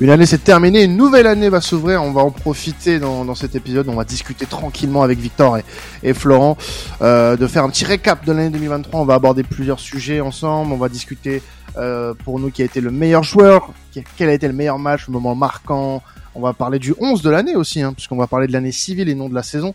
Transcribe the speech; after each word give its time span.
Une 0.00 0.08
année 0.08 0.24
s'est 0.24 0.38
terminée, 0.38 0.84
une 0.84 0.96
nouvelle 0.96 1.26
année 1.26 1.50
va 1.50 1.60
s'ouvrir. 1.60 2.02
On 2.02 2.12
va 2.12 2.22
en 2.22 2.30
profiter 2.30 2.98
dans, 2.98 3.26
dans, 3.26 3.34
cet 3.34 3.54
épisode. 3.54 3.86
On 3.88 3.94
va 3.94 4.04
discuter 4.04 4.46
tranquillement 4.46 5.02
avec 5.02 5.18
Victor 5.18 5.58
et, 5.58 5.64
et 6.02 6.14
Florent 6.14 6.56
euh, 7.02 7.36
de 7.36 7.46
faire 7.46 7.64
un 7.64 7.68
petit 7.68 7.84
récap 7.84 8.24
de 8.24 8.32
l'année 8.32 8.48
2023. 8.48 8.98
On 8.98 9.04
va 9.04 9.14
aborder 9.14 9.42
plusieurs 9.42 9.78
sujets 9.78 10.22
ensemble. 10.22 10.72
On 10.72 10.78
va 10.78 10.88
discuter 10.88 11.42
euh, 11.76 12.14
pour 12.14 12.40
nous 12.40 12.50
qui 12.50 12.62
a 12.62 12.64
été 12.64 12.80
le 12.80 12.90
meilleur 12.90 13.22
joueur, 13.22 13.72
quel 14.16 14.28
a 14.28 14.32
été 14.32 14.48
le 14.48 14.54
meilleur 14.54 14.78
match, 14.78 15.06
le 15.06 15.12
moment 15.12 15.34
marquant. 15.34 16.02
On 16.34 16.40
va 16.40 16.52
parler 16.52 16.78
du 16.78 16.94
11 16.98 17.22
de 17.22 17.30
l'année 17.30 17.56
aussi, 17.56 17.82
hein, 17.82 17.92
puisqu'on 17.92 18.16
va 18.16 18.26
parler 18.26 18.46
de 18.46 18.52
l'année 18.52 18.72
civile 18.72 19.08
et 19.08 19.14
non 19.14 19.28
de 19.28 19.34
la 19.34 19.42
saison. 19.42 19.74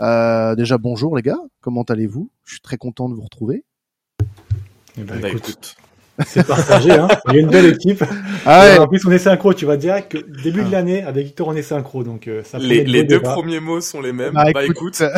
Euh, 0.00 0.54
déjà 0.54 0.78
bonjour 0.78 1.16
les 1.16 1.22
gars, 1.22 1.38
comment 1.60 1.82
allez-vous? 1.82 2.30
Je 2.44 2.54
suis 2.54 2.60
très 2.60 2.76
content 2.76 3.08
de 3.08 3.14
vous 3.14 3.22
retrouver. 3.22 3.64
Eh 4.98 5.02
ben, 5.02 5.24
écoute, 5.24 5.76
c'est 6.26 6.46
partagé, 6.46 6.92
hein. 6.92 7.08
Il 7.28 7.34
y 7.34 7.36
a 7.38 7.40
une 7.40 7.48
belle 7.48 7.66
équipe. 7.66 8.04
Ah 8.46 8.60
ouais. 8.60 8.78
En 8.78 8.86
plus, 8.86 9.04
on 9.06 9.10
est 9.10 9.18
synchro. 9.18 9.54
Tu 9.54 9.66
vas 9.66 9.76
dire 9.76 10.08
que 10.08 10.18
début 10.42 10.62
de 10.62 10.68
ah. 10.68 10.72
l'année, 10.72 11.02
avec 11.02 11.26
Victor, 11.26 11.48
on 11.48 11.54
est 11.54 11.62
synchro. 11.62 12.02
Donc, 12.02 12.28
euh, 12.28 12.42
ça 12.44 12.58
les, 12.58 12.84
les 12.84 13.04
deux 13.04 13.20
premiers 13.20 13.60
mots 13.60 13.80
sont 13.80 14.00
les 14.00 14.12
mêmes. 14.12 14.34
Bah, 14.34 14.44
bah 14.52 14.64
écoute. 14.64 15.02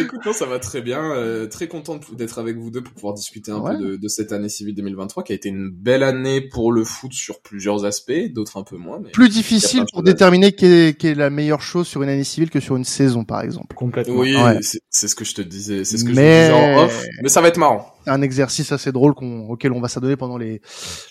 écoute, 0.00 0.20
non, 0.24 0.32
ça 0.32 0.46
va 0.46 0.58
très 0.58 0.82
bien. 0.82 1.12
Euh, 1.14 1.46
très 1.46 1.68
content 1.68 1.98
d'être 2.12 2.38
avec 2.38 2.56
vous 2.56 2.70
deux 2.70 2.82
pour 2.82 2.92
pouvoir 2.94 3.14
discuter 3.14 3.50
un 3.50 3.60
peu 3.60 3.76
de, 3.76 3.96
de, 3.96 4.08
cette 4.08 4.32
année 4.32 4.48
civile 4.48 4.74
2023, 4.74 5.22
qui 5.22 5.32
a 5.32 5.34
été 5.34 5.48
une 5.48 5.70
belle 5.70 6.02
année 6.02 6.40
pour 6.40 6.72
le 6.72 6.84
foot 6.84 7.12
sur 7.12 7.40
plusieurs 7.40 7.84
aspects, 7.84 8.32
d'autres 8.32 8.56
un 8.56 8.62
peu 8.62 8.76
moins. 8.76 9.00
Mais 9.02 9.10
Plus 9.10 9.28
difficile 9.28 9.84
pour 9.92 10.02
déterminer 10.02 10.52
quelle 10.52 10.94
est, 11.02 11.14
la 11.14 11.30
meilleure 11.30 11.62
chose 11.62 11.86
sur 11.86 12.02
une 12.02 12.08
année 12.08 12.24
civile 12.24 12.50
que 12.50 12.60
sur 12.60 12.76
une 12.76 12.84
saison, 12.84 13.24
par 13.24 13.42
exemple. 13.42 13.74
Complètement. 13.74 14.16
Oui, 14.16 14.36
c'est 14.90 15.08
ce 15.08 15.14
que 15.14 15.24
je 15.24 15.34
te 15.34 15.42
disais. 15.42 15.84
C'est 15.84 15.98
ce 15.98 16.04
que 16.04 16.10
mais... 16.10 16.46
je 16.46 16.52
disais 16.52 16.76
en 16.78 16.84
off. 16.84 17.04
Mais 17.22 17.28
ça 17.28 17.40
va 17.40 17.48
être 17.48 17.58
marrant. 17.58 17.94
Un 18.06 18.22
exercice 18.22 18.72
assez 18.72 18.92
drôle 18.92 19.14
auquel 19.48 19.72
on 19.72 19.80
va 19.80 19.88
s'adonner 19.88 20.16
pendant 20.16 20.36
les, 20.36 20.60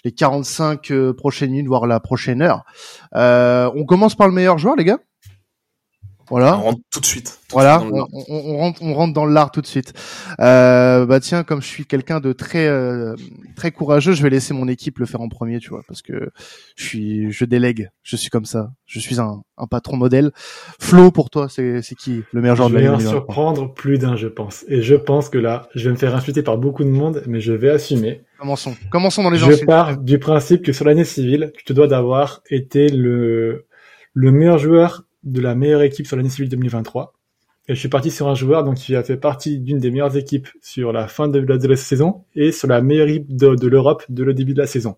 les 0.04 0.12
45 0.12 0.92
euh, 0.92 1.14
prochaines 1.14 1.52
minutes, 1.52 1.68
voire 1.68 1.88
la 1.88 2.00
prochaine 2.00 2.42
heure. 2.42 2.64
Euh, 3.16 3.72
on 3.76 3.86
commence 3.86 4.16
par 4.16 4.28
le 4.28 4.34
meilleur 4.34 4.58
joueur, 4.58 4.76
les 4.76 4.84
gars? 4.84 5.00
Voilà. 6.32 6.58
On 6.58 6.62
rentre 6.62 6.80
tout 6.90 7.02
de 7.02 7.06
suite. 7.06 7.42
voilà, 7.52 7.84
on, 7.84 8.58
rentre, 8.58 8.82
on 8.82 8.94
rentre 8.94 9.14
dans 9.14 9.26
l'art 9.26 9.52
tout 9.52 9.60
de 9.60 9.68
suite. 9.68 9.92
Euh, 10.40 11.06
bah 11.06 11.20
tiens, 11.20 11.44
comme 11.44 11.62
je 11.62 11.68
suis 11.68 11.86
quelqu'un 11.86 12.22
de 12.22 12.32
très 12.32 12.68
euh, 12.68 13.16
très 13.58 13.72
courageux, 13.72 14.14
je 14.14 14.24
vais 14.24 14.30
laisser 14.30 14.54
mon 14.54 14.70
équipe 14.70 15.00
le 15.00 15.06
faire 15.06 15.20
en 15.20 15.28
premier, 15.28 15.60
tu 15.60 15.72
vois, 15.72 15.82
parce 15.90 16.02
que 16.02 16.30
je 16.78 16.84
suis, 16.86 17.32
je 17.34 17.44
délègue, 17.44 17.90
je 18.04 18.16
suis 18.16 18.30
comme 18.30 18.46
ça. 18.46 18.72
Je 18.86 19.02
suis 19.02 19.20
un, 19.20 19.42
un 19.58 19.68
patron 19.68 19.98
modèle. 19.98 20.32
Flo, 20.80 21.12
pour 21.12 21.30
toi, 21.30 21.50
c'est 21.50 21.82
c'est 21.82 21.96
qui 21.96 22.24
le 22.32 22.42
meilleur 22.42 22.56
joueur 22.56 22.70
de 22.70 22.76
l'année 22.76 22.88
Je 22.88 23.02
vais 23.04 23.08
en 23.08 23.12
surprendre 23.12 23.74
plus 23.74 23.98
d'un, 23.98 24.16
je 24.16 24.30
pense. 24.30 24.64
Et 24.70 24.82
je 24.82 24.96
pense 24.96 25.28
que 25.28 25.38
là, 25.38 25.68
je 25.76 25.90
vais 25.90 25.92
me 25.92 26.00
faire 26.00 26.16
insulter 26.16 26.44
par 26.44 26.58
beaucoup 26.58 26.86
de 26.86 26.90
monde, 26.90 27.24
mais 27.28 27.42
je 27.42 27.52
vais 27.52 27.72
assumer. 27.72 28.22
Commençons. 28.40 28.76
Commençons 28.90 29.24
dans 29.24 29.32
les 29.32 29.38
Je 29.38 29.66
pars 29.66 29.98
du 29.98 30.18
principe 30.18 30.62
que 30.64 30.72
sur 30.72 30.86
l'année 30.86 31.04
civile, 31.04 31.52
tu 31.58 31.66
te 31.66 31.74
dois 31.74 31.88
d'avoir 31.88 32.42
été 32.50 32.88
le 32.88 33.66
le 34.14 34.32
meilleur 34.32 34.58
joueur 34.58 35.04
de 35.24 35.42
la 35.42 35.56
meilleure 35.56 35.82
équipe 35.82 36.08
sur 36.08 36.18
l'année 36.18 36.30
civile 36.30 36.50
2023. 36.50 37.14
Et 37.68 37.76
je 37.76 37.80
suis 37.80 37.90
parti 37.90 38.10
sur 38.12 38.28
un 38.28 38.36
joueur 38.36 38.64
donc 38.64 38.76
qui 38.76 38.96
a 38.96 39.04
fait 39.04 39.18
partie 39.18 39.60
d'une 39.60 39.78
des 39.78 39.92
meilleures 39.92 40.18
équipes 40.18 40.48
sur 40.62 40.92
la 40.92 41.08
fin 41.08 41.28
de 41.28 41.40
la, 41.40 41.76
saison 41.76 42.24
et 42.36 42.52
sur 42.52 42.68
la 42.68 42.82
meilleure 42.82 43.08
équipe 43.08 43.36
de, 43.36 43.68
l'Europe 43.68 44.04
de 44.10 44.24
le 44.24 44.34
début 44.34 44.54
de 44.54 44.60
la 44.60 44.68
saison. 44.68 44.98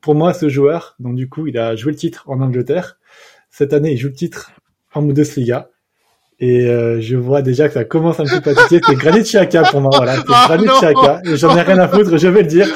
Pour 0.00 0.14
moi, 0.14 0.34
ce 0.34 0.48
joueur, 0.48 0.94
donc 0.98 1.16
du 1.16 1.28
coup, 1.28 1.46
il 1.46 1.58
a 1.58 1.74
joué 1.76 1.92
le 1.92 1.98
titre 1.98 2.24
en 2.28 2.40
Angleterre. 2.40 2.98
Cette 3.50 3.72
année, 3.72 3.92
il 3.92 3.96
joue 3.96 4.08
le 4.08 4.14
titre 4.14 4.52
en 4.94 5.02
Bundesliga. 5.02 5.70
Et 6.38 6.66
euh, 6.66 7.00
je 7.00 7.16
vois 7.16 7.40
déjà 7.40 7.66
que 7.66 7.74
ça 7.74 7.84
commence 7.84 8.20
un 8.20 8.24
petit 8.24 8.40
peu 8.40 8.50
à. 8.50 8.54
C'est 8.68 8.80
Granit 8.94 9.22
Xhaka 9.22 9.62
pour 9.70 9.80
moi, 9.80 9.90
voilà. 9.96 10.16
C'est 10.16 10.22
oh 10.28 10.32
Granit 10.48 10.66
Xhaka. 10.66 11.22
J'en 11.34 11.56
ai 11.56 11.62
rien 11.62 11.78
à 11.78 11.88
foutre, 11.88 12.18
je 12.18 12.28
vais 12.28 12.42
le 12.42 12.48
dire. 12.48 12.68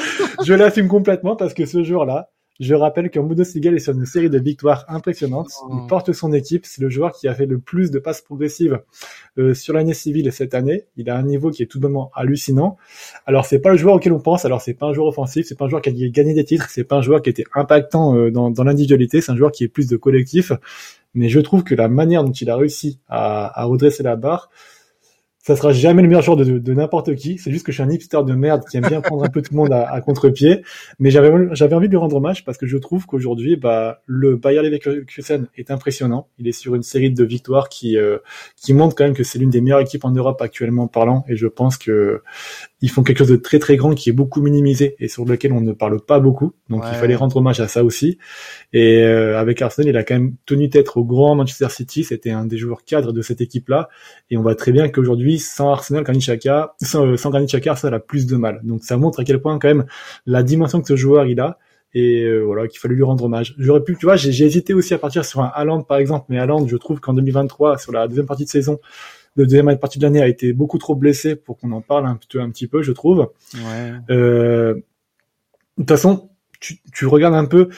Je 0.43 0.53
l'assume 0.53 0.87
complètement 0.87 1.35
parce 1.35 1.53
que 1.53 1.65
ce 1.65 1.83
joueur-là, 1.83 2.29
je 2.61 2.75
rappelle 2.75 3.09
qu'en 3.09 3.23
Bundesliga, 3.23 3.71
il 3.71 3.77
est 3.77 3.79
sur 3.79 3.93
une 3.93 4.05
série 4.05 4.29
de 4.29 4.37
victoires 4.37 4.85
impressionnantes. 4.87 5.49
Il 5.71 5.79
oh. 5.81 5.87
porte 5.87 6.13
son 6.13 6.31
équipe. 6.31 6.67
C'est 6.67 6.79
le 6.81 6.91
joueur 6.91 7.11
qui 7.11 7.27
a 7.27 7.33
fait 7.33 7.47
le 7.47 7.57
plus 7.57 7.89
de 7.89 7.97
passes 7.97 8.21
progressives 8.21 8.79
euh, 9.39 9.55
sur 9.55 9.73
l'année 9.73 9.95
civile 9.95 10.31
cette 10.31 10.53
année. 10.53 10.85
Il 10.95 11.09
a 11.09 11.17
un 11.17 11.23
niveau 11.23 11.49
qui 11.49 11.63
est 11.63 11.65
tout 11.65 11.79
bonnement 11.79 12.11
hallucinant. 12.13 12.77
Alors, 13.25 13.47
c'est 13.47 13.57
pas 13.57 13.71
le 13.71 13.77
joueur 13.77 13.95
auquel 13.95 14.13
on 14.13 14.19
pense. 14.19 14.45
Alors, 14.45 14.61
c'est 14.61 14.75
pas 14.75 14.85
un 14.85 14.93
joueur 14.93 15.07
offensif. 15.07 15.47
C'est 15.49 15.57
pas 15.57 15.65
un 15.65 15.69
joueur 15.69 15.81
qui 15.81 15.89
a 15.89 16.09
gagné 16.09 16.35
des 16.35 16.45
titres. 16.45 16.69
C'est 16.69 16.83
pas 16.83 16.97
un 16.97 17.01
joueur 17.01 17.23
qui 17.23 17.31
était 17.31 17.45
impactant 17.55 18.15
euh, 18.15 18.29
dans, 18.29 18.51
dans 18.51 18.63
l'individualité. 18.63 19.21
C'est 19.21 19.31
un 19.31 19.37
joueur 19.37 19.51
qui 19.51 19.63
est 19.63 19.67
plus 19.67 19.87
de 19.87 19.97
collectif. 19.97 20.51
Mais 21.15 21.29
je 21.29 21.39
trouve 21.39 21.63
que 21.63 21.73
la 21.73 21.87
manière 21.87 22.23
dont 22.23 22.31
il 22.31 22.47
a 22.51 22.55
réussi 22.55 22.99
à, 23.09 23.59
à 23.59 23.63
redresser 23.65 24.03
la 24.03 24.15
barre, 24.15 24.51
ça 25.43 25.55
sera 25.55 25.71
jamais 25.71 26.03
le 26.03 26.07
meilleur 26.07 26.21
joueur 26.21 26.37
de, 26.37 26.59
de, 26.59 26.73
n'importe 26.73 27.15
qui. 27.15 27.39
C'est 27.39 27.51
juste 27.51 27.65
que 27.65 27.71
je 27.71 27.81
suis 27.81 27.83
un 27.83 27.89
hipster 27.89 28.19
de 28.23 28.33
merde 28.33 28.63
qui 28.69 28.77
aime 28.77 28.87
bien 28.87 29.01
prendre 29.01 29.23
un 29.23 29.29
peu 29.29 29.41
tout 29.41 29.53
le 29.53 29.57
monde 29.57 29.73
à, 29.73 29.91
à 29.91 29.99
contre-pied. 29.99 30.61
Mais 30.99 31.09
j'avais, 31.09 31.31
j'avais 31.53 31.75
envie 31.75 31.87
de 31.87 31.91
lui 31.91 31.97
rendre 31.97 32.15
hommage 32.17 32.45
parce 32.45 32.57
que 32.59 32.67
je 32.67 32.77
trouve 32.77 33.07
qu'aujourd'hui, 33.07 33.55
bah, 33.55 34.03
le 34.05 34.35
Bayer 34.35 34.61
Leverkusen 34.61 35.47
est 35.57 35.71
impressionnant. 35.71 36.27
Il 36.37 36.47
est 36.47 36.51
sur 36.51 36.75
une 36.75 36.83
série 36.83 37.11
de 37.11 37.23
victoires 37.23 37.69
qui, 37.69 37.97
euh, 37.97 38.19
qui 38.55 38.73
montre 38.73 38.95
quand 38.95 39.03
même 39.03 39.15
que 39.15 39.23
c'est 39.23 39.39
l'une 39.39 39.49
des 39.49 39.61
meilleures 39.61 39.81
équipes 39.81 40.05
en 40.05 40.11
Europe 40.11 40.39
actuellement 40.41 40.87
parlant. 40.87 41.25
Et 41.27 41.35
je 41.35 41.47
pense 41.47 41.77
que 41.77 42.21
ils 42.81 42.89
font 42.89 43.03
quelque 43.03 43.19
chose 43.19 43.29
de 43.29 43.35
très 43.35 43.59
très 43.59 43.77
grand 43.77 43.93
qui 43.93 44.09
est 44.09 44.13
beaucoup 44.13 44.41
minimisé 44.41 44.95
et 44.99 45.07
sur 45.07 45.25
lequel 45.25 45.53
on 45.53 45.61
ne 45.61 45.71
parle 45.71 46.01
pas 46.01 46.19
beaucoup. 46.19 46.53
Donc 46.69 46.83
il 46.91 46.95
fallait 46.95 47.15
rendre 47.15 47.37
hommage 47.37 47.59
à 47.59 47.67
ça 47.67 47.83
aussi. 47.83 48.17
Et 48.73 49.03
euh, 49.03 49.39
avec 49.39 49.61
Arsenal, 49.61 49.89
il 49.89 49.97
a 49.97 50.03
quand 50.03 50.15
même 50.15 50.35
tenu 50.45 50.69
tête 50.69 50.87
au 50.95 51.05
grand 51.05 51.35
Manchester 51.35 51.69
City. 51.69 52.03
C'était 52.03 52.31
un 52.31 52.45
des 52.45 52.57
joueurs 52.57 52.83
cadres 52.83 53.13
de 53.13 53.21
cette 53.21 53.39
équipe-là. 53.39 53.89
Et 54.31 54.37
on 54.37 54.41
voit 54.41 54.55
très 54.55 54.71
bien 54.71 54.89
qu'aujourd'hui, 54.89 55.37
sans 55.37 55.69
Arsenal, 55.71 56.03
Granit 56.03 56.19
Xhaka, 56.19 56.73
sans, 56.81 57.05
euh, 57.05 57.17
sans 57.17 57.29
Granit 57.29 57.45
Xhaka, 57.45 57.71
Arsenal 57.71 57.93
a 57.93 57.99
plus 57.99 58.25
de 58.25 58.35
mal. 58.35 58.61
Donc 58.63 58.83
ça 58.83 58.97
montre 58.97 59.19
à 59.19 59.23
quel 59.23 59.39
point 59.39 59.59
quand 59.59 59.67
même 59.67 59.85
la 60.25 60.41
dimension 60.41 60.81
que 60.81 60.87
ce 60.87 60.95
joueur 60.95 61.25
il 61.25 61.39
a 61.39 61.59
et 61.93 62.23
euh, 62.23 62.39
voilà 62.41 62.67
qu'il 62.67 62.79
fallait 62.79 62.95
lui 62.95 63.03
rendre 63.03 63.25
hommage. 63.25 63.53
J'aurais 63.57 63.83
pu, 63.83 63.97
tu 63.97 64.05
vois, 64.05 64.15
j'ai 64.15 64.45
hésité 64.45 64.73
aussi 64.73 64.93
à 64.93 64.97
partir 64.97 65.25
sur 65.25 65.41
un 65.41 65.51
Haaland 65.53 65.83
par 65.83 65.97
exemple, 65.97 66.25
mais 66.29 66.39
Haaland, 66.39 66.65
je 66.67 66.77
trouve 66.77 66.99
qu'en 66.99 67.13
2023, 67.13 67.77
sur 67.77 67.91
la 67.91 68.07
deuxième 68.07 68.25
partie 68.25 68.45
de 68.45 68.49
saison, 68.49 68.79
le 69.35 69.45
deuxième 69.45 69.77
partie 69.77 69.99
de 69.99 70.03
l'année 70.03 70.21
a 70.21 70.27
été 70.27 70.53
beaucoup 70.53 70.77
trop 70.77 70.95
blessé 70.95 71.35
pour 71.35 71.57
qu'on 71.57 71.71
en 71.71 71.81
parle 71.81 72.05
un, 72.05 72.19
un 72.35 72.49
petit 72.49 72.67
peu, 72.67 72.81
je 72.81 72.91
trouve. 72.91 73.31
Ouais. 73.55 73.93
Euh, 74.09 74.75
de 74.75 74.81
toute 75.77 75.89
façon, 75.89 76.29
tu, 76.59 76.79
tu 76.93 77.05
regardes 77.05 77.35
un 77.35 77.45
peu 77.45 77.69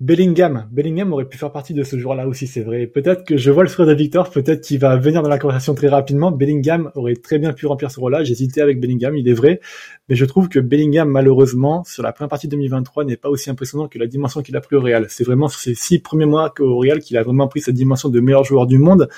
Bellingham, 0.00 0.68
Bellingham 0.72 1.12
aurait 1.12 1.26
pu 1.26 1.38
faire 1.38 1.52
partie 1.52 1.72
de 1.72 1.84
ce 1.84 1.96
joueur-là 1.96 2.26
aussi, 2.26 2.46
c'est 2.46 2.62
vrai. 2.62 2.86
Peut-être 2.86 3.24
que 3.24 3.36
je 3.36 3.50
vois 3.50 3.62
le 3.62 3.68
sourire 3.68 3.86
de 3.86 3.96
Victor, 3.96 4.30
peut-être 4.30 4.62
qu'il 4.62 4.78
va 4.78 4.96
venir 4.96 5.22
dans 5.22 5.28
la 5.28 5.38
conversation 5.38 5.74
très 5.74 5.88
rapidement. 5.88 6.32
Bellingham 6.32 6.90
aurait 6.94 7.14
très 7.14 7.38
bien 7.38 7.52
pu 7.52 7.66
remplir 7.66 7.90
ce 7.90 8.00
rôle-là. 8.00 8.24
J'hésitais 8.24 8.60
avec 8.60 8.80
Bellingham, 8.80 9.16
il 9.16 9.28
est 9.28 9.34
vrai, 9.34 9.60
mais 10.08 10.16
je 10.16 10.24
trouve 10.24 10.48
que 10.48 10.58
Bellingham, 10.58 11.08
malheureusement, 11.08 11.84
sur 11.84 12.02
la 12.02 12.12
première 12.12 12.28
partie 12.28 12.48
de 12.48 12.52
2023, 12.52 13.04
n'est 13.04 13.16
pas 13.16 13.28
aussi 13.28 13.50
impressionnant 13.50 13.88
que 13.88 13.98
la 13.98 14.06
dimension 14.06 14.42
qu'il 14.42 14.56
a 14.56 14.60
pris 14.60 14.76
au 14.76 14.80
Real. 14.80 15.06
C'est 15.08 15.24
vraiment 15.24 15.48
sur 15.48 15.60
ces 15.60 15.74
six 15.74 16.00
premiers 16.00 16.26
mois 16.26 16.50
qu'au 16.50 16.78
Real 16.78 16.98
qu'il 16.98 17.16
a 17.16 17.22
vraiment 17.22 17.46
pris 17.46 17.60
cette 17.60 17.74
dimension 17.74 18.08
de 18.08 18.20
meilleur 18.20 18.44
joueur 18.44 18.66
du 18.66 18.78
monde. 18.78 19.08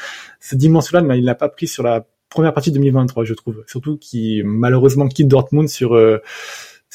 Cette 0.41 0.58
dimension-là, 0.58 1.16
il 1.16 1.25
l'a 1.25 1.34
pas 1.34 1.48
pris 1.48 1.66
sur 1.66 1.82
la 1.82 2.06
première 2.28 2.53
partie 2.53 2.70
de 2.70 2.76
2023, 2.76 3.25
je 3.25 3.34
trouve. 3.34 3.64
Surtout 3.66 3.97
qu'il 3.97 4.44
malheureusement 4.44 5.08
quitte 5.08 5.28
Dortmund 5.28 5.69
sur 5.69 5.94
euh, 5.94 6.19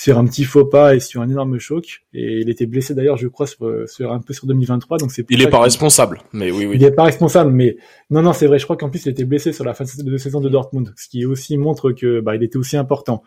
sur 0.02 0.18
un 0.18 0.26
petit 0.26 0.46
faux 0.46 0.66
pas 0.66 0.96
et 0.96 1.00
sur 1.00 1.22
un 1.22 1.30
énorme 1.30 1.60
choc. 1.60 2.02
Et 2.12 2.40
il 2.40 2.50
était 2.50 2.66
blessé 2.66 2.96
d'ailleurs, 2.96 3.18
je 3.18 3.28
crois, 3.28 3.46
sur, 3.46 4.12
un 4.12 4.20
peu 4.20 4.34
sur 4.34 4.48
2023. 4.48 4.98
Donc 4.98 5.12
c'est. 5.12 5.24
Il 5.30 5.44
est 5.44 5.50
pas 5.50 5.60
responsable, 5.60 6.22
mais 6.34 6.50
oui, 6.50 6.66
oui. 6.66 6.76
Il 6.76 6.84
est 6.84 6.92
pas 6.92 7.04
responsable, 7.04 7.52
mais 7.52 7.78
non, 8.10 8.24
non, 8.24 8.34
c'est 8.34 8.48
vrai. 8.48 8.58
Je 8.58 8.64
crois 8.64 8.78
qu'en 8.78 8.90
plus 8.90 9.06
il 9.06 9.10
était 9.10 9.26
blessé 9.26 9.54
sur 9.54 9.64
la 9.64 9.76
fin 9.76 9.84
de 9.84 10.18
saison 10.18 10.42
de 10.42 10.50
Dortmund, 10.50 10.92
ce 10.98 11.08
qui 11.08 11.24
aussi 11.28 11.56
montre 11.56 11.92
que 11.92 12.20
bah 12.20 12.36
il 12.36 12.42
était 12.42 12.58
aussi 12.58 12.78
important. 12.78 13.22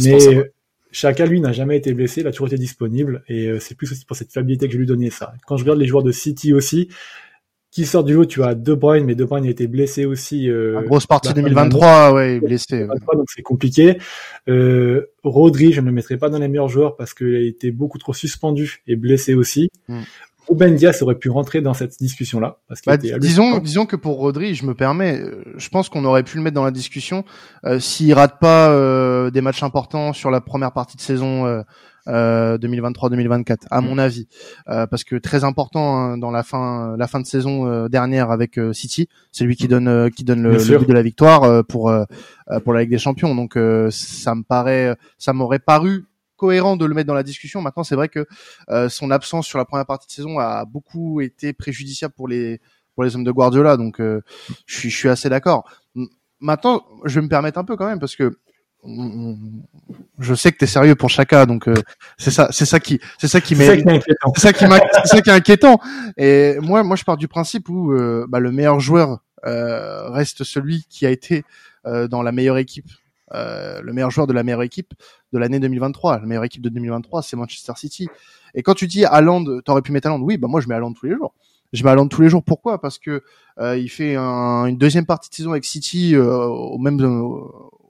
Mais 0.00 0.52
Chacun 0.94 1.24
lui 1.24 1.40
n'a 1.40 1.52
jamais 1.52 1.78
été 1.78 1.94
blessé, 1.94 2.20
il 2.20 2.26
a 2.26 2.32
toujours 2.32 2.48
été 2.48 2.58
disponible 2.58 3.24
et 3.26 3.46
euh, 3.46 3.58
c'est 3.58 3.74
plus 3.74 3.90
aussi 3.90 4.04
pour 4.04 4.14
cette 4.14 4.30
fiabilité 4.30 4.66
que 4.66 4.74
je 4.74 4.78
lui 4.78 4.84
donnais 4.84 5.08
ça. 5.08 5.32
Quand 5.46 5.56
je 5.56 5.64
regarde 5.64 5.78
les 5.78 5.86
joueurs 5.86 6.02
de 6.02 6.12
City 6.12 6.52
aussi, 6.52 6.88
qui 7.72 7.86
sort 7.86 8.04
du 8.04 8.14
lot, 8.14 8.26
tu 8.26 8.44
as 8.44 8.54
De 8.54 8.74
Bruyne, 8.74 9.04
mais 9.04 9.14
De 9.14 9.24
Bruyne 9.24 9.46
a 9.46 9.50
été 9.50 9.66
blessé 9.66 10.04
aussi. 10.04 10.48
Euh, 10.48 10.74
La 10.74 10.82
grosse 10.82 11.06
partie 11.06 11.32
2023, 11.32 12.12
ouais, 12.12 12.38
blessé. 12.38 12.86
Donc 12.86 13.24
c'est 13.34 13.42
compliqué. 13.42 13.98
Euh, 14.48 15.06
Rodri, 15.24 15.72
je 15.72 15.80
ne 15.80 15.86
le 15.86 15.92
mettrai 15.92 16.18
pas 16.18 16.28
dans 16.28 16.38
les 16.38 16.48
meilleurs 16.48 16.68
joueurs 16.68 16.96
parce 16.96 17.14
qu'il 17.14 17.34
a 17.34 17.40
été 17.40 17.72
beaucoup 17.72 17.98
trop 17.98 18.12
suspendu 18.12 18.82
et 18.86 18.94
blessé 18.94 19.34
aussi. 19.34 19.70
Mm. 19.88 20.02
Ruben 20.48 20.74
Diaz 20.74 21.02
aurait 21.02 21.14
pu 21.14 21.30
rentrer 21.30 21.60
dans 21.60 21.74
cette 21.74 21.98
discussion-là. 21.98 22.58
Parce 22.68 22.82
bah, 22.84 22.96
disons, 22.96 23.58
disons 23.58 23.86
que 23.86 23.96
pour 23.96 24.18
Rodri, 24.18 24.54
je 24.54 24.66
me 24.66 24.74
permets, 24.74 25.18
euh, 25.18 25.42
je 25.56 25.68
pense 25.68 25.88
qu'on 25.88 26.04
aurait 26.04 26.24
pu 26.24 26.36
le 26.36 26.42
mettre 26.42 26.54
dans 26.54 26.64
la 26.64 26.70
discussion 26.70 27.24
euh, 27.64 27.78
s'il 27.78 28.12
rate 28.12 28.38
pas 28.40 28.70
euh, 28.70 29.30
des 29.30 29.40
matchs 29.40 29.62
importants 29.62 30.12
sur 30.12 30.30
la 30.30 30.40
première 30.40 30.72
partie 30.72 30.96
de 30.96 31.02
saison 31.02 31.64
euh, 32.08 32.58
2023-2024 32.58 33.50
euh, 33.50 33.56
à 33.70 33.80
mm. 33.80 33.84
mon 33.84 33.98
avis. 33.98 34.28
Euh, 34.68 34.86
parce 34.86 35.04
que 35.04 35.16
très 35.16 35.44
important 35.44 35.96
hein, 35.96 36.18
dans 36.18 36.30
la 36.30 36.42
fin 36.42 36.96
la 36.96 37.06
fin 37.06 37.20
de 37.20 37.26
saison 37.26 37.66
euh, 37.66 37.88
dernière 37.88 38.30
avec 38.30 38.58
City 38.72 39.08
c'est 39.30 39.44
lui 39.44 39.56
qui 39.56 39.68
donne 39.68 40.10
qui 40.10 40.24
donne 40.24 40.42
le, 40.42 40.78
but 40.78 40.88
de 40.88 40.92
la 40.92 41.02
victoire 41.02 41.64
pour 41.64 41.92
pour 42.64 42.72
la 42.72 42.80
Ligue 42.80 42.90
des 42.90 42.98
Champions. 42.98 43.34
Donc 43.34 43.58
ça 43.90 44.34
me 44.34 44.42
paraît 44.42 44.96
ça 45.18 45.32
m'aurait 45.32 45.58
paru 45.58 46.04
cohérent 46.36 46.76
de 46.76 46.84
le 46.84 46.94
mettre 46.94 47.06
dans 47.06 47.14
la 47.14 47.22
discussion. 47.22 47.60
Maintenant 47.60 47.84
c'est 47.84 47.96
vrai 47.96 48.08
que 48.08 48.26
son 48.88 49.10
absence 49.10 49.46
sur 49.46 49.58
la 49.58 49.64
première 49.64 49.86
partie 49.86 50.06
de 50.06 50.12
saison 50.12 50.38
a 50.38 50.64
beaucoup 50.64 51.20
été 51.20 51.52
préjudiciable 51.52 52.14
pour 52.14 52.28
les 52.28 52.60
pour 52.94 53.04
les 53.04 53.16
hommes 53.16 53.24
de 53.24 53.32
Guardiola. 53.32 53.76
Donc 53.76 54.00
je 54.00 54.22
suis 54.66 54.90
je 54.90 54.96
suis 54.96 55.08
assez 55.08 55.28
d'accord. 55.28 55.68
Maintenant 56.40 56.84
je 57.04 57.20
vais 57.20 57.24
me 57.24 57.28
permettre 57.28 57.58
un 57.58 57.64
peu 57.64 57.76
quand 57.76 57.86
même 57.86 58.00
parce 58.00 58.16
que 58.16 58.32
je 60.18 60.34
sais 60.34 60.52
que 60.52 60.58
t'es 60.58 60.66
sérieux 60.66 60.94
pour 60.94 61.08
Chaka, 61.10 61.46
donc 61.46 61.68
euh, 61.68 61.74
c'est 62.18 62.30
ça, 62.30 62.48
c'est 62.50 62.64
ça 62.66 62.80
qui, 62.80 63.00
c'est 63.18 63.28
ça 63.28 63.40
qui 63.40 63.54
C'est 63.56 63.66
ça 63.66 63.76
qui 63.76 63.82
est 63.82 63.90
inquiétant. 63.92 64.32
c'est 64.34 64.40
ça 64.42 64.52
qui 64.52 64.64
c'est 65.04 65.06
ça 65.16 65.20
qui 65.22 65.30
est 65.30 65.32
inquiétant. 65.32 65.80
Et 66.16 66.56
moi, 66.60 66.82
moi, 66.82 66.96
je 66.96 67.04
pars 67.04 67.16
du 67.16 67.28
principe 67.28 67.68
où 67.68 67.92
euh, 67.92 68.26
bah, 68.28 68.40
le 68.40 68.50
meilleur 68.52 68.80
joueur 68.80 69.18
euh, 69.46 70.08
reste 70.10 70.44
celui 70.44 70.84
qui 70.88 71.06
a 71.06 71.10
été 71.10 71.44
euh, 71.86 72.08
dans 72.08 72.22
la 72.22 72.32
meilleure 72.32 72.58
équipe, 72.58 72.90
euh, 73.34 73.80
le 73.82 73.92
meilleur 73.92 74.10
joueur 74.10 74.26
de 74.26 74.32
la 74.32 74.42
meilleure 74.42 74.62
équipe 74.62 74.94
de 75.32 75.38
l'année 75.38 75.58
2023. 75.60 76.20
La 76.20 76.26
meilleure 76.26 76.44
équipe 76.44 76.62
de 76.62 76.68
2023, 76.68 77.22
c'est 77.22 77.36
Manchester 77.36 77.72
City. 77.76 78.08
Et 78.54 78.62
quand 78.62 78.74
tu 78.74 78.86
dis 78.86 79.04
Haaland, 79.04 79.44
t'aurais 79.64 79.82
pu 79.82 79.92
mettre 79.92 80.08
Haaland, 80.08 80.20
oui, 80.20 80.36
bah 80.36 80.48
moi 80.48 80.60
je 80.60 80.68
mets 80.68 80.74
Haaland 80.74 80.92
tous 80.92 81.06
les 81.06 81.14
jours. 81.14 81.34
Je 81.72 81.82
mets 81.84 81.90
Haaland 81.90 82.06
tous 82.08 82.20
les 82.20 82.28
jours. 82.28 82.42
Pourquoi? 82.44 82.80
Parce 82.80 82.98
que 82.98 83.22
euh, 83.58 83.76
il 83.78 83.88
fait 83.88 84.14
un- 84.16 84.66
une 84.66 84.76
deuxième 84.76 85.06
partie 85.06 85.30
de 85.30 85.34
saison 85.34 85.52
avec 85.52 85.64
City 85.64 86.14
euh, 86.14 86.44
aux 86.44 86.78
mêmes 86.78 87.00
euh, 87.00 87.32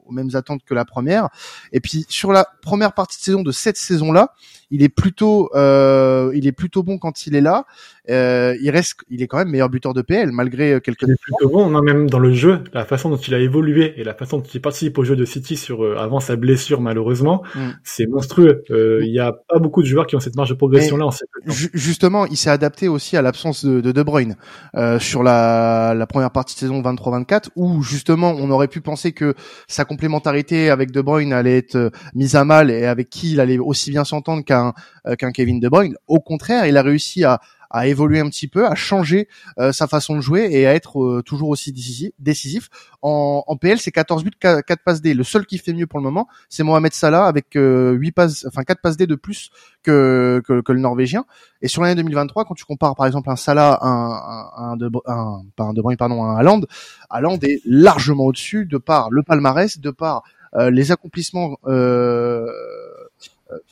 aux 0.07 0.13
mêmes 0.13 0.31
attentes 0.35 0.63
que 0.65 0.75
la 0.75 0.85
première. 0.85 1.29
Et 1.73 1.81
puis 1.81 2.07
sur 2.09 2.33
la 2.33 2.47
première 2.63 2.93
partie 2.93 3.19
de 3.19 3.23
saison 3.23 3.43
de 3.43 3.53
cette 3.53 3.77
saison-là, 3.77 4.35
il 4.71 4.83
est 4.83 4.89
plutôt 4.89 5.51
euh, 5.55 6.31
il 6.35 6.47
est 6.47 6.53
plutôt 6.53 6.83
bon 6.83 6.99
quand 6.99 7.27
il 7.27 7.35
est 7.35 7.41
là. 7.41 7.67
Euh, 8.11 8.57
il 8.61 8.71
reste 8.71 8.97
il 9.11 9.23
est 9.23 9.29
quand 9.29 9.39
même 9.39 9.49
meilleur 9.49 9.69
buteur 9.69 9.95
de 9.95 10.03
PL 10.03 10.33
malgré 10.33 10.73
euh, 10.73 10.81
quelques 10.81 11.03
Il 11.03 11.13
est 11.13 11.21
plutôt 11.23 11.49
bon, 11.49 11.71
non, 11.71 11.83
même 11.83 12.11
dans 12.11 12.19
le 12.19 12.33
jeu, 12.33 12.65
la 12.73 12.85
façon 12.85 13.11
dont 13.11 13.17
il 13.17 13.33
a 13.35 13.39
évolué 13.39 13.95
et 14.01 14.03
la 14.03 14.15
façon 14.15 14.39
dont 14.39 14.45
il 14.53 14.61
participe 14.61 14.99
au 14.99 15.05
jeu 15.05 15.15
de 15.15 15.25
City 15.25 15.57
sur 15.57 15.85
euh, 15.85 15.97
avant 15.99 16.19
sa 16.19 16.37
blessure 16.37 16.81
malheureusement, 16.81 17.43
Mm. 17.55 17.61
c'est 17.85 18.07
monstrueux. 18.07 18.65
Euh, 18.71 19.01
Il 19.03 19.13
y 19.13 19.21
a 19.21 19.33
pas 19.33 19.59
beaucoup 19.59 19.83
de 19.83 19.87
joueurs 19.87 20.07
qui 20.07 20.17
ont 20.17 20.21
cette 20.21 20.37
marge 20.37 20.51
de 20.51 20.55
progression 20.55 20.97
là 20.97 21.07
en 21.07 21.11
justement, 21.47 22.27
il 22.27 22.37
s'est 22.37 22.51
adapté 22.51 22.89
aussi 22.89 23.17
à 23.17 23.23
l'absence 23.23 23.65
de, 23.65 23.81
de 23.81 23.93
De 23.93 24.03
Bruyne 24.03 24.37
euh, 24.77 24.99
sur 24.99 25.23
la, 25.23 25.95
la 25.95 26.07
première 26.07 26.31
partie 26.31 26.55
de 26.55 26.61
saison 26.61 26.81
23-24, 26.83 27.49
où 27.57 27.83
justement 27.83 28.31
on 28.39 28.51
aurait 28.51 28.69
pu 28.69 28.81
penser 28.81 29.13
que 29.13 29.35
sa 29.69 29.85
complémentarité 30.03 30.69
avec 30.69 30.91
De 30.91 31.01
Bruyne 31.01 31.33
allait 31.33 31.59
être 31.59 31.77
euh, 31.77 31.91
mise 32.13 32.35
à 32.35 32.45
mal 32.45 32.73
et 32.73 32.87
avec 32.87 33.09
qui 33.09 33.35
il 33.35 33.41
allait 33.41 33.59
aussi 33.59 33.93
bien 33.93 34.03
s'entendre 34.05 34.45
qu'un 34.45 34.75
euh, 35.07 35.15
qu'un 35.15 35.31
Kevin 35.31 35.61
De 35.61 35.69
Bruyne. 35.69 35.95
Au 36.09 36.19
contraire, 36.19 36.67
il 36.67 36.77
a 36.77 36.83
réussi 36.83 37.23
à 37.23 37.41
à 37.73 37.87
évoluer 37.89 38.21
un 38.21 38.29
petit 38.29 38.47
peu, 38.47 38.67
à 38.67 38.75
changer 38.75 39.29
euh, 39.59 39.73
sa 39.73 39.87
façon 39.89 40.15
de 40.15 40.21
jouer 40.21 40.49
et 40.51 40.67
à 40.67 40.75
être 40.75 41.03
euh, 41.03 41.23
toujours 41.25 41.49
aussi 41.49 41.73
décisif. 42.19 42.69
En, 43.01 43.43
en 43.47 43.57
PL, 43.57 43.79
c'est 43.79 43.91
14 43.91 44.23
buts, 44.23 44.31
4, 44.39 44.65
passes 44.85 45.01
D. 45.01 45.15
Le 45.15 45.25
seul 45.25 45.47
qui 45.47 45.59
fait 45.59 45.73
mieux 45.73 45.87
pour 45.87 45.99
le 45.99 46.05
moment, 46.05 46.29
c'est 46.49 46.63
Mohamed 46.63 46.93
Salah 46.93 47.27
avec 47.27 47.57
euh, 47.57 47.93
8 47.93 48.13
passes, 48.13 48.47
enfin 48.47 48.63
4 48.63 48.81
passes 48.81 48.97
D 48.97 49.07
de 49.07 49.15
plus 49.15 49.51
que, 49.83 50.43
que, 50.47 50.61
que 50.61 50.73
le 50.73 50.81
Norvégien. 50.81 51.25
Et 51.63 51.69
sur 51.69 51.83
l'année 51.83 51.95
2023, 51.95 52.45
quand 52.45 52.55
tu 52.55 52.65
compares 52.65 52.95
par 52.95 53.07
exemple 53.07 53.31
un 53.31 53.37
Salah, 53.37 53.79
un, 53.81 54.73
un, 54.73 54.77
de, 54.77 54.91
un, 55.07 55.43
pas 55.57 55.65
un 55.65 55.73
De 55.73 55.81
Bruyne, 55.81 55.97
pardon, 55.97 56.25
un 56.25 56.37
Haaland, 56.37 56.61
Haaland 57.09 57.39
est 57.43 57.63
largement 57.65 58.27
au-dessus 58.27 58.67
de 58.67 58.77
par 58.77 59.11
le 59.11 59.23
palmarès, 59.23 59.79
de 59.79 59.91
par 59.91 60.23
euh, 60.55 60.71
les 60.71 60.93
accomplissements 60.93 61.57
euh, 61.67 62.47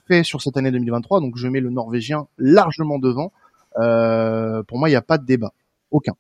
faits 0.08 0.24
sur 0.24 0.40
cette 0.40 0.56
année 0.56 0.70
2023. 0.70 1.20
Donc 1.20 1.36
je 1.36 1.48
mets 1.48 1.60
le 1.60 1.70
Norvégien 1.70 2.26
largement 2.38 2.98
devant. 2.98 3.32
Euh, 3.78 4.62
pour 4.64 4.78
moi, 4.78 4.88
il 4.88 4.92
n'y 4.92 4.96
a 4.96 5.02
pas 5.02 5.18
de 5.18 5.24
débat, 5.26 5.52
aucun. 5.90 6.12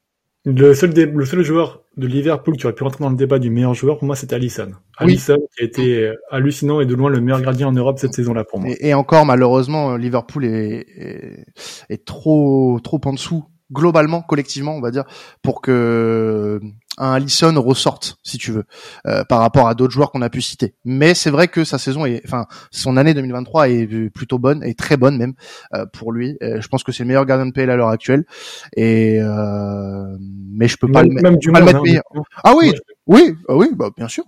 Le 0.46 0.72
seul, 0.72 0.94
dé- 0.94 1.04
le 1.04 1.24
seul 1.26 1.42
joueur 1.42 1.82
de 1.98 2.06
Liverpool 2.06 2.56
qui 2.56 2.64
aurait 2.64 2.74
pu 2.74 2.82
rentrer 2.82 3.04
dans 3.04 3.10
le 3.10 3.16
débat 3.16 3.38
du 3.38 3.50
meilleur 3.50 3.74
joueur, 3.74 3.98
pour 3.98 4.06
moi, 4.06 4.16
c'était 4.16 4.36
Alisson. 4.36 4.70
Oui. 5.00 5.12
Alisson, 5.12 5.36
qui 5.54 5.62
a 5.62 5.66
été 5.66 6.02
euh, 6.02 6.14
hallucinant 6.30 6.80
et 6.80 6.86
de 6.86 6.94
loin 6.94 7.10
le 7.10 7.20
meilleur 7.20 7.42
gardien 7.42 7.68
en 7.68 7.72
Europe 7.72 7.98
cette 7.98 8.14
saison-là 8.14 8.44
pour 8.44 8.58
moi. 8.60 8.70
Et, 8.70 8.88
et 8.88 8.94
encore, 8.94 9.26
malheureusement, 9.26 9.96
Liverpool 9.96 10.46
est, 10.46 10.86
est, 10.96 11.44
est 11.90 12.04
trop 12.06 12.80
trop 12.82 13.00
en 13.04 13.12
dessous 13.12 13.44
globalement, 13.72 14.22
collectivement, 14.22 14.74
on 14.74 14.80
va 14.80 14.90
dire, 14.90 15.04
pour 15.42 15.60
que 15.60 16.60
un 16.98 17.12
Allison 17.12 17.54
ressorte, 17.62 18.18
si 18.22 18.36
tu 18.36 18.52
veux, 18.52 18.64
euh, 19.06 19.24
par 19.24 19.40
rapport 19.40 19.68
à 19.68 19.74
d'autres 19.74 19.92
joueurs 19.92 20.12
qu'on 20.12 20.22
a 20.22 20.28
pu 20.28 20.42
citer. 20.42 20.74
Mais 20.84 21.14
c'est 21.14 21.30
vrai 21.30 21.48
que 21.48 21.64
sa 21.64 21.78
saison 21.78 22.04
est, 22.04 22.20
enfin, 22.26 22.46
son 22.70 22.96
année 22.96 23.14
2023 23.14 23.70
est 23.70 24.10
plutôt 24.10 24.38
bonne, 24.38 24.62
et 24.64 24.74
très 24.74 24.96
bonne 24.96 25.16
même 25.16 25.32
euh, 25.74 25.86
pour 25.92 26.12
lui. 26.12 26.36
Euh, 26.42 26.60
je 26.60 26.68
pense 26.68 26.84
que 26.84 26.92
c'est 26.92 27.04
le 27.04 27.08
meilleur 27.08 27.24
gardien 27.24 27.46
de 27.46 27.52
PL 27.52 27.70
à 27.70 27.76
l'heure 27.76 27.88
actuelle. 27.88 28.24
Et 28.76 29.18
euh, 29.20 30.16
mais 30.52 30.68
je 30.68 30.76
peux 30.76 30.90
pas 30.90 31.02
le, 31.02 31.10
même 31.10 31.22
mettre. 31.22 31.38
du 31.38 31.50
pas 31.50 31.60
le 31.60 31.66
mettre 31.66 31.78
hein, 31.78 31.82
meilleur. 31.84 32.02
Ah 32.44 32.54
oui, 32.56 32.72
oui, 33.06 33.34
ah 33.48 33.56
oui, 33.56 33.68
bah 33.74 33.90
bien 33.96 34.08
sûr, 34.08 34.24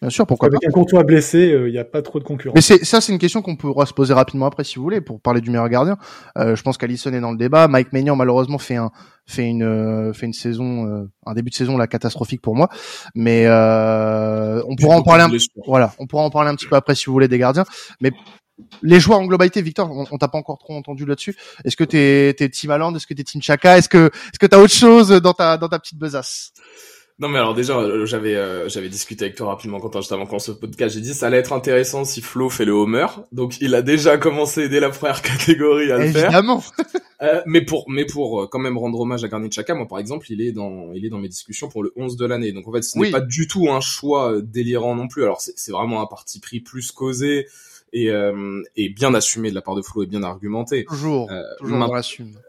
bien 0.00 0.10
sûr, 0.10 0.26
pourquoi 0.26 0.48
pas. 0.48 0.56
Avec 0.56 0.68
un 0.68 0.72
Courtois 0.72 1.04
blessé, 1.04 1.52
euh, 1.52 1.68
il 1.68 1.72
n'y 1.72 1.78
a 1.78 1.84
pas 1.84 2.02
trop 2.02 2.18
de 2.18 2.24
concurrence. 2.24 2.54
Mais 2.54 2.60
c'est 2.60 2.84
ça, 2.84 3.00
c'est 3.00 3.12
une 3.12 3.18
question 3.18 3.42
qu'on 3.42 3.56
pourra 3.56 3.86
se 3.86 3.92
poser 3.92 4.14
rapidement 4.14 4.46
après, 4.46 4.64
si 4.64 4.76
vous 4.76 4.82
voulez, 4.82 5.00
pour 5.00 5.20
parler 5.20 5.40
du 5.40 5.50
meilleur 5.50 5.68
gardien. 5.68 5.96
Euh, 6.36 6.56
je 6.56 6.62
pense 6.62 6.78
qu'Alisson 6.78 7.12
est 7.12 7.20
dans 7.20 7.32
le 7.32 7.38
débat. 7.38 7.68
Mike 7.68 7.92
Maignan, 7.92 8.16
malheureusement, 8.16 8.58
fait 8.58 8.76
un 8.76 8.90
fait 9.28 9.46
une 9.46 9.62
euh, 9.62 10.12
fait 10.12 10.26
une 10.26 10.32
saison, 10.32 10.86
euh, 10.86 11.10
un 11.26 11.34
début 11.34 11.50
de 11.50 11.54
saison 11.54 11.76
là 11.76 11.86
catastrophique 11.86 12.40
pour 12.40 12.56
moi. 12.56 12.68
Mais 13.14 13.44
euh, 13.46 14.62
on 14.66 14.74
pourra 14.74 14.96
en 14.96 15.02
parler. 15.02 15.24
Un, 15.24 15.36
voilà, 15.66 15.92
on 15.98 16.06
pourra 16.06 16.22
en 16.22 16.30
parler 16.30 16.50
un 16.50 16.54
petit 16.54 16.66
peu 16.66 16.76
après, 16.76 16.94
si 16.94 17.06
vous 17.06 17.12
voulez, 17.12 17.28
des 17.28 17.38
gardiens. 17.38 17.64
Mais 18.00 18.10
les 18.82 18.98
joueurs 18.98 19.20
en 19.20 19.26
globalité, 19.26 19.62
Victor, 19.62 19.90
on, 19.90 20.06
on 20.10 20.18
t'a 20.18 20.28
pas 20.28 20.38
encore 20.38 20.58
trop 20.58 20.74
entendu 20.74 21.04
là-dessus. 21.04 21.36
Est-ce 21.64 21.76
que 21.76 21.84
t'es 21.84 22.34
t'es 22.36 22.48
Team 22.48 22.70
Haaland 22.70 22.94
Est-ce 22.94 23.06
que 23.06 23.14
t'es 23.14 23.22
Team 23.22 23.42
Chaka 23.42 23.78
Est-ce 23.78 23.88
que 23.88 24.06
est-ce 24.06 24.38
que 24.38 24.46
t'as 24.46 24.58
autre 24.58 24.74
chose 24.74 25.10
dans 25.10 25.34
ta 25.34 25.58
dans 25.58 25.68
ta 25.68 25.78
petite 25.78 25.98
besace? 25.98 26.52
Non 27.20 27.28
mais 27.28 27.38
alors 27.38 27.54
déjà 27.54 27.76
euh, 27.76 28.06
j'avais 28.06 28.36
euh, 28.36 28.68
j'avais 28.68 28.88
discuté 28.88 29.24
avec 29.24 29.36
toi 29.36 29.48
rapidement 29.48 29.80
quand 29.80 29.92
juste 29.96 30.12
avant 30.12 30.26
qu'on 30.26 30.38
se 30.38 30.52
podcast. 30.52 30.94
J'ai 30.94 31.00
dit 31.00 31.14
ça 31.14 31.26
allait 31.26 31.38
être 31.38 31.52
intéressant 31.52 32.04
si 32.04 32.20
Flo 32.20 32.48
fait 32.48 32.64
le 32.64 32.70
homer. 32.72 33.06
Donc 33.32 33.60
il 33.60 33.74
a 33.74 33.82
déjà 33.82 34.18
commencé 34.18 34.68
dès 34.68 34.78
la 34.78 34.90
première 34.90 35.20
catégorie 35.22 35.90
à 35.90 35.98
le 35.98 36.10
faire. 36.12 36.24
Évidemment. 36.26 36.62
Euh, 37.20 37.42
mais 37.46 37.62
pour 37.62 37.84
mais 37.90 38.04
pour 38.04 38.42
euh, 38.42 38.46
quand 38.46 38.60
même 38.60 38.78
rendre 38.78 39.00
hommage 39.00 39.24
à 39.24 39.28
Garnier 39.28 39.50
Chaka 39.50 39.74
moi 39.74 39.88
par 39.88 39.98
exemple 39.98 40.30
il 40.30 40.40
est 40.40 40.52
dans 40.52 40.92
il 40.94 41.04
est 41.04 41.08
dans 41.08 41.18
mes 41.18 41.26
discussions 41.26 41.68
pour 41.68 41.82
le 41.82 41.92
11 41.96 42.16
de 42.16 42.24
l'année. 42.24 42.52
Donc 42.52 42.68
en 42.68 42.72
fait 42.72 42.82
ce 42.82 42.96
n'est 42.96 43.06
Oui. 43.06 43.10
pas 43.10 43.20
du 43.20 43.48
tout 43.48 43.68
un 43.68 43.80
choix 43.80 44.34
euh, 44.34 44.40
délirant 44.40 44.94
non 44.94 45.08
plus. 45.08 45.24
Alors 45.24 45.40
c'est 45.40 45.54
c'est 45.56 45.72
vraiment 45.72 46.00
un 46.00 46.06
parti 46.06 46.38
pris 46.38 46.60
plus 46.60 46.92
causé 46.92 47.48
et 47.92 48.10
euh, 48.10 48.62
et 48.76 48.88
bien 48.88 49.14
assumé 49.14 49.50
de 49.50 49.54
la 49.54 49.62
part 49.62 49.74
de 49.74 49.82
Flo 49.82 50.02
et 50.02 50.06
bien 50.06 50.22
argumenté. 50.22 50.84
Toujours, 50.84 51.30
Euh, 51.30 51.42
toujours 51.58 51.78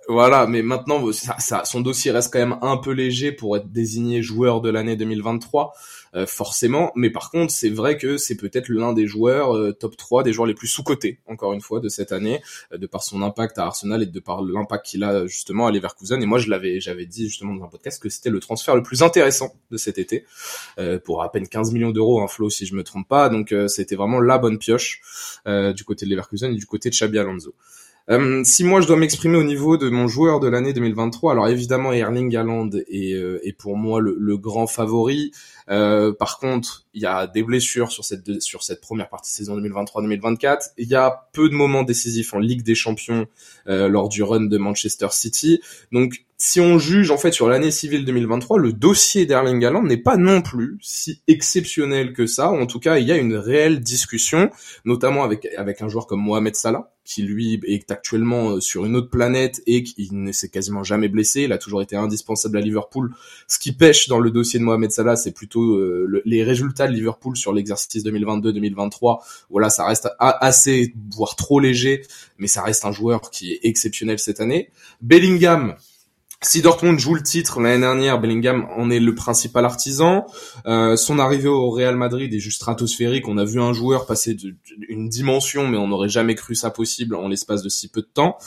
voilà, 0.07 0.47
mais 0.47 0.61
maintenant, 0.61 1.11
ça, 1.11 1.37
ça, 1.39 1.65
son 1.65 1.81
dossier 1.81 2.11
reste 2.11 2.33
quand 2.33 2.39
même 2.39 2.57
un 2.61 2.77
peu 2.77 2.91
léger 2.91 3.31
pour 3.31 3.55
être 3.55 3.71
désigné 3.71 4.21
joueur 4.21 4.61
de 4.61 4.69
l'année 4.69 4.95
2023, 4.95 5.73
euh, 6.15 6.25
forcément. 6.25 6.91
Mais 6.95 7.09
par 7.09 7.31
contre, 7.31 7.51
c'est 7.51 7.69
vrai 7.69 7.97
que 7.97 8.17
c'est 8.17 8.35
peut-être 8.35 8.69
l'un 8.69 8.93
des 8.93 9.07
joueurs 9.07 9.55
euh, 9.55 9.73
top 9.73 9.97
3, 9.97 10.23
des 10.23 10.33
joueurs 10.33 10.47
les 10.47 10.53
plus 10.53 10.67
sous-cotés, 10.67 11.19
encore 11.27 11.53
une 11.53 11.61
fois, 11.61 11.79
de 11.79 11.89
cette 11.89 12.11
année, 12.11 12.41
euh, 12.73 12.77
de 12.77 12.87
par 12.87 13.03
son 13.03 13.21
impact 13.21 13.57
à 13.57 13.65
Arsenal 13.65 14.03
et 14.03 14.05
de 14.05 14.19
par 14.19 14.41
l'impact 14.41 14.85
qu'il 14.85 15.03
a 15.03 15.25
justement 15.27 15.67
à 15.67 15.71
Leverkusen. 15.71 16.21
Et 16.21 16.25
moi, 16.25 16.39
je 16.39 16.49
l'avais, 16.49 16.79
j'avais 16.79 17.05
dit 17.05 17.27
justement 17.27 17.55
dans 17.55 17.65
un 17.65 17.69
podcast 17.69 18.01
que 18.01 18.09
c'était 18.09 18.29
le 18.29 18.39
transfert 18.39 18.75
le 18.75 18.83
plus 18.83 19.03
intéressant 19.03 19.53
de 19.71 19.77
cet 19.77 19.97
été, 19.97 20.25
euh, 20.79 20.99
pour 20.99 21.23
à 21.23 21.31
peine 21.31 21.47
15 21.47 21.71
millions 21.71 21.91
d'euros, 21.91 22.21
un 22.21 22.27
flow 22.27 22.49
si 22.49 22.65
je 22.65 22.75
me 22.75 22.83
trompe 22.83 23.07
pas. 23.07 23.29
Donc, 23.29 23.51
euh, 23.51 23.67
c'était 23.67 23.95
vraiment 23.95 24.19
la 24.19 24.37
bonne 24.37 24.57
pioche 24.57 25.01
euh, 25.47 25.73
du 25.73 25.83
côté 25.83 26.05
de 26.05 26.11
Leverkusen 26.11 26.51
et 26.51 26.55
du 26.55 26.65
côté 26.65 26.89
de 26.89 26.95
Xabi 26.95 27.19
Alonso. 27.19 27.53
Euh, 28.09 28.41
si 28.43 28.63
moi 28.63 28.81
je 28.81 28.87
dois 28.87 28.97
m'exprimer 28.97 29.37
au 29.37 29.43
niveau 29.43 29.77
de 29.77 29.87
mon 29.89 30.07
joueur 30.07 30.39
de 30.39 30.47
l'année 30.47 30.73
2023, 30.73 31.33
alors 31.33 31.47
évidemment 31.47 31.93
Erling 31.93 32.35
Haaland 32.35 32.69
est, 32.89 33.13
euh, 33.13 33.39
est 33.43 33.53
pour 33.53 33.77
moi 33.77 34.01
le, 34.01 34.15
le 34.19 34.37
grand 34.37 34.65
favori. 34.65 35.31
Euh, 35.69 36.13
par 36.13 36.39
contre, 36.39 36.85
il 36.93 37.01
y 37.01 37.05
a 37.05 37.27
des 37.27 37.43
blessures 37.43 37.91
sur 37.91 38.03
cette 38.03 38.41
sur 38.41 38.63
cette 38.63 38.81
première 38.81 39.09
partie 39.09 39.31
de 39.31 39.35
saison 39.35 39.59
2023-2024. 39.59 40.71
Il 40.77 40.87
y 40.87 40.95
a 40.95 41.29
peu 41.33 41.49
de 41.49 41.53
moments 41.53 41.83
décisifs 41.83 42.33
en 42.33 42.39
Ligue 42.39 42.63
des 42.63 42.75
Champions 42.75 43.27
euh, 43.67 43.87
lors 43.87 44.09
du 44.09 44.23
run 44.23 44.45
de 44.45 44.57
Manchester 44.57 45.07
City. 45.11 45.61
Donc 45.91 46.25
si 46.41 46.61
on 46.61 46.79
juge 46.79 47.11
en 47.11 47.17
fait 47.17 47.33
sur 47.33 47.49
l'année 47.49 47.69
civile 47.69 48.05
2023, 48.05 48.57
le 48.59 48.71
dossier 48.71 49.25
d'Erling 49.25 49.63
Haaland 49.65 49.83
n'est 49.83 49.97
pas 49.97 50.15
non 50.15 50.41
plus 50.41 50.77
si 50.81 51.21
exceptionnel 51.27 52.13
que 52.13 52.27
ça. 52.27 52.49
En 52.49 52.65
tout 52.65 52.79
cas, 52.79 52.97
il 52.97 53.05
y 53.05 53.11
a 53.11 53.17
une 53.17 53.35
réelle 53.35 53.81
discussion, 53.81 54.49
notamment 54.85 55.23
avec 55.25 55.47
avec 55.57 55.81
un 55.81 55.89
joueur 55.89 56.07
comme 56.07 56.21
Mohamed 56.21 56.55
Salah, 56.55 56.93
qui 57.03 57.23
lui 57.23 57.59
est 57.67 57.91
actuellement 57.91 58.51
euh, 58.51 58.59
sur 58.61 58.85
une 58.85 58.95
autre 58.95 59.09
planète 59.09 59.61
et 59.67 59.83
qui 59.83 60.09
ne 60.13 60.31
s'est 60.31 60.47
quasiment 60.47 60.83
jamais 60.83 61.09
blessé. 61.09 61.41
Il 61.41 61.51
a 61.51 61.57
toujours 61.57 61.81
été 61.81 61.97
indispensable 61.97 62.57
à 62.57 62.61
Liverpool. 62.61 63.13
Ce 63.49 63.59
qui 63.59 63.73
pêche 63.73 64.07
dans 64.07 64.19
le 64.19 64.31
dossier 64.31 64.59
de 64.59 64.63
Mohamed 64.63 64.91
Salah, 64.91 65.17
c'est 65.17 65.33
plutôt 65.33 65.75
euh, 65.75 66.05
le- 66.07 66.21
les 66.23 66.43
résultats 66.45 66.87
de 66.87 66.93
Liverpool 66.93 67.35
sur 67.35 67.51
l'exercice 67.51 68.03
2022-2023. 68.05 69.19
Voilà, 69.49 69.69
ça 69.69 69.85
reste 69.85 70.07
assez, 70.19 70.93
voire 71.15 71.35
trop 71.35 71.59
léger, 71.59 72.03
mais 72.37 72.47
ça 72.47 72.61
reste 72.61 72.85
un 72.85 72.91
joueur 72.93 73.29
qui 73.29 73.51
est 73.53 73.59
exceptionnel 73.63 74.19
cette 74.19 74.39
année. 74.39 74.69
Bellingham, 75.01 75.75
si 76.41 76.61
Dortmund 76.61 76.97
joue 76.97 77.15
le 77.15 77.21
titre 77.21 77.59
l'année 77.59 77.81
dernière, 77.81 78.19
Bellingham 78.19 78.65
en 78.77 78.89
est 78.89 79.01
le 79.01 79.13
principal 79.13 79.65
artisan. 79.65 80.25
Euh, 80.65 80.95
son 80.95 81.19
arrivée 81.19 81.49
au 81.49 81.69
Real 81.69 81.97
Madrid 81.97 82.33
est 82.33 82.39
juste 82.39 82.57
stratosphérique. 82.57 83.27
On 83.27 83.37
a 83.37 83.43
vu 83.43 83.59
un 83.59 83.73
joueur 83.73 84.05
passer 84.05 84.35
d'une 84.35 85.09
dimension, 85.09 85.67
mais 85.67 85.77
on 85.77 85.89
n'aurait 85.89 86.07
jamais 86.07 86.35
cru 86.35 86.55
ça 86.55 86.69
possible 86.69 87.15
en 87.15 87.27
l'espace 87.27 87.61
de 87.61 87.67
si 87.67 87.89
peu 87.89 88.01
de 88.01 88.07
temps. 88.07 88.37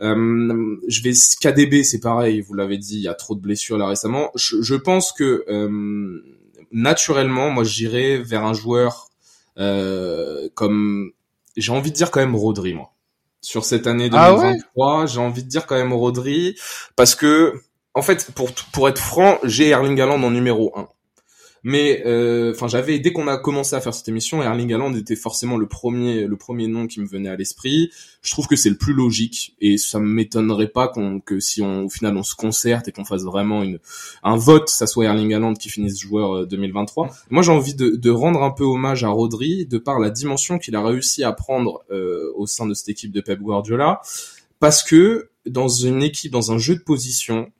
Euh, 0.00 0.76
je 0.86 1.02
vais 1.02 1.12
KDB, 1.40 1.82
c'est 1.82 2.00
pareil. 2.00 2.40
Vous 2.42 2.54
l'avez 2.54 2.78
dit, 2.78 2.96
il 2.96 3.02
y 3.02 3.08
a 3.08 3.14
trop 3.14 3.34
de 3.34 3.40
blessures 3.40 3.76
là 3.76 3.88
récemment. 3.88 4.30
Je, 4.36 4.76
pense 4.76 5.12
que 5.12 5.44
euh, 5.48 6.22
naturellement, 6.70 7.50
moi, 7.50 7.64
j'irais 7.64 8.18
vers 8.18 8.44
un 8.44 8.54
joueur 8.54 9.08
comme 10.54 11.10
j'ai 11.56 11.72
envie 11.72 11.90
de 11.90 11.96
dire 11.96 12.10
quand 12.10 12.20
même 12.20 12.34
Rodri, 12.34 12.72
moi 12.72 12.92
sur 13.42 13.64
cette 13.64 13.86
année 13.86 14.08
Ah 14.12 14.34
ouais 14.34 14.52
2023. 14.52 15.06
j'ai 15.06 15.18
envie 15.20 15.42
de 15.42 15.48
dire 15.48 15.66
quand 15.66 15.76
même 15.76 15.92
Rodri 15.92 16.56
parce 16.96 17.14
que 17.14 17.60
en 17.94 18.02
fait 18.02 18.30
pour 18.34 18.50
pour 18.72 18.88
être 18.88 18.98
franc, 19.00 19.38
j'ai 19.42 19.68
Erling 19.68 20.00
Haaland 20.00 20.22
en 20.22 20.30
numéro 20.30 20.72
1. 20.76 20.88
Mais 21.64 22.02
euh, 22.06 22.52
enfin, 22.54 22.66
j'avais 22.66 22.98
dès 22.98 23.12
qu'on 23.12 23.28
a 23.28 23.36
commencé 23.36 23.76
à 23.76 23.80
faire 23.80 23.94
cette 23.94 24.08
émission, 24.08 24.42
Erling 24.42 24.72
Haaland 24.72 24.94
était 24.94 25.16
forcément 25.16 25.56
le 25.56 25.66
premier, 25.66 26.26
le 26.26 26.36
premier 26.36 26.66
nom 26.66 26.86
qui 26.86 27.00
me 27.00 27.06
venait 27.06 27.28
à 27.28 27.36
l'esprit. 27.36 27.90
Je 28.22 28.30
trouve 28.32 28.48
que 28.48 28.56
c'est 28.56 28.70
le 28.70 28.76
plus 28.76 28.94
logique 28.94 29.54
et 29.60 29.78
ça 29.78 30.00
m'étonnerait 30.00 30.68
pas 30.68 30.88
qu'on 30.88 31.20
que 31.20 31.38
si 31.38 31.62
on 31.62 31.84
au 31.84 31.88
final 31.88 32.16
on 32.16 32.22
se 32.24 32.34
concerte 32.34 32.88
et 32.88 32.92
qu'on 32.92 33.04
fasse 33.04 33.22
vraiment 33.22 33.62
une 33.62 33.78
un 34.24 34.36
vote, 34.36 34.68
ça 34.68 34.86
soit 34.86 35.04
Erling 35.04 35.34
Haaland 35.34 35.54
qui 35.54 35.68
finisse 35.68 35.98
joueur 36.00 36.46
2023. 36.46 37.10
Moi, 37.30 37.42
j'ai 37.42 37.52
envie 37.52 37.74
de, 37.74 37.90
de, 37.90 38.10
rendre 38.10 38.42
un 38.42 38.50
peu 38.50 38.64
hommage 38.64 39.04
à 39.04 39.08
Rodri 39.08 39.66
de 39.66 39.78
par 39.78 39.98
la 39.98 40.10
dimension 40.10 40.58
qu'il 40.58 40.76
a 40.76 40.82
réussi 40.82 41.24
à 41.24 41.32
prendre 41.32 41.84
euh, 41.90 42.32
au 42.36 42.46
sein 42.46 42.66
de 42.66 42.74
cette 42.74 42.88
équipe 42.88 43.12
de 43.12 43.20
Pep 43.20 43.40
Guardiola, 43.40 44.00
parce 44.60 44.82
que 44.82 45.30
dans 45.46 45.68
une 45.68 46.02
équipe, 46.02 46.32
dans 46.32 46.52
un 46.52 46.58
jeu 46.58 46.74
de 46.76 46.80
position, 46.80 47.50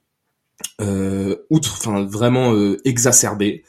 euh, 0.81 1.35
outre, 1.49 1.73
enfin 1.77 2.03
vraiment 2.05 2.53
euh, 2.53 2.77
exacerbé, 2.85 3.63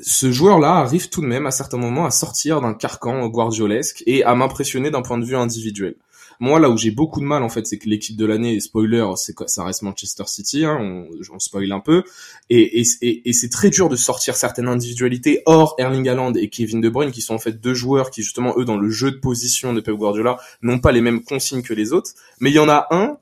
ce 0.00 0.30
joueur-là 0.30 0.76
arrive 0.76 1.08
tout 1.08 1.20
de 1.20 1.26
même 1.26 1.46
à 1.46 1.50
certains 1.50 1.78
moments 1.78 2.06
à 2.06 2.10
sortir 2.10 2.60
d'un 2.60 2.74
carcan 2.74 3.26
guardiolesque 3.28 4.02
et 4.06 4.24
à 4.24 4.34
m'impressionner 4.34 4.90
d'un 4.90 5.02
point 5.02 5.18
de 5.18 5.24
vue 5.24 5.36
individuel. 5.36 5.96
Moi, 6.40 6.60
là 6.60 6.70
où 6.70 6.76
j'ai 6.76 6.92
beaucoup 6.92 7.20
de 7.20 7.24
mal, 7.24 7.42
en 7.42 7.48
fait, 7.48 7.66
c'est 7.66 7.78
que 7.78 7.88
l'équipe 7.88 8.16
de 8.16 8.24
l'année, 8.24 8.60
spoiler, 8.60 9.04
c'est 9.16 9.34
ça 9.48 9.64
reste 9.64 9.82
Manchester 9.82 10.22
City, 10.26 10.64
hein, 10.64 10.78
on, 10.80 11.08
on 11.34 11.38
spoil 11.40 11.72
un 11.72 11.80
peu, 11.80 12.04
et, 12.48 12.84
c'est 12.84 13.48
très 13.50 13.70
dur 13.70 13.88
de 13.88 13.96
sortir 13.96 14.36
certaines 14.36 14.68
individualités 14.68 15.42
hors 15.46 15.74
Erling 15.78 16.08
Haaland 16.08 16.34
et 16.34 16.48
Kevin 16.48 16.80
De 16.80 16.88
Bruyne, 16.88 17.10
qui 17.10 17.22
sont 17.22 17.34
en 17.34 17.38
fait 17.40 17.60
deux 17.60 17.74
joueurs 17.74 18.10
qui, 18.10 18.22
justement, 18.22 18.54
eux, 18.56 18.64
dans 18.64 18.76
le 18.76 18.88
jeu 18.88 19.10
de 19.10 19.16
position 19.16 19.72
de 19.72 19.80
Pep 19.80 19.96
Guardiola, 19.96 20.38
n'ont 20.62 20.78
pas 20.78 20.92
les 20.92 21.00
mêmes 21.00 21.24
consignes 21.24 21.62
que 21.62 21.74
les 21.74 21.92
autres, 21.92 22.12
mais 22.38 22.50
il 22.50 22.54
y 22.54 22.60
en 22.60 22.68
a 22.68 22.86
un 22.92 23.18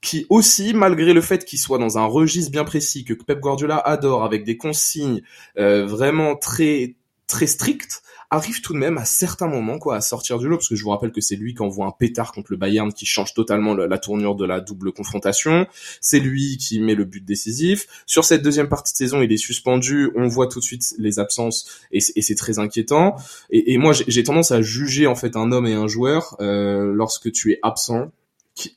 qui 0.00 0.26
aussi, 0.28 0.74
malgré 0.74 1.12
le 1.12 1.20
fait 1.20 1.44
qu'il 1.44 1.58
soit 1.58 1.78
dans 1.78 1.98
un 1.98 2.04
registre 2.04 2.52
bien 2.52 2.64
précis 2.64 3.04
que 3.04 3.14
Pep 3.14 3.40
Guardiola 3.40 3.78
adore, 3.78 4.24
avec 4.24 4.44
des 4.44 4.56
consignes 4.56 5.22
euh, 5.58 5.86
vraiment 5.86 6.36
très 6.36 6.94
très 7.26 7.46
strictes, 7.46 8.02
arrive 8.30 8.60
tout 8.62 8.72
de 8.72 8.78
même 8.78 8.98
à 8.98 9.04
certains 9.04 9.48
moments 9.48 9.78
quoi 9.78 9.96
à 9.96 10.00
sortir 10.00 10.38
du 10.38 10.48
lot. 10.48 10.56
Parce 10.56 10.68
que 10.68 10.76
je 10.76 10.82
vous 10.82 10.90
rappelle 10.90 11.12
que 11.12 11.20
c'est 11.20 11.36
lui 11.36 11.54
qui 11.54 11.62
envoie 11.62 11.86
un 11.86 11.92
pétard 11.92 12.32
contre 12.32 12.52
le 12.52 12.56
Bayern 12.56 12.92
qui 12.92 13.06
change 13.06 13.34
totalement 13.34 13.74
la, 13.74 13.98
tournure 13.98 14.34
de 14.34 14.44
la 14.44 14.60
double 14.60 14.92
confrontation. 14.92 15.66
C'est 16.00 16.20
lui 16.20 16.56
qui 16.56 16.80
met 16.80 16.94
le 16.94 17.04
but 17.04 17.24
décisif. 17.24 17.86
Sur 18.06 18.24
cette 18.24 18.42
deuxième 18.42 18.68
partie 18.68 18.92
de 18.92 18.96
saison 18.96 19.20
il 19.20 19.32
est 19.32 19.38
suspendu. 19.38 20.10
On 20.14 20.26
voit 20.26 20.46
tout 20.46 20.58
de 20.58 20.64
suite 20.64 20.94
les 20.98 21.18
absences 21.18 21.86
et, 21.92 22.00
c'est 22.00 22.34
très 22.34 22.58
inquiétant. 22.58 23.16
Et, 23.50 23.74
et 23.74 23.78
moi 23.78 23.92
j'ai 23.92 24.22
tendance 24.22 24.52
à 24.52 24.62
juger 24.62 25.06
en 25.06 25.14
fait 25.14 25.36
un 25.36 25.52
homme 25.52 25.66
et 25.66 25.74
un 25.74 25.86
joueur 25.86 26.36
euh, 26.40 26.92
lorsque 26.94 27.30
tu 27.32 27.52
es 27.52 27.58
absent 27.62 28.10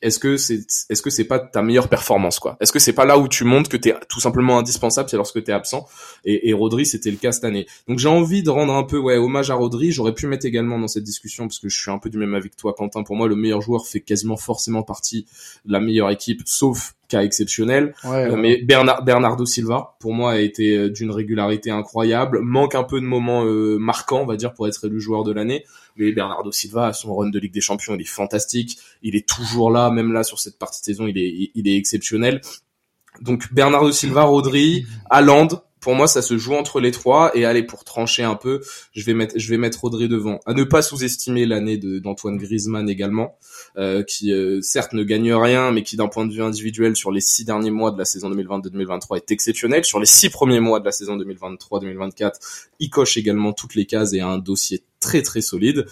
est-ce 0.02 0.18
que 0.18 0.36
c'est 0.36 0.60
est-ce 0.90 1.02
que 1.02 1.10
c'est 1.10 1.24
pas 1.24 1.38
ta 1.38 1.62
meilleure 1.62 1.88
performance 1.88 2.38
quoi? 2.38 2.56
Est-ce 2.60 2.72
que 2.72 2.78
c'est 2.78 2.92
pas 2.92 3.04
là 3.04 3.18
où 3.18 3.28
tu 3.28 3.44
montres 3.44 3.68
que 3.68 3.76
tu 3.76 3.88
es 3.90 3.94
tout 4.08 4.20
simplement 4.20 4.58
indispensable 4.58 5.08
c'est 5.08 5.16
lorsque 5.16 5.42
tu 5.42 5.50
es 5.50 5.54
absent? 5.54 5.86
Et, 6.24 6.48
et 6.48 6.52
Rodri 6.52 6.86
c'était 6.86 7.10
le 7.10 7.16
cas 7.16 7.32
cette 7.32 7.44
année. 7.44 7.66
Donc 7.88 7.98
j'ai 7.98 8.08
envie 8.08 8.42
de 8.42 8.50
rendre 8.50 8.74
un 8.74 8.84
peu 8.84 8.98
ouais 8.98 9.16
hommage 9.16 9.50
à 9.50 9.54
Rodri, 9.54 9.92
j'aurais 9.92 10.14
pu 10.14 10.26
mettre 10.26 10.46
également 10.46 10.78
dans 10.78 10.88
cette 10.88 11.04
discussion 11.04 11.46
parce 11.46 11.58
que 11.58 11.68
je 11.68 11.78
suis 11.78 11.90
un 11.90 11.98
peu 11.98 12.10
du 12.10 12.18
même 12.18 12.34
avec 12.34 12.56
toi 12.56 12.74
Quentin, 12.76 13.02
pour 13.02 13.16
moi 13.16 13.28
le 13.28 13.36
meilleur 13.36 13.60
joueur 13.60 13.86
fait 13.86 14.00
quasiment 14.00 14.36
forcément 14.36 14.82
partie 14.82 15.26
de 15.64 15.72
la 15.72 15.80
meilleure 15.80 16.10
équipe 16.10 16.42
sauf 16.44 16.94
cas 17.12 17.22
exceptionnel. 17.22 17.94
Euh, 18.04 18.36
mais 18.36 18.62
Bernard, 18.62 19.04
Bernardo 19.04 19.44
Silva, 19.44 19.96
pour 20.00 20.14
moi, 20.14 20.32
a 20.32 20.38
été 20.38 20.76
euh, 20.76 20.90
d'une 20.90 21.10
régularité 21.10 21.70
incroyable. 21.70 22.40
Manque 22.40 22.74
un 22.74 22.84
peu 22.84 23.00
de 23.00 23.06
moments 23.06 23.44
euh, 23.44 23.78
marquants, 23.78 24.22
on 24.22 24.26
va 24.26 24.36
dire, 24.36 24.54
pour 24.54 24.66
être 24.66 24.86
élu 24.86 25.00
joueur 25.00 25.22
de 25.22 25.32
l'année. 25.32 25.64
Mais 25.96 26.12
Bernardo 26.12 26.50
Silva, 26.52 26.92
son 26.92 27.14
run 27.14 27.30
de 27.30 27.38
Ligue 27.38 27.52
des 27.52 27.60
Champions, 27.60 27.94
il 27.94 28.00
est 28.00 28.04
fantastique. 28.04 28.78
Il 29.02 29.16
est 29.16 29.28
toujours 29.28 29.70
là, 29.70 29.90
même 29.90 30.12
là 30.12 30.24
sur 30.24 30.40
cette 30.40 30.58
partie 30.58 30.80
de 30.80 30.86
saison, 30.86 31.06
il 31.06 31.18
est, 31.18 31.50
il 31.54 31.68
est 31.68 31.76
exceptionnel. 31.76 32.40
Donc 33.20 33.52
Bernardo 33.52 33.92
Silva, 33.92 34.22
Rodri, 34.22 34.86
Haaland, 35.10 35.48
pour 35.82 35.96
moi, 35.96 36.06
ça 36.06 36.22
se 36.22 36.38
joue 36.38 36.54
entre 36.54 36.80
les 36.80 36.92
trois. 36.92 37.36
Et 37.36 37.44
allez, 37.44 37.64
pour 37.64 37.84
trancher 37.84 38.22
un 38.22 38.36
peu, 38.36 38.62
je 38.92 39.04
vais 39.04 39.14
mettre, 39.14 39.34
je 39.36 39.50
vais 39.50 39.58
mettre 39.58 39.80
Rodri 39.80 40.08
devant. 40.08 40.38
À 40.46 40.54
ne 40.54 40.62
pas 40.62 40.80
sous-estimer 40.80 41.44
l'année 41.44 41.76
d'Antoine 41.76 42.38
Griezmann 42.38 42.88
également, 42.88 43.36
qui 44.06 44.32
euh, 44.32 44.60
certes 44.60 44.92
ne 44.92 45.02
gagne 45.02 45.32
rien, 45.32 45.70
mais 45.70 45.82
qui 45.82 45.96
d'un 45.96 46.08
point 46.08 46.26
de 46.26 46.32
vue 46.32 46.42
individuel 46.42 46.96
sur 46.96 47.10
les 47.10 47.20
six 47.20 47.44
derniers 47.44 47.70
mois 47.70 47.90
de 47.90 47.98
la 47.98 48.04
saison 48.04 48.30
2022-2023 48.30 49.16
est 49.16 49.30
exceptionnel. 49.30 49.84
Sur 49.84 49.98
les 49.98 50.06
six 50.06 50.30
premiers 50.30 50.60
mois 50.60 50.80
de 50.80 50.84
la 50.84 50.92
saison 50.92 51.16
2023-2024, 51.16 52.32
il 52.80 52.90
coche 52.90 53.16
également 53.16 53.52
toutes 53.52 53.74
les 53.74 53.86
cases 53.86 54.12
et 54.12 54.20
a 54.20 54.28
un 54.28 54.38
dossier 54.38 54.84
très 55.00 55.20
très 55.22 55.40
solide. 55.40 55.86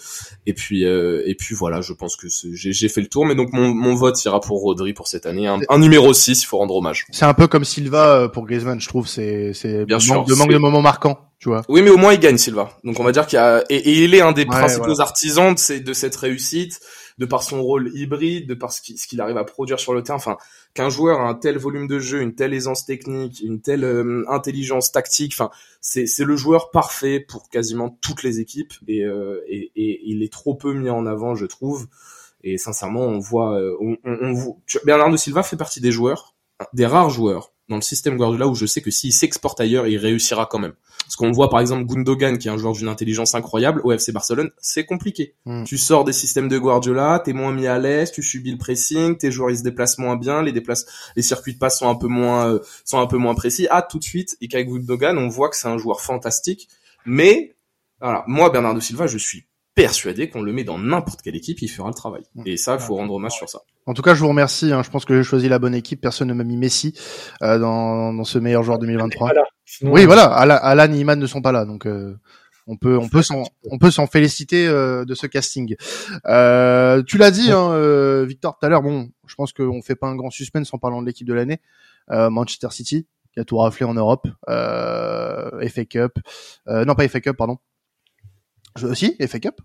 Et 0.47 0.53
puis 0.53 0.85
euh, 0.85 1.21
et 1.25 1.35
puis 1.35 1.53
voilà, 1.53 1.81
je 1.81 1.93
pense 1.93 2.15
que 2.15 2.27
j'ai 2.29 2.89
fait 2.89 3.01
le 3.01 3.07
tour. 3.07 3.25
Mais 3.25 3.35
donc 3.35 3.53
mon, 3.53 3.73
mon 3.73 3.95
vote 3.95 4.23
ira 4.25 4.39
pour 4.39 4.61
Rodri 4.61 4.93
pour 4.93 5.07
cette 5.07 5.27
année. 5.27 5.47
Un, 5.47 5.77
numéro 5.77 6.13
6, 6.13 6.41
il 6.41 6.45
faut 6.45 6.57
rendre 6.57 6.75
hommage. 6.75 7.05
C'est 7.11 7.25
un 7.25 7.33
peu 7.33 7.47
comme 7.47 7.65
Silva 7.65 8.15
euh, 8.15 8.27
pour 8.27 8.45
Griezmann, 8.45 8.79
je 8.79 8.87
trouve. 8.87 9.07
C'est 9.07 9.53
c'est 9.53 9.85
bien 9.85 9.99
sûr 9.99 10.23
de 10.23 10.33
manque 10.33 10.51
de 10.51 10.57
moments 10.57 10.81
marquants. 10.81 11.19
Tu 11.39 11.49
vois. 11.49 11.63
Oui, 11.69 11.81
mais 11.81 11.89
au 11.89 11.97
moins 11.97 12.13
il 12.13 12.19
gagne 12.19 12.37
Silva. 12.37 12.77
Donc 12.83 12.99
on 12.99 13.03
va 13.03 13.11
dire 13.11 13.25
qu'il 13.25 13.37
y 13.37 13.39
a 13.39 13.63
et, 13.69 14.03
il 14.03 14.13
est 14.13 14.21
un 14.21 14.31
des 14.31 14.45
principaux 14.45 15.01
artisans 15.01 15.53
de, 15.55 15.79
de 15.79 15.93
cette 15.93 16.15
réussite 16.15 16.79
de 17.17 17.25
par 17.25 17.43
son 17.43 17.61
rôle 17.61 17.91
hybride, 17.93 18.47
de 18.47 18.53
par 18.53 18.71
ce 18.71 18.81
qu'il 18.81 19.21
arrive 19.21 19.37
à 19.37 19.43
produire 19.43 19.79
sur 19.79 19.93
le 19.93 20.03
terrain. 20.03 20.17
Enfin, 20.17 20.37
qu'un 20.73 20.89
joueur 20.89 21.21
a 21.21 21.27
un 21.27 21.35
tel 21.35 21.57
volume 21.57 21.87
de 21.87 21.99
jeu, 21.99 22.21
une 22.21 22.35
telle 22.35 22.53
aisance 22.53 22.85
technique, 22.85 23.41
une 23.41 23.61
telle 23.61 23.83
euh, 23.83 24.23
intelligence 24.29 24.91
tactique, 24.91 25.33
enfin, 25.35 25.49
c'est 25.81 26.05
le 26.19 26.35
joueur 26.35 26.71
parfait 26.71 27.19
pour 27.19 27.49
quasiment 27.49 27.97
toutes 28.01 28.23
les 28.23 28.39
équipes 28.39 28.73
et, 28.87 29.03
euh, 29.03 29.41
et, 29.47 29.71
et, 29.75 30.01
il 30.05 30.23
est 30.23 30.31
trop 30.31 30.55
peu 30.55 30.73
mis 30.73 30.89
en 30.89 31.05
avant, 31.05 31.35
je 31.35 31.45
trouve. 31.45 31.87
Et 32.43 32.57
sincèrement, 32.57 33.01
on 33.01 33.19
voit, 33.19 33.59
euh, 33.59 33.75
on, 33.79 33.97
on, 34.03 35.17
Silva 35.17 35.43
fait 35.43 35.57
partie 35.57 35.81
des 35.81 35.91
joueurs, 35.91 36.35
des 36.73 36.85
rares 36.85 37.09
joueurs 37.09 37.50
dans 37.69 37.77
le 37.77 37.81
système 37.81 38.17
Guardiola 38.17 38.47
où 38.47 38.55
je 38.55 38.65
sais 38.65 38.81
que 38.81 38.91
s'il 38.91 39.13
s'exporte 39.13 39.59
ailleurs, 39.61 39.87
il 39.87 39.97
réussira 39.97 40.45
quand 40.45 40.59
même. 40.59 40.73
Parce 40.99 41.15
qu'on 41.15 41.31
voit 41.31 41.49
par 41.49 41.59
exemple 41.59 41.85
Gundogan 41.85 42.37
qui 42.37 42.47
est 42.47 42.51
un 42.51 42.57
joueur 42.57 42.73
d'une 42.73 42.87
intelligence 42.87 43.35
incroyable 43.35 43.81
au 43.83 43.91
FC 43.91 44.11
Barcelone, 44.11 44.49
c'est 44.59 44.85
compliqué. 44.85 45.35
Hmm. 45.45 45.63
Tu 45.63 45.77
sors 45.77 46.03
des 46.03 46.13
systèmes 46.13 46.47
de 46.47 46.57
Guardiola, 46.57 47.21
t'es 47.23 47.33
moins 47.33 47.51
mis 47.51 47.67
à 47.67 47.79
l'aise, 47.79 48.11
tu 48.11 48.23
subis 48.23 48.51
le 48.51 48.57
pressing, 48.57 49.17
tes 49.17 49.31
joueurs 49.31 49.51
ils 49.51 49.57
se 49.57 49.63
déplacent 49.63 49.97
moins 49.97 50.15
bien, 50.15 50.41
les 50.41 50.53
les 51.15 51.21
circuits 51.21 51.53
de 51.53 51.59
passe 51.59 51.79
sont 51.79 51.89
un 51.89 51.95
peu 51.95 52.07
moins 52.07 52.47
euh, 52.47 52.59
sont 52.85 52.99
un 52.99 53.07
peu 53.07 53.17
moins 53.17 53.35
précis. 53.35 53.67
Ah 53.71 53.81
tout 53.81 53.99
de 53.99 54.03
suite, 54.03 54.37
et 54.41 54.47
qu'avec 54.47 54.69
Gundogan, 54.69 55.17
on 55.17 55.27
voit 55.27 55.49
que 55.49 55.55
c'est 55.55 55.67
un 55.67 55.77
joueur 55.77 56.01
fantastique, 56.01 56.67
mais 57.05 57.55
voilà, 57.99 58.23
moi 58.27 58.49
Bernardo 58.49 58.79
Silva, 58.79 59.07
je 59.07 59.17
suis 59.17 59.45
persuadé 59.75 60.29
qu'on 60.29 60.41
le 60.41 60.51
met 60.51 60.63
dans 60.63 60.77
n'importe 60.77 61.21
quelle 61.21 61.35
équipe, 61.35 61.61
il 61.61 61.67
fera 61.67 61.87
le 61.87 61.93
travail. 61.93 62.23
Hmm. 62.35 62.43
Et 62.45 62.57
ça, 62.57 62.75
il 62.75 62.79
faut 62.79 62.95
rendre 62.95 63.13
hommage 63.13 63.33
sur 63.33 63.49
ça. 63.49 63.61
En 63.85 63.93
tout 63.93 64.01
cas, 64.01 64.13
je 64.13 64.19
vous 64.19 64.27
remercie. 64.27 64.71
Hein. 64.71 64.83
Je 64.83 64.89
pense 64.89 65.05
que 65.05 65.15
j'ai 65.15 65.23
choisi 65.23 65.49
la 65.49 65.59
bonne 65.59 65.75
équipe. 65.75 66.01
Personne 66.01 66.27
ne 66.27 66.33
m'a 66.33 66.43
mis 66.43 66.57
Messi 66.57 66.93
euh, 67.41 67.57
dans, 67.57 68.13
dans 68.13 68.23
ce 68.23 68.37
meilleur 68.37 68.63
joueur 68.63 68.79
2023. 68.79 69.31
oui, 69.83 70.05
voilà. 70.05 70.25
Alan 70.25 70.93
et 70.93 70.97
Iman 70.97 71.19
ne 71.19 71.27
sont 71.27 71.41
pas 71.41 71.51
là, 71.51 71.65
donc 71.65 71.87
euh, 71.87 72.19
on 72.67 72.77
peut 72.77 72.97
on 72.97 73.09
peut 73.09 73.21
s'en 73.21 73.43
on 73.71 73.79
peut 73.79 73.91
s'en 73.91 74.07
féliciter 74.07 74.67
euh, 74.67 75.05
de 75.05 75.15
ce 75.15 75.25
casting. 75.25 75.75
Euh, 76.27 77.01
tu 77.03 77.17
l'as 77.17 77.31
dit, 77.31 77.51
hein, 77.51 78.23
Victor, 78.25 78.57
tout 78.59 78.65
à 78.65 78.69
l'heure. 78.69 78.83
Bon, 78.83 79.09
je 79.25 79.35
pense 79.35 79.53
qu'on 79.53 79.81
fait 79.81 79.95
pas 79.95 80.07
un 80.07 80.15
grand 80.15 80.29
suspense 80.29 80.73
en 80.73 80.77
parlant 80.77 81.01
de 81.01 81.07
l'équipe 81.07 81.27
de 81.27 81.33
l'année. 81.33 81.59
Manchester 82.09 82.67
City 82.71 83.07
qui 83.33 83.39
a 83.39 83.45
tout 83.45 83.57
raflé 83.57 83.85
en 83.85 83.93
Europe, 83.93 84.27
FA 84.47 85.85
Cup, 85.89 86.19
non 86.67 86.95
pas 86.95 87.07
FA 87.07 87.21
Cup, 87.21 87.37
pardon. 87.37 87.57
Je, 88.77 88.87
aussi 88.87 89.17
FA 89.27 89.39
Cup. 89.39 89.55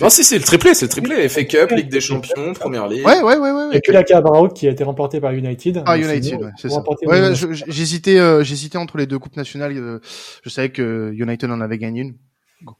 Non, 0.00 0.10
si, 0.10 0.24
c'est 0.24 0.38
le 0.38 0.44
triplé, 0.44 0.74
c'est 0.74 0.86
le 0.86 0.90
triplé. 0.90 1.28
FA 1.28 1.44
Cup, 1.44 1.70
Ligue 1.70 1.88
des 1.88 2.00
Champions, 2.00 2.52
Première 2.54 2.88
Ligue. 2.88 3.06
Ouais, 3.06 3.22
ouais, 3.22 3.36
ouais, 3.36 3.52
ouais. 3.52 3.76
Et 3.76 3.80
que 3.80 3.92
la 3.92 4.02
Carabao 4.02 4.48
qui 4.48 4.66
a 4.66 4.70
été 4.70 4.82
remportée 4.82 5.20
par 5.20 5.32
United. 5.32 5.82
Ah, 5.86 5.96
United, 5.96 6.42
ouais, 6.42 6.50
c'est 6.56 6.68
ça. 6.68 6.82
Ouais, 7.04 7.32
j'hésitais, 7.68 8.18
euh, 8.18 8.42
j'hésitais 8.42 8.78
entre 8.78 8.98
les 8.98 9.06
deux 9.06 9.18
coupes 9.18 9.36
nationales. 9.36 9.76
Euh, 9.76 10.00
je 10.42 10.50
savais 10.50 10.70
que 10.70 11.12
United 11.14 11.50
en 11.50 11.60
avait 11.60 11.78
gagné 11.78 12.02
une 12.02 12.14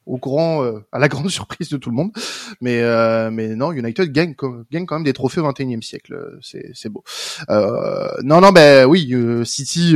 au 0.07 0.19
grand, 0.19 0.65
euh, 0.65 0.85
à 0.93 0.99
la 0.99 1.09
grande 1.09 1.29
surprise 1.31 1.69
de 1.69 1.77
tout 1.77 1.91
le 1.91 1.97
monde. 1.97 2.13
Mais 2.61 2.81
euh, 2.83 3.31
mais 3.31 3.55
non, 3.55 3.73
United 3.73 4.13
gagne, 4.13 4.35
gagne 4.71 4.87
quand 4.87 4.97
même 4.97 5.05
des 5.05 5.13
trophées 5.13 5.41
au 5.41 5.51
21e 5.51 5.83
siècle. 5.83 6.39
C'est 6.41 6.71
c'est 6.75 6.89
beau. 6.89 7.05
Euh, 7.51 8.09
non 8.23 8.41
non 8.41 8.53
ben 8.53 8.87
oui, 8.87 9.13
City 9.45 9.95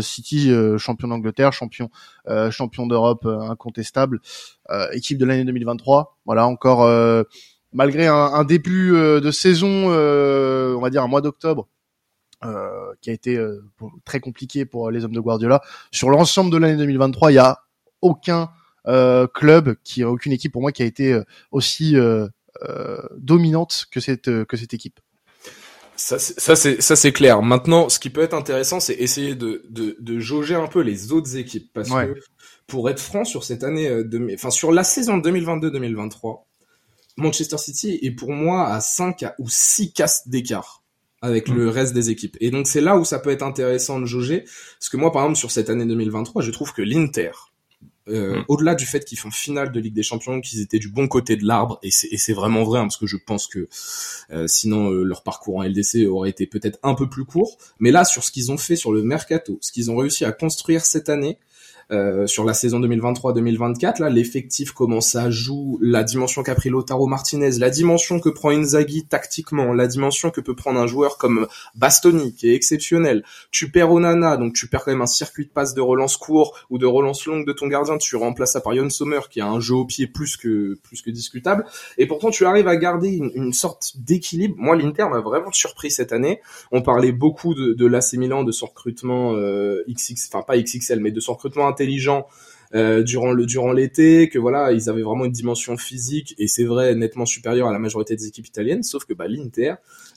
City 0.00 0.52
champion 0.78 1.08
d'Angleterre, 1.08 1.52
champion 1.52 1.90
champion 2.50 2.86
d'Europe 2.86 3.26
incontestable, 3.26 4.20
équipe 4.92 5.18
de 5.18 5.24
l'année 5.24 5.44
2023. 5.44 6.18
Voilà 6.26 6.46
encore 6.46 6.88
malgré 7.72 8.06
un, 8.06 8.14
un 8.14 8.44
début 8.44 8.92
de 8.92 9.30
saison, 9.30 9.88
on 9.88 10.80
va 10.80 10.90
dire 10.90 11.02
un 11.02 11.08
mois 11.08 11.20
d'octobre. 11.20 11.68
qui 13.00 13.10
a 13.10 13.12
été 13.12 13.38
très 14.04 14.20
compliqué 14.20 14.64
pour 14.64 14.90
les 14.90 15.04
hommes 15.04 15.14
de 15.14 15.20
Guardiola. 15.20 15.60
Sur 15.90 16.10
l'ensemble 16.10 16.50
de 16.50 16.56
l'année 16.56 16.76
2023, 16.76 17.32
il 17.32 17.34
y 17.34 17.38
a 17.38 17.60
aucun 18.02 18.42
euh, 18.42 18.59
club, 18.84 19.76
qui 19.84 20.02
a 20.02 20.10
aucune 20.10 20.32
équipe 20.32 20.52
pour 20.52 20.62
moi 20.62 20.72
qui 20.72 20.82
a 20.82 20.86
été 20.86 21.12
euh, 21.12 21.24
aussi 21.50 21.96
euh, 21.96 22.28
dominante 23.16 23.86
que 23.90 24.00
cette 24.00 24.44
que 24.44 24.56
cette 24.56 24.74
équipe. 24.74 25.00
Ça, 25.96 26.18
ça 26.18 26.56
c'est 26.56 26.80
ça 26.80 26.96
c'est 26.96 27.12
clair. 27.12 27.42
Maintenant, 27.42 27.88
ce 27.88 27.98
qui 27.98 28.10
peut 28.10 28.22
être 28.22 28.34
intéressant, 28.34 28.80
c'est 28.80 28.94
essayer 28.94 29.34
de, 29.34 29.66
de, 29.68 29.96
de 30.00 30.18
jauger 30.18 30.54
un 30.54 30.66
peu 30.66 30.80
les 30.80 31.12
autres 31.12 31.36
équipes, 31.36 31.70
parce 31.74 31.90
que 31.90 32.14
pour 32.66 32.88
être 32.88 33.00
franc 33.00 33.24
sur 33.24 33.44
cette 33.44 33.64
année, 33.64 33.88
de, 34.04 34.34
enfin 34.34 34.50
sur 34.50 34.72
la 34.72 34.84
saison 34.84 35.18
2022-2023, 35.18 36.44
Manchester 37.18 37.58
City 37.58 37.98
est 38.00 38.12
pour 38.12 38.32
moi 38.32 38.68
à 38.68 38.80
5 38.80 39.24
ou 39.38 39.48
6 39.48 39.92
castes 39.92 40.28
d'écart 40.28 40.80
avec 41.22 41.48
le 41.48 41.68
reste 41.68 41.92
des 41.92 42.10
équipes. 42.10 42.36
Et 42.40 42.50
donc 42.50 42.66
c'est 42.66 42.80
là 42.80 42.96
où 42.96 43.04
ça 43.04 43.18
peut 43.18 43.30
être 43.30 43.42
intéressant 43.42 44.00
de 44.00 44.06
jauger, 44.06 44.44
parce 44.78 44.88
que 44.88 44.96
moi 44.96 45.12
par 45.12 45.22
exemple 45.22 45.38
sur 45.38 45.50
cette 45.50 45.68
année 45.68 45.84
2023, 45.84 46.42
je 46.42 46.50
trouve 46.50 46.72
que 46.72 46.82
l'Inter, 46.82 47.32
euh, 48.10 48.40
Mm. 48.40 48.44
au-delà 48.48 48.74
du 48.74 48.86
fait 48.86 49.04
qu'ils 49.04 49.18
font 49.18 49.30
finale 49.30 49.72
de 49.72 49.80
Ligue 49.80 49.94
des 49.94 50.02
Champions, 50.02 50.40
qu'ils 50.40 50.60
étaient 50.60 50.78
du 50.78 50.88
bon 50.88 51.08
côté 51.08 51.36
de 51.36 51.46
l'arbre, 51.46 51.78
et 51.82 51.90
c'est 51.90 52.08
et 52.08 52.18
c'est 52.18 52.32
vraiment 52.32 52.64
vrai, 52.64 52.78
hein, 52.80 52.82
parce 52.82 52.96
que 52.96 53.06
je 53.06 53.16
pense 53.16 53.46
que 53.46 53.68
euh, 54.30 54.46
sinon 54.46 54.90
euh, 54.90 55.02
leur 55.02 55.22
parcours 55.22 55.56
en 55.58 55.62
LDC 55.62 56.06
aurait 56.08 56.30
été 56.30 56.46
peut-être 56.46 56.78
un 56.82 56.94
peu 56.94 57.08
plus 57.08 57.24
court. 57.24 57.56
Mais 57.78 57.90
là, 57.90 58.04
sur 58.04 58.24
ce 58.24 58.30
qu'ils 58.30 58.50
ont 58.52 58.58
fait 58.58 58.76
sur 58.76 58.92
le 58.92 59.02
mercato, 59.02 59.58
ce 59.60 59.72
qu'ils 59.72 59.90
ont 59.90 59.96
réussi 59.96 60.24
à 60.24 60.32
construire 60.32 60.84
cette 60.84 61.08
année, 61.08 61.38
euh, 61.90 62.26
sur 62.26 62.44
la 62.44 62.54
saison 62.54 62.80
2023-2024, 62.80 64.00
là, 64.00 64.10
l'effectif, 64.10 64.72
comment 64.72 65.00
ça 65.00 65.30
joue, 65.30 65.78
la 65.82 66.04
dimension 66.04 66.42
qu'a 66.42 66.54
pris 66.54 66.68
Lautaro 66.68 67.06
Martinez, 67.06 67.58
la 67.58 67.70
dimension 67.70 68.20
que 68.20 68.28
prend 68.28 68.50
Inzaghi 68.50 69.06
tactiquement, 69.06 69.72
la 69.72 69.86
dimension 69.86 70.30
que 70.30 70.40
peut 70.40 70.54
prendre 70.54 70.80
un 70.80 70.86
joueur 70.86 71.18
comme 71.18 71.46
Bastoni, 71.74 72.34
qui 72.34 72.48
est 72.48 72.54
exceptionnel. 72.54 73.24
Tu 73.50 73.70
perds 73.70 73.92
Onana, 73.92 74.36
donc 74.36 74.54
tu 74.54 74.68
perds 74.68 74.84
quand 74.84 74.92
même 74.92 75.02
un 75.02 75.06
circuit 75.06 75.46
de 75.46 75.50
passe 75.50 75.74
de 75.74 75.80
relance 75.80 76.16
court 76.16 76.56
ou 76.70 76.78
de 76.78 76.86
relance 76.86 77.26
longue 77.26 77.46
de 77.46 77.52
ton 77.52 77.66
gardien, 77.66 77.98
tu 77.98 78.16
remplaces 78.16 78.52
ça 78.52 78.60
par 78.60 78.74
Yon 78.74 78.90
Sommer, 78.90 79.20
qui 79.30 79.40
a 79.40 79.46
un 79.46 79.60
jeu 79.60 79.74
au 79.74 79.84
pied 79.84 80.06
plus 80.06 80.36
que, 80.36 80.78
plus 80.82 81.02
que 81.02 81.10
discutable. 81.10 81.64
Et 81.98 82.06
pourtant, 82.06 82.30
tu 82.30 82.44
arrives 82.44 82.68
à 82.68 82.76
garder 82.76 83.08
une, 83.08 83.30
une 83.34 83.52
sorte 83.52 83.92
d'équilibre. 83.96 84.54
Moi, 84.58 84.76
l'Inter 84.76 85.06
m'a 85.10 85.20
vraiment 85.20 85.52
surpris 85.52 85.90
cette 85.90 86.12
année. 86.12 86.40
On 86.72 86.82
parlait 86.82 87.12
beaucoup 87.12 87.54
de, 87.54 87.72
de 87.72 87.86
l'AC 87.86 88.14
Milan, 88.14 88.44
de 88.44 88.52
son 88.52 88.66
recrutement 88.66 89.34
euh, 89.34 89.82
XX, 89.88 90.28
enfin 90.32 90.42
pas 90.42 90.56
XXL, 90.56 91.00
mais 91.00 91.10
de 91.10 91.20
son 91.20 91.34
recrutement 91.34 91.66
intelligent 91.80 92.26
euh, 92.72 93.02
durant 93.02 93.32
le 93.32 93.46
durant 93.46 93.72
l'été, 93.72 94.28
que 94.28 94.38
voilà, 94.38 94.70
ils 94.70 94.88
avaient 94.88 95.02
vraiment 95.02 95.24
une 95.24 95.32
dimension 95.32 95.76
physique 95.76 96.36
et 96.38 96.46
c'est 96.46 96.64
vrai 96.64 96.94
nettement 96.94 97.26
supérieure 97.26 97.66
à 97.66 97.72
la 97.72 97.80
majorité 97.80 98.14
des 98.14 98.28
équipes 98.28 98.46
italiennes. 98.46 98.84
Sauf 98.84 99.04
que 99.06 99.12
bah 99.12 99.26
l'Inter, 99.26 99.74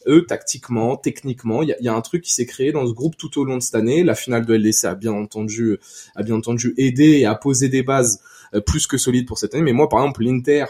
eux, 0.08 0.26
tactiquement, 0.28 0.96
techniquement, 0.96 1.64
il 1.64 1.70
y 1.70 1.74
a, 1.74 1.76
il 1.80 1.86
y 1.86 1.90
a 1.90 1.96
un 1.96 2.02
truc 2.02 2.22
qui 2.22 2.32
s'est 2.32 2.46
créé 2.46 2.72
dans 2.72 2.86
ce 2.86 2.92
groupe 2.92 3.18
tout 3.18 3.40
au 3.40 3.44
long 3.44 3.58
de 3.58 3.64
cette 3.64 3.74
année. 3.74 4.04
La 4.04 4.14
finale 4.14 4.46
de 4.46 4.54
LDC 4.54 4.86
a 4.86 4.94
bien 4.94 5.14
entendu 5.14 5.80
a 6.16 6.22
bien 6.22 6.36
entendu 6.36 6.76
aidé 6.78 7.18
et 7.18 7.26
a 7.26 7.34
posé 7.34 7.70
des 7.70 7.82
bases 7.82 8.22
euh, 8.54 8.62
plus 8.62 8.86
que 8.86 9.00
solides 9.00 9.28
pour 9.28 9.40
cette 9.40 9.56
année. 9.56 9.64
Mais 9.64 9.74
moi, 9.74 9.90
par 9.90 10.02
exemple, 10.02 10.24
l'Inter 10.24 10.66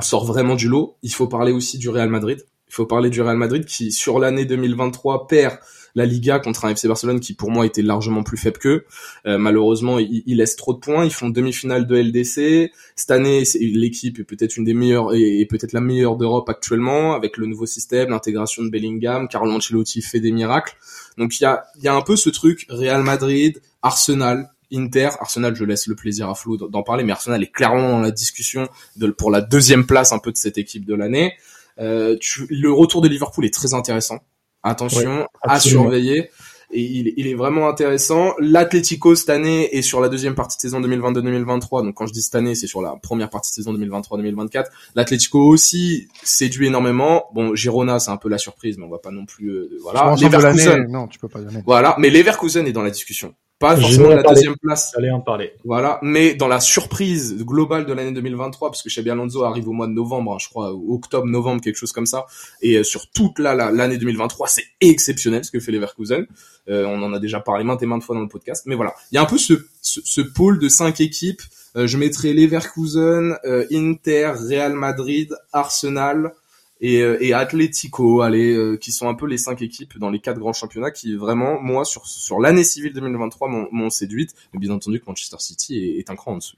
sort 0.00 0.24
vraiment 0.24 0.56
du 0.56 0.68
lot. 0.68 0.96
Il 1.02 1.12
faut 1.12 1.28
parler 1.28 1.52
aussi 1.52 1.78
du 1.78 1.88
Real 1.88 2.08
Madrid. 2.08 2.44
Il 2.68 2.74
faut 2.74 2.86
parler 2.86 3.10
du 3.10 3.22
Real 3.22 3.36
Madrid 3.36 3.64
qui, 3.64 3.92
sur 3.92 4.18
l'année 4.18 4.44
2023, 4.44 5.28
perd 5.28 5.58
la 5.96 6.06
Liga 6.06 6.38
contre 6.38 6.66
un 6.66 6.68
FC 6.68 6.86
Barcelone 6.86 7.18
qui, 7.18 7.32
pour 7.32 7.50
moi, 7.50 7.66
était 7.66 7.82
largement 7.82 8.22
plus 8.22 8.36
faible 8.36 8.58
qu'eux. 8.58 8.84
Euh, 9.26 9.38
malheureusement, 9.38 9.98
ils, 9.98 10.22
ils 10.26 10.36
laissent 10.36 10.54
trop 10.54 10.74
de 10.74 10.78
points. 10.78 11.04
Ils 11.04 11.12
font 11.12 11.30
demi-finale 11.30 11.86
de 11.86 11.96
LDC. 11.96 12.70
Cette 12.94 13.10
année, 13.10 13.42
l'équipe 13.60 14.18
est 14.20 14.24
peut-être 14.24 14.56
une 14.56 14.64
des 14.64 14.74
meilleures 14.74 15.14
et, 15.14 15.44
peut-être 15.46 15.72
la 15.72 15.80
meilleure 15.80 16.16
d'Europe 16.16 16.48
actuellement 16.48 17.14
avec 17.14 17.38
le 17.38 17.46
nouveau 17.46 17.66
système, 17.66 18.10
l'intégration 18.10 18.62
de 18.62 18.68
Bellingham. 18.68 19.26
Carlo 19.26 19.52
Ancelotti 19.52 20.02
fait 20.02 20.20
des 20.20 20.32
miracles. 20.32 20.76
Donc 21.18 21.40
il 21.40 21.44
y 21.44 21.46
a, 21.46 21.64
y 21.82 21.88
a 21.88 21.94
un 21.94 22.02
peu 22.02 22.14
ce 22.14 22.28
truc 22.28 22.66
Real 22.68 23.02
Madrid, 23.02 23.60
Arsenal, 23.82 24.50
Inter, 24.72 25.10
Arsenal, 25.20 25.54
je 25.54 25.64
laisse 25.64 25.86
le 25.86 25.94
plaisir 25.94 26.28
à 26.28 26.34
Flo 26.34 26.56
d'en 26.56 26.82
parler, 26.82 27.04
mais 27.04 27.12
Arsenal 27.12 27.42
est 27.42 27.50
clairement 27.50 27.90
dans 27.90 28.00
la 28.00 28.10
discussion 28.10 28.68
de, 28.96 29.08
pour 29.08 29.30
la 29.30 29.40
deuxième 29.40 29.86
place 29.86 30.12
un 30.12 30.18
peu 30.18 30.32
de 30.32 30.36
cette 30.36 30.58
équipe 30.58 30.84
de 30.84 30.94
l'année. 30.94 31.34
Euh, 31.78 32.16
le 32.50 32.72
retour 32.72 33.00
de 33.00 33.08
Liverpool 33.08 33.44
est 33.44 33.54
très 33.54 33.74
intéressant. 33.74 34.20
Attention, 34.68 35.28
à 35.42 35.60
surveiller. 35.60 36.30
Et 36.72 36.80
il, 36.80 37.14
il 37.16 37.28
est 37.28 37.34
vraiment 37.34 37.68
intéressant. 37.68 38.34
L'Atlético 38.40 39.14
cette 39.14 39.30
année 39.30 39.72
est 39.76 39.82
sur 39.82 40.00
la 40.00 40.08
deuxième 40.08 40.34
partie 40.34 40.56
de 40.56 40.60
saison 40.62 40.80
2022-2023. 40.80 41.84
Donc 41.84 41.94
quand 41.94 42.06
je 42.08 42.12
dis 42.12 42.22
cette 42.22 42.34
année, 42.34 42.56
c'est 42.56 42.66
sur 42.66 42.82
la 42.82 42.96
première 43.00 43.30
partie 43.30 43.52
de 43.52 43.54
saison 43.54 43.72
2023-2024. 43.74 44.64
L'Atlético 44.96 45.38
aussi 45.46 46.08
séduit 46.24 46.66
énormément. 46.66 47.26
Bon, 47.34 47.54
Girona, 47.54 48.00
c'est 48.00 48.10
un 48.10 48.16
peu 48.16 48.28
la 48.28 48.38
surprise, 48.38 48.78
mais 48.78 48.84
on 48.84 48.90
va 48.90 48.98
pas 48.98 49.12
non 49.12 49.26
plus. 49.26 49.48
euh, 49.50 49.78
voilà. 49.82 50.16
Leverkusen, 50.20 50.88
non, 50.90 51.06
tu 51.06 51.20
peux 51.20 51.28
pas 51.28 51.38
donner. 51.40 51.62
voilà. 51.64 51.94
Mais 51.98 52.10
Leverkusen 52.10 52.66
est 52.66 52.72
dans 52.72 52.82
la 52.82 52.90
discussion. 52.90 53.32
Pas 53.58 53.74
forcément 53.76 54.08
la 54.10 54.22
parler. 54.22 54.34
deuxième 54.36 54.56
place. 54.62 54.92
J'allais 54.94 55.10
en 55.10 55.20
parler. 55.20 55.52
Voilà, 55.64 55.98
mais 56.02 56.34
dans 56.34 56.46
la 56.48 56.60
surprise 56.60 57.36
globale 57.42 57.86
de 57.86 57.92
l'année 57.94 58.12
2023, 58.12 58.70
parce 58.70 58.82
que 58.82 58.90
Xabi 58.90 59.08
Alonso 59.10 59.44
arrive 59.44 59.66
au 59.68 59.72
mois 59.72 59.86
de 59.86 59.92
novembre, 59.92 60.34
hein, 60.34 60.38
je 60.38 60.48
crois, 60.48 60.74
octobre, 60.74 61.26
novembre, 61.26 61.62
quelque 61.62 61.76
chose 61.76 61.92
comme 61.92 62.04
ça, 62.04 62.26
et 62.60 62.76
euh, 62.76 62.84
sur 62.84 63.10
toute 63.10 63.38
la- 63.38 63.54
la- 63.54 63.70
l'année 63.70 63.96
2023, 63.96 64.46
c'est 64.48 64.64
exceptionnel 64.82 65.42
ce 65.44 65.50
que 65.50 65.58
fait 65.58 65.72
Leverkusen. 65.72 66.26
Euh, 66.68 66.84
on 66.86 67.02
en 67.02 67.12
a 67.14 67.18
déjà 67.18 67.40
parlé 67.40 67.64
maintes 67.64 67.82
et 67.82 67.86
maintes 67.86 68.02
fois 68.02 68.14
dans 68.14 68.20
le 68.22 68.28
podcast, 68.28 68.64
mais 68.66 68.74
voilà, 68.74 68.92
il 69.10 69.14
y 69.14 69.18
a 69.18 69.22
un 69.22 69.26
peu 69.26 69.38
ce, 69.38 69.54
ce, 69.80 70.00
ce 70.04 70.20
pôle 70.20 70.58
de 70.58 70.68
cinq 70.68 71.00
équipes. 71.00 71.40
Euh, 71.76 71.86
je 71.86 71.96
mettrai 71.96 72.32
Leverkusen, 72.34 73.36
euh, 73.46 73.64
Inter, 73.72 74.32
Real 74.48 74.74
Madrid, 74.74 75.34
Arsenal 75.52 76.32
et, 76.80 77.02
euh, 77.02 77.16
et 77.20 77.32
Atlético, 77.32 78.20
allez, 78.20 78.54
euh, 78.54 78.76
qui 78.76 78.92
sont 78.92 79.08
un 79.08 79.14
peu 79.14 79.26
les 79.26 79.38
cinq 79.38 79.62
équipes 79.62 79.98
dans 79.98 80.10
les 80.10 80.20
quatre 80.20 80.38
grands 80.38 80.52
championnats 80.52 80.90
qui 80.90 81.14
vraiment, 81.16 81.60
moi, 81.60 81.84
sur 81.84 82.06
sur 82.06 82.40
l'année 82.40 82.64
civile 82.64 82.92
2023, 82.92 83.48
m'ont 83.70 83.90
séduite. 83.90 84.34
Mais 84.52 84.60
bien 84.60 84.70
entendu 84.70 85.00
que 85.00 85.06
Manchester 85.06 85.38
City 85.40 85.78
est, 85.78 85.98
est 85.98 86.10
un 86.10 86.16
cran 86.16 86.32
en 86.32 86.36
dessous. 86.38 86.56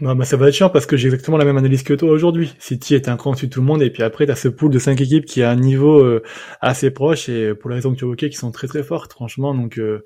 Non, 0.00 0.16
bah, 0.16 0.24
ça 0.24 0.36
va 0.36 0.48
être 0.48 0.54
chiant 0.54 0.70
parce 0.70 0.86
que 0.86 0.96
j'ai 0.96 1.06
exactement 1.06 1.36
la 1.36 1.44
même 1.44 1.56
analyse 1.56 1.84
que 1.84 1.94
toi 1.94 2.10
aujourd'hui. 2.10 2.52
City 2.58 2.96
est 2.96 3.08
un 3.08 3.16
cran 3.16 3.32
dessus 3.32 3.46
de 3.46 3.52
tout 3.52 3.60
le 3.60 3.66
monde 3.66 3.80
et 3.80 3.90
puis 3.90 4.02
après 4.02 4.26
t'as 4.26 4.34
ce 4.34 4.48
pool 4.48 4.72
de 4.72 4.80
cinq 4.80 5.00
équipes 5.00 5.24
qui 5.24 5.40
a 5.40 5.50
un 5.50 5.54
niveau 5.54 6.00
euh, 6.00 6.20
assez 6.60 6.90
proche 6.90 7.28
et 7.28 7.50
euh, 7.50 7.54
pour 7.54 7.70
les 7.70 7.76
raisons 7.76 7.92
que 7.92 7.98
tu 7.98 8.04
évoquais 8.04 8.28
qui 8.28 8.36
sont 8.36 8.50
très 8.50 8.66
très 8.66 8.82
fortes 8.82 9.12
franchement 9.12 9.54
donc 9.54 9.78
euh, 9.78 10.04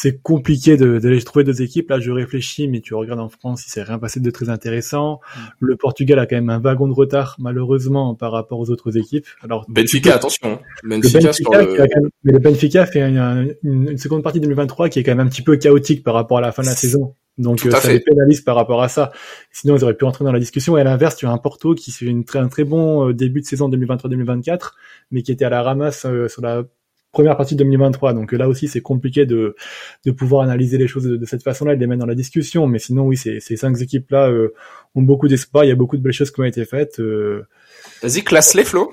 c'est 0.00 0.20
compliqué 0.22 0.76
de, 0.76 0.98
de 0.98 1.08
les 1.08 1.22
trouver 1.22 1.44
deux 1.44 1.60
équipes. 1.62 1.90
Là 1.90 1.98
je 1.98 2.10
réfléchis 2.10 2.68
mais 2.68 2.80
tu 2.80 2.94
regardes 2.94 3.20
en 3.20 3.28
France 3.28 3.64
il 3.66 3.70
s'est 3.70 3.82
rien 3.82 3.98
passé 3.98 4.20
de 4.20 4.30
très 4.30 4.48
intéressant. 4.48 5.20
Le 5.60 5.76
Portugal 5.76 6.18
a 6.18 6.26
quand 6.26 6.36
même 6.36 6.50
un 6.50 6.60
wagon 6.60 6.86
de 6.86 6.92
retard 6.92 7.34
malheureusement 7.38 8.14
par 8.14 8.32
rapport 8.32 8.58
aux 8.60 8.70
autres 8.70 8.96
équipes. 8.96 9.26
Alors 9.42 9.66
Benfica, 9.68 10.14
attention. 10.14 10.52
hein. 10.52 10.60
le 10.82 10.96
Benfica, 11.00 11.32
sur 11.32 11.50
Benfica, 11.50 11.84
le... 11.84 12.00
même- 12.02 12.10
mais 12.24 12.32
le 12.32 12.38
Benfica 12.38 12.86
fait 12.86 13.02
un- 13.02 13.46
une, 13.64 13.88
une 13.90 13.98
seconde 13.98 14.22
partie 14.22 14.40
2023 14.40 14.88
qui 14.88 15.00
est 15.00 15.02
quand 15.02 15.14
même 15.16 15.26
un 15.26 15.30
petit 15.30 15.42
peu 15.42 15.56
chaotique 15.56 16.04
par 16.04 16.14
rapport 16.14 16.38
à 16.38 16.42
la 16.42 16.52
fin 16.52 16.62
de 16.62 16.68
la 16.68 16.74
saison. 16.76 17.14
Donc 17.38 17.64
euh, 17.66 17.70
ça 17.70 17.80
fait. 17.80 17.92
les 17.92 18.00
pénalise 18.00 18.40
par 18.40 18.56
rapport 18.56 18.82
à 18.82 18.88
ça. 18.88 19.12
Sinon, 19.52 19.76
ils 19.76 19.84
auraient 19.84 19.94
pu 19.94 20.04
entrer 20.04 20.24
dans 20.24 20.32
la 20.32 20.40
discussion. 20.40 20.76
Et 20.76 20.80
à 20.80 20.84
l'inverse, 20.84 21.14
tu 21.14 21.24
as 21.24 21.30
un 21.30 21.38
Porto 21.38 21.74
qui 21.76 21.92
fait 21.92 22.06
une 22.06 22.24
très, 22.24 22.40
un 22.40 22.48
très 22.48 22.64
bon 22.64 23.10
euh, 23.10 23.14
début 23.14 23.40
de 23.42 23.46
saison 23.46 23.68
2023-2024, 23.70 24.72
mais 25.12 25.22
qui 25.22 25.30
était 25.30 25.44
à 25.44 25.48
la 25.50 25.62
ramasse 25.62 26.04
euh, 26.04 26.26
sur 26.26 26.42
la 26.42 26.64
première 27.18 27.36
partie 27.36 27.54
de 27.56 27.58
2023. 27.64 28.12
Donc 28.14 28.30
là 28.30 28.48
aussi, 28.48 28.68
c'est 28.68 28.80
compliqué 28.80 29.26
de, 29.26 29.56
de 30.06 30.10
pouvoir 30.12 30.42
analyser 30.42 30.78
les 30.78 30.86
choses 30.86 31.02
de, 31.02 31.26
cette 31.26 31.42
façon-là 31.42 31.72
et 31.72 31.76
de 31.76 31.80
les 31.80 31.88
mettre 31.88 31.98
dans 31.98 32.06
la 32.06 32.14
discussion. 32.14 32.68
Mais 32.68 32.78
sinon, 32.78 33.06
oui, 33.06 33.16
ces, 33.16 33.40
ces 33.40 33.56
cinq 33.56 33.80
équipes-là 33.80 34.28
euh, 34.30 34.54
ont 34.94 35.02
beaucoup 35.02 35.26
d'espoir. 35.26 35.64
Il 35.64 35.68
y 35.68 35.72
a 35.72 35.74
beaucoup 35.74 35.96
de 35.96 36.02
belles 36.02 36.12
choses 36.12 36.30
qui 36.30 36.40
ont 36.40 36.44
été 36.44 36.64
faites. 36.64 37.00
euh, 37.00 37.42
Vas-y, 38.02 38.22
classe-les, 38.22 38.62
Flo. 38.62 38.92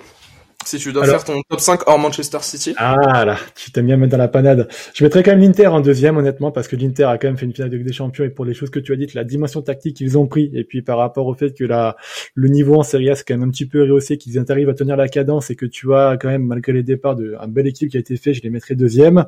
Si 0.66 0.78
tu 0.78 0.92
dois 0.92 1.04
Alors- 1.04 1.22
faire 1.22 1.36
ton 1.36 1.42
top 1.48 1.60
5 1.60 1.88
hors 1.88 2.00
Manchester 2.00 2.40
City. 2.42 2.74
Ah 2.78 3.24
là, 3.24 3.38
tu 3.56 3.72
t'aimes 3.72 3.86
bien 3.86 3.98
mettre 3.98 4.12
dans 4.12 4.18
la 4.18 4.28
panade. 4.28 4.68
Je 4.94 5.04
mettrais 5.04 5.24
quand 5.24 5.32
même 5.32 5.42
l'Inter 5.42 5.68
en 5.68 5.80
deuxième, 5.80 6.18
honnêtement, 6.18 6.52
parce 6.52 6.68
que 6.68 6.76
l'Inter 6.76 7.04
a 7.04 7.18
quand 7.18 7.28
même 7.28 7.38
fait 7.38 7.46
une 7.46 7.54
finale 7.54 7.70
de 7.70 7.78
Ligue 7.78 7.86
des 7.86 7.94
Champions 7.94 8.24
et 8.26 8.30
pour 8.30 8.46
les 8.46 8.54
choses 8.54 8.70
que 8.72 8.80
tu 8.80 8.92
as 8.92 8.96
dites, 8.96 9.14
la 9.14 9.24
dimension 9.24 9.62
tactique 9.62 9.96
qu'ils 9.98 10.18
ont 10.18 10.28
pris 10.28 10.50
et 10.54 10.64
puis 10.64 10.82
par 10.82 10.98
rapport 10.98 11.28
au 11.28 11.34
fait 11.36 11.54
que 11.54 11.64
la, 11.64 11.96
le 12.34 12.48
niveau 12.50 12.76
en 12.76 12.84
Serie 12.84 13.10
A 13.12 13.16
c'est 13.16 13.24
quand 13.28 13.38
même 13.38 13.48
un 13.48 13.52
petit 13.52 13.68
peu 13.68 13.84
rehaussé, 13.84 14.18
qu'ils 14.18 14.40
arrivent 14.50 14.70
à 14.70 14.74
tenir 14.74 14.98
la 14.98 15.08
cadence 15.08 15.50
et 15.52 15.56
que 15.56 15.66
tu 15.66 15.94
as 15.94 16.18
quand 16.20 16.30
même, 16.30 16.44
malgré 16.44 16.74
les 16.74 16.84
départs, 16.84 17.16
de, 17.16 17.36
un 17.40 17.48
bel 17.48 17.68
équipe 17.68 17.92
qui 17.92 17.98
a 17.98 18.00
été 18.00 18.18
fait, 18.18 18.34
je 18.34 18.42
les 18.42 18.50
mettrais 18.50 18.76
deuxième. 18.76 19.26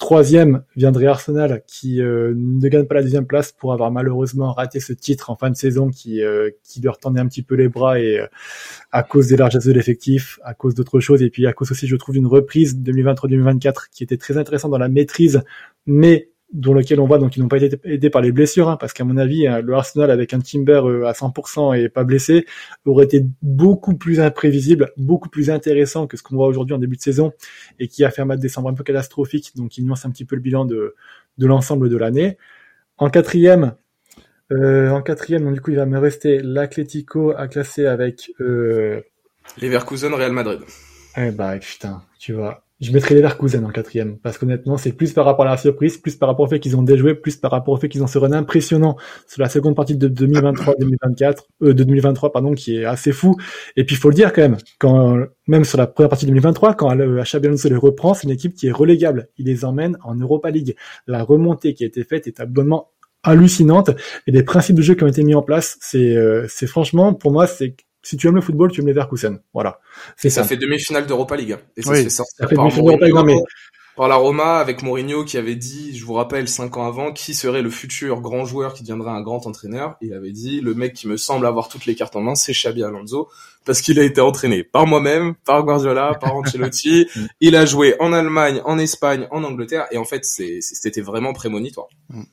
Troisième 0.00 0.64
viendrait 0.76 1.08
Arsenal 1.08 1.62
qui 1.66 2.00
euh, 2.00 2.32
ne 2.34 2.66
gagne 2.68 2.86
pas 2.86 2.94
la 2.94 3.02
deuxième 3.02 3.26
place 3.26 3.52
pour 3.52 3.74
avoir 3.74 3.90
malheureusement 3.90 4.50
raté 4.50 4.80
ce 4.80 4.94
titre 4.94 5.28
en 5.28 5.36
fin 5.36 5.50
de 5.50 5.56
saison 5.56 5.90
qui, 5.90 6.22
euh, 6.22 6.48
qui 6.64 6.80
leur 6.80 6.96
tendait 6.96 7.20
un 7.20 7.26
petit 7.26 7.42
peu 7.42 7.54
les 7.54 7.68
bras 7.68 8.00
et 8.00 8.18
euh, 8.18 8.26
à 8.92 9.02
cause 9.02 9.26
des 9.26 9.36
largesses 9.36 9.66
de 9.66 9.72
l'effectif, 9.72 10.40
à 10.42 10.54
cause 10.54 10.74
d'autres 10.74 11.00
choses. 11.00 11.20
Et 11.22 11.28
puis 11.28 11.46
à 11.46 11.52
cause 11.52 11.70
aussi 11.70 11.86
je 11.86 11.96
trouve 11.96 12.14
d'une 12.14 12.26
reprise 12.26 12.80
2023-2024 12.80 13.90
qui 13.92 14.02
était 14.02 14.16
très 14.16 14.38
intéressante 14.38 14.70
dans 14.70 14.78
la 14.78 14.88
maîtrise 14.88 15.42
mais 15.84 16.30
dont 16.52 16.74
lequel 16.74 17.00
on 17.00 17.06
voit 17.06 17.18
donc 17.18 17.36
ils 17.36 17.40
n'ont 17.40 17.48
pas 17.48 17.62
été 17.62 17.78
aidés 17.84 18.10
par 18.10 18.22
les 18.22 18.32
blessures 18.32 18.68
hein, 18.68 18.76
parce 18.76 18.92
qu'à 18.92 19.04
mon 19.04 19.16
avis 19.16 19.46
hein, 19.46 19.60
le 19.60 19.72
Arsenal 19.74 20.10
avec 20.10 20.34
un 20.34 20.40
Timber 20.40 20.82
euh, 20.84 21.06
à 21.06 21.12
100% 21.12 21.78
et 21.78 21.88
pas 21.88 22.04
blessé 22.04 22.46
aurait 22.84 23.04
été 23.04 23.24
beaucoup 23.42 23.96
plus 23.96 24.20
imprévisible, 24.20 24.90
beaucoup 24.96 25.28
plus 25.28 25.50
intéressant 25.50 26.06
que 26.06 26.16
ce 26.16 26.22
qu'on 26.22 26.36
voit 26.36 26.48
aujourd'hui 26.48 26.74
en 26.74 26.78
début 26.78 26.96
de 26.96 27.02
saison 27.02 27.32
et 27.78 27.86
qui 27.88 28.04
a 28.04 28.10
fait 28.10 28.22
un 28.22 28.24
mois 28.24 28.36
de 28.36 28.40
décembre 28.42 28.68
un 28.68 28.74
peu 28.74 28.84
catastrophique 28.84 29.52
donc 29.56 29.78
il 29.78 29.84
nuance 29.84 30.04
un 30.04 30.10
petit 30.10 30.24
peu 30.24 30.34
le 30.34 30.42
bilan 30.42 30.64
de, 30.64 30.94
de 31.38 31.46
l'ensemble 31.46 31.88
de 31.88 31.96
l'année. 31.96 32.36
En 32.98 33.08
quatrième, 33.10 33.74
euh, 34.52 34.90
en 34.90 35.02
quatrième, 35.02 35.44
donc 35.44 35.54
du 35.54 35.60
coup 35.60 35.70
il 35.70 35.76
va 35.76 35.86
me 35.86 35.98
rester 35.98 36.40
l'Atlético 36.40 37.32
à 37.36 37.48
classer 37.48 37.86
avec 37.86 38.32
euh, 38.40 39.00
Leverkusen, 39.60 40.12
Real 40.12 40.32
Madrid. 40.32 40.60
eh 41.16 41.30
bah 41.30 41.58
putain, 41.58 42.02
tu 42.18 42.32
vois. 42.32 42.64
Je 42.80 42.92
mettrais 42.92 43.14
les 43.14 43.20
Leverkusen 43.20 43.64
en 43.64 43.70
quatrième, 43.70 44.18
parce 44.18 44.38
qu'honnêtement, 44.38 44.78
c'est 44.78 44.92
plus 44.92 45.12
par 45.12 45.26
rapport 45.26 45.46
à 45.46 45.50
la 45.50 45.56
surprise, 45.58 45.98
plus 45.98 46.16
par 46.16 46.30
rapport 46.30 46.46
au 46.46 46.48
fait 46.48 46.60
qu'ils 46.60 46.76
ont 46.76 46.82
déjoué, 46.82 47.14
plus 47.14 47.36
par 47.36 47.50
rapport 47.50 47.74
au 47.74 47.76
fait 47.76 47.90
qu'ils 47.90 48.02
ont 48.02 48.06
ce 48.06 48.16
run 48.16 48.32
impressionnant 48.32 48.96
sur 49.26 49.42
la 49.42 49.50
seconde 49.50 49.76
partie 49.76 49.96
de 49.96 50.08
2023-2024, 50.08 51.46
euh, 51.62 51.74
de 51.74 51.84
2023, 51.84 52.32
pardon, 52.32 52.52
qui 52.54 52.78
est 52.78 52.86
assez 52.86 53.12
fou. 53.12 53.36
Et 53.76 53.84
puis, 53.84 53.96
il 53.96 53.98
faut 53.98 54.08
le 54.08 54.14
dire 54.14 54.32
quand 54.32 54.40
même, 54.40 54.56
quand, 54.78 55.18
même 55.46 55.64
sur 55.64 55.76
la 55.76 55.86
première 55.86 56.08
partie 56.08 56.24
de 56.24 56.30
2023, 56.30 56.74
quand 56.74 56.94
le 56.94 57.22
Xabi 57.22 57.48
Alonso 57.48 57.68
les 57.68 57.76
reprend, 57.76 58.14
c'est 58.14 58.24
une 58.24 58.30
équipe 58.30 58.54
qui 58.54 58.68
est 58.68 58.72
relégable. 58.72 59.28
Il 59.36 59.46
les 59.46 59.66
emmène 59.66 59.98
en 60.02 60.14
Europa 60.14 60.50
League. 60.50 60.74
La 61.06 61.22
remontée 61.22 61.74
qui 61.74 61.84
a 61.84 61.86
été 61.86 62.02
faite 62.02 62.26
est 62.26 62.40
abonnement 62.40 62.92
hallucinante 63.22 63.90
et 64.26 64.30
les 64.32 64.42
principes 64.42 64.76
de 64.76 64.82
jeu 64.82 64.94
qui 64.94 65.04
ont 65.04 65.08
été 65.08 65.22
mis 65.22 65.34
en 65.34 65.42
place, 65.42 65.76
c'est, 65.80 66.16
euh, 66.16 66.46
c'est 66.48 66.66
franchement, 66.66 67.12
pour 67.12 67.32
moi, 67.32 67.46
c'est 67.46 67.76
Si 68.02 68.16
tu 68.16 68.26
aimes 68.28 68.34
le 68.36 68.40
football, 68.40 68.70
tu 68.72 68.80
aimes 68.80 68.86
les 68.86 68.92
Leverkusen. 68.94 69.40
Voilà. 69.52 69.78
C'est 70.16 70.30
ça. 70.30 70.44
fait 70.44 70.56
demi-finale 70.56 71.06
d'Europa 71.06 71.36
League. 71.36 71.56
Et 71.76 71.82
ça 71.82 71.90
Oui. 71.90 71.98
se 71.98 72.02
fait 72.04 72.10
sortir 72.10 72.34
Ça 72.38 72.48
fait 72.48 72.54
par 72.56 72.66
non, 72.68 73.24
mais- 73.24 73.36
par 73.96 74.08
la 74.08 74.14
Roma 74.16 74.58
avec 74.60 74.82
Mourinho 74.82 75.24
qui 75.24 75.36
avait 75.36 75.56
dit, 75.56 75.94
je 75.98 76.06
vous 76.06 76.14
rappelle, 76.14 76.48
cinq 76.48 76.78
ans 76.78 76.86
avant, 76.86 77.12
qui 77.12 77.34
serait 77.34 77.60
le 77.60 77.68
futur 77.68 78.22
grand 78.22 78.46
joueur 78.46 78.72
qui 78.72 78.82
deviendrait 78.82 79.10
un 79.10 79.20
grand 79.20 79.46
entraîneur. 79.46 79.96
Il 80.00 80.14
avait 80.14 80.32
dit, 80.32 80.62
le 80.62 80.72
mec 80.74 80.94
qui 80.94 81.06
me 81.08 81.18
semble 81.18 81.44
avoir 81.44 81.68
toutes 81.68 81.84
les 81.84 81.94
cartes 81.94 82.16
en 82.16 82.22
main, 82.22 82.34
c'est 82.34 82.52
Xabi 82.52 82.82
Alonso, 82.82 83.28
parce 83.66 83.82
qu'il 83.82 83.98
a 84.00 84.02
été 84.04 84.22
entraîné 84.22 84.64
par 84.64 84.86
moi-même, 84.86 85.34
par 85.44 85.62
Guardiola, 85.64 86.14
par 86.18 86.34
Ancelotti. 86.34 87.06
il 87.42 87.54
a 87.56 87.66
joué 87.66 87.96
en 88.00 88.14
Allemagne, 88.14 88.62
en 88.64 88.78
Espagne, 88.78 89.26
en 89.32 89.44
Angleterre, 89.44 89.86
et 89.90 89.98
en 89.98 90.04
fait, 90.06 90.24
c'était 90.24 91.02
vraiment 91.02 91.34
prémonitoire. 91.34 91.88
M- 92.14 92.24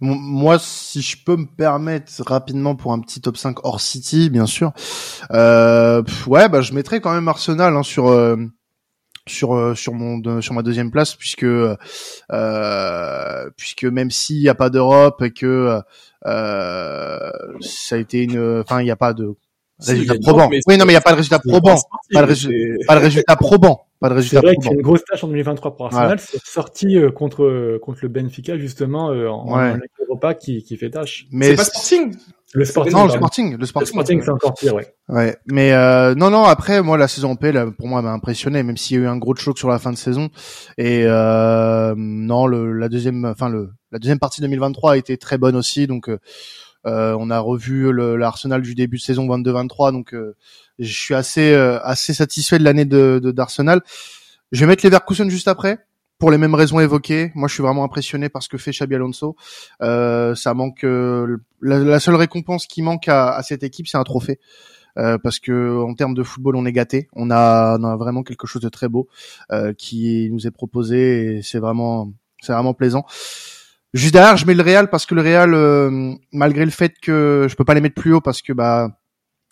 Moi, 0.00 0.58
si 0.58 1.02
je 1.02 1.16
peux 1.24 1.36
me 1.36 1.46
permettre 1.46 2.10
rapidement 2.26 2.76
pour 2.76 2.92
un 2.92 3.00
petit 3.00 3.20
top 3.20 3.36
5 3.36 3.64
hors 3.64 3.80
City, 3.80 4.28
bien 4.30 4.46
sûr. 4.46 4.72
Euh, 5.32 6.02
ouais, 6.26 6.48
bah 6.48 6.60
je 6.60 6.72
mettrais 6.74 7.00
quand 7.00 7.12
même 7.12 7.28
Arsenal 7.28 7.76
hein, 7.76 7.82
sur 7.82 8.08
euh, 8.08 8.36
sur 9.26 9.54
euh, 9.54 9.74
sur 9.74 9.94
mon 9.94 10.40
sur 10.40 10.54
ma 10.54 10.62
deuxième 10.62 10.90
place 10.90 11.14
puisque 11.14 11.44
euh, 11.44 11.76
puisque 13.56 13.84
même 13.84 14.10
s'il 14.10 14.40
n'y 14.40 14.48
a 14.48 14.54
pas 14.54 14.70
d'Europe 14.70 15.22
et 15.22 15.30
que 15.30 15.80
euh, 16.26 17.30
ça 17.60 17.96
a 17.96 17.98
été 17.98 18.22
une 18.22 18.60
enfin 18.60 18.80
il 18.80 18.84
n'y 18.84 18.90
a 18.90 18.96
pas 18.96 19.14
de 19.14 19.34
résultat 19.80 20.14
Si, 20.14 20.20
probant. 20.20 20.50
Oui, 20.66 20.76
non 20.76 20.84
mais 20.84 20.92
il 20.92 20.96
n'y 20.96 20.96
a 20.96 21.00
pas 21.00 21.12
de 21.12 21.16
résultat 21.16 21.38
probant, 21.38 21.76
pas 22.12 22.22
de 22.22 23.00
résultat 23.00 23.36
probant, 23.36 23.86
pas 24.08 24.14
de 24.14 24.20
C'est 24.20 24.36
résultat 24.36 24.40
vrai 24.46 24.56
que 24.56 24.62
c'est 24.62 24.68
probant. 24.68 24.78
une 24.80 24.82
grosse 24.84 25.04
tâche 25.04 25.24
en 25.24 25.28
2023 25.28 25.76
pour 25.76 25.86
Arsenal. 25.86 26.18
C'est 26.20 26.44
sorti 26.44 26.96
euh, 26.98 27.10
contre 27.10 27.44
euh, 27.44 27.78
contre 27.82 27.98
le 28.02 28.08
Benfica 28.08 28.58
justement 28.58 29.10
euh, 29.10 29.28
en, 29.28 29.46
Ouais. 29.56 29.70
en 29.72 29.78
Europa 30.08 30.34
qui 30.34 30.62
qui 30.62 30.76
fait 30.76 30.90
tâche. 30.90 31.26
Mais 31.32 31.46
C'est 31.50 31.56
pas 31.56 31.64
Sporting 31.64 32.14
Le 32.54 32.64
Sporting, 32.64 32.92
non, 32.92 33.04
le. 33.04 33.10
Sporting, 33.10 33.50
le 33.52 33.56
Le 33.58 33.66
Sporting. 33.66 33.88
Sporting, 33.92 34.22
c'est 34.22 34.30
encore 34.30 34.54
pire, 34.54 34.74
ouais. 34.74 34.86
Ouais, 35.08 35.36
mais 35.50 35.72
euh, 35.72 36.14
non, 36.14 36.30
non. 36.30 36.44
Après, 36.44 36.82
moi, 36.82 36.96
la 36.96 37.08
saison 37.08 37.30
en 37.32 37.36
paix, 37.36 37.50
là, 37.50 37.66
pour 37.76 37.88
moi, 37.88 37.98
elle 37.98 38.04
m'a 38.04 38.12
impressionné, 38.12 38.62
même 38.62 38.76
s'il 38.76 38.96
y 38.96 39.00
a 39.00 39.02
eu 39.04 39.06
un 39.08 39.16
gros 39.16 39.34
choc 39.34 39.58
sur 39.58 39.68
la 39.68 39.78
fin 39.80 39.90
de 39.92 39.96
saison. 39.98 40.28
Et 40.78 41.02
euh, 41.04 41.94
non, 41.96 42.46
le, 42.46 42.72
la 42.72 42.88
deuxième, 42.88 43.24
enfin 43.24 43.48
le, 43.48 43.70
la 43.90 43.98
deuxième 43.98 44.20
partie 44.20 44.40
2023 44.40 44.92
a 44.92 44.96
été 44.96 45.16
très 45.16 45.36
bonne 45.36 45.56
aussi. 45.56 45.86
Donc, 45.88 46.08
euh, 46.08 46.18
on 47.18 47.30
a 47.30 47.40
revu 47.40 47.90
le- 47.92 48.16
l'Arsenal 48.16 48.62
du 48.62 48.74
début 48.74 48.98
de 48.98 49.02
saison 49.02 49.26
22-23. 49.26 49.90
Donc, 49.92 50.14
euh, 50.14 50.36
je 50.78 50.92
suis 50.92 51.14
assez, 51.14 51.52
euh, 51.52 51.78
assez 51.82 52.14
satisfait 52.14 52.58
de 52.58 52.64
l'année 52.64 52.84
de 52.84 53.18
d'Arsenal. 53.34 53.82
Je 54.52 54.60
vais 54.60 54.66
mettre 54.66 54.84
les 54.84 54.90
Leverkusen 54.90 55.30
juste 55.30 55.48
après. 55.48 55.78
Pour 56.18 56.30
les 56.30 56.38
mêmes 56.38 56.54
raisons 56.54 56.78
évoquées, 56.78 57.32
moi 57.34 57.48
je 57.48 57.54
suis 57.54 57.62
vraiment 57.62 57.82
impressionné 57.82 58.28
par 58.28 58.42
ce 58.42 58.48
que 58.48 58.56
fait 58.56 58.70
Xabi 58.70 58.94
Alonso. 58.94 59.36
Euh, 59.82 60.34
ça 60.36 60.54
manque 60.54 60.84
euh, 60.84 61.38
la, 61.60 61.80
la 61.80 61.98
seule 61.98 62.14
récompense 62.14 62.66
qui 62.66 62.82
manque 62.82 63.08
à, 63.08 63.34
à 63.34 63.42
cette 63.42 63.64
équipe, 63.64 63.88
c'est 63.88 63.98
un 63.98 64.04
trophée. 64.04 64.38
Euh, 64.96 65.18
parce 65.18 65.40
que 65.40 65.82
en 65.82 65.94
termes 65.94 66.14
de 66.14 66.22
football, 66.22 66.54
on 66.56 66.64
est 66.66 66.72
gâté. 66.72 67.08
On 67.14 67.30
a, 67.30 67.76
on 67.78 67.84
a 67.84 67.96
vraiment 67.96 68.22
quelque 68.22 68.46
chose 68.46 68.62
de 68.62 68.68
très 68.68 68.88
beau 68.88 69.08
euh, 69.50 69.72
qui 69.72 70.28
nous 70.30 70.46
est 70.46 70.52
proposé 70.52 71.38
et 71.38 71.42
c'est 71.42 71.58
vraiment, 71.58 72.12
c'est 72.40 72.52
vraiment 72.52 72.74
plaisant. 72.74 73.04
Juste 73.92 74.12
derrière, 74.12 74.36
je 74.36 74.46
mets 74.46 74.54
le 74.54 74.62
Real 74.62 74.90
parce 74.90 75.06
que 75.06 75.14
le 75.14 75.22
Real, 75.22 75.54
euh, 75.54 76.14
malgré 76.32 76.64
le 76.64 76.70
fait 76.70 76.94
que 77.00 77.46
je 77.48 77.56
peux 77.56 77.64
pas 77.64 77.74
les 77.74 77.80
mettre 77.80 78.00
plus 78.00 78.14
haut 78.14 78.20
parce 78.20 78.40
que 78.40 78.52
bah, 78.52 79.00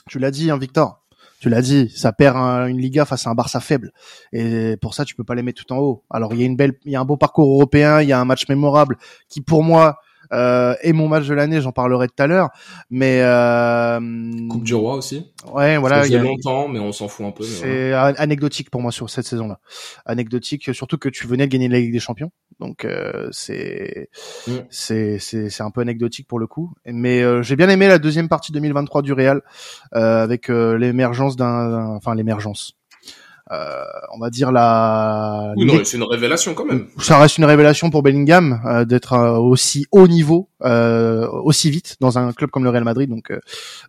tu 0.09 0.19
l'as 0.19 0.31
dit, 0.31 0.51
hein, 0.51 0.59
Victor. 0.59 1.02
Tu 1.43 1.49
l'as 1.49 1.61
dit, 1.61 1.91
ça 1.91 2.13
perd 2.13 2.37
un- 2.37 2.67
une 2.67 2.79
Liga 2.79 3.05
face 3.05 3.27
à 3.27 3.31
un 3.31 3.35
Barça 3.35 3.59
faible, 3.59 3.91
et 4.33 4.77
pour 4.81 4.95
ça 4.95 5.05
tu 5.05 5.17
peux 5.17 5.25
pas 5.25 5.35
les 5.35 5.43
mettre 5.43 5.65
tout 5.65 5.73
en 5.73 5.79
haut. 5.79 6.05
Alors 6.09 6.33
il 6.35 6.39
y 6.41 6.45
a 6.45 6.47
une 6.47 6.55
belle, 6.55 6.75
il 6.85 6.93
y 6.93 6.95
a 6.95 7.01
un 7.01 7.05
beau 7.05 7.17
parcours 7.17 7.53
européen, 7.53 8.01
il 8.01 8.09
y 8.09 8.13
a 8.13 8.21
un 8.21 8.25
match 8.25 8.49
mémorable 8.49 8.97
qui 9.29 9.41
pour 9.41 9.65
moi 9.65 9.99
euh, 10.33 10.75
est 10.83 10.93
mon 10.93 11.09
match 11.09 11.27
de 11.27 11.35
l'année. 11.35 11.61
J'en 11.61 11.73
parlerai 11.73 12.09
tout 12.09 12.23
à 12.23 12.27
l'heure, 12.27 12.51
mais 12.91 13.21
euh, 13.23 14.01
Coupe 14.49 14.65
du 14.65 14.75
Roi 14.75 14.95
aussi. 14.97 15.33
ouais, 15.53 15.77
voilà, 15.79 16.07
il 16.07 16.13
y 16.13 16.17
a- 16.17 16.23
longtemps, 16.23 16.69
mais 16.69 16.79
on 16.79 16.93
s'en 16.93 17.09
fout 17.09 17.27
un 17.27 17.31
peu. 17.31 17.45
voilà. 17.45 17.61
c'est 17.61 17.95
an- 17.95 18.15
anecdotique 18.23 18.71
pour 18.71 18.81
moi 18.83 18.93
sur 18.93 19.11
cette 19.11 19.27
saison-là. 19.27 19.59
Anecdotique, 20.07 20.75
surtout 20.75 20.99
que 20.99 21.09
tu 21.09 21.27
venais 21.27 21.47
de 21.47 21.53
gagner 21.53 21.69
la 21.69 21.79
Ligue 21.81 21.93
des 21.93 21.99
Champions, 22.01 22.31
donc 22.61 22.85
euh, 22.85 23.29
c'est 23.33 24.09
Mm. 24.47 24.53
c'est 24.71 25.19
c'est 25.19 25.51
c'est 25.51 25.63
un 25.63 25.71
peu 25.71 25.81
anecdotique 25.81 26.27
pour 26.29 26.39
le 26.39 26.47
coup. 26.47 26.73
Mais 26.87 27.23
euh, 27.23 27.43
j'ai 27.43 27.57
bien 27.57 27.69
aimé 27.69 27.89
la 27.89 27.99
deuxième 27.99 28.29
partie 28.29 28.53
2023 28.53 29.03
du 29.03 29.13
Real 29.13 29.41
euh, 29.95 30.23
avec 30.23 30.51
euh, 30.51 30.77
l'émergence 30.77 31.37
d'un- 31.37 31.87
enfin 31.97 32.15
l'émergence. 32.15 32.75
Euh, 33.51 33.83
on 34.15 34.19
va 34.19 34.31
dire 34.31 34.53
la. 34.53 35.53
Oui, 35.57 35.65
non, 35.65 35.81
c'est 35.85 35.97
une 35.97 36.05
révélation 36.05 36.55
quand 36.55 36.65
même. 36.65 36.87
Ça 36.99 37.19
reste 37.19 37.39
une 37.39 37.45
révélation 37.45 37.91
pour 37.91 38.03
Bellingham 38.03 38.63
euh, 38.65 38.85
d'être 38.85 39.15
euh, 39.15 39.37
aussi 39.37 39.87
haut 39.91 40.07
niveau, 40.07 40.49
euh, 40.63 41.29
aussi 41.29 41.71
vite 41.71 41.97
dans 42.01 42.19
un 42.19 42.33
club 42.33 42.51
comme 42.51 42.63
le 42.65 42.71
Real 42.71 42.85
Madrid. 42.85 43.11
Donc 43.11 43.33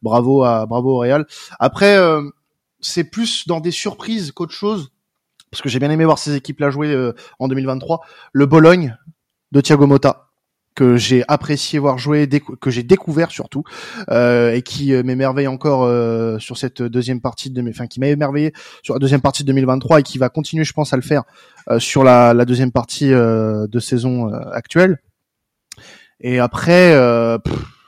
bravo 0.02 0.44
à 0.44 0.66
bravo 0.66 0.96
au 0.96 1.00
Real. 1.00 1.28
Après, 1.60 1.96
euh, 1.96 2.24
c'est 2.80 3.04
plus 3.04 3.48
dans 3.48 3.60
des 3.60 3.72
surprises 3.72 4.32
qu'autre 4.32 4.54
chose, 4.54 4.92
parce 5.52 5.62
que 5.62 5.70
j'ai 5.70 5.80
bien 5.80 5.92
aimé 5.92 6.06
voir 6.06 6.18
ces 6.18 6.36
équipes-là 6.36 6.70
jouer 6.70 6.92
euh, 6.92 7.14
en 7.40 7.48
2023. 7.48 8.02
Le 8.32 8.46
Bologne 8.46 8.98
de 9.52 9.62
Thiago 9.62 9.86
Motta 9.88 10.30
que 10.76 10.98
j'ai 10.98 11.24
apprécié 11.28 11.78
voir 11.80 11.98
jouer, 11.98 12.28
que 12.60 12.70
j'ai 12.72 12.84
découvert 12.84 13.32
surtout, 13.32 13.64
euh, 14.10 14.54
et 14.54 14.62
qui 14.62 14.94
euh, 14.94 15.04
m'émerveille 15.04 15.48
encore 15.48 15.84
euh, 15.84 16.40
sur 16.40 16.58
cette 16.58 16.82
deuxième 16.82 17.22
partie 17.22 17.50
de, 17.52 17.62
enfin 17.70 17.88
qui 17.88 18.00
m'a 18.00 18.08
émerveillé 18.08 18.54
sur 18.82 18.94
la 18.96 19.00
deuxième 19.00 19.22
partie 19.22 19.44
de 19.44 19.48
2023 19.48 20.00
et 20.00 20.04
qui 20.04 20.18
va 20.18 20.30
continuer, 20.30 20.64
je 20.64 20.74
pense, 20.74 20.94
à 20.94 20.96
le 20.96 21.02
faire 21.04 21.24
euh, 21.70 21.80
sur 21.80 22.04
la, 22.04 22.34
la 22.34 22.46
deuxième 22.46 22.72
partie 22.72 23.14
euh, 23.14 23.68
de 23.68 23.80
saison 23.80 24.34
euh, 24.34 24.40
actuelle. 24.52 25.00
Et 26.22 26.40
après, 26.40 26.94
euh, 26.94 27.38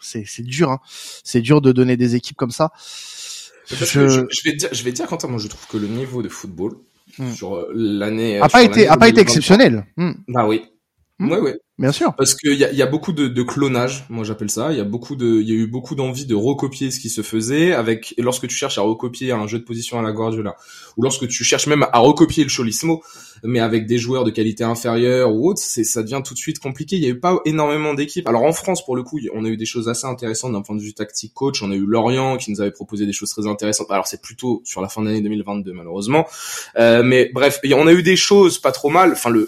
c'est 0.02 0.24
c'est 0.28 0.44
dur, 0.44 0.70
hein. 0.72 0.80
c'est 1.24 1.42
dur 1.42 1.62
de 1.62 1.72
donner 1.72 1.98
des 1.98 2.16
équipes 2.16 2.38
comme 2.38 2.52
ça. 2.52 2.72
Je- 3.68 3.84
je, 3.86 4.26
je 4.30 4.44
vais 4.44 4.54
dire, 4.56 4.70
je 4.72 4.84
vais 4.84 4.92
dire, 4.92 5.08
Quentin, 5.08 5.28
moi 5.28 5.40
je 5.40 5.48
trouve 5.48 5.66
que 5.68 5.78
le 5.78 5.88
niveau 5.88 6.22
de 6.22 6.30
football 6.30 6.74
Hmm. 7.20 7.32
sur 7.32 7.68
l'année 7.74 8.40
a 8.40 8.50
pas 8.50 8.64
été 8.64 8.88
a 8.88 8.98
pas 8.98 9.08
été 9.08 9.18
2023, 9.18 9.22
exceptionnel. 9.22 9.86
Hmm, 9.96 10.12
Bah 10.28 10.48
oui. 10.48 10.66
Hmm. 11.20 11.32
Ouais. 11.32 11.56
Bien 11.78 11.92
sûr. 11.92 12.14
Parce 12.16 12.36
qu'il 12.36 12.54
y 12.54 12.64
a, 12.64 12.72
y 12.72 12.82
a 12.82 12.86
beaucoup 12.86 13.14
de, 13.14 13.28
de 13.28 13.44
clonage, 13.44 14.06
moi 14.10 14.24
j'appelle 14.24 14.50
ça. 14.50 14.72
Il 14.72 14.78
y 14.78 14.82
a 14.82 14.86
beaucoup 14.86 15.16
de, 15.16 15.42
il 15.42 15.50
y 15.50 15.52
a 15.52 15.56
eu 15.56 15.68
beaucoup 15.68 15.96
d'envie 15.96 16.26
de 16.26 16.36
recopier 16.36 16.92
ce 16.92 17.00
qui 17.00 17.10
se 17.10 17.22
faisait 17.22 17.74
avec. 17.74 18.14
Lorsque 18.18 18.48
tu 18.48 18.56
cherches 18.56 18.78
à 18.78 18.82
recopier 18.82 19.32
un 19.32 19.48
jeu 19.48 19.60
de 19.60 19.64
position 19.64 20.00
à 20.00 20.02
la 20.02 20.12
Guardiola, 20.12 20.56
ou 20.98 21.04
lorsque 21.04 21.28
tu 21.28 21.44
cherches 21.44 21.68
même 21.68 21.86
à 21.92 22.00
recopier 22.00 22.44
le 22.44 22.50
Cholismo, 22.50 23.02
mais 23.44 23.60
avec 23.60 23.86
des 23.86 23.98
joueurs 23.98 24.24
de 24.24 24.32
qualité 24.32 24.64
inférieure 24.64 25.34
ou 25.34 25.50
autre, 25.50 25.60
c'est 25.62 25.84
ça 25.84 26.02
devient 26.04 26.22
tout 26.24 26.34
de 26.34 26.40
suite 26.40 26.60
compliqué. 26.60 26.96
Il 26.96 27.04
y 27.04 27.06
a 27.06 27.10
eu 27.10 27.20
pas 27.20 27.40
énormément 27.46 27.94
d'équipes. 27.94 28.28
Alors 28.28 28.44
en 28.44 28.54
France, 28.54 28.84
pour 28.84 28.96
le 28.96 29.04
coup, 29.04 29.20
on 29.34 29.46
a 29.46 29.50
eu 29.50 29.58
des 29.58 29.66
choses 29.66 29.90
assez 29.90 30.08
intéressantes 30.08 30.54
d'un 30.54 30.62
point 30.62 30.76
de 30.76 30.82
vue 30.82 30.94
tactique 30.94 31.34
coach. 31.34 31.62
On 31.62 31.72
a 31.72 31.76
eu 31.76 31.86
Lorient 31.86 32.38
qui 32.38 32.52
nous 32.52 32.62
avait 32.62 32.72
proposé 32.72 33.06
des 33.06 33.14
choses 33.14 33.30
très 33.30 33.48
intéressantes. 33.48 33.92
Alors 33.92 34.08
c'est 34.08 34.22
plutôt 34.22 34.62
sur 34.66 34.82
la 34.82 34.90
fin 34.90 35.02
d'année 35.04 35.22
2022 35.22 35.74
malheureusement. 35.74 36.26
Euh, 36.78 37.04
mais 37.04 37.30
bref, 37.34 37.60
on 37.74 37.88
a 37.88 37.94
eu 37.94 38.04
des 38.04 38.16
choses 38.16 38.60
pas 38.60 38.72
trop 38.72 38.90
mal. 38.90 39.12
Enfin, 39.12 39.30
le 39.30 39.48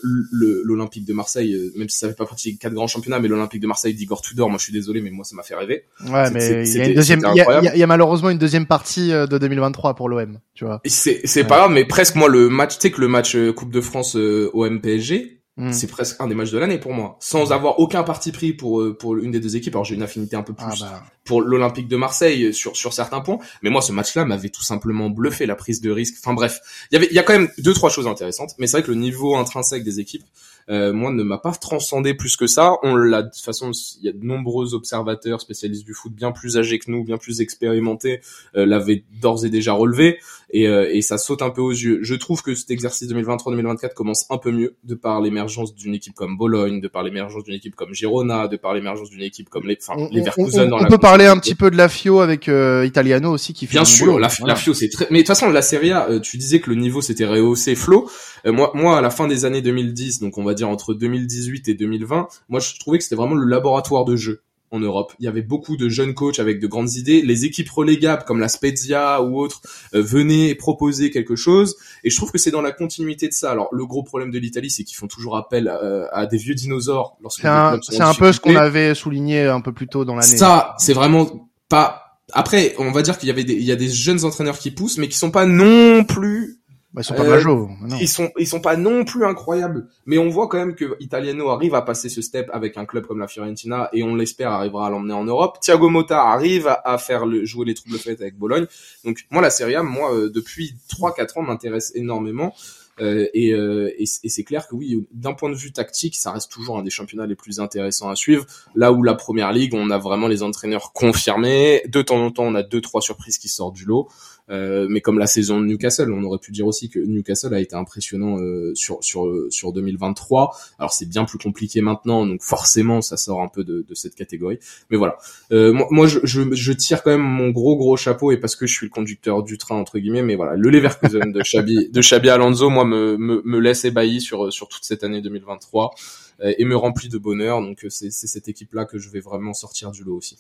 l'Olympique 0.63 1.05
de 1.05 1.13
Marseille, 1.13 1.53
euh, 1.53 1.71
même 1.75 1.89
si 1.89 1.97
ça 1.97 2.07
pas 2.17 2.25
des 2.43 2.55
quatre 2.55 2.73
grands 2.73 2.87
championnats, 2.87 3.19
mais 3.19 3.27
l'Olympique 3.27 3.61
de 3.61 3.67
Marseille 3.67 3.93
d'Igor 3.93 4.21
Tudor, 4.21 4.49
moi 4.49 4.57
je 4.57 4.63
suis 4.63 4.73
désolé, 4.73 5.01
mais 5.01 5.11
moi 5.11 5.23
ça 5.23 5.35
m'a 5.35 5.43
fait 5.43 5.55
rêver. 5.55 5.85
Ouais, 6.09 6.29
mais 6.31 6.45
il 6.45 6.55
y 6.55 6.59
a 6.61 6.65
c'était- 6.65 6.89
une 6.89 6.95
deuxième, 6.95 7.19
c'était 7.21 7.31
il 7.33 7.37
y 7.37 7.67
a, 7.67 7.75
y 7.75 7.79
y 7.79 7.85
malheureusement 7.85 8.29
une 8.29 8.37
deuxième 8.37 8.65
partie 8.65 9.13
euh, 9.13 9.27
de 9.27 9.37
2023 9.37 9.93
pour 9.95 10.09
l'OM, 10.09 10.39
tu 10.53 10.65
vois. 10.65 10.81
C'est 10.85 11.21
c'est 11.25 11.43
Ouais. 11.43 11.47
pas 11.47 11.57
grave, 11.59 11.71
mais 11.71 11.85
presque 11.85 12.15
moi 12.15 12.27
le 12.27 12.49
match, 12.49 12.75
tu 12.75 12.81
sais 12.81 12.91
que 12.91 12.99
le 13.01 13.07
match 13.07 13.35
euh, 13.35 13.53
Coupe 13.53 13.71
de 13.71 13.81
France 13.81 14.15
euh, 14.15 14.49
OM 14.53 14.81
PSG, 14.81 15.33
Hmm. 15.59 15.71
c'est 15.71 15.87
presque 15.87 16.21
un 16.21 16.27
des 16.27 16.35
matchs 16.35 16.51
de 16.51 16.59
l'année 16.59 16.77
pour 16.77 16.93
moi, 16.93 17.17
sans 17.19 17.51
avoir 17.51 17.79
aucun 17.79 18.03
parti 18.03 18.31
pris 18.31 18.53
pour 18.53 18.79
euh, 18.79 18.95
pour 18.95 19.17
une 19.17 19.31
des 19.31 19.39
deux 19.39 19.55
équipes. 19.55 19.73
Alors 19.73 19.85
j'ai 19.85 19.95
une 19.95 20.03
affinité 20.03 20.35
un 20.35 20.43
peu 20.43 20.53
plus 20.53 20.67
Ah 20.69 20.75
bah, 20.79 21.03
pour 21.25 21.41
l'Olympique 21.41 21.87
de 21.87 21.95
Marseille 21.97 22.53
sur 22.53 22.77
sur 22.77 22.93
certains 22.93 23.21
points, 23.21 23.39
mais 23.63 23.71
moi 23.71 23.81
ce 23.81 23.91
match-là 23.91 24.23
m'avait 24.23 24.49
tout 24.49 24.61
simplement 24.61 25.09
bluffé 25.09 25.47
la 25.47 25.55
prise 25.55 25.81
de 25.81 25.89
risque. 25.89 26.13
Enfin 26.23 26.35
bref, 26.35 26.59
il 26.91 26.93
y 26.93 26.97
avait 26.97 27.07
il 27.09 27.15
y 27.15 27.17
a 27.17 27.23
quand 27.23 27.33
même 27.33 27.49
deux 27.57 27.73
trois 27.73 27.89
choses 27.89 28.05
intéressantes, 28.05 28.51
mais 28.59 28.67
c'est 28.67 28.77
vrai 28.77 28.83
que 28.83 28.91
le 28.91 28.97
niveau 28.97 29.35
intrinsèque 29.35 29.83
des 29.83 29.99
équipes, 29.99 30.25
euh, 30.69 30.91
moi 30.93 31.11
ne 31.11 31.23
m'a 31.23 31.37
pas 31.37 31.51
transcendé 31.51 32.13
plus 32.13 32.35
que 32.37 32.47
ça. 32.47 32.73
On 32.83 32.95
l'a 32.95 33.23
de 33.23 33.29
toute 33.29 33.43
façon, 33.43 33.71
il 33.99 34.05
y 34.05 34.09
a 34.09 34.11
de 34.11 34.23
nombreux 34.25 34.73
observateurs 34.73 35.39
spécialistes 35.41 35.85
du 35.85 35.93
foot 35.93 36.11
bien 36.13 36.31
plus 36.31 36.57
âgés 36.57 36.79
que 36.79 36.91
nous, 36.91 37.03
bien 37.03 37.17
plus 37.17 37.41
expérimentés, 37.41 38.21
euh, 38.55 38.65
l'avaient 38.65 39.03
d'ores 39.21 39.45
et 39.45 39.49
déjà 39.49 39.73
relevé 39.73 40.19
et, 40.51 40.67
euh, 40.67 40.89
et 40.91 41.01
ça 41.01 41.17
saute 41.17 41.41
un 41.41 41.49
peu 41.49 41.61
aux 41.61 41.71
yeux. 41.71 41.99
Je 42.01 42.15
trouve 42.15 42.41
que 42.41 42.55
cet 42.55 42.71
exercice 42.71 43.07
2023-2024 43.09 43.93
commence 43.93 44.25
un 44.29 44.37
peu 44.37 44.51
mieux 44.51 44.75
de 44.83 44.95
par 44.95 45.21
l'émergence 45.21 45.75
d'une 45.75 45.93
équipe 45.93 46.13
comme 46.15 46.37
Bologne, 46.37 46.81
de 46.81 46.87
par 46.87 47.03
l'émergence 47.03 47.43
d'une 47.43 47.53
équipe 47.55 47.75
comme 47.75 47.93
Girona, 47.93 48.47
de 48.47 48.57
par 48.57 48.73
l'émergence 48.73 49.09
d'une 49.09 49.21
équipe 49.23 49.49
comme 49.49 49.67
les, 49.67 49.77
enfin, 49.81 50.07
les 50.11 50.21
on- 50.21 50.23
Verkusen 50.23 50.61
on- 50.67 50.69
dans 50.69 50.77
on 50.77 50.83
la 50.83 50.87
peut 50.89 50.97
parler 50.97 51.25
un 51.25 51.37
petit 51.37 51.55
peu 51.55 51.69
de 51.71 51.75
la 51.77 51.89
Fio 51.89 52.19
avec 52.19 52.47
euh, 52.49 52.85
Italiano 52.85 53.31
aussi 53.31 53.53
qui 53.53 53.65
fait 53.67 53.73
Bien 53.73 53.85
sûr, 53.85 54.05
boulot. 54.07 54.19
la, 54.19 54.27
Voilà. 54.39 54.53
la 54.53 54.59
FIO 54.59 54.73
c'est 54.73 54.89
très. 54.89 55.07
Mais 55.11 55.17
de 55.19 55.23
toute 55.23 55.27
façon, 55.27 55.49
la 55.49 55.61
Serie 55.61 55.91
A, 55.91 56.09
euh, 56.09 56.19
tu 56.19 56.37
disais 56.37 56.59
que 56.59 56.69
le 56.69 56.75
niveau 56.75 57.01
s'était 57.01 57.25
rehaussé, 57.25 57.75
Flo. 57.75 58.09
Euh, 58.45 58.51
moi, 58.51 58.71
moi, 58.73 58.97
à 58.97 59.01
la 59.01 59.09
fin 59.09 59.27
des 59.27 59.45
années 59.45 59.61
2010, 59.61 60.19
donc 60.19 60.37
on 60.37 60.43
va 60.43 60.53
dire 60.57 60.69
entre 60.69 60.93
2018 60.93 61.69
et 61.69 61.73
2020, 61.73 62.27
moi 62.49 62.59
je 62.59 62.77
trouvais 62.79 62.97
que 62.97 63.03
c'était 63.03 63.15
vraiment 63.15 63.35
le 63.35 63.45
laboratoire 63.45 64.05
de 64.05 64.15
jeu 64.15 64.41
en 64.71 64.79
Europe. 64.79 65.13
Il 65.19 65.25
y 65.25 65.27
avait 65.27 65.41
beaucoup 65.41 65.77
de 65.77 65.87
jeunes 65.87 66.13
coachs 66.13 66.39
avec 66.39 66.59
de 66.59 66.67
grandes 66.67 66.93
idées. 66.95 67.21
Les 67.21 67.45
équipes 67.45 67.69
relégables 67.69 68.23
comme 68.25 68.39
la 68.39 68.49
Spezia 68.49 69.21
ou 69.21 69.39
autres 69.39 69.61
euh, 69.93 70.01
venaient 70.01 70.55
proposer 70.55 71.09
quelque 71.09 71.35
chose. 71.35 71.77
Et 72.03 72.09
je 72.09 72.15
trouve 72.17 72.31
que 72.31 72.37
c'est 72.37 72.51
dans 72.51 72.61
la 72.61 72.73
continuité 72.73 73.27
de 73.29 73.33
ça. 73.33 73.51
Alors 73.51 73.69
le 73.71 73.85
gros 73.85 74.03
problème 74.03 74.29
de 74.29 74.39
l'Italie, 74.39 74.69
c'est 74.69 74.83
qu'ils 74.83 74.97
font 74.97 75.07
toujours 75.07 75.37
appel 75.37 75.69
à, 75.69 76.09
à 76.11 76.25
des 76.25 76.37
vieux 76.37 76.55
dinosaures 76.55 77.17
C'est 77.29 77.47
un, 77.47 77.79
un 77.99 78.13
peu 78.13 78.33
ce 78.33 78.39
qu'on 78.41 78.55
avait 78.55 78.93
souligné 78.93 79.43
un 79.43 79.61
peu 79.61 79.71
plus 79.71 79.87
tôt 79.87 80.03
dans 80.03 80.15
l'année. 80.15 80.37
Ça, 80.37 80.75
c'est 80.79 80.93
vraiment 80.93 81.49
pas 81.69 82.03
après, 82.33 82.75
on 82.77 82.91
va 82.91 83.01
dire 83.01 83.17
qu'il 83.17 83.29
y 83.29 83.31
avait 83.31 83.45
des, 83.45 83.53
il 83.53 83.63
y 83.63 83.71
a 83.71 83.77
des 83.77 83.89
jeunes 83.89 84.25
entraîneurs 84.25 84.59
qui 84.59 84.71
poussent, 84.71 84.97
mais 84.97 85.07
qui 85.07 85.17
sont 85.17 85.31
pas 85.31 85.45
non 85.45 86.03
plus 86.03 86.56
bah, 86.97 87.01
ils 87.01 87.05
sont 87.05 87.13
pas 87.13 87.25
euh, 87.25 87.29
majos. 87.29 87.69
Ils 88.01 88.07
sont, 88.07 88.31
ils 88.39 88.47
sont 88.47 88.59
pas 88.59 88.75
non 88.75 89.05
plus 89.05 89.23
incroyables. 89.23 89.87
Mais 90.07 90.17
on 90.17 90.29
voit 90.29 90.47
quand 90.47 90.57
même 90.57 90.73
que 90.73 90.97
Italiano 90.99 91.49
arrive 91.49 91.75
à 91.75 91.83
passer 91.83 92.09
ce 92.09 92.23
step 92.23 92.49
avec 92.51 92.75
un 92.75 92.85
club 92.85 93.05
comme 93.05 93.19
la 93.19 93.27
Fiorentina 93.27 93.87
et 93.93 94.01
on 94.01 94.15
l'espère 94.15 94.51
arrivera 94.51 94.87
à 94.87 94.89
l'emmener 94.89 95.13
en 95.13 95.23
Europe. 95.23 95.59
Thiago 95.61 95.89
Motta 95.89 96.23
arrive 96.23 96.67
à, 96.67 96.97
faire 96.97 97.27
le, 97.27 97.45
jouer 97.45 97.65
les 97.65 97.75
troubles 97.75 97.99
faites 97.99 98.19
avec 98.19 98.35
Bologne. 98.35 98.65
Donc 99.05 99.19
moi 99.29 99.43
la 99.43 99.51
Serie 99.51 99.75
A, 99.75 99.83
moi 99.83 100.11
euh, 100.11 100.31
depuis 100.31 100.73
3-4 100.89 101.37
ans 101.37 101.43
m'intéresse 101.43 101.91
énormément. 101.93 102.55
Euh, 102.99 103.27
et, 103.33 103.53
euh, 103.53 103.93
et, 103.99 104.05
et 104.23 104.29
c'est 104.29 104.43
clair 104.43 104.67
que 104.67 104.75
oui, 104.75 105.05
d'un 105.11 105.33
point 105.33 105.49
de 105.49 105.55
vue 105.55 105.71
tactique, 105.71 106.15
ça 106.15 106.31
reste 106.31 106.51
toujours 106.51 106.79
un 106.79 106.83
des 106.83 106.89
championnats 106.89 107.27
les 107.27 107.35
plus 107.35 107.59
intéressants 107.59 108.09
à 108.09 108.15
suivre. 108.15 108.45
Là 108.75 108.91
où 108.91 109.03
la 109.03 109.13
première 109.13 109.51
ligue, 109.51 109.73
on 109.75 109.89
a 109.91 109.97
vraiment 109.97 110.27
les 110.27 110.41
entraîneurs 110.43 110.93
confirmés. 110.93 111.83
De 111.87 112.01
temps 112.01 112.17
en 112.17 112.31
temps, 112.31 112.45
on 112.45 112.55
a 112.55 112.63
deux 112.63 112.81
trois 112.81 113.01
surprises 113.01 113.37
qui 113.37 113.49
sortent 113.49 113.75
du 113.75 113.85
lot. 113.85 114.09
Euh, 114.49 114.87
mais 114.89 115.01
comme 115.01 115.19
la 115.19 115.27
saison 115.27 115.59
de 115.59 115.65
Newcastle, 115.65 116.11
on 116.11 116.23
aurait 116.23 116.39
pu 116.39 116.51
dire 116.51 116.65
aussi 116.67 116.89
que 116.89 116.99
Newcastle 116.99 117.53
a 117.53 117.59
été 117.59 117.75
impressionnant 117.75 118.39
euh, 118.39 118.73
sur 118.75 119.03
sur 119.03 119.27
sur 119.49 119.73
2023. 119.73 120.55
Alors 120.79 120.93
c'est 120.93 121.07
bien 121.07 121.25
plus 121.25 121.37
compliqué 121.37 121.81
maintenant, 121.81 122.25
donc 122.25 122.41
forcément 122.41 123.01
ça 123.01 123.17
sort 123.17 123.41
un 123.41 123.49
peu 123.49 123.63
de, 123.63 123.85
de 123.87 123.95
cette 123.95 124.15
catégorie. 124.15 124.59
Mais 124.89 124.97
voilà, 124.97 125.17
euh, 125.51 125.73
moi, 125.73 125.87
moi 125.91 126.07
je, 126.07 126.19
je, 126.23 126.53
je, 126.53 126.71
tire 126.71 127.03
quand 127.03 127.11
même 127.11 127.21
mon 127.21 127.49
gros 127.49 127.75
gros 127.75 127.97
chapeau 127.97 128.31
et 128.31 128.37
parce 128.37 128.55
que 128.55 128.65
je 128.65 128.73
suis 128.73 128.85
le 128.85 128.91
conducteur 128.91 129.43
du 129.43 129.57
train 129.57 129.75
entre 129.75 129.99
guillemets. 129.99 130.23
Mais 130.23 130.35
voilà, 130.35 130.55
le 130.55 130.69
Leverkusen 130.69 131.31
de 131.31 131.41
Xabi 131.41 131.89
de 131.91 132.01
Xabi 132.01 132.29
Alonso, 132.29 132.69
moi 132.69 132.85
me, 132.85 133.17
me, 133.17 133.41
me 133.43 133.59
laisse 133.59 133.83
ébahi 133.83 134.21
sur 134.21 134.51
sur 134.53 134.69
toute 134.69 134.83
cette 134.83 135.03
année 135.03 135.21
2023 135.21 135.91
et 136.39 136.65
me 136.65 136.75
remplit 136.75 137.09
de 137.09 137.17
bonheur. 137.17 137.61
Donc 137.61 137.85
c'est 137.89 138.11
cette 138.11 138.47
équipe-là 138.47 138.85
que 138.85 138.99
je 138.99 139.09
vais 139.09 139.19
vraiment 139.19 139.53
sortir 139.53 139.91
du 139.91 140.03
lot 140.03 140.15
aussi. 140.15 140.37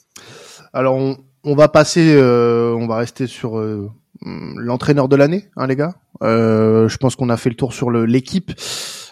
Alors 0.71 0.95
on, 0.95 1.17
on 1.47 1.55
va 1.55 1.69
passer, 1.69 2.13
euh, 2.13 2.75
on 2.77 2.87
va 2.87 2.97
rester 2.97 3.25
sur 3.25 3.57
euh, 3.57 3.89
l'entraîneur 4.21 5.07
de 5.07 5.15
l'année, 5.15 5.49
hein, 5.55 5.65
les 5.65 5.77
gars. 5.77 5.95
Euh, 6.21 6.89
je 6.89 6.97
pense 6.97 7.15
qu'on 7.15 7.29
a 7.29 7.37
fait 7.37 7.49
le 7.49 7.55
tour 7.55 7.73
sur 7.73 7.89
l'équipe. 7.89 8.51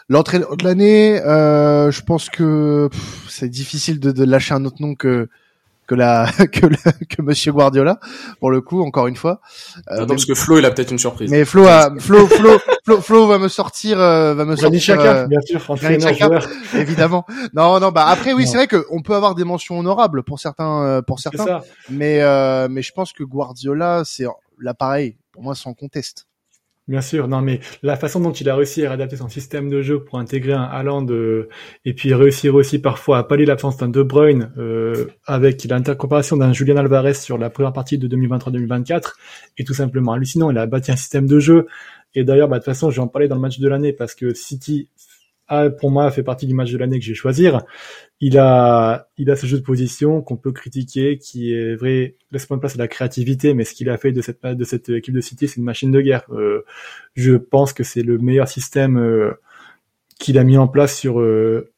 L'entraîneur 0.10 0.58
de 0.58 0.64
l'année, 0.66 1.18
je 1.24 2.02
pense 2.02 2.30
que 2.30 2.90
c'est 3.30 3.50
difficile 3.50 4.00
de, 4.00 4.12
de, 4.12 4.24
lâcher 4.26 4.54
un 4.54 4.66
autre 4.66 4.82
nom 4.82 4.96
que 4.96 5.30
que 5.88 5.96
la 5.96 6.28
que, 6.52 6.68
que 7.06 7.22
Monsieur 7.22 7.52
Guardiola 7.52 8.00
pour 8.40 8.52
le 8.52 8.62
coup 8.62 8.82
encore 8.82 9.08
une 9.08 9.16
fois. 9.16 9.42
Euh, 9.92 10.06
parce 10.06 10.26
que 10.26 10.36
Flo 10.36 10.58
il 10.60 10.66
a 10.66 10.72
peut-être 10.72 10.92
une 10.92 11.00
surprise. 11.00 11.30
Mais 11.32 11.46
Flo 11.46 11.66
a 11.68 11.92
Flo 12.00 12.28
Flo 12.28 12.58
Flo, 12.86 13.02
Flo 13.02 13.28
va 13.28 13.38
me 13.38 13.48
sortir 13.48 14.00
euh, 14.00 14.34
va 14.34 14.46
me 14.46 14.56
sortir 14.56 14.82
Chaka, 14.82 15.16
euh, 15.16 15.28
bien 15.28 15.42
sûr 15.42 15.62
Chaka, 15.78 16.40
évidemment. 16.76 17.26
Non 17.54 17.80
non 17.80 17.92
bah 17.92 18.08
après 18.08 18.34
oui 18.34 18.48
c'est 18.48 18.58
vrai 18.58 18.68
que 18.68 18.86
on 18.92 19.02
peut 19.02 19.16
avoir 19.16 19.36
des 19.36 19.44
mentions 19.44 19.80
honorables 19.80 20.24
pour 20.24 20.40
certains 20.40 20.84
euh, 20.84 21.02
pour 21.02 21.20
certains 21.20 21.62
mais 21.90 22.22
euh, 22.22 22.68
mais 22.70 22.82
je 22.82 22.92
pense 22.92 23.14
que 23.14 23.24
Guardiola 23.24 24.04
c'est 24.06 24.26
l'appareil 24.60 25.18
pour 25.32 25.44
moi 25.44 25.56
sans 25.56 25.74
conteste. 25.74 26.28
Bien 26.88 27.02
sûr, 27.02 27.28
non 27.28 27.42
mais 27.42 27.62
la 27.82 27.96
façon 27.96 28.20
dont 28.20 28.32
il 28.32 28.48
a 28.48 28.56
réussi 28.56 28.86
à 28.86 28.92
adapter 28.92 29.16
son 29.18 29.28
système 29.28 29.72
de 29.72 29.82
jeu 29.82 30.04
pour 30.04 30.20
intégrer 30.20 30.54
un 30.54 30.62
Haaland 30.62 31.08
euh, 31.10 31.50
et 31.84 31.96
puis 31.96 32.14
réussir 32.14 32.54
aussi 32.54 32.78
parfois 32.78 33.18
à 33.18 33.24
pallier 33.24 33.46
l'absence 33.46 33.78
d'un 33.78 33.88
De 33.88 34.04
Bruyne 34.04 34.52
euh, 34.60 35.08
avec 35.26 35.64
l'intercomparaison 35.64 36.38
d'un 36.38 36.54
Julian 36.54 36.78
Alvarez 36.78 37.16
sur 37.16 37.40
la 37.40 37.50
première 37.50 37.74
partie 37.74 37.98
de 37.98 38.08
2023-2024 38.08 39.14
est 39.58 39.64
tout 39.66 39.74
simplement 39.74 40.14
hallucinant. 40.14 40.52
Il 40.52 40.60
a 40.60 40.68
bâti 40.68 40.92
un 40.92 40.96
système 40.96 41.26
de 41.26 41.40
jeu 41.40 41.66
et 42.14 42.24
d'ailleurs 42.24 42.50
bah, 42.50 42.60
de 42.60 42.64
toute 42.64 42.72
façon 42.72 42.92
je 42.92 42.98
vais 42.98 43.02
en 43.02 43.08
parler 43.08 43.28
dans 43.28 43.36
le 43.36 43.42
match 43.42 43.58
de 43.58 43.68
l'année 43.68 43.92
parce 43.92 44.14
que 44.14 44.36
City 44.36 44.88
a 45.48 45.70
pour 45.70 45.92
moi 45.92 46.10
fait 46.12 46.24
partie 46.24 46.48
du 46.48 46.54
match 46.54 46.72
de 46.72 46.78
l'année 46.78 47.00
que 47.00 47.06
je 47.06 47.12
vais 47.12 47.16
choisir 47.16 47.62
il 48.22 48.38
a, 48.38 49.10
il 49.18 49.30
a 49.30 49.36
ce 49.36 49.46
jeu 49.46 49.58
de 49.58 49.64
position 49.64 50.22
qu'on 50.22 50.38
peut 50.38 50.52
critiquer, 50.52 51.18
qui 51.18 51.54
est 51.54 51.76
vrai, 51.76 52.16
laisse 52.32 52.46
pas 52.46 52.56
de 52.56 52.62
place 52.62 52.76
à 52.76 52.78
la 52.78 52.88
créativité, 52.88 53.54
mais 53.54 53.66
ce 53.66 53.74
qu'il 53.74 53.90
a 53.90 53.98
fait 53.98 54.12
de 54.12 54.22
cette, 54.22 54.44
de 54.44 54.64
cette 54.64 54.90
équipe 54.90 55.14
de 55.14 55.22
City, 55.22 55.48
c'est 55.48 55.58
une 55.58 55.64
machine 55.64 55.92
de 55.92 56.02
guerre. 56.02 56.24
Euh, 56.32 56.64
je 57.16 57.34
pense 57.34 57.74
que 57.74 57.84
c'est 57.84 58.04
le 58.04 58.18
meilleur 58.18 58.48
système 58.48 58.98
euh, 58.98 59.34
qu'il 60.18 60.38
a 60.38 60.44
mis 60.46 60.58
en 60.58 60.68
place 60.70 60.98
sur 60.98 61.20
euh, 61.20 61.72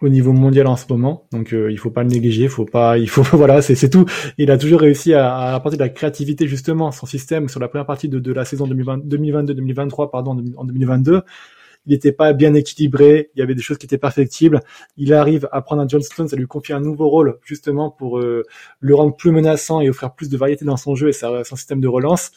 au 0.00 0.08
niveau 0.08 0.32
mondial 0.32 0.68
en 0.68 0.76
ce 0.76 0.84
moment. 0.88 1.26
Donc 1.32 1.52
il 1.52 1.78
faut 1.78 1.90
pas 1.90 2.04
le 2.04 2.10
négliger, 2.10 2.46
faut 2.48 2.64
pas, 2.64 2.96
il 2.98 3.08
faut 3.08 3.22
voilà, 3.36 3.60
c'est 3.60 3.74
c'est 3.74 3.90
tout. 3.90 4.06
Il 4.38 4.50
a 4.52 4.58
toujours 4.58 4.80
réussi 4.80 5.12
à, 5.12 5.34
à, 5.34 5.54
apporter 5.54 5.76
de 5.76 5.82
la 5.82 5.88
créativité 5.88 6.46
justement. 6.46 6.92
Son 6.92 7.06
système 7.06 7.48
sur 7.48 7.58
la 7.58 7.68
première 7.68 7.86
partie 7.86 8.08
de, 8.08 8.20
de 8.20 8.32
la 8.32 8.44
saison 8.44 8.68
2022-2023, 8.68 10.10
pardon, 10.10 10.44
en 10.56 10.64
2022 10.64 11.22
il 11.86 11.92
n'était 11.92 12.12
pas 12.12 12.32
bien 12.32 12.54
équilibré, 12.54 13.30
il 13.34 13.40
y 13.40 13.42
avait 13.42 13.54
des 13.54 13.62
choses 13.62 13.78
qui 13.78 13.86
étaient 13.86 13.98
perfectibles. 13.98 14.60
Il 14.96 15.12
arrive 15.12 15.48
à 15.52 15.60
prendre 15.62 15.82
un 15.82 15.88
John 15.88 16.02
Stones, 16.02 16.28
à 16.32 16.36
lui 16.36 16.46
confier 16.46 16.74
un 16.74 16.80
nouveau 16.80 17.08
rôle 17.08 17.38
justement 17.44 17.90
pour 17.90 18.18
euh, 18.18 18.44
le 18.80 18.94
rendre 18.94 19.16
plus 19.16 19.32
menaçant 19.32 19.80
et 19.80 19.88
offrir 19.88 20.14
plus 20.14 20.28
de 20.28 20.36
variété 20.36 20.64
dans 20.64 20.76
son 20.76 20.94
jeu 20.94 21.08
et 21.08 21.12
son 21.12 21.56
système 21.56 21.80
de 21.80 21.88
relance. 21.88 22.32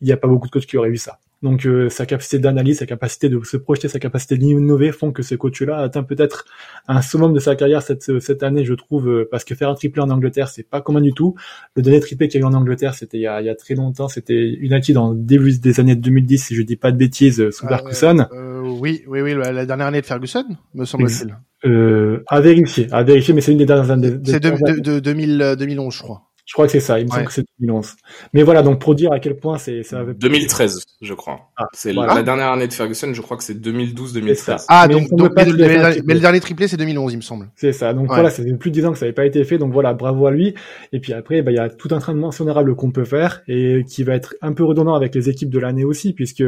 Il 0.00 0.06
n'y 0.06 0.12
a 0.12 0.16
pas 0.16 0.28
beaucoup 0.28 0.46
de 0.46 0.52
coachs 0.52 0.66
qui 0.66 0.76
auraient 0.76 0.90
eu 0.90 0.96
ça. 0.96 1.18
Donc 1.46 1.64
euh, 1.64 1.88
sa 1.90 2.06
capacité 2.06 2.40
d'analyse, 2.40 2.80
sa 2.80 2.86
capacité 2.86 3.28
de 3.28 3.40
se 3.44 3.56
projeter, 3.56 3.86
sa 3.86 4.00
capacité 4.00 4.36
d'innover 4.36 4.90
font 4.90 5.12
que 5.12 5.22
ce 5.22 5.36
coach-là 5.36 5.78
atteint 5.78 6.02
peut-être 6.02 6.44
un 6.88 7.00
summum 7.00 7.32
de 7.32 7.38
sa 7.38 7.54
carrière 7.54 7.82
cette, 7.82 8.18
cette 8.18 8.42
année, 8.42 8.64
je 8.64 8.74
trouve, 8.74 9.08
euh, 9.08 9.28
parce 9.30 9.44
que 9.44 9.54
faire 9.54 9.70
un 9.70 9.76
triplé 9.76 10.02
en 10.02 10.10
Angleterre, 10.10 10.48
c'est 10.48 10.64
pas 10.64 10.80
commun 10.80 11.00
du 11.00 11.12
tout. 11.12 11.36
Le 11.76 11.82
dernier 11.82 12.00
triplé 12.00 12.26
qu'il 12.26 12.40
y 12.40 12.42
a 12.42 12.44
eu 12.44 12.50
en 12.50 12.52
Angleterre, 12.52 12.94
c'était 12.94 13.18
il, 13.18 13.20
y 13.20 13.28
a, 13.28 13.40
il 13.40 13.46
y 13.46 13.48
a 13.48 13.54
très 13.54 13.76
longtemps, 13.76 14.08
c'était 14.08 14.56
United 14.58 14.98
en 14.98 15.14
début 15.14 15.56
des 15.56 15.78
années 15.78 15.94
2010, 15.94 16.46
si 16.46 16.56
je 16.56 16.62
dis 16.62 16.74
pas 16.74 16.90
de 16.90 16.96
bêtises, 16.96 17.50
sous 17.50 17.66
ah, 17.68 17.78
Ferguson. 17.78 18.26
Euh, 18.32 18.62
oui, 18.80 19.04
oui, 19.06 19.20
oui, 19.20 19.34
la 19.34 19.66
dernière 19.66 19.86
année 19.86 20.00
de 20.00 20.06
Ferguson, 20.06 20.46
me 20.74 20.84
semble-t-il. 20.84 21.36
Euh, 21.64 22.24
à 22.26 22.40
vérifier, 22.40 22.88
à 22.90 23.04
vérifier, 23.04 23.34
mais 23.34 23.40
c'est 23.40 23.52
une 23.52 23.58
des 23.58 23.66
dernières 23.66 23.92
années. 23.92 24.14
C'est 24.24 24.40
de, 24.40 24.50
de, 24.50 24.80
de, 24.80 24.98
2000, 24.98 25.54
2011, 25.56 25.94
je 25.94 26.02
crois. 26.02 26.22
Je 26.46 26.52
crois 26.52 26.66
que 26.66 26.72
c'est 26.72 26.80
ça. 26.80 27.00
Il 27.00 27.06
me 27.06 27.10
semble 27.10 27.26
que 27.26 27.32
c'est 27.32 27.44
2011. 27.58 27.94
Mais 28.32 28.44
voilà, 28.44 28.62
donc 28.62 28.80
pour 28.80 28.94
dire 28.94 29.12
à 29.12 29.18
quel 29.18 29.36
point 29.36 29.58
c'est 29.58 29.82
ça 29.82 29.98
avait... 29.98 30.14
2013, 30.14 30.84
je 31.02 31.14
crois. 31.14 31.50
Ah, 31.56 31.66
c'est 31.72 31.92
la 31.92 32.22
dernière 32.22 32.52
année 32.52 32.68
de 32.68 32.72
Ferguson. 32.72 33.12
Je 33.12 33.20
crois 33.20 33.36
que 33.36 33.42
c'est 33.42 33.60
2012-2013. 33.60 34.66
Ah, 34.68 34.86
donc, 34.86 35.10
donc 35.10 35.32
mais, 35.34 35.44
le 35.44 36.20
dernier 36.20 36.38
triplé 36.38 36.68
c'est 36.68 36.76
2011, 36.76 37.12
il 37.12 37.16
me 37.16 37.22
semble. 37.22 37.48
C'est 37.56 37.72
ça. 37.72 37.92
Donc 37.92 38.06
voilà, 38.06 38.30
ça 38.30 38.44
fait 38.44 38.52
plus 38.54 38.70
de 38.70 38.76
10 38.76 38.86
ans 38.86 38.92
que 38.92 38.98
ça 38.98 39.06
n'avait 39.06 39.14
pas 39.14 39.26
été 39.26 39.42
fait. 39.42 39.58
Donc 39.58 39.72
voilà, 39.72 39.92
bravo 39.92 40.26
à 40.26 40.30
lui. 40.30 40.54
Et 40.92 41.00
puis 41.00 41.12
après, 41.12 41.42
bah 41.42 41.50
il 41.50 41.56
y 41.56 41.58
a 41.58 41.68
tout 41.68 41.88
un 41.90 41.98
train 41.98 42.14
de 42.14 42.20
mentionnable 42.20 42.76
qu'on 42.76 42.92
peut 42.92 43.04
faire 43.04 43.42
et 43.48 43.84
qui 43.88 44.04
va 44.04 44.14
être 44.14 44.36
un 44.40 44.52
peu 44.52 44.62
redondant 44.62 44.94
avec 44.94 45.16
les 45.16 45.28
équipes 45.28 45.50
de 45.50 45.58
l'année 45.58 45.84
aussi, 45.84 46.12
puisque 46.12 46.44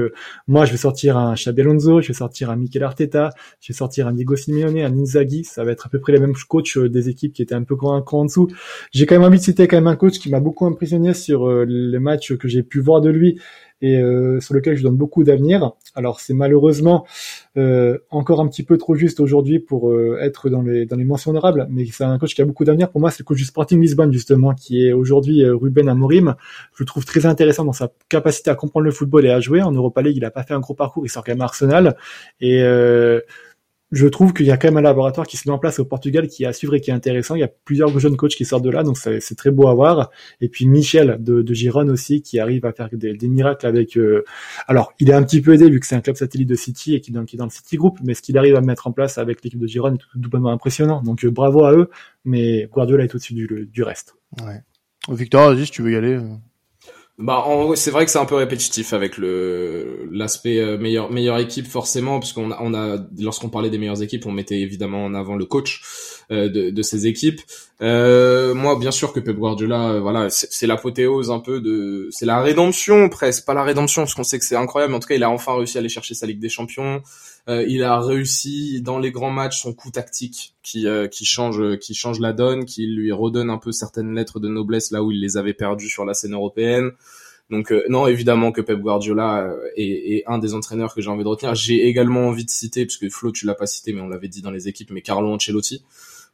moi 0.46 0.64
je 0.64 0.70
vais 0.70 0.78
sortir 0.78 1.16
un 1.16 1.34
Xabi 1.34 1.62
Alonso, 1.62 2.00
je 2.00 2.08
vais 2.08 2.14
sortir 2.14 2.50
un 2.50 2.56
Mikel 2.56 2.84
Arteta, 2.84 3.30
je 3.60 3.72
vais 3.72 3.76
sortir 3.76 4.06
un 4.06 4.12
Diego 4.12 4.36
Simeone, 4.36 4.78
un 4.78 4.96
Inzaghi. 4.96 5.42
Ça 5.42 5.64
va 5.64 5.72
être 5.72 5.86
à 5.86 5.88
peu 5.90 5.98
près 5.98 6.12
les 6.12 6.20
mêmes 6.20 6.34
coachs 6.48 6.76
euh, 6.76 6.88
des 6.88 7.08
équipes 7.08 7.32
qui 7.32 7.42
étaient 7.42 7.56
un 7.56 7.64
peu 7.64 7.74
un 7.82 8.02
cran 8.02 8.20
en 8.20 8.24
dessous. 8.26 8.48
J'ai 8.92 9.06
quand 9.06 9.16
même 9.16 9.24
envie 9.24 9.38
de 9.38 9.44
citer 9.44 9.66
quand 9.66 9.76
même 9.76 9.87
un 9.88 9.96
coach 9.96 10.18
qui 10.18 10.30
m'a 10.30 10.40
beaucoup 10.40 10.66
impressionné 10.66 11.14
sur 11.14 11.48
euh, 11.48 11.64
les 11.66 11.98
matchs 11.98 12.34
que 12.36 12.48
j'ai 12.48 12.62
pu 12.62 12.80
voir 12.80 13.00
de 13.00 13.10
lui 13.10 13.40
et 13.80 13.96
euh, 14.00 14.40
sur 14.40 14.54
lequel 14.54 14.76
je 14.76 14.82
donne 14.82 14.96
beaucoup 14.96 15.22
d'avenir. 15.22 15.72
Alors 15.94 16.20
c'est 16.20 16.34
malheureusement 16.34 17.06
euh, 17.56 17.98
encore 18.10 18.40
un 18.40 18.48
petit 18.48 18.62
peu 18.62 18.76
trop 18.76 18.94
juste 18.94 19.20
aujourd'hui 19.20 19.60
pour 19.60 19.92
être 20.20 20.50
dans 20.50 20.62
les 20.62 20.84
dans 20.84 20.96
les 20.96 21.04
mentions 21.04 21.30
honorables, 21.30 21.66
mais 21.70 21.86
c'est 21.86 22.04
un 22.04 22.18
coach 22.18 22.34
qui 22.34 22.42
a 22.42 22.44
beaucoup 22.44 22.64
d'avenir. 22.64 22.90
Pour 22.90 23.00
moi, 23.00 23.10
c'est 23.10 23.20
le 23.20 23.24
coach 23.24 23.38
du 23.38 23.44
Sporting 23.44 23.80
Lisbonne 23.80 24.12
justement, 24.12 24.54
qui 24.54 24.86
est 24.86 24.92
aujourd'hui 24.92 25.44
Ruben 25.44 25.88
Amorim. 25.88 26.34
Je 26.74 26.82
le 26.82 26.86
trouve 26.86 27.04
très 27.04 27.24
intéressant 27.26 27.64
dans 27.64 27.72
sa 27.72 27.90
capacité 28.08 28.50
à 28.50 28.54
comprendre 28.54 28.84
le 28.84 28.90
football 28.90 29.26
et 29.26 29.30
à 29.30 29.40
jouer. 29.40 29.62
En 29.62 29.72
Europa 29.72 30.02
League, 30.02 30.16
il 30.16 30.24
a 30.24 30.30
pas 30.30 30.42
fait 30.42 30.54
un 30.54 30.60
gros 30.60 30.74
parcours, 30.74 31.06
il 31.06 31.08
sort 31.08 31.24
quand 31.24 31.32
même 31.32 31.40
Arsenal 31.40 31.96
et 32.40 32.62
je 33.90 34.06
trouve 34.06 34.34
qu'il 34.34 34.46
y 34.46 34.50
a 34.50 34.56
quand 34.58 34.68
même 34.68 34.76
un 34.76 34.82
laboratoire 34.82 35.26
qui 35.26 35.36
se 35.36 35.48
met 35.48 35.54
en 35.54 35.58
place 35.58 35.78
au 35.78 35.84
Portugal 35.84 36.28
qui 36.28 36.44
est 36.44 36.46
à 36.46 36.52
suivre 36.52 36.74
et 36.74 36.80
qui 36.80 36.90
est 36.90 36.94
intéressant. 36.94 37.34
Il 37.36 37.40
y 37.40 37.44
a 37.44 37.48
plusieurs 37.48 37.96
jeunes 37.98 38.16
coachs 38.16 38.34
qui 38.34 38.44
sortent 38.44 38.64
de 38.64 38.70
là, 38.70 38.82
donc 38.82 38.98
c'est 38.98 39.34
très 39.34 39.50
beau 39.50 39.68
à 39.68 39.74
voir. 39.74 40.10
Et 40.40 40.48
puis 40.48 40.66
Michel 40.66 41.16
de, 41.20 41.40
de 41.40 41.54
Gironne 41.54 41.90
aussi 41.90 42.20
qui 42.20 42.38
arrive 42.38 42.66
à 42.66 42.72
faire 42.72 42.88
des, 42.92 43.16
miracles 43.28 43.66
avec. 43.66 43.96
Euh... 43.96 44.24
Alors, 44.66 44.92
il 45.00 45.08
est 45.08 45.14
un 45.14 45.22
petit 45.22 45.40
peu 45.40 45.54
aidé 45.54 45.70
vu 45.70 45.80
que 45.80 45.86
c'est 45.86 45.94
un 45.94 46.00
club 46.00 46.16
satellite 46.16 46.48
de 46.48 46.54
City 46.54 46.94
et 46.94 47.00
qui, 47.00 47.10
est 47.10 47.36
dans 47.36 47.44
le 47.44 47.50
City 47.50 47.76
Group, 47.76 47.98
mais 48.02 48.14
ce 48.14 48.20
qu'il 48.20 48.36
arrive 48.36 48.56
à 48.56 48.60
mettre 48.60 48.86
en 48.86 48.92
place 48.92 49.16
avec 49.16 49.42
l'équipe 49.42 49.60
de 49.60 49.66
Gironne 49.66 49.94
est 49.94 49.98
tout, 49.98 50.18
doublement 50.18 50.50
impressionnant. 50.50 51.02
Donc 51.02 51.24
euh, 51.24 51.30
bravo 51.30 51.64
à 51.64 51.72
eux, 51.72 51.88
mais 52.24 52.68
Guardiola 52.70 53.04
est 53.04 53.14
au-dessus 53.14 53.34
du, 53.34 53.68
du, 53.72 53.82
reste. 53.82 54.16
Ouais. 54.44 54.60
Victor, 55.08 55.54
vas-y 55.54 55.64
si 55.64 55.72
tu 55.72 55.82
veux 55.82 55.92
y 55.92 55.96
aller. 55.96 56.20
Bah, 57.18 57.44
c'est 57.74 57.90
vrai 57.90 58.04
que 58.04 58.12
c'est 58.12 58.18
un 58.20 58.26
peu 58.26 58.36
répétitif 58.36 58.92
avec 58.92 59.18
le 59.18 60.08
l'aspect 60.12 60.60
euh, 60.60 60.78
meilleure 60.78 61.10
meilleure 61.10 61.38
équipe 61.38 61.66
forcément, 61.66 62.20
parce 62.20 62.32
qu'on 62.32 62.52
a, 62.52 62.58
on 62.60 62.74
a 62.74 62.98
lorsqu'on 63.18 63.48
parlait 63.48 63.70
des 63.70 63.78
meilleures 63.78 64.02
équipes, 64.02 64.24
on 64.26 64.30
mettait 64.30 64.60
évidemment 64.60 65.04
en 65.04 65.14
avant 65.14 65.34
le 65.34 65.44
coach 65.44 65.82
de, 66.30 66.70
de 66.70 66.82
ces 66.82 67.06
équipes. 67.06 67.40
Euh, 67.80 68.54
moi, 68.54 68.76
bien 68.78 68.90
sûr 68.90 69.12
que 69.12 69.20
Pep 69.20 69.36
Guardiola, 69.36 69.92
euh, 69.92 70.00
voilà, 70.00 70.28
c'est 70.30 70.66
l'apothéose 70.66 71.30
un 71.30 71.38
peu 71.38 71.60
de, 71.60 72.08
c'est 72.10 72.26
la 72.26 72.42
rédemption 72.42 73.08
presque, 73.08 73.46
pas 73.46 73.54
la 73.54 73.62
rédemption 73.62 74.02
parce 74.02 74.14
qu'on 74.14 74.24
sait 74.24 74.38
que 74.38 74.44
c'est 74.44 74.56
incroyable, 74.56 74.90
mais 74.90 74.96
en 74.96 75.00
tout 75.00 75.08
cas, 75.08 75.14
il 75.14 75.22
a 75.22 75.30
enfin 75.30 75.56
réussi 75.56 75.78
à 75.78 75.80
aller 75.80 75.88
chercher 75.88 76.14
sa 76.14 76.26
Ligue 76.26 76.40
des 76.40 76.48
Champions. 76.48 77.02
Euh, 77.48 77.64
il 77.68 77.82
a 77.82 78.00
réussi 78.00 78.82
dans 78.82 78.98
les 78.98 79.10
grands 79.10 79.30
matchs 79.30 79.62
son 79.62 79.72
coup 79.72 79.90
tactique 79.90 80.54
qui 80.62 80.86
qui 81.10 81.24
change 81.24 81.78
qui 81.78 81.94
change 81.94 82.20
la 82.20 82.32
donne, 82.34 82.66
qui 82.66 82.86
lui 82.86 83.10
redonne 83.10 83.48
un 83.48 83.58
peu 83.58 83.72
certaines 83.72 84.14
lettres 84.14 84.38
de 84.38 84.48
noblesse 84.48 84.90
là 84.90 85.02
où 85.02 85.12
il 85.12 85.20
les 85.20 85.38
avait 85.38 85.54
perdues 85.54 85.88
sur 85.88 86.04
la 86.04 86.14
scène 86.14 86.34
européenne. 86.34 86.90
Donc 87.48 87.72
non, 87.88 88.06
évidemment 88.06 88.52
que 88.52 88.60
Pep 88.60 88.78
Guardiola 88.78 89.50
est, 89.76 90.16
est 90.16 90.24
un 90.26 90.36
des 90.36 90.52
entraîneurs 90.52 90.94
que 90.94 91.00
j'ai 91.00 91.08
envie 91.08 91.24
de 91.24 91.28
retenir. 91.28 91.54
J'ai 91.54 91.86
également 91.86 92.28
envie 92.28 92.44
de 92.44 92.50
citer, 92.50 92.84
parce 92.84 92.98
que 92.98 93.08
Flo 93.08 93.32
tu 93.32 93.46
l'as 93.46 93.54
pas 93.54 93.66
cité, 93.66 93.94
mais 93.94 94.02
on 94.02 94.08
l'avait 94.08 94.28
dit 94.28 94.42
dans 94.42 94.50
les 94.50 94.68
équipes, 94.68 94.90
mais 94.90 95.00
Carlo 95.00 95.32
Ancelotti 95.32 95.82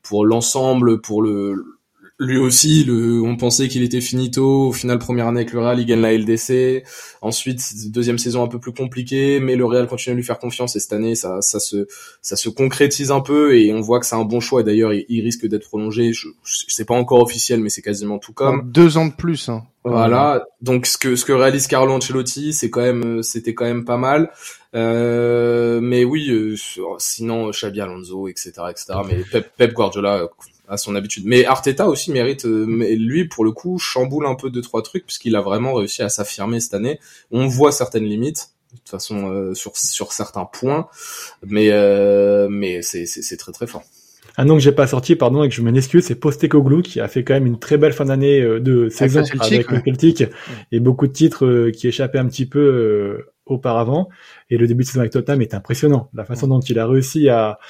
pour 0.04 0.24
l'ensemble, 0.24 1.00
pour 1.00 1.22
le 1.22 1.80
lui 2.20 2.38
aussi, 2.38 2.84
le, 2.84 3.22
on 3.22 3.36
pensait 3.36 3.66
qu'il 3.66 3.82
était 3.82 4.00
finito. 4.00 4.68
Au 4.68 4.72
final, 4.72 4.98
première 4.98 5.26
année 5.26 5.40
avec 5.40 5.52
le 5.52 5.60
Real, 5.60 5.80
il 5.80 5.86
gagne 5.86 6.00
la 6.00 6.16
LDC. 6.16 6.84
Ensuite, 7.22 7.60
deuxième 7.90 8.18
saison 8.18 8.44
un 8.44 8.46
peu 8.46 8.60
plus 8.60 8.72
compliquée, 8.72 9.40
mais 9.40 9.56
le 9.56 9.64
Real 9.64 9.88
continue 9.88 10.12
à 10.12 10.16
lui 10.16 10.22
faire 10.22 10.38
confiance. 10.38 10.76
Et 10.76 10.80
cette 10.80 10.92
année, 10.92 11.16
ça, 11.16 11.40
ça 11.40 11.58
se, 11.58 11.88
ça 12.22 12.36
se 12.36 12.48
concrétise 12.48 13.10
un 13.10 13.20
peu 13.20 13.56
et 13.56 13.72
on 13.74 13.80
voit 13.80 13.98
que 13.98 14.06
c'est 14.06 14.14
un 14.14 14.24
bon 14.24 14.38
choix. 14.38 14.60
Et 14.60 14.64
d'ailleurs, 14.64 14.92
il, 14.92 15.24
risque 15.24 15.46
d'être 15.46 15.66
prolongé. 15.66 16.12
Je, 16.12 16.28
je 16.44 16.64
c'est 16.68 16.84
pas 16.84 16.94
encore 16.94 17.20
officiel, 17.20 17.60
mais 17.60 17.68
c'est 17.68 17.82
quasiment 17.82 18.18
tout 18.18 18.32
comme. 18.32 18.70
Deux 18.70 18.96
ans 18.96 19.06
de 19.06 19.14
plus. 19.14 19.48
Hein. 19.48 19.64
Voilà. 19.82 20.44
Donc 20.62 20.86
ce 20.86 20.96
que 20.96 21.16
ce 21.16 21.24
que 21.24 21.32
réalise 21.32 21.66
Carlo 21.66 21.92
Ancelotti, 21.92 22.52
c'est 22.52 22.70
quand 22.70 22.80
même, 22.80 23.22
c'était 23.22 23.54
quand 23.54 23.66
même 23.66 23.84
pas 23.84 23.98
mal. 23.98 24.30
Euh, 24.74 25.80
mais 25.80 26.04
oui, 26.04 26.30
euh, 26.30 26.54
sinon 26.98 27.50
Xabi 27.50 27.80
Alonso, 27.80 28.28
etc., 28.28 28.52
etc. 28.70 28.94
Mais 29.06 29.22
Pep, 29.30 29.50
Pep 29.56 29.72
Guardiola 29.72 30.28
à 30.68 30.76
son 30.76 30.94
habitude. 30.94 31.24
Mais 31.26 31.44
Arteta 31.44 31.88
aussi 31.88 32.12
mérite, 32.12 32.46
euh, 32.46 32.66
mais 32.66 32.94
lui 32.96 33.26
pour 33.26 33.44
le 33.44 33.52
coup 33.52 33.78
chamboule 33.78 34.26
un 34.26 34.34
peu 34.34 34.50
deux 34.50 34.62
trois 34.62 34.82
trucs 34.82 35.06
puisqu'il 35.06 35.36
a 35.36 35.40
vraiment 35.40 35.74
réussi 35.74 36.02
à 36.02 36.08
s'affirmer 36.08 36.60
cette 36.60 36.74
année. 36.74 36.98
On 37.30 37.46
voit 37.46 37.72
certaines 37.72 38.04
limites 38.04 38.50
de 38.72 38.78
toute 38.78 38.88
façon 38.88 39.30
euh, 39.30 39.54
sur 39.54 39.76
sur 39.76 40.12
certains 40.12 40.46
points, 40.46 40.88
mais 41.46 41.68
euh, 41.70 42.48
mais 42.50 42.82
c'est 42.82 43.06
c'est 43.06 43.36
très 43.36 43.52
très 43.52 43.66
fort. 43.66 43.82
Un 44.36 44.46
nom 44.46 44.54
que 44.54 44.60
j'ai 44.62 44.72
pas 44.72 44.88
sorti, 44.88 45.14
pardon, 45.14 45.44
et 45.44 45.48
que 45.48 45.54
je 45.54 45.62
m'en 45.62 45.72
excuse, 45.74 46.06
c'est 46.06 46.16
Postecoglou 46.16 46.82
qui 46.82 46.98
a 46.98 47.06
fait 47.06 47.22
quand 47.22 47.34
même 47.34 47.46
une 47.46 47.60
très 47.60 47.78
belle 47.78 47.92
fin 47.92 48.06
d'année 48.06 48.40
de 48.40 48.88
saison 48.88 49.22
avec, 49.38 49.70
le 49.70 49.80
Celtic 49.84 50.24
et 50.72 50.80
beaucoup 50.80 51.06
de 51.06 51.12
titres 51.12 51.70
qui 51.70 51.86
échappaient 51.86 52.18
un 52.18 52.26
petit 52.26 52.46
peu 52.46 53.26
auparavant. 53.46 54.08
Et 54.50 54.56
le 54.56 54.66
début 54.66 54.82
de 54.82 54.88
saison 54.88 55.00
avec 55.00 55.12
Tottenham 55.12 55.40
est 55.40 55.54
impressionnant. 55.54 56.08
La 56.14 56.24
façon 56.24 56.48
dont 56.48 56.58
il 56.58 56.80
a 56.80 56.86
réussi 56.88 57.28
à 57.28 57.60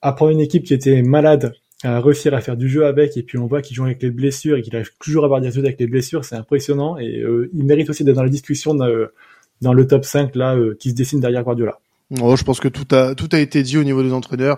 à 0.00 0.12
prendre 0.12 0.30
une 0.30 0.40
équipe 0.40 0.64
qui 0.64 0.74
était 0.74 1.02
malade 1.02 1.52
à 1.84 2.00
réussir 2.00 2.34
à 2.34 2.40
faire 2.40 2.56
du 2.56 2.68
jeu 2.68 2.86
avec 2.86 3.16
et 3.16 3.22
puis 3.22 3.38
on 3.38 3.46
voit 3.46 3.62
qu'il 3.62 3.76
joue 3.76 3.84
avec 3.84 4.02
les 4.02 4.10
blessures 4.10 4.56
et 4.56 4.62
qu'il 4.62 4.74
arrive 4.74 4.90
toujours 4.98 5.22
à 5.22 5.26
avoir 5.26 5.40
des 5.40 5.58
avec 5.58 5.78
les 5.78 5.86
blessures, 5.86 6.24
c'est 6.24 6.34
impressionnant 6.34 6.98
et 6.98 7.20
euh, 7.20 7.50
il 7.54 7.64
mérite 7.64 7.88
aussi 7.88 8.04
d'être 8.04 8.16
dans 8.16 8.24
la 8.24 8.28
discussion 8.28 8.74
dans, 8.74 9.72
le 9.72 9.86
top 9.86 10.04
5 10.04 10.34
là 10.34 10.56
euh, 10.56 10.76
qui 10.78 10.90
se 10.90 10.94
dessine 10.94 11.20
derrière 11.20 11.44
Guardiola. 11.44 11.78
Oh, 12.22 12.36
je 12.36 12.42
pense 12.42 12.58
que 12.58 12.68
tout 12.68 12.86
a 12.94 13.14
tout 13.14 13.28
a 13.32 13.38
été 13.38 13.62
dit 13.62 13.76
au 13.76 13.84
niveau 13.84 14.02
des 14.02 14.14
entraîneurs. 14.14 14.56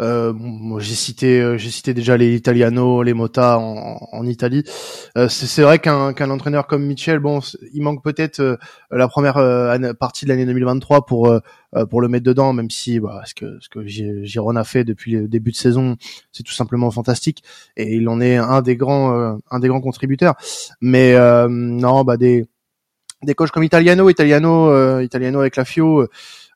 Euh, 0.00 0.32
moi, 0.32 0.78
j'ai 0.78 0.94
cité 0.94 1.40
euh, 1.40 1.58
j'ai 1.58 1.70
cité 1.70 1.94
déjà 1.94 2.16
les 2.16 2.36
Italiano, 2.36 3.02
les 3.02 3.12
Mota 3.12 3.58
en, 3.58 3.98
en 4.12 4.24
Italie. 4.24 4.62
Euh, 5.18 5.28
c'est 5.28 5.62
vrai 5.62 5.80
qu'un 5.80 6.12
qu'un 6.12 6.30
entraîneur 6.30 6.68
comme 6.68 6.84
Michel, 6.86 7.18
bon, 7.18 7.40
il 7.74 7.82
manque 7.82 8.04
peut-être 8.04 8.38
euh, 8.38 8.56
la 8.92 9.08
première 9.08 9.36
euh, 9.38 9.92
partie 9.94 10.26
de 10.26 10.30
l'année 10.30 10.46
2023 10.46 11.04
pour 11.04 11.40
pour 11.90 12.00
le 12.02 12.06
mettre 12.08 12.24
dedans, 12.24 12.52
même 12.52 12.70
si 12.70 13.00
bah, 13.00 13.22
ce 13.24 13.34
que 13.34 13.58
ce 13.60 13.68
que 13.68 13.84
Giron 13.84 14.54
a 14.54 14.62
fait 14.62 14.84
depuis 14.84 15.12
le 15.12 15.26
début 15.26 15.50
de 15.50 15.56
saison, 15.56 15.96
c'est 16.30 16.44
tout 16.44 16.52
simplement 16.52 16.90
fantastique 16.92 17.42
et 17.76 17.96
il 17.96 18.08
en 18.08 18.20
est 18.20 18.36
un 18.36 18.62
des 18.62 18.76
grands 18.76 19.38
un 19.50 19.58
des 19.58 19.66
grands 19.68 19.80
contributeurs. 19.80 20.34
Mais 20.80 21.16
non, 21.48 22.04
bah 22.04 22.16
des 22.16 22.46
des 23.24 23.34
coachs 23.34 23.50
comme 23.50 23.64
Italiano, 23.64 24.08
Italiano, 24.10 25.00
Italiano 25.00 25.40
avec 25.40 25.56
la 25.56 25.64
Fio 25.64 26.08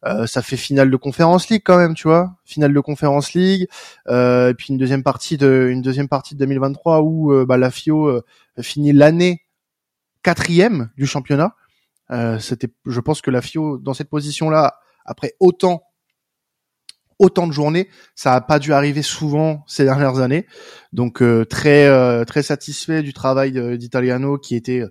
euh, 0.06 0.26
ça 0.26 0.42
fait 0.42 0.56
finale 0.56 0.90
de 0.90 0.96
conférence 0.96 1.48
league 1.48 1.62
quand 1.64 1.76
même, 1.78 1.94
tu 1.94 2.06
vois, 2.06 2.36
finale 2.44 2.72
de 2.72 2.80
conférence 2.80 3.34
league, 3.34 3.66
euh, 4.08 4.50
et 4.50 4.54
puis 4.54 4.68
une 4.68 4.78
deuxième 4.78 5.02
partie 5.02 5.36
de 5.36 5.68
une 5.70 5.82
deuxième 5.82 6.08
partie 6.08 6.34
de 6.34 6.40
2023 6.40 7.02
où 7.02 7.32
euh, 7.32 7.44
bah, 7.44 7.56
la 7.56 7.70
FIO 7.70 8.06
euh, 8.06 8.22
finit 8.60 8.92
l'année 8.92 9.42
quatrième 10.22 10.90
du 10.96 11.06
championnat. 11.06 11.54
C'était, 12.38 12.68
je 12.86 13.00
pense 13.00 13.20
que 13.20 13.32
la 13.32 13.42
FIO 13.42 13.78
dans 13.78 13.92
cette 13.92 14.08
position-là, 14.08 14.78
après 15.04 15.34
autant 15.40 15.82
autant 17.18 17.46
de 17.46 17.52
journées. 17.52 17.88
Ça 18.14 18.32
n'a 18.32 18.40
pas 18.40 18.58
dû 18.58 18.72
arriver 18.72 19.02
souvent 19.02 19.64
ces 19.66 19.84
dernières 19.84 20.18
années. 20.18 20.46
Donc 20.92 21.22
euh, 21.22 21.44
très 21.44 21.86
euh, 21.86 22.24
très 22.24 22.42
satisfait 22.42 23.02
du 23.02 23.12
travail 23.12 23.78
d'Italiano 23.78 24.38
qui 24.38 24.54
était 24.54 24.82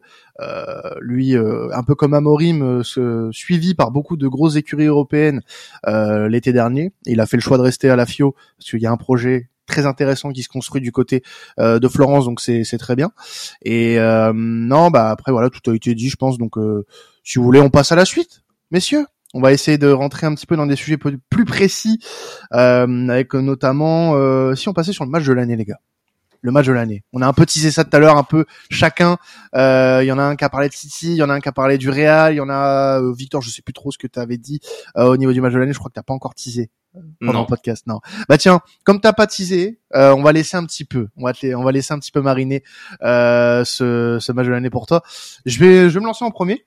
euh, 0.42 0.66
lui 1.02 1.36
un 1.36 1.84
peu 1.84 1.96
comme 1.96 2.14
Amorim 2.14 2.84
suivi 3.32 3.76
par 3.76 3.92
beaucoup 3.92 4.18
de 4.18 4.28
grosses 4.28 4.56
écuries 4.56 4.86
européennes 4.86 5.42
l'été 5.86 6.54
dernier. 6.54 6.94
Il 7.06 7.20
a 7.20 7.26
fait 7.26 7.38
le 7.38 7.42
choix 7.42 7.58
de 7.58 7.64
rester 7.64 7.90
à 7.90 7.96
la 7.96 8.06
FIO 8.06 8.36
parce 8.58 8.70
qu'il 8.70 8.82
y 8.82 8.86
a 8.86 8.92
un 8.92 8.98
projet 8.98 9.50
très 9.68 9.88
intéressant 9.88 10.32
qui 10.32 10.44
se 10.44 10.50
construit 10.50 10.82
du 10.82 10.92
côté 10.92 11.24
de 11.58 11.88
Florence 11.88 12.26
donc 12.26 12.40
c'est 12.40 12.78
très 12.78 12.96
bien 12.96 13.12
et 13.64 13.98
non 14.34 14.90
bah 14.90 15.10
après 15.10 15.32
voilà 15.32 15.50
tout 15.50 15.72
a 15.72 15.76
été 15.76 15.96
dit 15.96 16.10
je 16.10 16.18
pense 16.18 16.38
donc 16.38 16.56
si 17.24 17.40
vous 17.40 17.46
voulez 17.46 17.62
on 17.62 17.70
passe 17.70 17.92
à 17.92 17.96
la 17.96 18.06
suite 18.06 18.44
messieurs 18.72 19.06
on 19.36 19.42
va 19.42 19.52
essayer 19.52 19.78
de 19.78 19.92
rentrer 19.92 20.26
un 20.26 20.34
petit 20.34 20.46
peu 20.46 20.56
dans 20.56 20.66
des 20.66 20.78
sujets 20.78 20.96
plus 20.96 21.46
précis, 21.46 22.00
euh, 22.54 23.10
avec 23.10 23.34
notamment 23.34 24.14
euh, 24.16 24.56
si 24.56 24.70
on 24.70 24.74
passait 24.74 24.94
sur 24.94 25.04
le 25.04 25.12
match 25.12 25.26
de 25.26 25.34
l'année, 25.34 25.58
les 25.58 25.66
gars. 25.66 25.80
Le 26.42 26.52
match 26.52 26.68
de 26.68 26.72
l'année. 26.72 27.04
On 27.12 27.22
a 27.22 27.28
un 27.28 27.34
peu 27.34 27.46
teasé 27.46 27.70
ça 27.70 27.84
tout 27.84 27.96
à 27.98 28.00
l'heure, 28.00 28.18
un 28.18 28.24
peu 28.24 28.46
chacun. 28.70 29.18
Euh, 29.56 30.00
il 30.04 30.06
y 30.06 30.12
en 30.12 30.20
a 30.20 30.24
un 30.24 30.36
qui 30.36 30.46
a 30.46 30.50
parlé 30.50 30.70
de 30.70 30.74
City, 30.74 31.08
il 31.08 31.16
y 31.16 31.24
en 31.24 31.30
a 31.30 31.34
un 31.34 31.42
qui 31.42 31.50
a 31.50 31.52
parlé 31.52 31.78
du 31.78 31.90
Real, 31.90 32.34
il 32.34 32.38
y 32.38 32.40
en 32.40 32.50
a 32.50 33.02
Victor, 33.14 33.42
je 33.42 33.50
sais 33.50 33.62
plus 33.62 33.74
trop 33.74 33.92
ce 33.92 33.98
que 33.98 34.08
tu 34.08 34.20
avais 34.20 34.38
dit 34.38 34.62
au 34.96 35.18
niveau 35.18 35.34
du 35.34 35.42
match 35.42 35.54
de 35.54 35.60
l'année. 35.60 35.74
Je 35.74 35.80
crois 35.80 35.90
que 35.90 35.96
t'as 35.96 36.04
pas 36.04 36.14
encore 36.14 36.34
teasé 36.34 36.70
pendant 37.20 37.42
le 37.42 37.48
podcast. 37.48 37.88
Non. 37.88 38.00
Bah 38.30 38.38
tiens, 38.38 38.62
comme 38.86 39.02
t'as 39.02 39.12
pas 39.12 39.28
teasé, 39.28 39.80
on 39.94 40.22
va 40.22 40.32
laisser 40.32 40.56
un 40.56 40.64
petit 40.66 40.86
peu, 40.86 41.10
on 41.18 41.26
va 41.26 41.34
on 41.56 41.64
va 41.64 41.72
laisser 41.74 41.94
un 41.94 42.00
petit 42.00 42.12
peu 42.12 42.22
mariner 42.22 42.64
ce, 43.02 44.18
ce 44.22 44.32
match 44.32 44.46
de 44.46 44.52
l'année 44.52 44.70
pour 44.70 44.86
toi. 44.86 45.02
Je 45.46 45.60
vais, 45.60 45.90
je 45.90 45.96
vais 45.96 46.00
me 46.00 46.06
lancer 46.06 46.24
en 46.24 46.32
premier. 46.32 46.66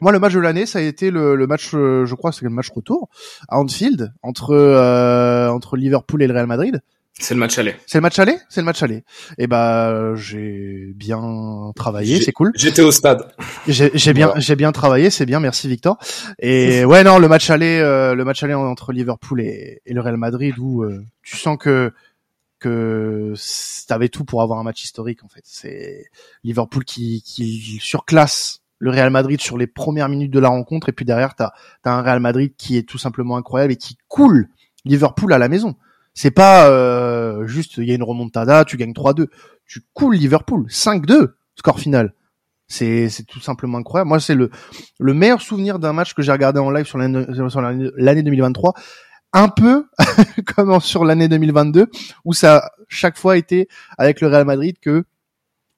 Moi, 0.00 0.12
le 0.12 0.18
match 0.18 0.32
de 0.32 0.40
l'année, 0.40 0.66
ça 0.66 0.78
a 0.78 0.82
été 0.82 1.10
le, 1.10 1.36
le 1.36 1.46
match, 1.46 1.70
euh, 1.74 2.06
je 2.06 2.14
crois, 2.14 2.32
c'est 2.32 2.44
le 2.44 2.50
match 2.50 2.70
retour 2.70 3.08
à 3.48 3.58
Anfield 3.58 4.12
entre 4.22 4.50
euh, 4.52 5.48
entre 5.48 5.76
Liverpool 5.76 6.22
et 6.22 6.26
le 6.26 6.34
Real 6.34 6.46
Madrid. 6.46 6.80
C'est 7.18 7.34
le 7.34 7.40
match 7.40 7.58
aller. 7.58 7.74
C'est 7.86 7.98
le 7.98 8.02
match 8.02 8.18
aller, 8.18 8.38
c'est 8.48 8.60
le 8.60 8.64
match 8.64 8.82
aller. 8.82 8.96
Et 8.96 9.44
eh 9.44 9.46
bah 9.46 10.14
j'ai 10.14 10.92
bien 10.94 11.72
travaillé, 11.76 12.20
c'est 12.22 12.32
cool. 12.32 12.52
J'étais 12.54 12.80
au 12.80 12.90
stade. 12.90 13.30
J'ai 13.68 14.14
bien 14.14 14.32
j'ai 14.36 14.56
bien 14.56 14.72
travaillé, 14.72 15.10
c'est 15.10 15.26
bien, 15.26 15.38
merci 15.38 15.68
Victor. 15.68 15.98
Et 16.38 16.84
ouais 16.86 17.04
non, 17.04 17.18
le 17.18 17.28
match 17.28 17.50
aller 17.50 17.78
euh, 17.78 18.14
le 18.14 18.24
match 18.24 18.42
aller 18.42 18.54
entre 18.54 18.92
Liverpool 18.92 19.42
et, 19.42 19.82
et 19.84 19.92
le 19.92 20.00
Real 20.00 20.16
Madrid 20.16 20.54
où 20.58 20.86
tu 21.22 21.36
sens 21.36 21.58
que 21.58 21.92
que 22.58 23.34
t'avais 23.86 24.08
tout 24.08 24.24
pour 24.24 24.40
avoir 24.40 24.58
un 24.58 24.62
match 24.62 24.82
historique 24.82 25.22
en 25.22 25.28
fait. 25.28 25.42
C'est 25.44 26.06
Liverpool 26.42 26.84
qui 26.84 27.22
qui 27.22 27.78
surclasse 27.82 28.59
le 28.80 28.90
Real 28.90 29.10
Madrid 29.10 29.40
sur 29.40 29.56
les 29.56 29.68
premières 29.68 30.08
minutes 30.08 30.32
de 30.32 30.40
la 30.40 30.48
rencontre 30.48 30.88
et 30.88 30.92
puis 30.92 31.04
derrière 31.04 31.36
t'as 31.36 31.52
as 31.84 31.92
un 31.92 32.02
Real 32.02 32.18
Madrid 32.18 32.54
qui 32.56 32.76
est 32.76 32.88
tout 32.88 32.98
simplement 32.98 33.36
incroyable 33.36 33.72
et 33.72 33.76
qui 33.76 33.96
coule 34.08 34.48
Liverpool 34.84 35.32
à 35.32 35.38
la 35.38 35.48
maison. 35.48 35.76
C'est 36.14 36.32
pas 36.32 36.68
euh, 36.68 37.46
juste 37.46 37.76
il 37.76 37.84
y 37.84 37.92
a 37.92 37.94
une 37.94 38.02
remontada, 38.02 38.64
tu 38.64 38.76
gagnes 38.76 38.92
3-2, 38.92 39.28
tu 39.66 39.82
coules 39.92 40.16
Liverpool 40.16 40.66
5-2 40.68 41.28
score 41.54 41.78
final. 41.78 42.14
C'est 42.66 43.08
c'est 43.08 43.24
tout 43.24 43.40
simplement 43.40 43.78
incroyable. 43.78 44.08
Moi 44.08 44.18
c'est 44.18 44.34
le 44.34 44.50
le 44.98 45.14
meilleur 45.14 45.42
souvenir 45.42 45.78
d'un 45.78 45.92
match 45.92 46.14
que 46.14 46.22
j'ai 46.22 46.32
regardé 46.32 46.58
en 46.58 46.70
live 46.70 46.86
sur 46.86 46.98
l'année 46.98 48.22
2023 48.22 48.74
un 49.32 49.48
peu 49.48 49.86
comme 50.56 50.80
sur 50.80 51.04
l'année 51.04 51.28
2022 51.28 51.88
où 52.24 52.32
ça 52.32 52.70
chaque 52.88 53.18
fois 53.18 53.36
été 53.36 53.68
avec 53.98 54.20
le 54.20 54.28
Real 54.28 54.44
Madrid 54.44 54.76
que 54.80 55.04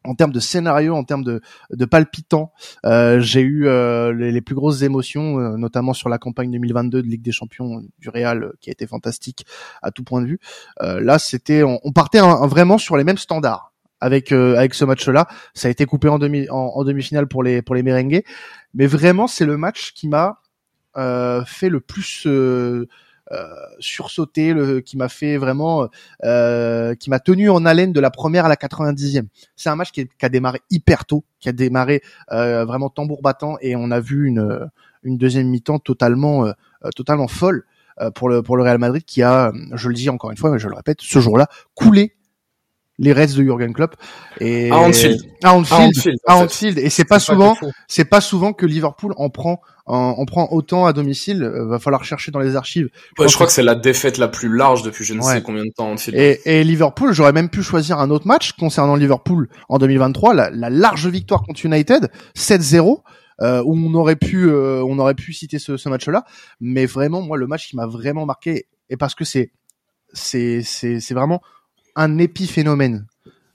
en 0.05 0.15
termes 0.15 0.33
de 0.33 0.41
scénario, 0.41 0.95
en 0.95 1.05
termes 1.05 1.25
de, 1.25 1.41
de 1.71 1.85
palpitant, 1.85 2.53
euh, 2.85 3.21
j'ai 3.21 3.41
eu 3.41 3.67
euh, 3.67 4.13
les, 4.13 4.41
plus 4.41 4.55
grosses 4.55 4.83
émotions, 4.83 5.39
euh, 5.39 5.57
notamment 5.57 5.93
sur 5.93 6.09
la 6.09 6.19
campagne 6.19 6.51
2022 6.51 7.03
de 7.03 7.07
Ligue 7.07 7.23
des 7.23 7.33
Champions 7.33 7.83
du 7.99 8.09
Real, 8.09 8.53
qui 8.61 8.71
a 8.71 8.73
été 8.73 8.87
fantastique 8.87 9.47
à 9.83 9.91
tout 9.91 10.05
point 10.05 10.21
de 10.21 10.27
vue. 10.27 10.41
là, 10.81 11.19
c'était, 11.19 11.63
on, 11.63 11.93
partait 11.93 12.21
vraiment 12.21 12.79
sur 12.79 12.97
les 12.97 13.05
mêmes 13.05 13.19
standards 13.19 13.73
avec 14.01 14.33
avec 14.33 14.75
ce 14.75 14.85
match-là. 14.85 15.29
Ça 15.55 15.69
a 15.69 15.71
été 15.71 15.87
coupé 15.87 16.09
en 16.09 16.19
demi 16.19 16.49
en, 16.51 16.83
demi-finale 16.85 17.29
pour 17.29 17.43
les 17.43 17.63
pour 17.63 17.75
les 17.75 17.83
merengues, 17.83 18.23
mais 18.75 18.87
vraiment, 18.87 19.27
c'est 19.27 19.45
le 19.47 19.57
match 19.57 19.93
qui 19.93 20.09
m'a 20.09 20.41
fait 21.47 21.69
le 21.69 21.81
plus 21.81 22.27
euh, 22.27 22.89
sursauté, 23.79 24.53
le, 24.53 24.81
qui 24.81 24.97
m'a 24.97 25.09
fait 25.09 25.37
vraiment, 25.37 25.89
euh, 26.25 26.95
qui 26.95 27.11
m'a 27.11 27.21
tenu 27.21 27.51
en 27.51 27.65
haleine 27.65 27.93
de 27.93 28.01
la 28.01 28.11
première 28.11 28.47
à 28.47 28.49
la 28.49 28.57
90e. 28.57 29.27
C'est 29.57 29.69
un 29.69 29.77
match 29.77 29.91
qui, 29.91 30.09
a 30.21 30.29
démarré 30.29 30.61
hyper 30.71 31.05
tôt, 31.05 31.25
qui 31.41 31.49
a 31.49 31.53
démarré 31.53 32.03
euh, 32.33 32.65
vraiment 32.65 32.91
tambour 32.91 33.23
battant, 33.23 33.57
et 33.61 33.77
on 33.77 33.91
a 33.91 34.01
vu 34.01 34.27
une, 34.27 34.69
une 35.03 35.19
deuxième 35.19 35.49
mi-temps 35.49 35.79
totalement, 35.79 36.47
totalement 36.95 37.29
folle 37.29 37.65
pour 38.15 38.29
le 38.29 38.43
pour 38.43 38.57
le 38.57 38.63
Real 38.63 38.79
Madrid, 38.79 39.05
qui 39.05 39.23
a, 39.23 39.53
je 39.73 39.89
le 39.89 39.95
dis 39.95 40.09
encore 40.09 40.31
une 40.31 40.37
fois, 40.37 40.51
mais 40.51 40.59
je 40.59 40.69
le 40.69 40.75
répète, 40.75 41.01
ce 41.01 41.19
jour-là, 41.21 41.49
coulé 41.75 42.15
les 42.99 43.13
Reds 43.13 43.35
de 43.37 43.43
Jurgen 43.43 43.73
Klopp 43.73 43.97
et 44.41 44.71
à 44.71 44.77
Anfield. 44.77 45.21
à 45.43 45.55
Anfield 45.55 46.17
à 46.27 46.37
Anfield, 46.37 46.79
et 46.79 46.91
c'est 46.91 47.05
pas 47.05 47.19
souvent 47.19 47.57
c'est 47.89 48.05
pas 48.05 48.21
souvent 48.21 48.53
que 48.53 48.67
Liverpool 48.67 49.15
en 49.17 49.31
prend 49.31 49.61
en, 49.87 50.25
prend 50.27 50.49
autant 50.53 50.87
à 50.87 50.93
domicile. 50.93 51.43
Euh, 51.43 51.67
va 51.67 51.79
falloir 51.79 52.05
chercher 52.05 52.31
dans 52.31 52.39
les 52.39 52.55
archives. 52.55 52.89
Je, 53.19 53.27
je 53.27 53.35
crois 53.35 53.47
que, 53.47 53.53
c'est 53.53 53.63
la 53.63 53.75
défaite 53.75 54.19
la 54.19 54.29
plus 54.29 54.55
large 54.55 54.83
depuis 54.83 55.05
je 55.05 55.15
ne 55.15 55.21
sais 55.21 55.43
combien 55.43 55.65
de 55.65 55.73
temps 55.77 55.95
et, 56.13 56.41
et 56.45 56.65
Liverpool 56.65 57.13
j'aurais 57.13 57.33
même 57.33 57.49
pu 57.49 57.63
choisir 57.63 57.99
un 57.99 58.11
autre 58.11 58.27
match 58.27 58.53
concernant 58.53 58.97
Liverpool 58.97 59.49
en 59.69 59.79
2023 59.79 60.35
la, 60.35 60.51
la 60.51 60.71
large 60.71 61.07
victoire 61.09 61.43
contre 61.43 61.65
United 61.65 62.11
7-0 62.37 63.01
euh, 63.41 63.63
où 63.65 63.75
on 63.75 63.95
aurait 63.95 64.17
pu 64.17 64.49
euh, 64.49 64.85
on 64.85 64.99
aurait 64.99 65.15
pu 65.15 65.33
citer 65.33 65.59
ce, 65.59 65.77
ce 65.77 65.89
match 65.89 66.07
là 66.07 66.25
mais 66.61 66.87
vraiment 66.87 67.23
moi 67.23 67.37
le 67.37 67.47
match 67.47 67.69
qui 67.69 67.77
m'a 67.77 67.87
vraiment 67.87 68.27
marqué 68.27 68.67
et 68.89 68.97
parce 68.97 69.15
que 69.15 69.25
c'est 69.25 69.53
c'est 70.13 70.63
c'est 70.63 71.01
c'est 71.01 71.15
vraiment 71.15 71.41
un 71.97 72.19
épiphénomène. 72.19 73.07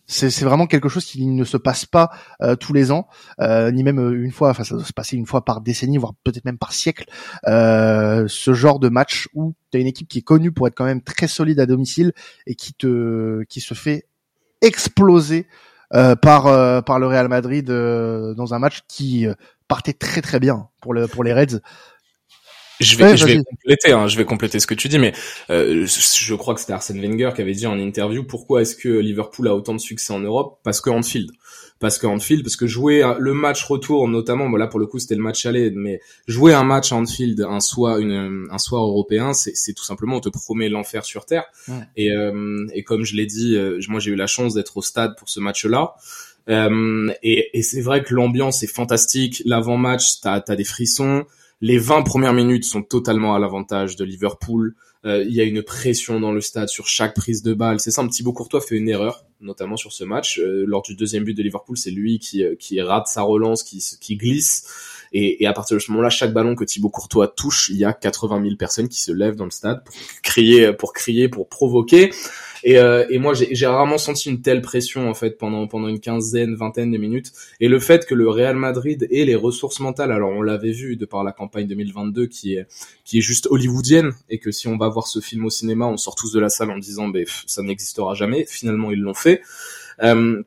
C'est 0.10 0.46
vraiment 0.46 0.68
quelque 0.68 0.88
chose 0.88 1.04
qui 1.04 1.26
ne 1.26 1.44
se 1.44 1.58
passe 1.58 1.86
pas 1.86 2.12
euh, 2.42 2.56
tous 2.56 2.72
les 2.72 2.92
ans, 2.92 3.10
euh, 3.42 3.72
ni 3.72 3.84
même 3.84 4.00
une 4.00 4.32
fois. 4.32 4.52
Enfin, 4.52 4.64
ça 4.64 4.76
doit 4.76 4.86
se 4.86 4.94
passer 4.94 5.18
une 5.18 5.26
fois 5.26 5.44
par 5.44 5.60
décennie, 5.60 5.98
voire 5.98 6.14
peut-être 6.24 6.46
même 6.46 6.58
par 6.58 6.72
siècle. 6.72 7.06
Euh, 7.46 8.24
ce 8.30 8.54
genre 8.54 8.80
de 8.80 8.88
match 8.88 9.28
où 9.34 9.54
tu 9.70 9.78
as 9.78 9.82
une 9.82 9.88
équipe 9.88 10.08
qui 10.08 10.20
est 10.20 10.24
connue 10.24 10.54
pour 10.54 10.66
être 10.66 10.76
quand 10.76 10.86
même 10.86 11.02
très 11.02 11.28
solide 11.28 11.60
à 11.60 11.66
domicile 11.66 12.14
et 12.46 12.56
qui 12.56 12.74
te 12.74 13.44
qui 13.50 13.60
se 13.60 13.74
fait 13.74 14.08
exploser 14.62 15.46
par 15.92 16.84
par 16.86 17.00
le 17.00 17.08
Real 17.08 17.28
Madrid 17.28 17.66
dans 17.68 18.54
un 18.54 18.60
match 18.60 18.84
qui 18.88 19.28
partait 19.68 19.94
très 19.94 20.22
très 20.22 20.40
bien 20.40 20.70
pour 20.82 20.94
le 20.94 21.08
pour 21.08 21.26
les 21.26 21.34
Reds. 21.34 21.60
Je 22.80 22.96
vais, 22.96 23.18
je 23.18 23.26
vais 23.26 23.44
compléter, 23.44 23.92
hein, 23.92 24.08
je 24.08 24.18
vais 24.18 24.26
compléter 24.26 24.60
ce 24.60 24.68
que 24.68 24.76
tu 24.76 24.88
dis, 24.88 25.00
mais 25.00 25.14
euh, 25.50 25.86
je 25.88 26.36
crois 26.36 26.54
que 26.54 26.60
c'était 26.60 26.74
Arsène 26.74 27.02
Wenger 27.02 27.32
qui 27.36 27.42
avait 27.42 27.54
dit 27.54 27.66
en 27.66 27.80
interview 27.80 28.24
pourquoi 28.24 28.62
est-ce 28.62 28.76
que 28.76 28.90
Liverpool 28.90 29.48
a 29.48 29.56
autant 29.56 29.74
de 29.74 29.80
succès 29.80 30.14
en 30.14 30.20
Europe? 30.20 30.60
Parce 30.64 30.80
que 30.80 30.90
Anfield, 30.92 31.32
parce 31.80 31.98
que 31.98 32.06
Anfield, 32.06 32.44
parce 32.44 32.56
que 32.56 32.68
jouer 32.68 33.04
le 33.20 33.34
match 33.34 33.64
retour, 33.64 34.08
notamment, 34.08 34.48
bon 34.50 34.58
là 34.58 34.68
pour 34.68 34.80
le 34.80 34.86
coup 34.86 35.00
c'était 35.00 35.16
le 35.16 35.22
match 35.22 35.46
aller, 35.46 35.72
mais 35.72 36.02
jouer 36.28 36.54
un 36.54 36.64
match 36.64 36.92
à 36.92 36.96
Anfield 36.96 37.42
un 37.42 37.60
soir, 37.60 37.98
une, 37.98 38.48
un 38.52 38.58
soir 38.60 38.84
européen, 38.84 39.34
c'est 39.34 39.74
tout 39.74 39.84
simplement 39.84 40.18
on 40.18 40.22
te 40.22 40.30
promet 40.30 40.70
l'enfer 40.70 41.04
sur 41.04 41.26
terre. 41.26 41.46
Et, 41.96 42.12
euh, 42.12 42.68
et 42.74 42.84
comme 42.84 43.06
je 43.06 43.16
l'ai 43.16 43.26
dit, 43.26 43.56
euh, 43.56 43.80
moi 43.90 44.00
j'ai 44.00 44.12
eu 44.12 44.16
la 44.16 44.28
chance 44.28 44.54
d'être 44.54 44.78
au 44.78 44.82
stade 44.82 45.16
pour 45.18 45.30
ce 45.30 45.40
match-là. 45.40 45.96
Euh, 46.50 47.12
et, 47.24 47.58
et 47.58 47.62
c'est 47.62 47.82
vrai 47.82 48.04
que 48.04 48.14
l'ambiance 48.14 48.64
est 48.64 48.74
fantastique. 48.74 49.42
L'avant-match, 49.46 50.22
t'as 50.22 50.42
as 50.48 50.56
des 50.56 50.64
frissons. 50.64 51.26
Les 51.60 51.80
20 51.80 52.04
premières 52.04 52.34
minutes 52.34 52.66
sont 52.66 52.84
totalement 52.84 53.34
à 53.34 53.40
l'avantage 53.40 53.96
de 53.96 54.06
Liverpool. 54.06 54.76
Euh, 55.06 55.24
il 55.24 55.34
y 55.34 55.42
a 55.42 55.44
une 55.44 55.64
pression 55.64 56.20
dans 56.20 56.32
le 56.32 56.42
stade 56.42 56.70
sur 56.70 56.88
chaque 56.88 57.16
prise 57.16 57.42
de 57.42 57.54
balle. 57.54 57.80
C'est 57.80 57.92
petit 58.08 58.22
beau 58.22 58.32
Courtois 58.32 58.62
fait 58.62 58.76
une 58.76 58.90
erreur, 58.90 59.26
notamment 59.42 59.76
sur 59.76 59.92
ce 59.92 60.04
match. 60.04 60.40
Euh, 60.40 60.66
lors 60.68 60.84
du 60.84 60.96
deuxième 60.96 61.24
but 61.24 61.34
de 61.34 61.42
Liverpool, 61.42 61.78
c'est 61.78 61.90
lui 61.90 62.20
qui, 62.20 62.44
euh, 62.44 62.56
qui 62.56 62.80
rate 62.82 63.08
sa 63.08 63.24
relance, 63.24 63.64
qui, 63.64 63.84
qui 64.00 64.18
glisse. 64.18 64.68
Et, 65.14 65.44
et 65.44 65.48
à 65.48 65.54
partir 65.54 65.78
de 65.78 65.82
ce 65.82 65.90
moment-là, 65.92 66.10
chaque 66.10 66.34
ballon 66.34 66.56
que 66.56 66.64
Thibaut 66.64 66.90
Courtois 66.90 67.28
touche, 67.28 67.70
il 67.70 67.78
y 67.78 67.86
a 67.86 67.94
80 67.94 68.44
000 68.44 68.56
personnes 68.56 68.90
qui 68.90 69.02
se 69.02 69.12
lèvent 69.12 69.36
dans 69.36 69.46
le 69.46 69.52
stade 69.52 69.84
pour 69.84 69.96
crier, 70.22 70.74
pour 70.74 70.94
crier, 70.94 71.28
pour 71.30 71.48
provoquer. 71.48 72.12
Et, 72.64 72.78
euh, 72.78 73.06
et 73.10 73.20
moi, 73.20 73.34
j'ai 73.34 73.68
rarement 73.68 73.98
senti 73.98 74.30
une 74.30 74.42
telle 74.42 74.62
pression 74.62 75.10
en 75.10 75.14
fait 75.14 75.38
pendant 75.38 75.68
pendant 75.68 75.88
une 75.88 76.00
quinzaine, 76.00 76.56
vingtaine 76.56 76.92
de 76.92 76.98
minutes. 76.98 77.32
Et 77.60 77.68
le 77.68 77.80
fait 77.80 78.06
que 78.06 78.16
le 78.16 78.30
Real 78.30 78.56
Madrid 78.56 79.08
ait 79.12 79.26
les 79.26 79.36
ressources 79.36 79.80
mentales, 79.80 80.12
alors 80.12 80.32
on 80.32 80.42
l'avait 80.42 80.72
vu 80.72 80.96
de 80.96 81.06
par 81.06 81.24
la 81.24 81.32
campagne 81.32 81.68
2022 81.68 82.28
qui 82.28 82.56
est 82.56 82.68
qui 83.06 83.20
est 83.20 83.22
juste 83.22 83.48
hollywoodienne 83.50 84.14
et 84.30 84.40
que 84.40 84.52
si 84.52 84.68
on 84.68 84.78
va 84.78 84.90
voir 84.90 85.08
ce 85.08 85.20
film 85.20 85.46
au 85.46 85.50
cinéma, 85.50 85.86
on 85.86 85.98
sort 85.98 86.16
tous 86.16 86.32
de 86.32 86.40
la 86.40 86.50
salle 86.50 86.72
en 86.72 86.78
disant, 86.78 87.08
ben 87.08 87.26
ça 87.46 87.62
n'existera 87.62 88.14
jamais. 88.14 88.46
Finalement, 88.48 88.92
ils 88.92 89.00
l'ont 89.00 89.14
fait. 89.14 89.42
Euh, 90.04 90.42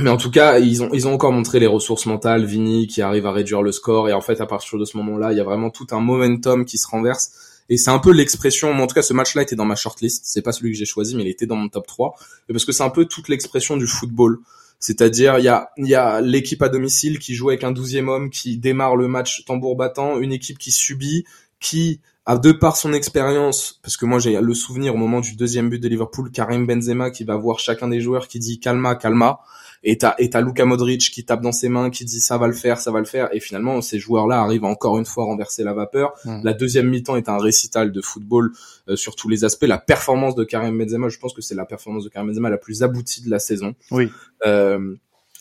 mais 0.00 0.10
en 0.10 0.16
tout 0.16 0.30
cas, 0.30 0.58
ils 0.58 0.82
ont 0.82 0.90
ils 0.92 1.06
ont 1.06 1.14
encore 1.14 1.32
montré 1.32 1.60
les 1.60 1.68
ressources 1.68 2.06
mentales, 2.06 2.44
Vini 2.44 2.88
qui 2.88 3.00
arrive 3.00 3.26
à 3.26 3.32
réduire 3.32 3.62
le 3.62 3.70
score 3.70 4.08
et 4.08 4.12
en 4.12 4.20
fait 4.20 4.40
à 4.40 4.46
partir 4.46 4.78
de 4.78 4.84
ce 4.84 4.96
moment-là, 4.96 5.32
il 5.32 5.38
y 5.38 5.40
a 5.40 5.44
vraiment 5.44 5.70
tout 5.70 5.86
un 5.92 6.00
momentum 6.00 6.64
qui 6.64 6.78
se 6.78 6.88
renverse 6.88 7.53
et 7.68 7.76
c'est 7.76 7.90
un 7.90 7.98
peu 7.98 8.12
l'expression, 8.12 8.70
en 8.72 8.86
tout 8.86 8.94
cas 8.94 9.02
ce 9.02 9.14
match-là 9.14 9.42
était 9.42 9.56
dans 9.56 9.64
ma 9.64 9.76
shortlist, 9.76 10.24
c'est 10.26 10.42
pas 10.42 10.52
celui 10.52 10.72
que 10.72 10.78
j'ai 10.78 10.84
choisi, 10.84 11.16
mais 11.16 11.22
il 11.22 11.28
était 11.28 11.46
dans 11.46 11.56
mon 11.56 11.68
top 11.68 11.86
3, 11.86 12.14
parce 12.48 12.64
que 12.64 12.72
c'est 12.72 12.82
un 12.82 12.90
peu 12.90 13.06
toute 13.06 13.28
l'expression 13.28 13.76
du 13.76 13.86
football. 13.86 14.38
C'est-à-dire, 14.80 15.38
il 15.38 15.44
y 15.44 15.48
a, 15.48 15.70
y 15.78 15.94
a 15.94 16.20
l'équipe 16.20 16.60
à 16.60 16.68
domicile 16.68 17.18
qui 17.18 17.34
joue 17.34 17.48
avec 17.48 17.64
un 17.64 17.72
douzième 17.72 18.10
homme, 18.10 18.28
qui 18.28 18.58
démarre 18.58 18.96
le 18.96 19.08
match 19.08 19.44
tambour 19.46 19.76
battant, 19.76 20.18
une 20.18 20.32
équipe 20.32 20.58
qui 20.58 20.72
subit, 20.72 21.24
qui, 21.58 22.00
a 22.26 22.38
de 22.38 22.52
par 22.52 22.76
son 22.76 22.92
expérience, 22.92 23.78
parce 23.82 23.96
que 23.96 24.06
moi 24.06 24.18
j'ai 24.18 24.40
le 24.40 24.54
souvenir 24.54 24.94
au 24.94 24.98
moment 24.98 25.20
du 25.20 25.36
deuxième 25.36 25.68
but 25.68 25.78
de 25.78 25.88
Liverpool, 25.88 26.30
Karim 26.30 26.66
Benzema 26.66 27.10
qui 27.10 27.24
va 27.24 27.36
voir 27.36 27.58
chacun 27.58 27.88
des 27.88 28.00
joueurs 28.00 28.28
qui 28.28 28.38
dit 28.38 28.58
calma, 28.60 28.94
calma, 28.94 29.40
et 29.82 29.98
t'as 29.98 30.14
et 30.18 30.30
t'as 30.30 30.40
Luka 30.40 30.64
Modric 30.64 31.10
qui 31.10 31.24
tape 31.24 31.42
dans 31.42 31.52
ses 31.52 31.68
mains, 31.68 31.90
qui 31.90 32.06
dit 32.06 32.22
ça 32.22 32.38
va 32.38 32.46
le 32.46 32.54
faire, 32.54 32.78
ça 32.78 32.90
va 32.90 33.00
le 33.00 33.04
faire, 33.04 33.28
et 33.34 33.40
finalement 33.40 33.82
ces 33.82 33.98
joueurs-là 33.98 34.40
arrivent 34.40 34.64
encore 34.64 34.98
une 34.98 35.04
fois 35.04 35.24
à 35.24 35.26
renverser 35.26 35.64
la 35.64 35.74
vapeur. 35.74 36.14
Hmm. 36.24 36.40
La 36.42 36.54
deuxième 36.54 36.88
mi-temps 36.88 37.16
est 37.16 37.28
un 37.28 37.38
récital 37.38 37.92
de 37.92 38.00
football 38.00 38.52
euh, 38.88 38.96
sur 38.96 39.16
tous 39.16 39.28
les 39.28 39.44
aspects. 39.44 39.66
La 39.66 39.78
performance 39.78 40.34
de 40.34 40.44
Karim 40.44 40.78
Benzema, 40.78 41.10
je 41.10 41.18
pense 41.18 41.34
que 41.34 41.42
c'est 41.42 41.54
la 41.54 41.66
performance 41.66 42.04
de 42.04 42.08
Karim 42.08 42.28
Benzema 42.28 42.48
la 42.48 42.56
plus 42.56 42.82
aboutie 42.82 43.22
de 43.22 43.28
la 43.28 43.38
saison. 43.38 43.74
Oui. 43.90 44.08
Euh, 44.46 44.96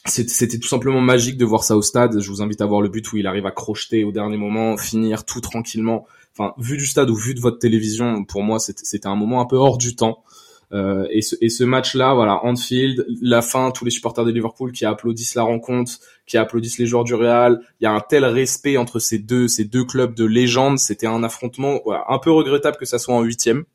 c'était 0.06 0.60
tout 0.60 0.68
simplement 0.68 1.00
magique 1.00 1.38
de 1.38 1.46
voir 1.46 1.64
ça 1.64 1.78
au 1.78 1.82
stade. 1.82 2.20
Je 2.20 2.30
vous 2.30 2.42
invite 2.42 2.60
à 2.60 2.66
voir 2.66 2.82
le 2.82 2.90
but 2.90 3.10
où 3.14 3.18
il 3.18 3.26
arrive 3.26 3.46
à 3.46 3.52
crocheter 3.52 4.04
au 4.04 4.12
dernier 4.12 4.36
moment, 4.36 4.76
finir 4.76 5.24
tout 5.24 5.40
tranquillement. 5.40 6.06
Enfin, 6.38 6.54
vu 6.58 6.78
du 6.78 6.88
stade 6.88 7.10
ou 7.10 7.16
vu 7.16 7.36
de 7.36 7.40
votre 7.40 7.60
télévision, 7.60 8.24
pour 8.26 8.44
moi, 8.44 8.60
c'était 8.60 9.08
un 9.08 9.16
moment 9.16 9.40
un 9.42 9.46
peu 9.46 9.56
hors 9.56 9.78
du 9.78 9.96
temps. 9.96 10.24
Euh, 10.74 11.06
et 11.12 11.22
ce, 11.22 11.36
et 11.40 11.50
ce 11.50 11.64
match-là, 11.64 12.16
voilà, 12.16 12.44
Anfield, 12.44 13.06
la 13.22 13.44
fin, 13.44 13.70
tous 13.70 13.86
les 13.86 13.92
supporters 13.92 14.26
de 14.26 14.32
Liverpool 14.32 14.72
qui 14.72 14.86
applaudissent 14.86 15.36
la 15.36 15.44
rencontre, 15.44 16.00
qui 16.26 16.38
applaudissent 16.38 16.80
les 16.80 16.88
joueurs 16.88 17.04
du 17.04 17.14
Real. 17.14 17.62
Il 17.80 17.84
y 17.84 17.88
a 17.88 17.92
un 17.92 18.00
tel 18.00 18.26
respect 18.26 18.78
entre 18.78 18.98
ces 18.98 19.20
deux, 19.20 19.48
ces 19.48 19.66
deux 19.66 19.86
clubs 19.86 20.16
de 20.16 20.26
légende. 20.26 20.80
C'était 20.80 21.06
un 21.06 21.24
affrontement 21.24 21.80
voilà, 21.86 22.06
un 22.10 22.18
peu 22.18 22.32
regrettable 22.32 22.78
que 22.78 22.86
ça 22.86 22.98
soit 22.98 23.14
en 23.14 23.22
huitième. 23.22 23.66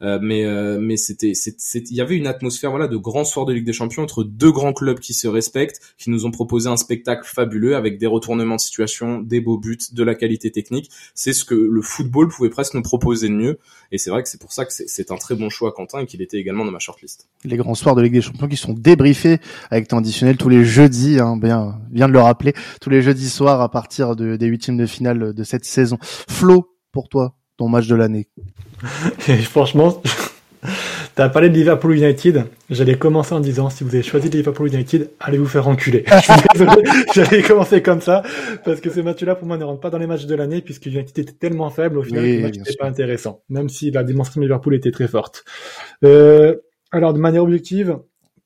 Euh, 0.00 0.18
mais 0.22 0.44
euh, 0.44 0.78
mais 0.80 0.96
c'était 0.96 1.32
il 1.32 1.96
y 1.96 2.00
avait 2.00 2.16
une 2.16 2.28
atmosphère 2.28 2.70
voilà 2.70 2.86
de 2.86 2.96
grand 2.96 3.24
soir 3.24 3.46
de 3.46 3.52
Ligue 3.52 3.66
des 3.66 3.72
Champions 3.72 4.02
entre 4.02 4.22
deux 4.22 4.52
grands 4.52 4.72
clubs 4.72 5.00
qui 5.00 5.12
se 5.12 5.26
respectent, 5.26 5.80
qui 5.98 6.10
nous 6.10 6.24
ont 6.24 6.30
proposé 6.30 6.68
un 6.68 6.76
spectacle 6.76 7.28
fabuleux 7.28 7.74
avec 7.74 7.98
des 7.98 8.06
retournements 8.06 8.56
de 8.56 8.60
situation, 8.60 9.20
des 9.20 9.40
beaux 9.40 9.58
buts, 9.58 9.78
de 9.92 10.02
la 10.04 10.14
qualité 10.14 10.52
technique. 10.52 10.90
C'est 11.14 11.32
ce 11.32 11.44
que 11.44 11.54
le 11.54 11.82
football 11.82 12.28
pouvait 12.28 12.50
presque 12.50 12.74
nous 12.74 12.82
proposer 12.82 13.28
de 13.28 13.34
mieux. 13.34 13.58
Et 13.90 13.98
c'est 13.98 14.10
vrai 14.10 14.22
que 14.22 14.28
c'est 14.28 14.40
pour 14.40 14.52
ça 14.52 14.64
que 14.64 14.72
c'est 14.72 15.10
un 15.10 15.16
très 15.16 15.34
bon 15.34 15.48
choix 15.50 15.72
Quentin 15.72 16.00
et 16.00 16.06
qu'il 16.06 16.22
était 16.22 16.38
également 16.38 16.64
dans 16.64 16.70
ma 16.70 16.78
shortlist. 16.78 17.26
Les 17.44 17.56
grands 17.56 17.74
soirs 17.74 17.96
de 17.96 18.02
Ligue 18.02 18.12
des 18.12 18.20
Champions 18.20 18.48
qui 18.48 18.56
sont 18.56 18.74
débriefés 18.74 19.38
avec 19.70 19.88
temps 19.88 19.98
additionnel 19.98 20.36
tous 20.36 20.48
les 20.48 20.64
jeudis, 20.64 21.18
hein, 21.18 21.36
bien 21.36 21.80
bien 21.90 22.06
de 22.06 22.12
le 22.12 22.20
rappeler, 22.20 22.54
tous 22.80 22.90
les 22.90 23.02
jeudis 23.02 23.30
soirs 23.30 23.60
à 23.60 23.70
partir 23.70 24.14
de, 24.14 24.36
des 24.36 24.46
huitièmes 24.46 24.76
de 24.76 24.86
finale 24.86 25.32
de 25.32 25.44
cette 25.44 25.64
saison. 25.64 25.98
Flo, 26.00 26.76
pour 26.92 27.08
toi, 27.08 27.37
ton 27.58 27.68
match 27.68 27.86
de 27.86 27.96
l'année 27.96 28.28
Franchement, 29.42 30.00
tu 31.16 31.22
as 31.22 31.28
parlé 31.28 31.50
de 31.50 31.54
Liverpool 31.54 31.96
United. 31.96 32.44
J'allais 32.70 32.96
commencer 32.96 33.34
en 33.34 33.40
disant 33.40 33.68
si 33.68 33.82
vous 33.82 33.92
avez 33.94 34.04
choisi 34.04 34.30
Liverpool 34.30 34.72
United, 34.72 35.10
allez 35.18 35.36
vous 35.36 35.46
faire 35.46 35.66
enculer. 35.66 36.04
J'allais 37.14 37.42
commencer 37.42 37.82
comme 37.82 38.00
ça 38.00 38.22
parce 38.64 38.80
que 38.80 38.88
ce 38.90 39.00
match-là 39.00 39.34
pour 39.34 39.48
moi 39.48 39.58
ne 39.58 39.64
rentre 39.64 39.80
pas 39.80 39.90
dans 39.90 39.98
les 39.98 40.06
matchs 40.06 40.26
de 40.26 40.34
l'année 40.36 40.62
puisque 40.62 40.86
United 40.86 41.18
était 41.18 41.32
tellement 41.32 41.70
faible 41.70 41.98
au 41.98 42.02
final 42.02 42.22
que 42.22 42.28
le 42.28 42.42
match 42.42 42.56
n'était 42.56 42.76
pas 42.78 42.86
intéressant, 42.86 43.42
même 43.48 43.68
si 43.68 43.90
la 43.90 44.04
démonstration 44.04 44.40
de 44.40 44.46
Liverpool 44.46 44.76
était 44.76 44.92
très 44.92 45.08
forte. 45.08 45.44
Euh, 46.04 46.56
alors 46.92 47.12
de 47.12 47.18
manière 47.18 47.42
objective, 47.42 47.98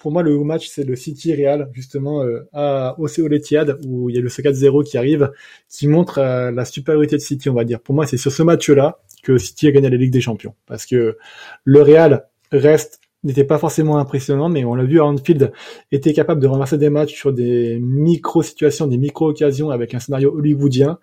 pour 0.03 0.11
moi, 0.11 0.25
le 0.25 0.37
match, 0.43 0.67
c'est 0.69 0.83
le 0.83 0.97
City 0.97 1.33
Real, 1.33 1.71
justement, 1.73 2.25
euh, 2.25 2.41
à, 2.53 2.97
Etihad, 2.99 3.79
où 3.87 4.11
il 4.11 4.17
y 4.17 4.19
a 4.19 4.21
le 4.21 4.29
4-0 4.29 4.83
qui 4.83 4.99
arrive, 4.99 5.31
qui 5.69 5.87
montre 5.87 6.19
euh, 6.19 6.51
la 6.51 6.65
supériorité 6.65 7.15
de 7.15 7.21
City, 7.21 7.49
on 7.49 7.55
va 7.55 7.63
dire. 7.63 7.81
Pour 7.81 7.95
moi, 7.95 8.05
c'est 8.05 8.17
sur 8.17 8.33
ce 8.33 8.43
match-là 8.43 8.99
que 9.23 9.39
City 9.39 9.69
a 9.69 9.71
gagné 9.71 9.89
la 9.89 9.97
Ligue 9.97 10.13
des 10.13 10.21
Champions. 10.21 10.57
Parce 10.67 10.87
que 10.87 11.17
le 11.63 11.83
Real 11.83 12.27
reste 12.51 13.01
n'était 13.23 13.45
pas 13.45 13.59
forcément 13.59 13.97
impressionnant, 13.97 14.49
mais 14.49 14.65
on 14.65 14.75
l'a 14.75 14.83
vu, 14.83 15.01
Anfield 15.01 15.53
était 15.93 16.13
capable 16.13 16.41
de 16.41 16.49
renverser 16.49 16.79
des 16.79 16.91
matchs 16.91 17.15
sur 17.15 17.33
des 17.33 17.79
micro-situations, 17.79 18.89
des 18.89 18.99
micro-occasions 18.99 19.71
avec 19.71 19.95
un 19.95 20.01
scénario 20.01 20.35
hollywoodien. 20.35 20.99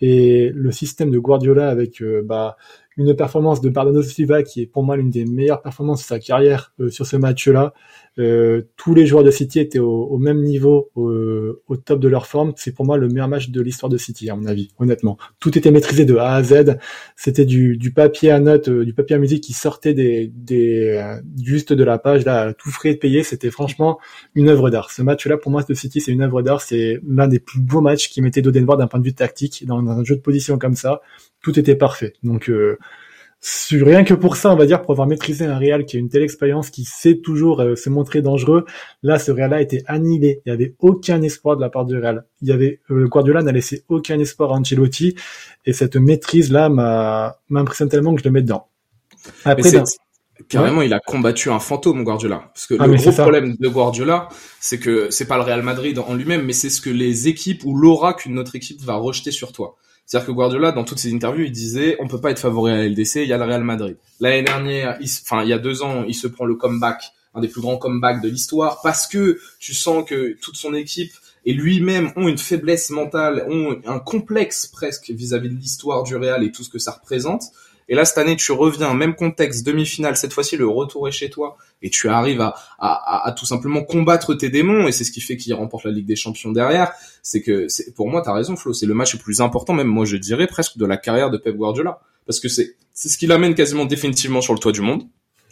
Et 0.00 0.50
le 0.52 0.72
système 0.72 1.12
de 1.12 1.18
Guardiola 1.20 1.68
avec 1.68 2.02
euh, 2.02 2.22
bah, 2.24 2.56
une 2.96 3.14
performance 3.14 3.60
de 3.60 3.68
Bernardo 3.68 4.02
Silva 4.02 4.42
qui 4.42 4.62
est 4.62 4.66
pour 4.66 4.82
moi 4.82 4.96
l'une 4.96 5.10
des 5.10 5.24
meilleures 5.24 5.62
performances 5.62 6.00
de 6.00 6.06
sa 6.06 6.18
carrière 6.18 6.74
sur 6.90 7.06
ce 7.06 7.16
match-là, 7.16 7.72
euh, 8.18 8.62
tous 8.76 8.94
les 8.94 9.06
joueurs 9.06 9.24
de 9.24 9.30
City 9.30 9.58
étaient 9.58 9.78
au, 9.78 10.18
même 10.18 10.42
niveau, 10.42 10.90
au, 10.94 11.76
top 11.76 12.00
de 12.00 12.08
leur 12.08 12.26
forme. 12.26 12.52
C'est 12.56 12.72
pour 12.72 12.84
moi 12.84 12.98
le 12.98 13.08
meilleur 13.08 13.28
match 13.28 13.48
de 13.48 13.60
l'histoire 13.60 13.88
de 13.88 13.96
City, 13.96 14.28
à 14.28 14.36
mon 14.36 14.46
avis, 14.46 14.70
honnêtement. 14.78 15.16
Tout 15.40 15.56
était 15.56 15.70
maîtrisé 15.70 16.04
de 16.04 16.16
A 16.16 16.34
à 16.34 16.42
Z. 16.42 16.76
C'était 17.16 17.44
du, 17.44 17.92
papier 17.94 18.30
à 18.30 18.40
notes, 18.40 18.68
euh, 18.68 18.84
du 18.84 18.92
papier 18.92 19.16
à 19.16 19.18
musique 19.18 19.42
qui 19.42 19.52
sortait 19.52 19.94
des, 19.94 20.30
des 20.34 20.98
euh, 20.98 21.20
juste 21.42 21.72
de 21.72 21.84
la 21.84 21.98
page, 21.98 22.24
là, 22.24 22.52
tout 22.52 22.70
frais 22.70 22.94
de 22.94 22.98
payer. 22.98 23.22
C'était 23.22 23.50
franchement 23.50 23.98
une 24.34 24.48
œuvre 24.48 24.68
d'art. 24.70 24.90
Ce 24.90 25.02
match-là, 25.02 25.38
pour 25.38 25.50
moi, 25.50 25.62
de 25.62 25.74
City, 25.74 26.00
c'est 26.00 26.12
une 26.12 26.22
œuvre 26.22 26.42
d'art. 26.42 26.60
C'est 26.60 27.00
l'un 27.08 27.28
des 27.28 27.38
plus 27.38 27.60
beaux 27.60 27.80
matchs 27.80 28.10
qui 28.10 28.20
mettait 28.20 28.42
d'Odenvoort 28.42 28.76
d'un 28.76 28.88
point 28.88 29.00
de 29.00 29.04
vue 29.04 29.14
tactique 29.14 29.64
dans, 29.66 29.78
un 29.78 30.04
jeu 30.04 30.16
de 30.16 30.20
position 30.20 30.58
comme 30.58 30.74
ça. 30.74 31.00
Tout 31.40 31.58
était 31.58 31.76
parfait. 31.76 32.12
Donc 32.22 32.50
rien 33.72 34.04
que 34.04 34.14
pour 34.14 34.36
ça, 34.36 34.52
on 34.52 34.56
va 34.56 34.66
dire, 34.66 34.82
pour 34.82 34.92
avoir 34.92 35.08
maîtrisé 35.08 35.44
un 35.44 35.58
Real 35.58 35.84
qui 35.84 35.96
a 35.96 36.00
une 36.00 36.08
telle 36.08 36.22
expérience, 36.22 36.70
qui 36.70 36.84
sait 36.84 37.16
toujours 37.16 37.60
euh, 37.60 37.74
se 37.74 37.90
montrer 37.90 38.22
dangereux, 38.22 38.64
là, 39.02 39.18
ce 39.18 39.32
Real-là 39.32 39.56
a 39.56 39.60
été 39.60 39.82
annihilé. 39.86 40.42
Il 40.46 40.50
n'y 40.50 40.54
avait 40.54 40.74
aucun 40.78 41.20
espoir 41.22 41.56
de 41.56 41.60
la 41.60 41.68
part 41.68 41.84
du 41.84 41.98
Real. 41.98 42.24
Il 42.40 42.48
y 42.48 42.52
avait, 42.52 42.80
euh, 42.90 43.08
Guardiola 43.08 43.42
n'a 43.42 43.52
laissé 43.52 43.84
aucun 43.88 44.18
espoir 44.20 44.52
à 44.52 44.56
Ancelotti, 44.56 45.16
et 45.66 45.72
cette 45.72 45.96
maîtrise-là 45.96 46.68
m'a, 46.68 47.38
m'impressionne 47.48 47.88
tellement 47.88 48.14
que 48.14 48.20
je 48.20 48.24
le 48.24 48.30
mets 48.30 48.42
dedans. 48.42 48.68
Après, 49.44 49.70
carrément, 50.48 50.82
il 50.82 50.92
a 50.92 51.00
combattu 51.00 51.50
un 51.50 51.58
fantôme, 51.58 52.04
Guardiola. 52.04 52.50
Parce 52.54 52.66
que 52.66 52.74
ah, 52.78 52.86
le 52.86 52.94
gros 52.94 53.12
problème 53.12 53.56
de 53.58 53.68
Guardiola, 53.68 54.28
c'est 54.60 54.78
que 54.78 55.10
c'est 55.10 55.26
pas 55.26 55.36
le 55.36 55.42
Real 55.42 55.62
Madrid 55.62 55.98
en 55.98 56.14
lui-même, 56.14 56.44
mais 56.44 56.52
c'est 56.52 56.70
ce 56.70 56.80
que 56.80 56.90
les 56.90 57.28
équipes 57.28 57.64
ou 57.64 57.76
l'aura 57.76 58.14
qu'une 58.14 58.38
autre 58.38 58.56
équipe 58.56 58.80
va 58.82 58.94
rejeter 58.94 59.30
sur 59.30 59.52
toi. 59.52 59.76
C'est-à-dire 60.12 60.26
que 60.26 60.32
Guardiola, 60.32 60.72
dans 60.72 60.84
toutes 60.84 60.98
ses 60.98 61.14
interviews, 61.14 61.46
il 61.46 61.52
disait 61.52 61.96
on 61.98 62.06
peut 62.06 62.20
pas 62.20 62.30
être 62.30 62.38
favori 62.38 62.70
à 62.70 62.86
LDC, 62.86 63.22
il 63.22 63.28
y 63.28 63.32
a 63.32 63.38
le 63.38 63.44
Real 63.44 63.64
Madrid. 63.64 63.96
L'année 64.20 64.42
dernière, 64.42 64.98
enfin 65.22 65.42
il 65.42 65.48
y 65.48 65.54
a 65.54 65.58
deux 65.58 65.82
ans, 65.82 66.04
il 66.06 66.14
se 66.14 66.26
prend 66.26 66.44
le 66.44 66.54
comeback 66.54 67.14
un 67.34 67.40
des 67.40 67.48
plus 67.48 67.62
grands 67.62 67.78
comebacks 67.78 68.20
de 68.20 68.28
l'histoire, 68.28 68.80
parce 68.82 69.06
que 69.06 69.40
tu 69.58 69.72
sens 69.72 70.04
que 70.06 70.36
toute 70.42 70.56
son 70.56 70.74
équipe 70.74 71.12
et 71.46 71.54
lui-même 71.54 72.12
ont 72.16 72.28
une 72.28 72.36
faiblesse 72.36 72.90
mentale, 72.90 73.46
ont 73.48 73.80
un 73.86 74.00
complexe 74.00 74.66
presque 74.66 75.08
vis-à-vis 75.08 75.48
de 75.48 75.54
l'histoire 75.54 76.02
du 76.02 76.14
Real 76.14 76.44
et 76.44 76.52
tout 76.52 76.62
ce 76.62 76.68
que 76.68 76.78
ça 76.78 76.90
représente. 76.90 77.44
Et 77.88 77.94
là, 77.94 78.04
cette 78.04 78.18
année, 78.18 78.36
tu 78.36 78.52
reviens, 78.52 78.94
même 78.94 79.14
contexte, 79.14 79.66
demi-finale, 79.66 80.16
cette 80.16 80.32
fois-ci, 80.32 80.56
le 80.56 80.68
retour 80.68 81.08
est 81.08 81.12
chez 81.12 81.30
toi, 81.30 81.56
et 81.82 81.90
tu 81.90 82.08
arrives 82.08 82.40
à, 82.40 82.54
à, 82.78 83.26
à, 83.28 83.32
tout 83.32 83.46
simplement 83.46 83.82
combattre 83.82 84.34
tes 84.34 84.48
démons, 84.48 84.86
et 84.86 84.92
c'est 84.92 85.04
ce 85.04 85.12
qui 85.12 85.20
fait 85.20 85.36
qu'il 85.36 85.54
remporte 85.54 85.84
la 85.84 85.90
Ligue 85.90 86.06
des 86.06 86.16
Champions 86.16 86.52
derrière. 86.52 86.92
C'est 87.22 87.42
que, 87.42 87.68
c'est, 87.68 87.94
pour 87.94 88.08
moi, 88.08 88.22
t'as 88.22 88.32
raison, 88.32 88.56
Flo, 88.56 88.72
c'est 88.72 88.86
le 88.86 88.94
match 88.94 89.14
le 89.14 89.18
plus 89.18 89.40
important, 89.40 89.72
même 89.74 89.88
moi, 89.88 90.04
je 90.04 90.16
dirais 90.16 90.46
presque 90.46 90.78
de 90.78 90.86
la 90.86 90.96
carrière 90.96 91.30
de 91.30 91.38
Pep 91.38 91.56
Guardiola. 91.56 92.00
Parce 92.26 92.40
que 92.40 92.48
c'est, 92.48 92.76
c'est 92.92 93.08
ce 93.08 93.18
qui 93.18 93.26
l'amène 93.26 93.54
quasiment 93.54 93.84
définitivement 93.84 94.40
sur 94.40 94.54
le 94.54 94.58
toit 94.58 94.72
du 94.72 94.80
monde 94.80 95.04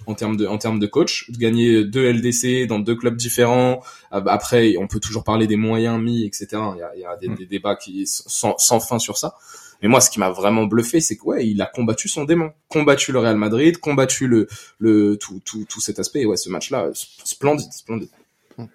en 0.07 0.15
termes 0.15 0.37
de 0.37 0.47
en 0.47 0.59
termes 0.59 0.79
de 0.79 0.87
coach, 0.87 1.31
de 1.31 1.39
gagner 1.39 1.85
deux 1.85 2.11
LDC 2.13 2.67
dans 2.67 2.79
deux 2.79 2.95
clubs 2.95 3.17
différents. 3.17 3.83
Après, 4.11 4.77
on 4.79 4.87
peut 4.87 5.01
toujours 5.01 5.25
parler 5.25 5.47
des 5.47 5.57
moyens 5.57 6.01
mis, 6.01 6.25
etc. 6.25 6.49
Il 6.53 6.79
y 6.79 6.83
a, 6.83 6.93
il 6.97 7.01
y 7.01 7.05
a 7.05 7.17
des, 7.17 7.29
mm. 7.29 7.35
des, 7.35 7.47
débats 7.47 7.77
qui 7.77 8.07
sans, 8.07 8.57
sans 8.59 8.81
fin 8.81 8.99
sur 8.99 9.19
ça. 9.19 9.35
Mais 9.83 9.89
moi, 9.89 10.01
ce 10.01 10.11
qui 10.11 10.19
m'a 10.19 10.31
vraiment 10.31 10.65
bluffé, 10.65 11.01
c'est 11.01 11.17
que 11.17 11.25
ouais, 11.25 11.47
il 11.47 11.61
a 11.63 11.67
combattu 11.67 12.09
son 12.09 12.25
démon, 12.25 12.53
combattu 12.69 13.13
le 13.13 13.19
Real 13.19 13.37
Madrid, 13.37 13.79
combattu 13.79 14.27
le 14.27 14.49
le 14.79 15.17
tout 15.17 15.41
tout 15.45 15.65
tout 15.69 15.81
cet 15.81 15.99
aspect. 15.99 16.21
Et 16.21 16.27
ouais, 16.27 16.37
ce 16.37 16.51
match-là, 16.51 16.91
splendide, 16.95 17.73
splendide. 17.73 18.11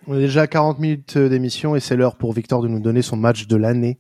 On 0.08 0.16
est 0.16 0.22
déjà 0.22 0.44
à 0.44 0.48
40 0.48 0.80
minutes 0.80 1.18
d'émission 1.18 1.76
et 1.76 1.80
c'est 1.80 1.96
l'heure 1.96 2.16
pour 2.16 2.34
Victor 2.34 2.62
de 2.64 2.68
nous 2.68 2.80
donner 2.80 3.02
son 3.02 3.18
match 3.18 3.46
de 3.48 3.56
l'année. 3.56 4.00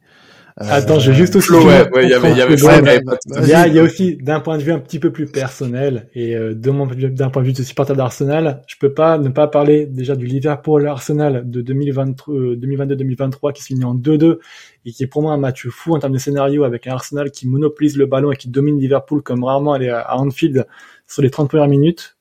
Euh, 0.62 0.68
Attends, 0.70 0.99
je 0.99 1.12
vais 1.12 1.18
juste 1.18 1.36
aussi. 1.36 1.51
ouais, 1.51 1.89
ouais, 1.91 2.06
il 2.06 2.10
y 2.10 2.14
avait, 2.14 2.32
il 2.32 2.38
y 2.38 2.41
avait, 2.41 2.56
il 2.56 3.47
y 3.47 3.53
a, 3.53 3.68
il 3.68 3.74
y 3.74 3.80
a 3.80 3.84
aussi 3.84 4.16
d'un 4.16 4.39
point 4.39 4.58
de 4.58 4.64
vue 4.64 4.72
un 4.72 4.80
petit 4.80 4.99
peu 4.99 5.12
plus 5.12 5.26
personnel 5.26 6.08
et 6.16 6.34
euh, 6.34 6.53
d'un 6.53 7.30
point 7.30 7.41
de 7.41 7.47
vue 7.47 7.51
de 7.51 7.62
supporter 7.62 7.93
d'Arsenal, 7.93 8.62
je 8.66 8.78
peux 8.80 8.93
pas 8.93 9.18
ne 9.18 9.28
pas 9.28 9.47
parler 9.47 9.86
déjà 9.86 10.16
du 10.16 10.28
Liverpool 10.28 10.88
Arsenal 10.88 11.43
de 11.49 11.62
2022-2023 11.62 13.49
euh, 13.49 13.51
qui 13.51 13.64
se 13.64 13.68
finit 13.68 13.84
en 13.84 13.95
2-2 13.95 14.38
et 14.86 14.91
qui 14.93 15.03
est 15.03 15.08
pour 15.08 15.24
moi 15.24 15.34
un 15.34 15.38
match 15.38 15.68
fou 15.68 15.93
en 15.93 15.99
termes 15.99 16.14
de 16.14 16.20
scénario 16.20 16.64
avec 16.64 16.88
un 16.88 16.93
Arsenal 16.93 17.32
qui 17.32 17.49
monopolise 17.49 17.97
le 17.97 18.06
ballon 18.06 18.32
et 18.32 18.38
qui 18.38 18.47
domine 18.47 18.80
Liverpool 18.80 19.22
comme 19.24 19.43
rarement 19.43 19.74
aller 19.74 19.89
à 19.89 20.18
Anfield 20.18 20.66
sur 21.06 21.22
les 21.22 21.30
30 21.30 21.49
premières 21.49 21.68
minutes 21.68 22.14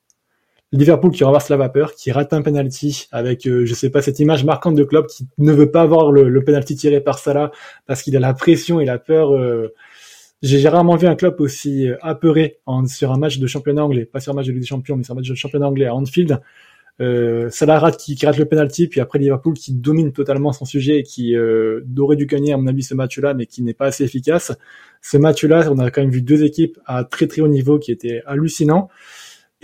Liverpool 0.76 1.12
qui 1.12 1.24
renverse 1.24 1.48
la 1.48 1.56
vapeur, 1.56 1.94
qui 1.94 2.10
rate 2.12 2.32
un 2.32 2.42
penalty 2.42 3.06
avec, 3.12 3.46
euh, 3.46 3.64
je 3.64 3.74
sais 3.74 3.90
pas, 3.90 4.02
cette 4.02 4.18
image 4.18 4.44
marquante 4.44 4.74
de 4.74 4.84
Klopp 4.84 5.06
qui 5.06 5.26
ne 5.38 5.52
veut 5.52 5.70
pas 5.70 5.84
voir 5.86 6.10
le, 6.10 6.28
le 6.28 6.44
penalty 6.44 6.76
tiré 6.76 7.00
par 7.00 7.18
Salah 7.18 7.50
parce 7.86 8.02
qu'il 8.02 8.16
a 8.16 8.20
la 8.20 8.34
pression 8.34 8.80
et 8.80 8.84
la 8.84 8.98
peur. 8.98 9.34
Euh, 9.34 9.72
j'ai 10.42 10.68
rarement 10.68 10.96
vu 10.96 11.06
un 11.06 11.14
club 11.14 11.40
aussi 11.40 11.88
euh, 11.88 11.96
apeuré 12.02 12.58
en, 12.66 12.86
sur 12.86 13.12
un 13.12 13.16
match 13.16 13.38
de 13.38 13.46
championnat 13.46 13.82
anglais, 13.82 14.04
pas 14.04 14.20
sur 14.20 14.32
un 14.32 14.36
match 14.36 14.46
de 14.46 14.52
Ligue 14.52 14.60
des 14.60 14.66
Champions, 14.66 14.96
mais 14.96 15.02
sur 15.02 15.14
un 15.14 15.16
match 15.16 15.28
de 15.28 15.34
championnat 15.34 15.66
anglais 15.66 15.86
à 15.86 15.94
Anfield. 15.94 16.38
Euh, 17.00 17.48
Salah 17.50 17.78
rate 17.78 17.96
qui, 17.96 18.14
rate 18.24 18.36
le 18.36 18.44
penalty, 18.44 18.86
puis 18.86 19.00
après 19.00 19.18
Liverpool 19.18 19.54
qui 19.54 19.72
domine 19.72 20.12
totalement 20.12 20.52
son 20.52 20.64
sujet 20.64 20.98
et 20.98 21.02
qui 21.02 21.34
euh, 21.34 21.80
aurait 21.98 22.16
dû 22.16 22.26
gagner 22.26 22.52
à 22.52 22.56
mon 22.56 22.66
avis 22.66 22.82
ce 22.82 22.94
match-là, 22.94 23.32
mais 23.34 23.46
qui 23.46 23.62
n'est 23.62 23.74
pas 23.74 23.86
assez 23.86 24.04
efficace. 24.04 24.52
Ce 25.00 25.16
match-là, 25.16 25.72
on 25.72 25.78
a 25.78 25.90
quand 25.90 26.02
même 26.02 26.10
vu 26.10 26.22
deux 26.22 26.44
équipes 26.44 26.78
à 26.84 27.04
très 27.04 27.26
très 27.26 27.40
haut 27.40 27.48
niveau 27.48 27.78
qui 27.78 27.90
étaient 27.90 28.22
hallucinants. 28.26 28.90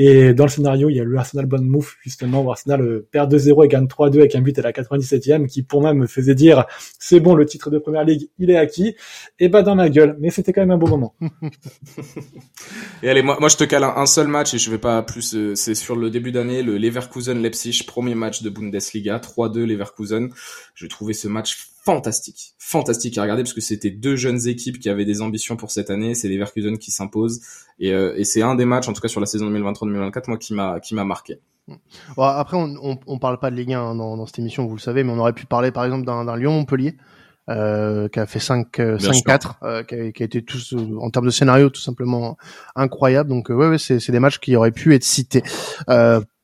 Et 0.02 0.32
dans 0.32 0.44
le 0.44 0.50
scénario, 0.50 0.88
il 0.88 0.96
y 0.96 1.00
a 1.00 1.04
le 1.04 1.14
Arsenal 1.18 1.46
move 1.60 1.92
justement, 2.00 2.40
où 2.42 2.50
Arsenal 2.50 2.80
euh, 2.80 3.06
perd 3.12 3.34
2-0 3.34 3.66
et 3.66 3.68
gagne 3.68 3.84
3-2 3.84 4.20
avec 4.20 4.34
un 4.34 4.40
but 4.40 4.58
à 4.58 4.62
la 4.62 4.72
97e, 4.72 5.46
qui 5.46 5.62
pour 5.62 5.82
moi 5.82 5.92
me 5.92 6.06
faisait 6.06 6.34
dire, 6.34 6.64
c'est 6.98 7.20
bon, 7.20 7.34
le 7.34 7.44
titre 7.44 7.68
de 7.68 7.76
Première 7.76 8.04
Ligue, 8.04 8.30
il 8.38 8.50
est 8.50 8.56
acquis. 8.56 8.96
Et 9.38 9.50
bah 9.50 9.60
dans 9.60 9.74
ma 9.74 9.90
gueule, 9.90 10.16
mais 10.18 10.30
c'était 10.30 10.54
quand 10.54 10.62
même 10.62 10.70
un 10.70 10.78
beau 10.78 10.86
moment. 10.86 11.14
et 13.02 13.10
allez, 13.10 13.20
moi, 13.20 13.36
moi 13.40 13.50
je 13.50 13.58
te 13.58 13.64
cale 13.64 13.84
un, 13.84 14.06
seul 14.06 14.26
match 14.26 14.54
et 14.54 14.58
je 14.58 14.70
vais 14.70 14.78
pas 14.78 15.02
plus, 15.02 15.34
euh, 15.34 15.54
c'est 15.54 15.74
sur 15.74 15.96
le 15.96 16.08
début 16.08 16.32
d'année, 16.32 16.62
le 16.62 16.78
Leverkusen-Leipzig, 16.78 17.84
premier 17.86 18.14
match 18.14 18.40
de 18.40 18.48
Bundesliga, 18.48 19.18
3-2 19.18 19.66
Leverkusen. 19.66 20.30
Je 20.74 20.86
trouvais 20.86 21.12
ce 21.12 21.28
match 21.28 21.58
fantastique, 21.94 22.54
fantastique 22.58 23.18
à 23.18 23.22
regarder 23.22 23.42
parce 23.42 23.52
que 23.52 23.60
c'était 23.60 23.90
deux 23.90 24.16
jeunes 24.16 24.46
équipes 24.46 24.78
qui 24.78 24.88
avaient 24.88 25.04
des 25.04 25.22
ambitions 25.22 25.56
pour 25.56 25.70
cette 25.70 25.90
année. 25.90 26.14
C'est 26.14 26.28
les 26.28 26.34
Leverkusen 26.34 26.78
qui 26.78 26.90
s'imposent 26.90 27.40
et, 27.78 27.92
euh, 27.92 28.14
et 28.16 28.24
c'est 28.24 28.42
un 28.42 28.54
des 28.54 28.64
matchs, 28.64 28.88
en 28.88 28.92
tout 28.92 29.00
cas 29.00 29.08
sur 29.08 29.20
la 29.20 29.26
saison 29.26 29.50
2023-2024, 29.50 30.24
moi 30.28 30.38
qui 30.38 30.54
m'a 30.54 30.80
qui 30.80 30.94
m'a 30.94 31.04
marqué. 31.04 31.40
Bon, 32.16 32.24
après, 32.24 32.56
on, 32.56 32.74
on, 32.82 32.98
on, 33.06 33.18
parle 33.18 33.38
pas 33.38 33.50
de 33.50 33.56
Ligue 33.56 33.74
1 33.74 33.80
hein, 33.80 33.94
dans, 33.94 34.16
dans, 34.16 34.26
cette 34.26 34.40
émission, 34.40 34.66
vous 34.66 34.74
le 34.74 34.80
savez, 34.80 35.04
mais 35.04 35.12
on 35.12 35.18
aurait 35.18 35.32
pu 35.32 35.46
parler 35.46 35.70
par 35.70 35.84
exemple 35.84 36.04
d'un 36.04 36.36
Lyon-Montpellier. 36.36 36.96
Euh, 37.48 38.06
qui 38.08 38.20
a 38.20 38.26
fait 38.26 38.38
5 38.38 38.78
5-4, 38.78 38.78
euh, 38.78 38.98
euh, 39.64 39.82
qui, 39.82 39.94
a, 39.96 40.12
qui, 40.12 40.22
a, 40.22 40.26
été 40.26 40.44
tous 40.44 40.76
en 41.00 41.10
termes 41.10 41.26
de 41.26 41.30
scénario 41.30 41.68
tout 41.68 41.80
simplement 41.80 42.36
incroyable. 42.76 43.28
Donc 43.28 43.48
ouais, 43.48 43.66
ouais 43.66 43.78
c'est 43.78 44.12
des 44.12 44.20
matchs 44.20 44.38
qui 44.38 44.54
auraient 44.54 44.70
pu 44.70 44.94
être 44.94 45.02
cités. 45.02 45.42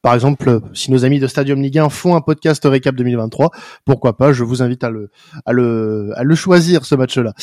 Par 0.07 0.15
exemple, 0.15 0.61
si 0.73 0.93
nos 0.93 1.05
amis 1.05 1.19
de 1.19 1.27
Stadium 1.27 1.61
Ligue 1.61 1.81
1 1.81 1.89
font 1.89 2.15
un 2.15 2.21
podcast 2.21 2.65
récap 2.65 2.95
2023, 2.95 3.51
pourquoi 3.85 4.17
pas 4.17 4.33
Je 4.33 4.45
vous 4.45 4.63
invite 4.63 4.85
à 4.85 4.91
le 4.91 5.11
à 5.45 5.53
le 5.53 6.13
à 6.15 6.23
le 6.23 6.35
choisir 6.37 6.85
ce 6.85 6.95
match-là. 6.95 7.35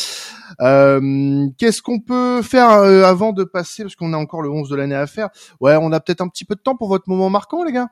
Euh, 0.61 1.45
Qu'est-ce 1.57 1.81
qu'on 1.81 1.99
peut 1.99 2.41
faire 2.41 2.69
euh, 2.69 3.03
avant 3.03 3.33
de 3.33 3.43
passer 3.43 3.83
parce 3.83 3.97
qu'on 3.97 4.13
a 4.13 4.17
encore 4.17 4.41
le 4.41 4.49
11 4.49 4.69
de 4.69 4.77
l'année 4.77 4.95
à 4.95 5.07
faire 5.07 5.27
Ouais, 5.59 5.75
on 5.75 5.91
a 5.91 5.99
peut-être 5.99 6.21
un 6.21 6.29
petit 6.29 6.45
peu 6.45 6.55
de 6.55 6.61
temps 6.61 6.77
pour 6.77 6.87
votre 6.87 7.09
moment 7.09 7.29
marquant, 7.29 7.65
les 7.65 7.73
gars 7.73 7.89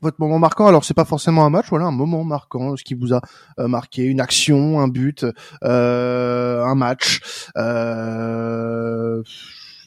votre 0.00 0.20
moment 0.20 0.38
marquant. 0.38 0.68
Alors 0.68 0.84
c'est 0.84 0.94
pas 0.94 1.04
forcément 1.04 1.44
un 1.44 1.50
match, 1.50 1.66
voilà, 1.68 1.86
un 1.86 1.90
moment 1.90 2.22
marquant, 2.22 2.76
ce 2.76 2.84
qui 2.84 2.94
vous 2.94 3.14
a 3.14 3.20
euh, 3.58 3.66
marqué, 3.66 4.04
une 4.04 4.20
action, 4.20 4.78
un 4.78 4.86
but, 4.86 5.26
euh, 5.64 6.62
un 6.62 6.76
match, 6.76 7.48
euh, 7.56 9.24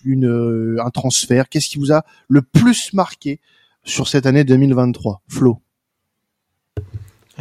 une 0.04 0.82
un 0.84 0.90
transfert. 0.90 1.48
Qu'est-ce 1.48 1.70
qui 1.70 1.80
vous 1.80 1.94
a 1.94 2.04
le 2.28 2.42
plus 2.42 2.92
marqué 2.92 3.40
sur 3.84 4.08
cette 4.08 4.26
année 4.26 4.44
2023 4.44 5.22
Flo 5.28 5.62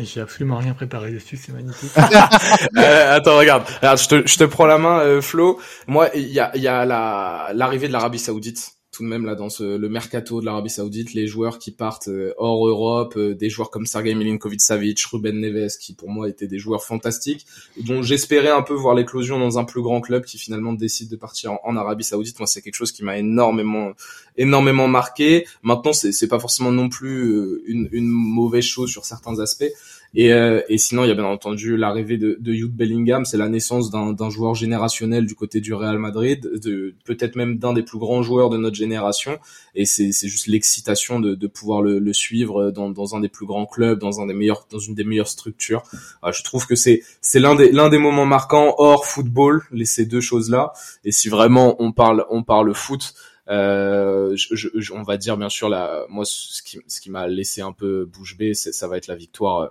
j'ai 0.05 0.21
absolument 0.21 0.59
rien 0.59 0.75
préparé 0.75 1.11
dessus, 1.11 1.37
c'est 1.37 1.53
magnifique. 1.53 1.91
euh, 2.77 3.17
attends, 3.17 3.37
regarde, 3.37 3.65
regarde, 3.79 3.99
je 3.99 4.09
te, 4.09 4.27
je 4.29 4.37
te 4.39 4.45
prends 4.45 4.67
la 4.67 4.79
main, 4.79 5.01
euh, 5.01 5.21
Flo. 5.21 5.61
Moi, 5.87 6.09
il 6.15 6.29
y 6.29 6.41
a, 6.41 6.57
y 6.57 6.69
a 6.69 6.85
la 6.85 7.51
l'arrivée 7.53 7.89
de 7.89 7.93
l'Arabie 7.93 8.19
Saoudite 8.19 8.78
tout 8.99 9.05
de 9.05 9.09
même 9.09 9.27
là 9.27 9.37
dans 9.37 9.49
ce, 9.49 9.77
le 9.77 9.89
mercato 9.89 10.41
de 10.41 10.45
l'Arabie 10.45 10.71
Saoudite, 10.71 11.15
les 11.15 11.29
joueurs 11.29 11.61
qui 11.61 11.71
partent 11.71 12.09
euh, 12.09 12.35
hors 12.37 12.67
Europe, 12.67 13.15
euh, 13.17 13.33
des 13.33 13.49
joueurs 13.49 13.71
comme 13.71 13.87
Sergei 13.87 14.13
Milinkovic-Savic, 14.13 15.01
Ruben 15.05 15.41
Neves, 15.41 15.79
qui 15.79 15.95
pour 15.95 16.11
moi 16.11 16.29
étaient 16.29 16.49
des 16.49 16.59
joueurs 16.59 16.83
fantastiques, 16.83 17.47
dont 17.77 18.03
j'espérais 18.03 18.51
un 18.51 18.63
peu 18.63 18.75
voir 18.75 18.97
l'éclosion 18.97 19.39
dans 19.39 19.57
un 19.57 19.65
plus 19.65 19.83
grand 19.83 20.01
club 20.01 20.25
qui 20.25 20.37
finalement 20.37 20.73
décide 20.73 21.09
de 21.09 21.15
partir 21.15 21.59
en, 21.63 21.77
Arabie 21.77 22.03
Saoudite. 22.03 22.41
Moi, 22.41 22.49
c'est 22.49 22.61
quelque 22.61 22.75
chose 22.75 22.91
qui 22.91 23.05
m'a 23.05 23.17
énormément, 23.19 23.93
énormément 24.37 24.89
marqué. 24.89 25.47
Maintenant, 25.63 25.93
c'est, 25.93 26.27
pas 26.27 26.41
forcément 26.41 26.73
non 26.73 26.89
plus 26.89 27.31
euh, 27.31 27.63
une, 27.69 27.89
une 27.93 28.09
mauvaise 28.09 28.65
chose 28.65 28.91
sur 28.91 29.05
certains 29.05 29.39
aspects. 29.39 29.73
Et, 30.15 30.33
euh, 30.33 30.63
et 30.69 30.79
sinon, 30.79 31.05
il 31.05 31.09
y 31.09 31.11
a 31.11 31.15
bien 31.15 31.25
entendu 31.25 31.77
l'arrivée 31.77 32.17
de, 32.17 32.37
de 32.41 32.53
Jude 32.53 32.75
Bellingham, 32.75 33.25
c'est 33.25 33.37
la 33.37 33.49
naissance 33.49 33.91
d'un 33.91 34.31
joueur 34.31 34.55
générationnel 34.55 35.27
du 35.27 35.35
côté 35.35 35.61
du 35.61 35.75
Real 35.75 35.99
Madrid, 35.99 36.49
de 36.63 36.95
peut-être 37.05 37.37
même 37.37 37.59
d'un 37.59 37.73
des 37.73 37.83
plus 37.83 37.99
grands 37.99 38.23
joueurs 38.23 38.51
de 38.51 38.57
notre 38.57 38.77
génération. 38.77 39.39
Et 39.75 39.85
c'est 39.85 40.11
juste 40.29 40.47
l'excitation 40.47 41.21
de, 41.21 41.35
de 41.35 41.47
pouvoir 41.47 41.83
le, 41.83 41.99
le 41.99 42.13
suivre 42.13 42.71
dans, 42.71 42.91
dans, 42.91 43.15
un 43.15 43.21
des 43.21 43.29
plus 43.29 43.47
grands 43.47 43.67
clubs, 43.67 43.99
dans 43.99 44.21
un 44.21 44.27
des 44.27 44.35
meilleurs, 44.35 44.67
dans 44.71 44.79
une 44.79 44.95
des 44.95 45.05
meilleures 45.05 45.29
structures. 45.29 45.83
je 46.31 46.43
trouve 46.43 46.67
que 46.67 46.75
c'est 46.75 47.03
l'un 47.35 47.55
des 47.55 47.71
des 47.89 47.99
moments 47.99 48.27
marquants 48.27 48.75
hors 48.79 49.07
football, 49.07 49.63
les 49.73 49.85
ces 49.85 50.05
deux 50.05 50.21
choses 50.21 50.51
là. 50.51 50.73
Et 51.05 51.13
si 51.13 51.29
vraiment 51.29 51.77
on 51.79 51.93
parle 51.93 52.27
on 52.31 52.43
parle 52.43 52.75
foot, 52.75 53.15
euh, 53.49 54.37
je, 54.37 54.69
je, 54.75 54.93
on 54.93 55.03
va 55.03 55.17
dire 55.17 55.37
bien 55.39 55.49
sûr 55.49 55.69
la, 55.69 56.05
moi 56.11 56.25
ce 56.27 56.63
qui, 56.63 56.79
ce 56.87 57.01
qui 57.01 57.11
m'a 57.11 57.27
laissé 57.27 57.63
un 57.63 57.73
peu 57.73 58.05
bouche 58.05 58.37
bée, 58.37 58.53
ça 58.55 58.89
va 58.89 58.99
être 58.99 59.07
la 59.07 59.15
victoire, 59.15 59.61
euh, 59.61 59.69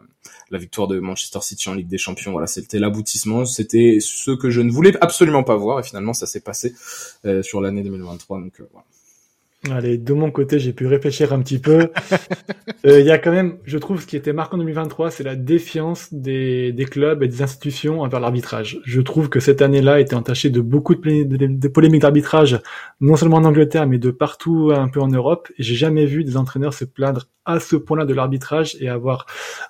la 0.50 0.58
victoire 0.58 0.88
de 0.88 1.00
Manchester 1.00 1.40
City 1.42 1.70
en 1.70 1.76
Ligue 1.76 1.88
des 1.88 2.00
Champions. 2.00 2.32
Voilà, 2.32 2.48
c'était 2.48 2.80
l'aboutissement, 2.80 3.46
c'était 3.46 4.00
ce 4.02 4.32
que 4.32 4.50
je 4.50 4.62
ne 4.62 4.72
voulais 4.72 4.96
absolument 5.02 5.44
pas 5.44 5.56
voir 5.56 5.80
et 5.80 5.84
finalement 5.84 6.14
ça 6.14 6.26
s'est 6.26 6.42
passé 6.42 6.74
euh, 7.26 7.44
sur 7.44 7.62
l'année 7.62 7.84
2023. 7.84 8.40
Donc 8.42 8.60
euh, 8.60 8.68
voilà. 8.72 8.86
Allez, 9.72 9.98
de 9.98 10.14
mon 10.14 10.30
côté, 10.30 10.60
j'ai 10.60 10.72
pu 10.72 10.86
réfléchir 10.86 11.34
un 11.34 11.42
petit 11.42 11.60
peu. 11.60 11.90
Euh, 12.86 13.00
il 13.00 13.06
y 13.06 13.12
a 13.12 13.18
quand 13.18 13.32
même, 13.32 13.58
je 13.66 13.78
trouve, 13.78 14.00
ce 14.00 14.06
qui 14.06 14.16
était 14.16 14.34
marquant 14.34 14.56
en 14.56 14.60
2023, 14.60 15.10
c'est 15.10 15.24
la 15.24 15.36
défiance 15.36 16.14
des, 16.14 16.72
des 16.72 16.86
clubs 16.86 17.24
et 17.24 17.28
des 17.28 17.42
institutions 17.42 18.02
envers 18.02 18.20
l'arbitrage. 18.20 18.80
Je 18.86 19.02
trouve 19.02 19.30
que 19.30 19.40
cette 19.40 19.62
année-là 19.62 20.00
était 20.00 20.16
entachée 20.16 20.50
de 20.50 20.62
beaucoup 20.62 20.94
de, 20.94 21.24
de 21.24 21.68
polémiques 21.68 22.04
d'arbitrage, 22.04 22.62
non 23.02 23.16
seulement 23.16 23.38
en 23.38 23.46
Angleterre, 23.46 23.88
mais 23.88 23.98
de 23.98 24.12
partout 24.12 24.72
un 24.74 24.88
peu 24.90 25.02
en 25.02 25.08
Europe. 25.08 25.50
Et 25.58 25.64
j'ai 25.64 25.76
jamais 25.76 26.06
vu 26.06 26.24
des 26.24 26.38
entraîneurs 26.38 26.74
se 26.74 26.86
plaindre 26.86 27.28
à 27.48 27.60
ce 27.60 27.76
point-là 27.76 28.06
de 28.06 28.14
l'arbitrage 28.14 28.78
et 28.80 28.90
avoir 28.90 29.26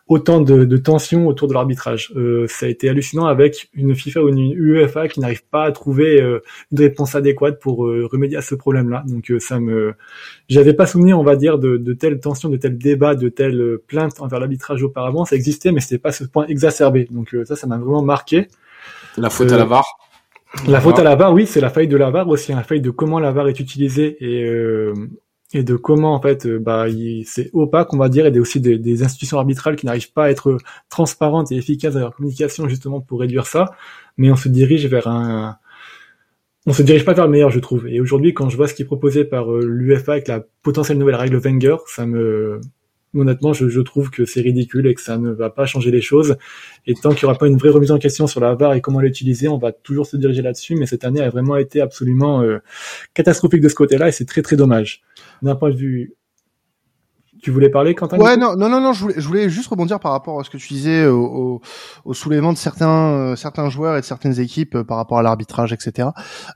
autant 0.07 0.41
de, 0.41 0.65
de 0.65 0.77
tensions 0.77 1.27
autour 1.27 1.47
de 1.47 1.53
l'arbitrage. 1.53 2.11
Euh, 2.15 2.45
ça 2.47 2.65
a 2.65 2.69
été 2.69 2.89
hallucinant 2.89 3.25
avec 3.25 3.69
une 3.73 3.95
FIFA 3.95 4.23
ou 4.23 4.29
une 4.29 4.51
UEFA 4.53 5.07
qui 5.07 5.19
n'arrive 5.19 5.45
pas 5.45 5.63
à 5.63 5.71
trouver 5.71 6.21
euh, 6.21 6.41
une 6.71 6.79
réponse 6.79 7.15
adéquate 7.15 7.59
pour 7.59 7.85
euh, 7.85 8.07
remédier 8.11 8.37
à 8.37 8.41
ce 8.41 8.55
problème-là. 8.55 9.03
Donc 9.07 9.29
euh, 9.29 9.39
ça 9.39 9.59
me, 9.59 9.93
j'avais 10.49 10.73
pas 10.73 10.87
souvenir, 10.87 11.19
on 11.19 11.23
va 11.23 11.35
dire, 11.35 11.59
de, 11.59 11.77
de 11.77 11.93
telles 11.93 12.19
tensions, 12.19 12.49
de 12.49 12.57
tels 12.57 12.77
débats, 12.77 13.15
de 13.15 13.29
telles 13.29 13.77
plaintes 13.87 14.19
envers 14.19 14.39
l'arbitrage 14.39 14.81
auparavant. 14.83 15.23
Ça 15.25 15.35
existait, 15.35 15.71
mais 15.71 15.79
c'était 15.79 15.99
pas 15.99 16.11
ce 16.11 16.23
point 16.23 16.47
exacerbé. 16.47 17.07
Donc 17.11 17.35
ça, 17.45 17.55
ça 17.55 17.67
m'a 17.67 17.77
vraiment 17.77 18.01
marqué. 18.01 18.47
La 19.17 19.29
faute 19.29 19.51
à 19.51 19.57
la 19.57 19.65
VAR. 19.65 19.85
La 20.67 20.81
faute 20.81 20.97
à 20.97 21.03
la 21.03 21.15
VAR, 21.15 21.33
oui, 21.33 21.45
c'est 21.45 21.59
la 21.61 21.69
faille 21.69 21.87
de 21.87 21.97
la 21.97 22.09
VAR 22.09 22.27
aussi, 22.27 22.53
hein, 22.53 22.55
la 22.55 22.63
faille 22.63 22.81
de 22.81 22.89
comment 22.89 23.19
la 23.19 23.31
VAR 23.31 23.47
est 23.49 23.59
utilisée 23.59 24.17
et 24.21 24.49
et 25.53 25.63
de 25.63 25.75
comment 25.75 26.13
en 26.13 26.21
fait 26.21 26.45
euh, 26.45 26.59
bah 26.59 26.85
c'est 27.25 27.49
opaque 27.53 27.93
on 27.93 27.97
va 27.97 28.09
dire 28.09 28.25
et 28.25 28.31
des, 28.31 28.39
aussi 28.39 28.59
des, 28.59 28.77
des 28.77 29.03
institutions 29.03 29.37
arbitrales 29.37 29.75
qui 29.77 29.85
n'arrivent 29.85 30.11
pas 30.11 30.25
à 30.25 30.29
être 30.29 30.57
transparentes 30.89 31.51
et 31.51 31.55
efficaces 31.55 31.93
dans 31.93 32.01
leur 32.01 32.15
communication 32.15 32.67
justement 32.67 32.99
pour 32.99 33.21
réduire 33.21 33.47
ça 33.47 33.71
mais 34.17 34.29
on 34.29 34.35
se 34.35 34.49
dirige 34.49 34.85
vers 34.87 35.07
un 35.07 35.57
on 36.65 36.73
se 36.73 36.81
dirige 36.83 37.05
pas 37.05 37.13
vers 37.13 37.25
le 37.25 37.31
meilleur 37.31 37.49
je 37.49 37.59
trouve 37.59 37.87
et 37.87 38.01
aujourd'hui 38.01 38.33
quand 38.33 38.49
je 38.49 38.57
vois 38.57 38.67
ce 38.67 38.73
qui 38.73 38.81
est 38.81 38.85
proposé 38.85 39.23
par 39.23 39.51
euh, 39.51 39.65
l'UFA 39.65 40.13
avec 40.13 40.27
la 40.27 40.43
potentielle 40.63 40.97
nouvelle 40.97 41.15
règle 41.15 41.37
Wenger 41.37 41.77
ça 41.87 42.05
me 42.05 42.59
honnêtement, 43.15 43.53
je, 43.53 43.67
je, 43.69 43.81
trouve 43.81 44.11
que 44.11 44.25
c'est 44.25 44.41
ridicule 44.41 44.85
et 44.85 44.93
que 44.93 45.01
ça 45.01 45.17
ne 45.17 45.31
va 45.31 45.49
pas 45.49 45.65
changer 45.65 45.89
les 45.89 46.01
choses. 46.01 46.35
Et 46.85 46.93
tant 46.93 47.09
qu'il 47.09 47.25
n'y 47.25 47.31
aura 47.31 47.39
pas 47.39 47.47
une 47.47 47.57
vraie 47.57 47.69
remise 47.69 47.91
en 47.91 47.97
question 47.97 48.27
sur 48.27 48.41
la 48.41 48.53
VAR 48.53 48.73
et 48.73 48.81
comment 48.81 48.99
l'utiliser, 48.99 49.47
on 49.47 49.57
va 49.57 49.71
toujours 49.71 50.05
se 50.05 50.17
diriger 50.17 50.41
là-dessus. 50.41 50.75
Mais 50.75 50.85
cette 50.85 51.03
année 51.03 51.21
a 51.21 51.29
vraiment 51.29 51.55
été 51.55 51.81
absolument 51.81 52.41
euh, 52.41 52.59
catastrophique 53.13 53.61
de 53.61 53.69
ce 53.69 53.75
côté-là 53.75 54.09
et 54.09 54.11
c'est 54.11 54.25
très 54.25 54.41
très 54.41 54.55
dommage 54.55 55.03
d'un 55.41 55.55
point 55.55 55.71
de 55.71 55.75
vue 55.75 56.17
tu 57.41 57.51
voulais 57.51 57.69
parler, 57.69 57.93
Quentin 57.93 58.17
Ouais, 58.17 58.37
non, 58.37 58.55
non, 58.55 58.69
non, 58.69 58.81
non, 58.81 58.93
je 58.93 59.01
voulais, 59.01 59.15
je 59.17 59.27
voulais 59.27 59.49
juste 59.49 59.69
rebondir 59.69 59.99
par 59.99 60.11
rapport 60.11 60.39
à 60.39 60.43
ce 60.43 60.49
que 60.49 60.57
tu 60.57 60.73
disais 60.73 61.05
au, 61.05 61.61
au, 62.05 62.13
soulèvement 62.13 62.53
de 62.53 62.57
certains, 62.57 63.11
euh, 63.11 63.35
certains 63.35 63.69
joueurs 63.69 63.95
et 63.97 64.01
de 64.01 64.05
certaines 64.05 64.39
équipes 64.39 64.75
euh, 64.75 64.83
par 64.83 64.97
rapport 64.97 65.19
à 65.19 65.21
l'arbitrage, 65.21 65.73
etc. 65.73 66.09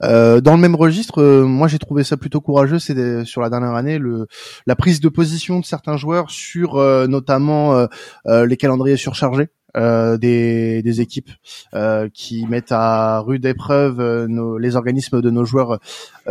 Euh, 0.03 0.41
dans 0.41 0.53
le 0.53 0.59
même 0.59 0.75
registre, 0.75 1.21
euh, 1.21 1.45
moi 1.45 1.67
j'ai 1.67 1.79
trouvé 1.79 2.03
ça 2.03 2.17
plutôt 2.17 2.41
courageux, 2.41 2.79
c'est 2.79 3.25
sur 3.25 3.41
la 3.41 3.49
dernière 3.49 3.75
année 3.75 3.99
le, 3.99 4.27
la 4.65 4.75
prise 4.75 5.01
de 5.01 5.09
position 5.09 5.59
de 5.59 5.65
certains 5.65 5.97
joueurs 5.97 6.31
sur 6.31 6.75
notamment 7.07 7.87
les 8.25 8.57
calendriers 8.57 8.97
surchargés. 8.97 9.49
Euh, 9.77 10.17
des, 10.17 10.81
des, 10.81 10.99
équipes 10.99 11.31
euh, 11.73 12.09
qui 12.13 12.45
mettent 12.45 12.73
à 12.73 13.19
rude 13.19 13.45
épreuve 13.45 14.01
euh, 14.01 14.27
nos, 14.27 14.57
les 14.57 14.75
organismes 14.75 15.21
de 15.21 15.29
nos 15.29 15.45
joueurs 15.45 15.79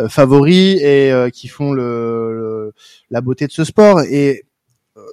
favoris 0.08 0.78
et 0.82 1.12
qui 1.32 1.48
font 1.48 1.72
le, 1.72 2.74
la 3.10 3.20
beauté 3.22 3.46
de 3.46 3.52
ce 3.52 3.64
sport. 3.64 4.02
Et 4.02 4.44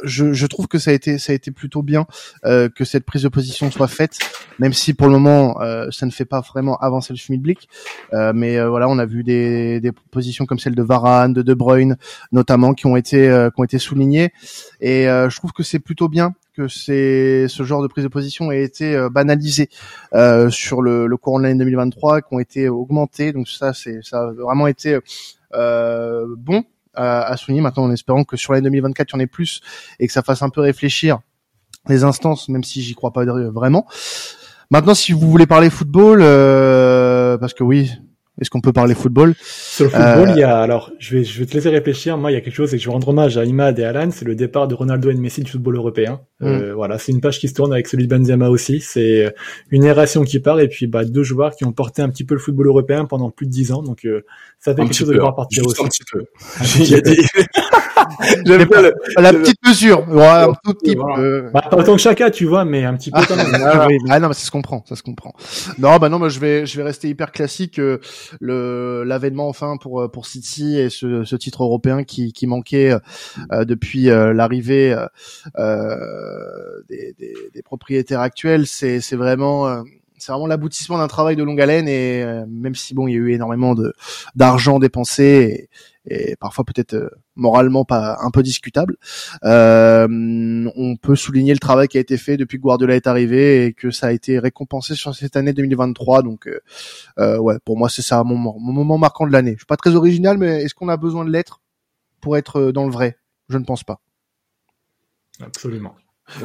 je, 0.03 0.33
je, 0.33 0.45
trouve 0.47 0.67
que 0.67 0.79
ça 0.79 0.91
a 0.91 0.93
été 0.93 1.17
ça 1.17 1.31
a 1.31 1.35
été 1.35 1.51
plutôt 1.51 1.81
bien 1.81 2.05
euh, 2.45 2.69
que 2.69 2.83
cette 2.83 3.05
prise 3.05 3.23
de 3.23 3.29
position 3.29 3.71
soit 3.71 3.87
faite, 3.87 4.17
même 4.59 4.73
si 4.73 4.93
pour 4.93 5.07
le 5.07 5.13
moment 5.13 5.61
euh, 5.61 5.87
ça 5.91 6.05
ne 6.05 6.11
fait 6.11 6.25
pas 6.25 6.41
vraiment 6.41 6.77
avancer 6.77 7.13
le 7.13 7.17
Schmidblick. 7.17 7.69
Euh, 8.13 8.33
mais 8.35 8.63
voilà, 8.65 8.89
on 8.89 8.97
a 8.97 9.05
vu 9.05 9.23
des, 9.23 9.79
des 9.79 9.91
positions 9.91 10.45
comme 10.45 10.59
celle 10.59 10.75
de 10.75 10.83
Varane, 10.83 11.33
de 11.33 11.41
De 11.41 11.53
Bruyne, 11.53 11.97
notamment, 12.31 12.73
qui 12.73 12.85
ont 12.87 12.97
été 12.97 13.27
qui 13.53 13.61
ont 13.61 13.63
été 13.63 13.79
soulignées. 13.79 14.31
Et 14.81 15.05
je 15.05 15.35
trouve 15.35 15.51
que 15.53 15.63
c'est 15.63 15.79
plutôt 15.79 16.09
bien 16.09 16.33
que 16.57 16.67
c'est 16.67 17.47
ce 17.47 17.63
genre 17.63 17.83
de 17.83 17.87
prise 17.87 18.03
de 18.03 18.09
position 18.09 18.51
ait 18.51 18.63
été 18.63 18.95
euh, 18.95 19.09
banalisé 19.09 19.69
euh, 20.13 20.49
sur 20.49 20.81
le, 20.81 21.05
le, 21.05 21.17
courant 21.17 21.37
de 21.37 21.43
l'année 21.43 21.59
2023, 21.59 22.21
qui 22.21 22.27
ont 22.31 22.39
été 22.39 22.67
augmentés. 22.67 23.31
Donc 23.31 23.47
ça, 23.47 23.73
c'est 23.73 23.99
ça 24.01 24.21
a 24.21 24.31
vraiment 24.31 24.67
été 24.67 24.99
euh, 25.53 26.25
bon 26.35 26.63
à, 26.95 27.21
à, 27.21 27.37
souligner. 27.37 27.61
Maintenant, 27.61 27.83
en 27.83 27.91
espérant 27.91 28.23
que 28.23 28.37
sur 28.37 28.53
l'année 28.53 28.65
2024, 28.65 29.09
il 29.11 29.13
y 29.13 29.17
en 29.17 29.19
ait 29.19 29.27
plus 29.27 29.61
et 29.99 30.07
que 30.07 30.13
ça 30.13 30.23
fasse 30.23 30.41
un 30.41 30.49
peu 30.49 30.61
réfléchir 30.61 31.19
les 31.87 32.03
instances, 32.03 32.49
même 32.49 32.63
si 32.63 32.81
j'y 32.81 32.95
crois 32.95 33.13
pas 33.13 33.23
vraiment. 33.25 33.85
Maintenant, 34.69 34.95
si 34.95 35.13
vous 35.13 35.29
voulez 35.29 35.45
parler 35.45 35.69
football, 35.69 36.19
euh, 36.21 37.37
parce 37.37 37.53
que 37.53 37.63
oui, 37.63 37.91
est-ce 38.39 38.51
qu'on 38.51 38.61
peut 38.61 38.73
parler 38.73 38.93
football? 38.93 39.33
Sur 39.41 39.85
le 39.85 39.91
football, 39.91 40.29
il 40.35 40.39
y 40.39 40.43
a 40.43 40.59
euh, 40.59 40.63
alors 40.63 40.91
je 40.99 41.17
vais 41.17 41.23
je 41.23 41.39
vais 41.39 41.45
te 41.45 41.55
laisser 41.55 41.69
réfléchir. 41.69 42.17
Moi, 42.17 42.31
il 42.31 42.35
y 42.35 42.37
a 42.37 42.41
quelque 42.41 42.55
chose 42.55 42.73
et 42.73 42.77
que 42.77 42.83
je 42.83 42.87
vais 42.87 42.93
rendre 42.93 43.07
hommage 43.09 43.37
à 43.37 43.45
Imad 43.45 43.79
et 43.79 43.83
Alan, 43.83 44.09
c'est 44.11 44.25
le 44.25 44.35
départ 44.35 44.67
de 44.67 44.75
Ronaldo 44.75 45.09
et 45.09 45.13
de 45.15 45.19
Messi 45.19 45.41
du 45.41 45.51
football 45.51 45.75
européen. 45.75 46.21
Mm. 46.39 46.45
Euh, 46.45 46.73
voilà, 46.75 46.99
c'est 46.99 47.11
une 47.11 47.21
page 47.21 47.39
qui 47.39 47.47
se 47.47 47.55
tourne 47.55 47.73
avec 47.73 47.87
celui 47.87 48.07
de 48.07 48.15
Benzema 48.15 48.49
aussi. 48.49 48.79
C'est 48.79 49.33
une 49.71 49.83
narration 49.83 50.23
qui 50.23 50.39
part 50.39 50.59
et 50.59 50.67
puis 50.67 50.85
bah 50.85 51.03
deux 51.03 51.23
joueurs 51.23 51.55
qui 51.55 51.65
ont 51.65 51.71
porté 51.71 52.01
un 52.01 52.09
petit 52.09 52.25
peu 52.25 52.35
le 52.35 52.39
football 52.39 52.67
européen 52.67 53.05
pendant 53.05 53.31
plus 53.31 53.47
de 53.47 53.51
dix 53.51 53.71
ans. 53.71 53.81
Donc 53.81 54.05
euh, 54.05 54.23
ça 54.59 54.75
fait 54.75 54.83
quelque 54.83 54.95
chose 54.95 55.09
de 55.09 55.19
voir 55.19 55.35
partir 55.35 55.65
aussi. 55.65 55.83
Un 55.83 55.87
petit 55.87 56.03
peu. 56.11 56.25
la 59.17 59.33
petite 59.33 59.59
mesure, 59.65 60.07
ouais, 60.09 60.25
un 60.25 60.53
tout 60.63 60.73
petit 60.73 60.95
peu. 60.95 61.49
Bah, 61.53 61.69
autant 61.71 61.95
que 61.95 62.01
chacun, 62.01 62.29
tu 62.29 62.45
vois, 62.45 62.65
mais 62.65 62.85
un 62.85 62.95
petit 62.95 63.11
peu 63.11 63.21
quand 63.27 63.35
même. 63.35 63.47
ah, 63.63 63.87
oui. 63.87 63.97
ah 64.09 64.19
non, 64.19 64.29
mais 64.29 64.33
ça 64.33 64.45
se 64.45 64.51
comprend, 64.51 64.83
ça 64.87 64.95
se 64.95 65.03
comprend. 65.03 65.33
Non, 65.77 65.97
bah 65.97 66.09
non, 66.09 66.19
bah 66.19 66.29
je 66.29 66.39
vais, 66.39 66.65
je 66.65 66.77
vais 66.77 66.83
rester 66.83 67.09
hyper 67.09 67.31
classique. 67.31 67.79
Euh, 67.79 67.99
le 68.39 69.03
l'avènement 69.05 69.47
enfin 69.47 69.77
pour 69.77 70.01
euh, 70.01 70.07
pour 70.07 70.25
City 70.25 70.77
et 70.77 70.89
ce, 70.89 71.23
ce 71.23 71.35
titre 71.35 71.63
européen 71.63 72.03
qui, 72.03 72.33
qui 72.33 72.47
manquait 72.47 72.95
euh, 73.51 73.65
depuis 73.65 74.09
euh, 74.09 74.33
l'arrivée 74.33 74.95
des, 76.89 77.13
des, 77.17 77.35
des, 77.53 77.61
propriétaires 77.61 78.21
actuels, 78.21 78.67
c'est 78.67 79.01
c'est 79.01 79.15
vraiment 79.15 79.83
c'est 80.17 80.31
vraiment 80.31 80.47
l'aboutissement 80.47 80.97
d'un 80.97 81.07
travail 81.07 81.35
de 81.35 81.43
longue 81.43 81.61
haleine 81.61 81.87
et 81.87 82.25
même 82.47 82.75
si 82.75 82.93
bon 82.93 83.07
il 83.07 83.13
y 83.13 83.15
a 83.15 83.19
eu 83.19 83.33
énormément 83.33 83.75
de 83.75 83.93
d'argent 84.35 84.79
dépensé 84.79 85.69
et, 86.07 86.35
parfois 86.35 86.65
peut-être 86.65 87.11
moralement 87.35 87.85
pas 87.85 88.17
un 88.21 88.31
peu 88.31 88.43
discutable. 88.43 88.97
Euh, 89.43 90.07
on 90.75 90.95
peut 90.95 91.15
souligner 91.15 91.53
le 91.53 91.59
travail 91.59 91.87
qui 91.87 91.97
a 91.97 92.01
été 92.01 92.17
fait 92.17 92.37
depuis 92.37 92.57
que 92.57 92.63
Guardiola 92.63 92.95
est 92.95 93.07
arrivé 93.07 93.65
et 93.65 93.73
que 93.73 93.91
ça 93.91 94.07
a 94.07 94.11
été 94.11 94.39
récompensé 94.39 94.95
sur 94.95 95.13
cette 95.15 95.35
année 95.35 95.53
2023. 95.53 96.23
Donc 96.23 96.47
euh, 96.47 96.59
euh, 97.19 97.37
ouais, 97.37 97.57
pour 97.65 97.77
moi 97.77 97.89
c'est 97.89 98.01
ça 98.01 98.23
mon, 98.23 98.37
mon, 98.37 98.59
moment 98.59 98.97
marquant 98.97 99.27
de 99.27 99.31
l'année. 99.31 99.53
Je 99.53 99.57
suis 99.57 99.65
pas 99.65 99.77
très 99.77 99.95
original, 99.95 100.37
mais 100.37 100.63
est-ce 100.63 100.73
qu'on 100.73 100.89
a 100.89 100.97
besoin 100.97 101.25
de 101.25 101.31
l'être 101.31 101.61
pour 102.21 102.37
être 102.37 102.71
dans 102.71 102.85
le 102.85 102.91
vrai? 102.91 103.17
Je 103.49 103.57
ne 103.57 103.63
pense 103.63 103.83
pas. 103.83 104.01
Absolument. 105.41 105.95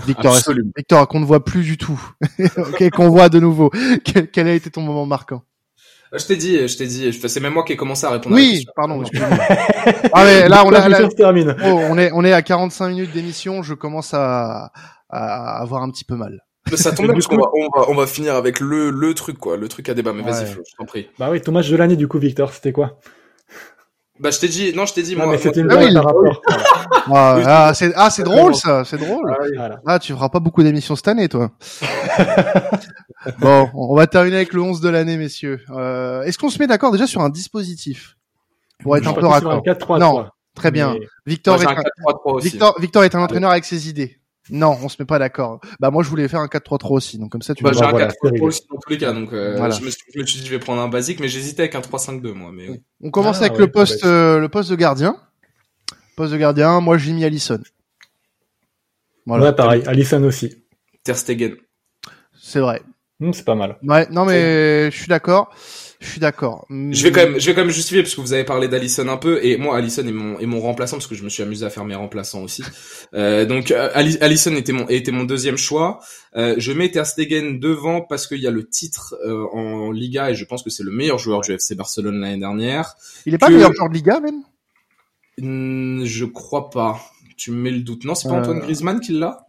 Victor, 0.06 0.36
Victor, 0.76 1.08
qu'on 1.08 1.18
ne 1.18 1.24
voit 1.24 1.44
plus 1.44 1.64
du 1.64 1.76
tout, 1.76 2.00
qu'on 2.92 3.10
voit 3.10 3.28
de 3.28 3.40
nouveau. 3.40 3.70
quel 4.04 4.46
a 4.46 4.54
été 4.54 4.70
ton 4.70 4.82
moment 4.82 5.06
marquant? 5.06 5.42
euh, 5.42 5.51
je 6.18 6.26
t'ai 6.26 6.36
dit, 6.36 6.68
je 6.68 6.76
t'ai 6.76 6.86
dit, 6.86 7.12
c'est 7.12 7.40
même 7.40 7.54
moi 7.54 7.64
qui 7.64 7.72
ai 7.72 7.76
commencé 7.76 8.06
à 8.06 8.10
répondre. 8.10 8.34
Oui, 8.36 8.66
pardon. 8.76 9.02
ah 10.12 10.24
mais 10.24 10.48
là, 10.48 10.64
on, 10.64 10.70
oh, 10.70 11.80
on 11.90 11.98
est, 11.98 12.10
on 12.12 12.24
est 12.24 12.32
à 12.32 12.42
45 12.42 12.88
minutes 12.88 13.12
d'émission. 13.12 13.62
Je 13.62 13.74
commence 13.74 14.12
à, 14.12 14.72
à 15.08 15.60
avoir 15.60 15.82
un 15.82 15.90
petit 15.90 16.04
peu 16.04 16.16
mal. 16.16 16.44
ça 16.74 16.92
tombe 16.92 17.06
bien 17.06 17.14
parce 17.14 17.26
qu'on 17.26 17.36
va, 17.36 17.50
on 17.54 17.78
va, 17.78 17.90
on 17.90 17.94
va 17.94 18.06
finir 18.06 18.34
avec 18.34 18.60
le, 18.60 18.90
le 18.90 19.14
truc 19.14 19.38
quoi, 19.38 19.56
le 19.56 19.68
truc 19.68 19.88
à 19.88 19.94
débat. 19.94 20.12
Mais 20.12 20.22
vas-y, 20.22 20.46
je 20.46 20.76
t'en 20.78 20.84
prie. 20.84 21.08
Bah 21.18 21.28
oui, 21.30 21.40
ton 21.40 21.52
match 21.52 21.68
de 21.70 21.76
l'année 21.76 21.96
du 21.96 22.08
coup, 22.08 22.18
Victor, 22.18 22.52
c'était 22.52 22.72
quoi? 22.72 22.98
Bah 24.22 24.30
je 24.30 24.38
t'ai 24.38 24.46
dit, 24.46 24.72
non 24.72 24.86
je 24.86 24.94
t'ai 24.94 25.02
dit 25.02 25.16
moi. 25.16 25.26
Mais 25.26 25.36
c'était 25.36 25.60
une 25.60 25.66
blague 25.66 25.92
par 25.94 26.04
rapport. 26.04 26.42
ah, 27.12 27.38
ah 27.44 27.74
c'est 27.74 27.92
ah 27.96 28.08
c'est 28.08 28.22
drôle 28.22 28.54
ça, 28.54 28.84
c'est 28.84 28.96
drôle. 28.96 29.34
Ah, 29.58 29.80
ah, 29.84 29.98
tu 29.98 30.12
feras 30.12 30.28
pas 30.28 30.38
beaucoup 30.38 30.62
d'émissions 30.62 30.94
cette 30.94 31.08
année 31.08 31.28
toi. 31.28 31.50
bon, 33.40 33.68
on 33.74 33.96
va 33.96 34.06
terminer 34.06 34.36
avec 34.36 34.52
le 34.52 34.62
11 34.62 34.80
de 34.80 34.88
l'année 34.88 35.16
messieurs. 35.16 35.60
Euh, 35.70 36.22
Est-ce 36.22 36.38
qu'on 36.38 36.50
se 36.50 36.60
met 36.60 36.68
d'accord 36.68 36.92
déjà 36.92 37.08
sur 37.08 37.20
un 37.20 37.30
dispositif 37.30 38.16
pour 38.80 38.96
être 38.96 39.08
un 39.08 39.12
peu 39.12 39.26
raccord 39.26 39.60
Non, 39.98 40.26
très 40.54 40.70
bien. 40.70 40.94
Victor, 41.26 41.60
est 41.60 41.66
un... 41.66 41.74
Victor, 42.40 42.80
Victor 42.80 43.02
est 43.02 43.16
un 43.16 43.22
entraîneur 43.22 43.50
avec 43.50 43.64
ses 43.64 43.88
idées. 43.88 44.21
Non, 44.50 44.76
on 44.82 44.88
se 44.88 44.96
met 44.98 45.06
pas 45.06 45.18
d'accord. 45.18 45.60
Bah 45.78 45.90
moi 45.90 46.02
je 46.02 46.08
voulais 46.08 46.26
faire 46.26 46.40
un 46.40 46.46
4-3-3 46.46 46.92
aussi, 46.92 47.18
donc 47.18 47.30
comme 47.30 47.42
ça 47.42 47.54
tu. 47.54 47.62
Bah 47.62 47.70
j'ai 47.72 47.84
un 47.84 47.92
4-3-3 47.92 48.40
aussi 48.42 48.62
dans 48.68 48.78
tous 48.78 48.90
les 48.90 48.98
cas, 48.98 49.12
donc 49.12 49.32
euh, 49.32 49.56
je, 49.70 49.84
me 49.84 49.90
suis, 49.90 50.02
je, 50.12 50.18
me 50.18 50.26
suis, 50.26 50.40
dit 50.40 50.46
je 50.46 50.50
vais 50.50 50.58
prendre 50.58 50.82
un 50.82 50.88
basique, 50.88 51.20
mais 51.20 51.28
j'hésitais 51.28 51.62
avec 51.62 51.74
un 51.76 51.80
3-5-2 51.80 52.32
moi. 52.32 52.50
Mais 52.52 52.80
on 53.00 53.10
commence 53.10 53.38
ah, 53.40 53.46
avec 53.46 53.58
le 53.58 53.68
poste, 53.68 54.04
euh, 54.04 54.40
le 54.40 54.48
poste 54.48 54.70
de 54.70 54.76
gardien. 54.76 55.16
Poste 56.16 56.32
de 56.32 56.38
gardien, 56.38 56.80
moi 56.80 56.98
j'ai 56.98 57.12
mis 57.12 57.24
Allison. 57.24 57.60
Voilà. 59.26 59.46
Ouais, 59.46 59.54
pareil, 59.54 59.82
Allison 59.86 60.24
aussi. 60.24 60.64
Ter 61.04 61.16
Stegen. 61.16 61.54
C'est 62.34 62.60
vrai. 62.60 62.82
Mmh, 63.20 63.32
c'est 63.34 63.44
pas 63.44 63.54
mal. 63.54 63.78
Ouais, 63.84 64.08
non 64.10 64.24
mais 64.24 64.90
je 64.90 64.96
suis 64.96 65.08
d'accord. 65.08 65.54
Je 66.02 66.08
suis 66.08 66.20
d'accord. 66.20 66.66
Je 66.68 67.02
vais 67.04 67.12
quand 67.12 67.20
même, 67.20 67.38
je 67.38 67.46
vais 67.46 67.54
quand 67.54 67.60
même 67.60 67.70
justifier 67.70 68.02
parce 68.02 68.14
que 68.14 68.20
vous 68.20 68.32
avez 68.32 68.42
parlé 68.44 68.66
d'Alisson 68.66 69.06
un 69.08 69.16
peu 69.16 69.44
et 69.44 69.56
moi 69.56 69.76
Allison 69.76 70.04
est 70.04 70.12
mon 70.12 70.38
est 70.40 70.46
mon 70.46 70.60
remplaçant 70.60 70.96
parce 70.96 71.06
que 71.06 71.14
je 71.14 71.22
me 71.22 71.28
suis 71.28 71.44
amusé 71.44 71.64
à 71.64 71.70
faire 71.70 71.84
mes 71.84 71.94
remplaçants 71.94 72.42
aussi. 72.42 72.62
Euh, 73.14 73.44
donc 73.44 73.70
euh, 73.70 73.90
Allison 73.94 74.56
était 74.56 74.72
mon 74.72 74.88
était 74.88 75.12
mon 75.12 75.24
deuxième 75.24 75.58
choix. 75.58 76.00
Euh, 76.34 76.54
je 76.56 76.72
mets 76.72 76.90
Ter 76.90 77.06
Stegen 77.06 77.60
devant 77.60 78.00
parce 78.00 78.26
qu'il 78.26 78.38
y 78.38 78.46
a 78.46 78.50
le 78.50 78.66
titre 78.66 79.14
euh, 79.26 79.44
en 79.52 79.90
Liga 79.90 80.30
et 80.30 80.34
je 80.34 80.44
pense 80.46 80.62
que 80.62 80.70
c'est 80.70 80.82
le 80.82 80.90
meilleur 80.90 81.18
joueur 81.18 81.42
du 81.42 81.52
FC 81.52 81.74
Barcelone 81.74 82.20
l'année 82.20 82.38
dernière. 82.38 82.94
Il 83.26 83.34
est 83.34 83.38
pas 83.38 83.50
le 83.50 83.56
meilleur 83.56 83.74
joueur 83.74 83.90
de 83.90 83.94
Liga 83.94 84.20
même? 84.20 84.42
Je 86.06 86.24
crois 86.24 86.70
pas 86.70 87.00
tu 87.42 87.50
me 87.50 87.56
mets 87.56 87.72
le 87.72 87.80
doute. 87.80 88.04
Non, 88.04 88.14
c'est 88.14 88.28
pas 88.28 88.34
Antoine 88.34 88.58
euh, 88.58 88.60
Griezmann 88.60 89.00
qui 89.00 89.12
l'a? 89.12 89.48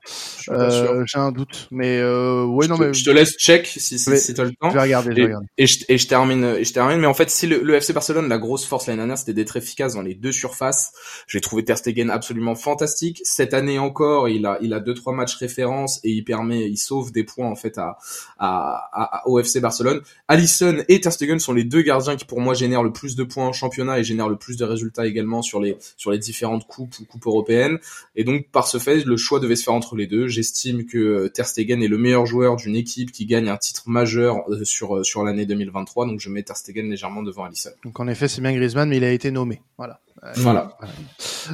Euh, 0.50 1.04
J'ai 1.06 1.20
un 1.20 1.32
doute, 1.32 1.68
mais 1.70 2.00
euh, 2.00 2.44
ouais, 2.44 2.68
non, 2.68 2.76
mais 2.76 2.92
je 2.92 3.06
te 3.06 3.12
laisse 3.12 3.38
check 3.38 3.68
si 3.68 4.00
si, 4.00 4.18
si 4.18 4.34
t'as 4.34 4.46
le 4.46 4.52
temps. 4.54 4.72
Je 4.72 4.74
vais 4.74 4.82
regarder, 4.82 5.12
je 5.12 5.16
vais 5.16 5.26
regarder. 5.26 5.46
Et, 5.60 5.68
je, 5.68 5.86
et 5.88 6.00
je 6.00 6.08
termine, 6.08 6.44
et 6.44 6.64
je 6.64 6.74
termine. 6.74 7.00
Mais 7.00 7.06
en 7.06 7.14
fait, 7.14 7.30
si 7.30 7.46
le, 7.46 7.62
le, 7.62 7.76
FC 7.76 7.94
Barcelone, 7.94 8.28
la 8.28 8.40
grosse 8.40 8.66
force 8.66 8.88
l'année 8.88 8.98
dernière, 8.98 9.20
c'était 9.20 9.36
d'être 9.36 9.58
efficace 9.58 9.94
dans 9.94 10.02
les 10.02 10.16
deux 10.16 10.32
surfaces. 10.32 10.92
J'ai 11.28 11.40
trouvé 11.40 11.64
Ter 11.66 11.78
Stegen 11.78 12.10
absolument 12.10 12.56
fantastique. 12.56 13.22
Cette 13.24 13.54
année 13.54 13.78
encore, 13.78 14.28
il 14.28 14.48
a 14.48 14.58
il 14.62 14.74
a 14.74 14.80
deux 14.80 14.96
trois 14.96 15.14
matchs 15.14 15.36
référence 15.36 16.00
et 16.04 16.10
il 16.10 16.24
permet, 16.24 16.68
il 16.68 16.78
sauve 16.78 17.12
des 17.12 17.24
points 17.24 17.48
en 17.48 17.56
fait 17.56 17.78
à 17.78 17.98
à, 18.40 18.90
à, 18.92 19.28
au 19.28 19.38
FC 19.40 19.60
Barcelone. 19.60 20.02
Alisson 20.28 20.84
et 20.88 21.00
Ter 21.00 21.14
Stegen 21.14 21.38
sont 21.38 21.54
les 21.54 21.64
deux 21.64 21.84
gardiens 21.84 22.16
qui 22.16 22.26
pour 22.26 22.42
moi 22.42 22.56
génèrent 22.56 22.84
le 22.84 22.92
plus 22.92 23.16
de 23.16 23.24
points 23.24 23.46
en 23.46 23.54
championnat 23.54 24.00
et 24.00 24.04
génèrent 24.04 24.30
le 24.30 24.38
plus 24.38 24.58
de 24.58 24.66
résultats 24.66 25.06
également 25.06 25.44
sur 25.44 25.62
les 25.62 25.78
sur 25.96 26.10
les 26.10 26.18
différentes 26.18 26.66
coupes 26.66 26.98
ou 27.00 27.06
coupes 27.06 27.28
européennes. 27.28 27.78
Et 28.16 28.24
donc, 28.24 28.50
par 28.52 28.68
ce 28.68 28.78
fait, 28.78 29.06
le 29.06 29.18
choix 29.18 29.40
devait 29.40 29.56
se 29.56 29.64
faire 29.64 29.74
entre 29.74 29.96
les 29.96 30.08
deux. 30.08 30.28
J'estime 30.28 30.86
que 30.86 31.28
Ter 31.28 31.48
Stegen 31.48 31.82
est 31.82 31.88
le 31.88 31.98
meilleur 31.98 32.26
joueur 32.26 32.56
d'une 32.56 32.76
équipe 32.76 33.12
qui 33.12 33.26
gagne 33.26 33.50
un 33.50 33.58
titre 33.58 33.84
majeur 33.88 34.44
sur 34.64 35.06
sur 35.06 35.24
l'année 35.24 35.46
2023. 35.46 36.08
Donc, 36.08 36.20
je 36.20 36.30
mets 36.30 36.44
Ter 36.44 36.58
Stegen 36.58 36.90
légèrement 36.90 37.24
devant 37.24 37.46
Alisson. 37.46 37.72
Donc, 37.84 38.00
en 38.00 38.08
effet, 38.08 38.28
c'est 38.28 38.42
bien 38.42 38.54
Griezmann, 38.54 38.90
mais 38.90 38.98
il 38.98 39.04
a 39.04 39.12
été 39.12 39.32
nommé. 39.32 39.62
Voilà. 39.78 40.00
Voilà. 40.36 40.78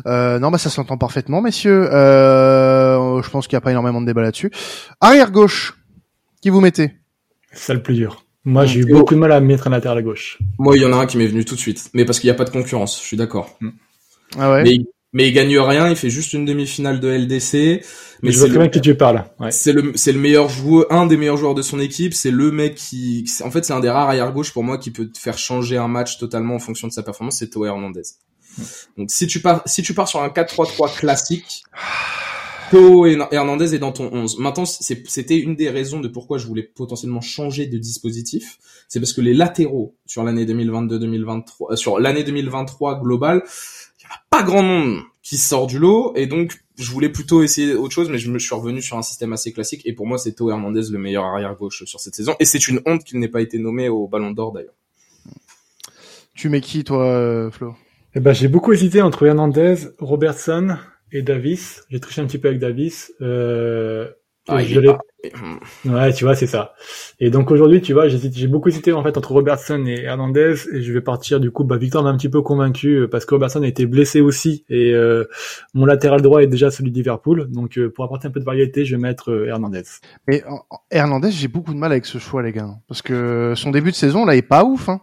Euh, 0.06 0.40
non, 0.40 0.52
bah 0.52 0.58
ça 0.58 0.70
s'entend 0.70 0.98
parfaitement, 0.98 1.42
messieurs. 1.42 1.92
Euh, 1.92 3.22
je 3.22 3.30
pense 3.30 3.48
qu'il 3.48 3.56
n'y 3.56 3.58
a 3.58 3.62
pas 3.62 3.72
énormément 3.72 4.02
de 4.02 4.06
débat 4.06 4.22
là-dessus. 4.22 4.52
Arrière 5.02 5.32
gauche, 5.32 5.78
qui 6.42 6.50
vous 6.50 6.62
mettez? 6.62 6.94
C'est 7.52 7.74
le 7.74 7.82
plus 7.82 7.96
dur. 7.96 8.26
Moi, 8.46 8.66
j'ai 8.66 8.82
eu 8.82 8.86
beaucoup 8.86 9.16
de 9.16 9.20
mal 9.20 9.32
à 9.32 9.40
mettre 9.40 9.68
un 9.68 9.72
latéral 9.72 10.04
gauche. 10.04 10.40
Moi, 10.58 10.78
il 10.78 10.84
y 10.84 10.86
en 10.86 10.94
a 10.94 10.98
un 10.98 11.06
qui 11.06 11.18
m'est 11.18 11.28
venu 11.28 11.46
tout 11.46 11.56
de 11.56 11.60
suite, 11.60 11.90
mais 11.94 12.06
parce 12.06 12.20
qu'il 12.20 12.28
n'y 12.28 12.32
a 12.32 12.36
pas 12.36 12.46
de 12.46 12.52
concurrence. 12.52 13.00
Je 13.02 13.06
suis 13.06 13.18
d'accord. 13.18 13.58
Ah 14.38 14.52
ouais. 14.52 14.64
Mais, 14.64 14.80
mais 15.14 15.28
il 15.28 15.34
gagne 15.34 15.58
rien. 15.58 15.90
Il 15.90 15.96
fait 15.96 16.10
juste 16.10 16.34
une 16.34 16.46
demi-finale 16.46 17.00
de 17.00 17.08
LDC. 17.08 17.84
Mais 18.22 18.32
je 18.32 18.40
vois 18.40 18.50
très 18.50 18.58
bien 18.58 18.68
qui 18.70 18.82
tu 18.82 18.96
parles. 18.96 19.26
Ouais. 19.40 19.52
C'est 19.52 19.74
le 19.74 19.94
c'est 19.96 20.12
le 20.12 20.20
meilleur 20.20 20.50
joueur, 20.50 20.86
un 20.92 21.06
des 21.06 21.18
meilleurs 21.18 21.38
joueurs 21.38 21.56
de 21.56 21.62
son 21.62 21.80
équipe. 21.80 22.14
C'est 22.14 22.32
le 22.32 22.52
mec 22.52 22.76
qui, 22.76 23.26
en 23.44 23.52
fait, 23.52 23.64
c'est 23.66 23.74
un 23.74 23.80
des 23.80 23.90
rares 23.90 24.10
arrière 24.10 24.32
gauche 24.34 24.52
pour 24.52 24.64
moi 24.64 24.78
qui 24.78 24.92
peut 24.92 25.08
te 25.08 25.18
faire 25.18 25.38
changer 25.38 25.78
un 25.78 25.88
match 25.88 26.18
totalement 26.18 26.56
en 26.56 26.60
fonction 26.60 26.88
de 26.88 26.94
sa 26.94 27.04
performance. 27.04 27.38
C'est 27.40 27.50
Théo 27.50 27.66
Hernandez. 27.66 28.04
Donc 28.98 29.10
si 29.12 29.28
tu 29.28 29.42
pars 29.42 29.62
si 29.66 29.84
tu 29.84 29.94
pars 29.94 30.08
sur 30.08 30.22
un 30.22 30.30
4-3-3 30.30 30.98
classique, 30.98 31.64
Théo 32.72 33.06
Hernandez 33.06 33.74
est 33.74 33.80
dans 33.80 33.92
ton 33.92 34.12
11. 34.14 34.38
Maintenant, 34.40 34.66
c'était 34.66 35.40
une 35.40 35.56
des 35.56 35.70
raisons 35.70 36.02
de 36.02 36.08
pourquoi 36.08 36.38
je 36.38 36.46
voulais 36.46 36.64
potentiellement 36.64 37.22
changer 37.22 37.66
de 37.66 37.78
dispositif. 37.78 38.60
C'est 38.88 39.00
parce 39.00 39.14
que 39.14 39.22
les 39.22 39.34
latéraux 39.34 39.96
sur 40.06 40.24
l'année 40.24 40.46
2022-2023, 40.46 41.44
euh, 41.72 41.76
sur 41.76 42.00
l'année 42.00 42.24
2023 42.24 43.02
globale, 43.02 43.44
pas 44.30 44.44
grand 44.44 44.62
monde 44.62 45.02
qui 45.22 45.38
sort 45.38 45.68
du 45.68 45.80
lot 45.80 46.14
et 46.16 46.28
donc 46.28 46.60
je 46.78 46.90
voulais 46.92 47.10
plutôt 47.10 47.44
essayer 47.44 47.74
autre 47.74 47.94
chose, 47.94 48.10
mais 48.10 48.18
je 48.18 48.32
me 48.32 48.40
suis 48.40 48.56
revenu 48.56 48.82
sur 48.82 48.98
un 48.98 49.02
système 49.02 49.34
assez 49.34 49.52
classique 49.52 49.82
et 49.86 49.94
pour 49.94 50.08
moi 50.08 50.18
c'est 50.18 50.32
Théo 50.32 50.50
Hernandez 50.50 50.90
le 50.92 50.98
meilleur 50.98 51.26
arrière 51.26 51.56
gauche 51.56 51.84
sur 51.86 52.00
cette 52.00 52.16
saison 52.16 52.36
et 52.40 52.46
c'est 52.46 52.68
une 52.68 52.82
honte 52.86 53.04
qu'il 53.04 53.20
n'ait 53.20 53.28
pas 53.28 53.42
été 53.42 53.60
nommé 53.60 53.90
au 53.90 54.08
Ballon 54.08 54.32
d'Or 54.32 54.54
d'ailleurs. 54.54 54.76
Tu 56.36 56.48
mets 56.48 56.62
qui 56.62 56.84
toi, 56.86 57.06
euh, 57.06 57.52
Flo? 57.52 57.76
Eh 58.16 58.22
ben, 58.22 58.34
j'ai 58.34 58.48
beaucoup 58.48 58.72
hésité 58.72 59.02
entre 59.02 59.26
Hernandez, 59.26 59.76
Robertson 60.00 60.78
et 61.12 61.22
Davis. 61.22 61.84
J'ai 61.90 62.00
triché 62.00 62.22
un 62.22 62.26
petit 62.26 62.38
peu 62.38 62.48
avec 62.48 62.60
Davis. 62.60 63.14
Euh, 63.22 64.10
ah, 64.50 64.64
je 64.64 64.80
Ouais, 65.86 66.14
tu 66.14 66.24
vois, 66.24 66.36
c'est 66.36 66.48
ça. 66.48 66.74
Et 67.20 67.30
donc 67.30 67.52
aujourd'hui, 67.52 67.82
tu 67.82 67.94
vois, 67.94 68.08
j'ai 68.08 68.48
beaucoup 68.48 68.70
hésité 68.70 68.94
en 68.94 69.04
fait 69.04 69.18
entre 69.18 69.34
Robertson 69.34 69.84
et 69.86 70.04
Hernandez, 70.04 70.56
et 70.74 70.82
je 70.82 70.94
vais 70.94 71.02
partir 71.02 71.40
du 71.40 71.52
coup. 71.52 71.64
Bah, 71.64 71.78
Victor 71.78 72.04
m'a 72.04 72.10
un 72.10 72.18
petit 72.18 72.30
peu 72.30 72.42
convaincu 72.42 73.02
euh, 73.02 73.08
parce 73.08 73.26
que 73.26 73.36
Robertson 73.36 73.62
a 73.64 73.68
été 73.68 73.86
blessé 73.86 74.22
aussi, 74.22 74.66
et 74.70 74.94
euh, 74.94 75.26
mon 75.74 75.86
latéral 75.86 76.22
droit 76.22 76.42
est 76.42 76.48
déjà 76.48 76.72
celui 76.72 76.92
de 76.92 76.96
Liverpool. 76.96 77.50
Donc 77.52 77.78
euh, 77.78 77.92
pour 77.92 78.06
apporter 78.06 78.28
un 78.28 78.32
peu 78.32 78.40
de 78.40 78.46
variété, 78.46 78.86
je 78.86 78.96
vais 78.96 79.02
mettre 79.02 79.32
euh, 79.32 79.48
Hernandez. 79.48 79.84
Mais 80.28 80.44
Hernandez, 80.90 81.32
j'ai 81.32 81.48
beaucoup 81.48 81.74
de 81.74 81.80
mal 81.80 81.92
avec 81.92 82.06
ce 82.06 82.18
choix, 82.18 82.42
les 82.42 82.54
gars, 82.54 82.70
parce 82.88 83.02
que 83.02 83.54
son 83.56 83.72
début 83.72 83.92
de 83.92 83.96
saison 83.96 84.26
là, 84.26 84.36
est 84.36 84.42
pas 84.42 84.64
ouf. 84.64 84.88
Hein. 84.88 85.02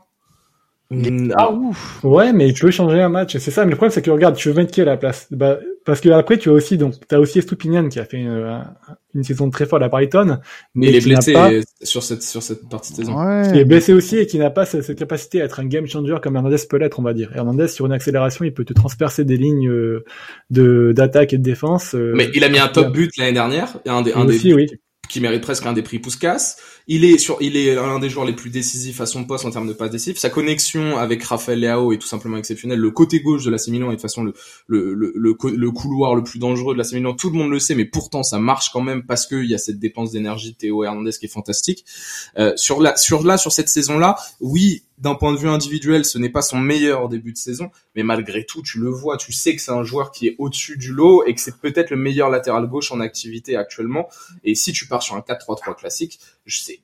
Mm, 0.90 1.32
ah 1.36 1.52
ouf. 1.52 2.04
Ouais, 2.04 2.32
mais 2.32 2.52
tu 2.52 2.64
peux 2.64 2.70
changer 2.70 3.00
un 3.00 3.08
match, 3.08 3.36
c'est 3.36 3.50
ça. 3.50 3.64
Mais 3.64 3.72
le 3.72 3.76
problème, 3.76 3.92
c'est 3.92 4.02
que 4.02 4.10
regarde, 4.10 4.36
tu 4.36 4.48
veux 4.48 4.54
mettre 4.54 4.70
qui 4.70 4.80
à 4.80 4.84
la 4.84 4.96
place 4.96 5.26
bah, 5.32 5.58
Parce 5.84 6.00
que 6.00 6.10
après, 6.10 6.38
tu 6.38 6.48
as 6.48 6.52
aussi 6.52 6.78
donc 6.78 6.94
t'as 7.08 7.18
aussi 7.18 7.40
Estupinian 7.40 7.88
qui 7.88 7.98
a 7.98 8.04
fait 8.04 8.18
une, 8.18 8.64
une, 9.14 9.24
saison 9.24 9.50
très 9.50 9.66
forte 9.66 9.82
à 9.82 9.88
Brighton, 9.88 10.38
mais, 10.76 10.88
il 10.88 10.96
est 10.96 11.04
blessé 11.04 11.34
sur 11.82 12.04
cette 12.04 12.22
sur 12.22 12.40
cette 12.40 12.68
partie 12.68 12.92
de 12.92 12.98
saison. 12.98 13.18
Ouais. 13.18 13.48
Il 13.50 13.58
est 13.58 13.64
blessé 13.64 13.92
aussi 13.92 14.16
et 14.18 14.26
qui 14.26 14.38
n'a 14.38 14.50
pas 14.50 14.64
cette, 14.64 14.96
capacité 14.96 15.42
à 15.42 15.46
être 15.46 15.58
un 15.58 15.66
game 15.66 15.88
changer 15.88 16.16
comme 16.22 16.36
Hernandez 16.36 16.56
peut 16.70 16.76
l'être, 16.76 17.00
on 17.00 17.02
va 17.02 17.14
dire. 17.14 17.32
Hernandez 17.34 17.66
sur 17.66 17.86
une 17.86 17.92
accélération, 17.92 18.44
il 18.44 18.54
peut 18.54 18.64
te 18.64 18.72
transpercer 18.72 19.24
des 19.24 19.36
lignes 19.36 19.68
euh, 19.68 20.04
de 20.50 20.92
d'attaque 20.94 21.32
et 21.32 21.38
de 21.38 21.42
défense. 21.42 21.96
Euh, 21.96 22.12
mais 22.14 22.30
il 22.32 22.44
a 22.44 22.48
mis 22.48 22.60
un 22.60 22.68
top 22.68 22.92
but 22.92 23.10
l'année 23.18 23.32
dernière, 23.32 23.76
un 23.86 24.02
des 24.02 24.12
un 24.12 24.24
aussi, 24.26 24.54
oui 24.54 24.68
qui 25.08 25.20
mérite 25.20 25.42
presque 25.42 25.66
un 25.66 25.72
des 25.72 25.82
prix 25.82 25.98
Puskas. 25.98 26.56
Il 26.88 27.04
est 27.04 27.18
sur, 27.18 27.38
il 27.40 27.56
est 27.56 27.74
l'un 27.74 27.98
des 27.98 28.08
joueurs 28.08 28.26
les 28.26 28.32
plus 28.32 28.50
décisifs 28.50 29.00
à 29.00 29.06
son 29.06 29.24
poste 29.24 29.44
en 29.44 29.50
termes 29.50 29.66
de 29.66 29.72
passes 29.72 29.90
décisives. 29.90 30.18
Sa 30.18 30.30
connexion 30.30 30.96
avec 30.96 31.22
Raphaël 31.24 31.60
Leao 31.60 31.92
est 31.92 31.98
tout 31.98 32.06
simplement 32.06 32.36
exceptionnelle. 32.36 32.78
Le 32.78 32.90
côté 32.90 33.20
gauche 33.20 33.44
de 33.44 33.50
la 33.50 33.56
Milan 33.68 33.88
est 33.88 33.90
de 33.90 33.94
toute 33.94 34.02
façon 34.02 34.22
le, 34.22 34.34
le, 34.68 34.94
le, 34.94 35.14
le, 35.14 35.70
couloir 35.70 36.14
le 36.14 36.22
plus 36.22 36.38
dangereux 36.38 36.74
de 36.74 36.78
la 36.78 36.88
Milan. 36.92 37.14
Tout 37.14 37.30
le 37.30 37.38
monde 37.38 37.50
le 37.50 37.58
sait, 37.58 37.74
mais 37.74 37.84
pourtant 37.84 38.22
ça 38.22 38.38
marche 38.38 38.70
quand 38.70 38.82
même 38.82 39.04
parce 39.04 39.26
qu'il 39.26 39.46
y 39.46 39.54
a 39.54 39.58
cette 39.58 39.78
dépense 39.78 40.12
d'énergie 40.12 40.54
Théo 40.54 40.84
Hernandez 40.84 41.10
qui 41.18 41.26
est 41.26 41.30
fantastique. 41.30 41.84
Euh, 42.38 42.52
sur 42.56 42.80
la, 42.80 42.96
sur 42.96 43.24
là, 43.24 43.36
sur 43.36 43.52
cette 43.52 43.68
saison-là, 43.68 44.16
oui, 44.40 44.84
d'un 44.98 45.14
point 45.14 45.32
de 45.32 45.38
vue 45.38 45.48
individuel, 45.48 46.04
ce 46.04 46.18
n'est 46.18 46.30
pas 46.30 46.42
son 46.42 46.58
meilleur 46.58 47.08
début 47.08 47.32
de 47.32 47.36
saison, 47.36 47.70
mais 47.94 48.02
malgré 48.02 48.44
tout, 48.44 48.62
tu 48.62 48.78
le 48.78 48.88
vois, 48.88 49.16
tu 49.16 49.32
sais 49.32 49.54
que 49.54 49.60
c'est 49.60 49.72
un 49.72 49.84
joueur 49.84 50.10
qui 50.10 50.26
est 50.26 50.36
au-dessus 50.38 50.78
du 50.78 50.92
lot 50.92 51.24
et 51.26 51.34
que 51.34 51.40
c'est 51.40 51.58
peut-être 51.58 51.90
le 51.90 51.96
meilleur 51.96 52.30
latéral 52.30 52.66
gauche 52.66 52.92
en 52.92 53.00
activité 53.00 53.56
actuellement. 53.56 54.08
Et 54.44 54.54
si 54.54 54.72
tu 54.72 54.86
pars 54.86 55.02
sur 55.02 55.14
un 55.14 55.20
4-3-3 55.20 55.76
classique, 55.76 56.18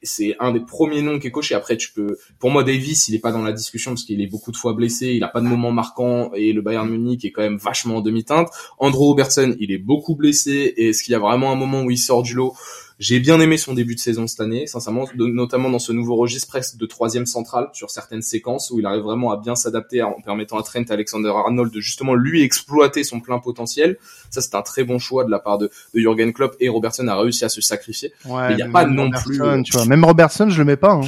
c'est 0.02 0.36
un 0.40 0.52
des 0.52 0.60
premiers 0.60 1.00
noms 1.00 1.18
qui 1.18 1.28
est 1.28 1.30
coché. 1.30 1.54
Après, 1.54 1.76
tu 1.76 1.92
peux, 1.92 2.18
pour 2.38 2.50
moi, 2.50 2.64
Davis, 2.64 3.08
il 3.08 3.14
est 3.14 3.20
pas 3.20 3.32
dans 3.32 3.42
la 3.42 3.52
discussion 3.52 3.92
parce 3.92 4.04
qu'il 4.04 4.20
est 4.20 4.26
beaucoup 4.26 4.52
de 4.52 4.56
fois 4.56 4.74
blessé, 4.74 5.08
il 5.08 5.24
a 5.24 5.28
pas 5.28 5.40
de 5.40 5.46
moment 5.46 5.72
marquant 5.72 6.32
et 6.34 6.52
le 6.52 6.60
Bayern 6.60 6.88
Munich 6.88 7.24
est 7.24 7.32
quand 7.32 7.42
même 7.42 7.58
vachement 7.58 7.96
en 7.96 8.00
demi-teinte. 8.02 8.48
Andrew 8.78 9.04
Robertson, 9.04 9.56
il 9.58 9.72
est 9.72 9.78
beaucoup 9.78 10.16
blessé 10.16 10.74
et 10.76 10.88
est-ce 10.90 11.02
qu'il 11.02 11.12
y 11.12 11.14
a 11.14 11.18
vraiment 11.18 11.50
un 11.50 11.56
moment 11.56 11.82
où 11.82 11.90
il 11.90 11.98
sort 11.98 12.22
du 12.22 12.34
lot? 12.34 12.54
J'ai 13.03 13.18
bien 13.18 13.40
aimé 13.40 13.57
son 13.57 13.74
début 13.74 13.96
de 13.96 14.00
saison 14.00 14.28
cette 14.28 14.38
année, 14.38 14.68
sincèrement, 14.68 15.09
notamment 15.16 15.68
dans 15.70 15.80
ce 15.80 15.90
nouveau 15.90 16.14
registre 16.14 16.46
presque 16.46 16.76
de 16.76 16.86
troisième 16.86 17.26
centrale 17.26 17.68
sur 17.72 17.90
certaines 17.90 18.22
séquences 18.22 18.70
où 18.70 18.78
il 18.78 18.86
arrive 18.86 19.03
vraiment 19.03 19.32
à 19.32 19.36
bien 19.36 19.57
s'adapter 19.57 20.05
en 20.05 20.12
permettant 20.24 20.57
à 20.57 20.62
Trent 20.62 20.84
Alexander-Arnold 20.88 21.72
de 21.72 21.80
justement 21.80 22.14
lui 22.14 22.42
exploiter 22.42 23.03
son 23.03 23.18
plein 23.18 23.40
potentiel. 23.40 23.98
Ça, 24.30 24.40
c'est 24.40 24.55
un 24.55 24.62
très 24.62 24.84
bon 24.84 25.00
choix 25.00 25.24
de 25.24 25.32
la 25.32 25.40
part 25.40 25.59
de, 25.59 25.68
de 25.94 25.98
Jürgen 25.98 26.32
Klopp 26.32 26.55
et 26.61 26.68
Robertson 26.68 27.09
a 27.09 27.16
réussi 27.16 27.44
à 27.44 27.48
se 27.48 27.61
sacrifier. 27.61 28.12
Ouais, 28.24 28.53
il 28.53 28.57
n'y 28.57 28.62
a 28.62 28.68
pas 28.68 28.86
non 28.86 29.11
plus. 29.11 29.42
Euh, 29.42 29.61
tu 29.62 29.72
vois, 29.72 29.84
même 29.84 30.05
Robertson, 30.05 30.48
je 30.48 30.59
le 30.59 30.64
mets 30.64 30.76
pas. 30.76 30.92
Hein. 30.92 31.00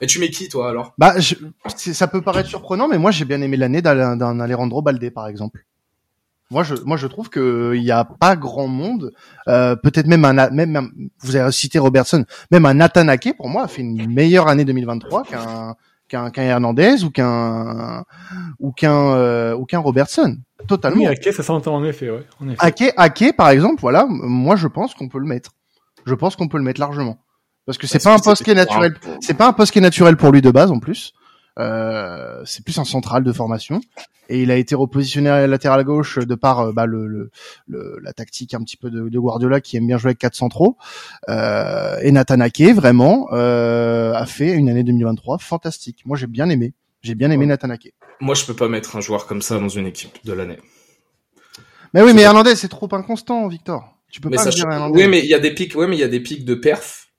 Et 0.00 0.06
tu 0.06 0.20
mets 0.20 0.30
qui 0.30 0.48
toi 0.48 0.70
alors? 0.70 0.94
Bah, 0.96 1.20
je, 1.20 1.34
ça 1.76 2.08
peut 2.08 2.22
paraître 2.22 2.48
surprenant, 2.48 2.88
mais 2.88 2.96
moi 2.96 3.10
j'ai 3.10 3.26
bien 3.26 3.42
aimé 3.42 3.58
l'année 3.58 3.82
d'un 3.82 4.40
Alejandro 4.40 4.80
Balde 4.80 5.10
par 5.10 5.28
exemple. 5.28 5.66
Moi, 6.52 6.62
je, 6.62 6.74
moi, 6.84 6.96
je 6.96 7.06
trouve 7.06 7.30
que 7.30 7.72
il 7.74 7.82
y 7.82 7.90
a 7.90 8.04
pas 8.04 8.36
grand 8.36 8.68
monde. 8.68 9.12
Euh, 9.48 9.74
Peut-être 9.74 10.06
même 10.06 10.24
un, 10.24 10.50
même, 10.50 10.90
vous 11.20 11.36
avez 11.36 11.50
cité 11.50 11.78
Robertson, 11.78 12.24
même 12.50 12.66
un 12.66 12.74
Nathan 12.74 13.08
Ake, 13.08 13.34
pour 13.36 13.48
moi 13.48 13.64
a 13.64 13.68
fait 13.68 13.82
une 13.82 14.12
meilleure 14.12 14.48
année 14.48 14.64
2023 14.64 15.24
qu'un 15.24 15.74
qu'un 16.08 16.30
qu'un 16.30 16.42
Hernandez 16.42 17.04
ou 17.04 17.10
qu'un 17.10 18.04
ou 18.58 18.72
qu'un 18.72 19.14
euh, 19.14 19.54
ou 19.54 19.64
qu'un 19.64 19.78
Robertson. 19.78 20.36
Totalement. 20.68 21.00
Oui, 21.00 21.06
Ake, 21.06 21.32
ça 21.32 21.42
s'entend 21.42 21.74
en 21.74 21.84
effet, 21.84 22.10
ouais. 22.10 22.24
En 22.40 22.48
effet. 22.48 22.58
Ake, 22.60 22.92
Ake, 22.96 23.36
par 23.36 23.48
exemple, 23.48 23.80
voilà, 23.80 24.06
moi 24.08 24.56
je 24.56 24.68
pense 24.68 24.94
qu'on 24.94 25.08
peut 25.08 25.18
le 25.18 25.26
mettre. 25.26 25.52
Je 26.04 26.14
pense 26.14 26.36
qu'on 26.36 26.48
peut 26.48 26.58
le 26.58 26.64
mettre 26.64 26.80
largement 26.80 27.18
parce 27.66 27.78
que 27.78 27.86
c'est 27.86 28.02
pas 28.02 28.14
un 28.14 28.18
poste 28.18 28.44
qui 28.44 28.50
est 28.50 28.54
naturel. 28.54 28.94
C'est 29.20 29.34
pas 29.34 29.48
un 29.48 29.52
poste 29.52 29.72
qui 29.72 29.78
est 29.78 29.82
naturel 29.82 30.16
pour 30.16 30.32
lui 30.32 30.42
de 30.42 30.50
base 30.50 30.70
en 30.70 30.78
plus. 30.78 31.12
Euh, 31.58 32.42
c'est 32.44 32.64
plus 32.64 32.78
un 32.78 32.84
central 32.84 33.24
de 33.24 33.32
formation. 33.32 33.80
Et 34.28 34.40
il 34.40 34.50
a 34.50 34.56
été 34.56 34.74
repositionné 34.74 35.28
à 35.28 35.40
la 35.40 35.46
latéral 35.46 35.84
gauche 35.84 36.18
de 36.18 36.34
par 36.34 36.60
euh, 36.60 36.72
bah, 36.72 36.86
le, 36.86 37.30
le, 37.66 37.98
la 38.02 38.12
tactique 38.12 38.54
un 38.54 38.62
petit 38.62 38.76
peu 38.76 38.90
de, 38.90 39.08
de, 39.08 39.18
Guardiola 39.18 39.60
qui 39.60 39.76
aime 39.76 39.86
bien 39.86 39.98
jouer 39.98 40.10
avec 40.10 40.18
quatre 40.18 40.36
centraux. 40.36 40.76
Euh, 41.28 41.98
et 42.00 42.12
Nathan 42.12 42.40
Ake 42.40 42.72
vraiment 42.74 43.28
euh, 43.32 44.14
a 44.14 44.24
fait 44.26 44.52
une 44.54 44.68
année 44.68 44.84
2023 44.84 45.38
fantastique. 45.38 46.02
Moi 46.06 46.16
j'ai 46.16 46.28
bien 46.28 46.48
aimé. 46.48 46.72
J'ai 47.02 47.14
bien 47.14 47.30
aimé 47.30 47.46
Nathan 47.46 47.70
Ake. 47.70 47.92
Moi 48.20 48.34
je 48.34 48.44
peux 48.44 48.54
pas 48.54 48.68
mettre 48.68 48.96
un 48.96 49.00
joueur 49.00 49.26
comme 49.26 49.42
ça 49.42 49.58
dans 49.58 49.68
une 49.68 49.86
équipe 49.86 50.18
de 50.24 50.32
l'année. 50.32 50.58
Mais 51.92 52.00
oui 52.00 52.12
mais 52.14 52.22
Hernandez 52.22 52.54
c'est 52.54 52.68
trop 52.68 52.88
inconstant 52.92 53.48
Victor. 53.48 53.98
Tu 54.10 54.20
peux 54.20 54.30
pas 54.30 54.46
dire 54.46 54.88
oui 54.92 55.08
mais 55.08 55.18
il 55.18 55.26
y 55.26 55.34
a 55.34 55.40
des 55.40 55.52
pics 55.52 55.74
ouais 55.74 55.88
mais 55.88 55.96
il 55.96 56.00
y 56.00 56.04
a 56.04 56.08
des 56.08 56.20
pics 56.20 56.44
de 56.44 56.54
perf 56.54 57.11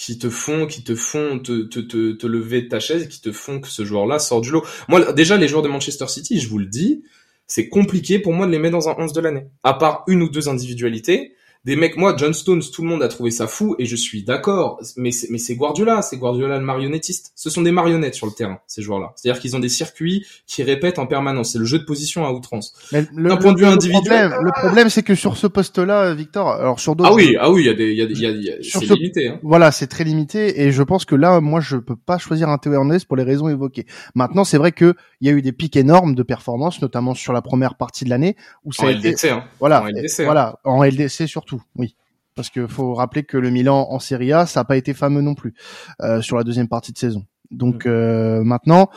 qui 0.00 0.16
te 0.16 0.30
font, 0.30 0.66
qui 0.66 0.82
te 0.82 0.94
font 0.94 1.38
te, 1.40 1.64
te, 1.64 1.78
te, 1.78 2.12
te 2.12 2.26
lever 2.26 2.62
de 2.62 2.68
ta 2.68 2.80
chaise, 2.80 3.06
qui 3.06 3.20
te 3.20 3.32
font 3.32 3.60
que 3.60 3.68
ce 3.68 3.84
joueur-là 3.84 4.18
sort 4.18 4.40
du 4.40 4.50
lot. 4.50 4.64
Moi, 4.88 5.12
déjà, 5.12 5.36
les 5.36 5.46
joueurs 5.46 5.60
de 5.60 5.68
Manchester 5.68 6.08
City, 6.08 6.40
je 6.40 6.48
vous 6.48 6.56
le 6.56 6.64
dis, 6.64 7.04
c'est 7.46 7.68
compliqué 7.68 8.18
pour 8.18 8.32
moi 8.32 8.46
de 8.46 8.50
les 8.50 8.58
mettre 8.58 8.72
dans 8.72 8.88
un 8.88 8.94
11 8.96 9.12
de 9.12 9.20
l'année. 9.20 9.44
À 9.62 9.74
part 9.74 10.04
une 10.06 10.22
ou 10.22 10.30
deux 10.30 10.48
individualités, 10.48 11.34
des 11.64 11.76
mecs, 11.76 11.98
moi, 11.98 12.14
John 12.16 12.32
Stones, 12.32 12.62
tout 12.72 12.82
le 12.82 12.88
monde 12.88 13.02
a 13.02 13.08
trouvé 13.08 13.30
ça 13.30 13.46
fou 13.46 13.76
et 13.78 13.84
je 13.84 13.94
suis 13.94 14.22
d'accord. 14.22 14.80
Mais 14.96 15.12
c'est, 15.12 15.28
mais 15.30 15.36
c'est 15.36 15.56
Guardiola, 15.56 16.00
c'est 16.00 16.16
Guardiola 16.16 16.58
le 16.58 16.64
marionnettiste. 16.64 17.32
Ce 17.36 17.50
sont 17.50 17.60
des 17.60 17.70
marionnettes 17.70 18.14
sur 18.14 18.26
le 18.26 18.32
terrain, 18.32 18.60
ces 18.66 18.80
joueurs-là. 18.80 19.12
C'est-à-dire 19.16 19.42
qu'ils 19.42 19.56
ont 19.56 19.60
des 19.60 19.68
circuits 19.68 20.24
qui 20.46 20.62
répètent 20.62 20.98
en 20.98 21.06
permanence. 21.06 21.52
C'est 21.52 21.58
le 21.58 21.66
jeu 21.66 21.78
de 21.78 21.84
position 21.84 22.24
à 22.24 22.32
outrance. 22.32 22.74
D'un 22.92 23.36
point 23.36 23.52
de 23.52 23.58
vue 23.58 23.66
individuel. 23.66 24.34
le 24.40 24.52
problème, 24.52 24.88
c'est 24.88 25.02
que 25.02 25.14
sur 25.14 25.36
ce 25.36 25.46
poste-là, 25.46 26.14
Victor, 26.14 26.48
alors 26.48 26.80
sur 26.80 26.96
d'autres. 26.96 27.10
Ah 27.10 27.14
oui, 27.14 27.36
ah 27.38 27.50
oui, 27.50 27.62
il 27.62 27.66
y 27.66 27.70
a 27.70 27.74
des, 27.74 27.92
il 27.92 27.98
y 27.98 28.02
a, 28.02 28.06
il 28.06 28.18
y 28.18 28.26
a, 28.26 28.30
y 28.30 28.50
a 28.50 28.56
c'est 28.62 28.94
limité. 28.94 29.28
Hein. 29.28 29.38
Voilà, 29.42 29.70
c'est 29.70 29.86
très 29.86 30.04
limité 30.04 30.62
et 30.62 30.72
je 30.72 30.82
pense 30.82 31.04
que 31.04 31.14
là, 31.14 31.40
moi, 31.40 31.60
je 31.60 31.76
peux 31.76 31.96
pas 31.96 32.16
choisir 32.16 32.48
un 32.48 32.56
Théo 32.56 32.72
Hernandez 32.72 33.04
pour 33.06 33.16
les 33.16 33.22
raisons 33.22 33.48
évoquées. 33.48 33.86
Maintenant, 34.14 34.44
c'est 34.44 34.58
vrai 34.58 34.72
que 34.72 34.94
il 35.20 35.28
y 35.28 35.30
a 35.30 35.34
eu 35.34 35.42
des 35.42 35.52
pics 35.52 35.76
énormes 35.76 36.14
de 36.14 36.22
performance, 36.22 36.80
notamment 36.80 37.14
sur 37.14 37.32
la 37.32 37.42
première 37.42 37.74
partie 37.74 38.04
de 38.04 38.10
l'année 38.10 38.36
où 38.64 38.72
ça 38.72 38.84
en 38.84 38.86
a 38.86 38.92
LDC, 38.92 39.06
été... 39.06 39.30
hein. 39.30 39.44
Voilà, 39.58 39.82
en 39.82 39.88
LDC, 39.88 40.20
hein. 40.20 40.24
voilà, 40.24 40.58
en 40.64 40.82
LDC 40.82 41.26
surtout, 41.26 41.49
oui 41.76 41.96
parce 42.36 42.48
que 42.48 42.66
faut 42.66 42.94
rappeler 42.94 43.22
que 43.24 43.36
le 43.36 43.50
Milan 43.50 43.88
en 43.90 43.98
Serie 43.98 44.32
A, 44.32 44.46
ça 44.46 44.60
n'a 44.60 44.64
pas 44.64 44.76
été 44.76 44.94
fameux 44.94 45.20
non 45.20 45.34
plus 45.34 45.52
euh, 46.00 46.22
sur 46.22 46.36
la 46.36 46.44
deuxième 46.44 46.68
partie 46.68 46.92
de 46.92 46.98
saison. 46.98 47.26
Donc 47.50 47.84
euh, 47.84 48.42
maintenant, 48.44 48.88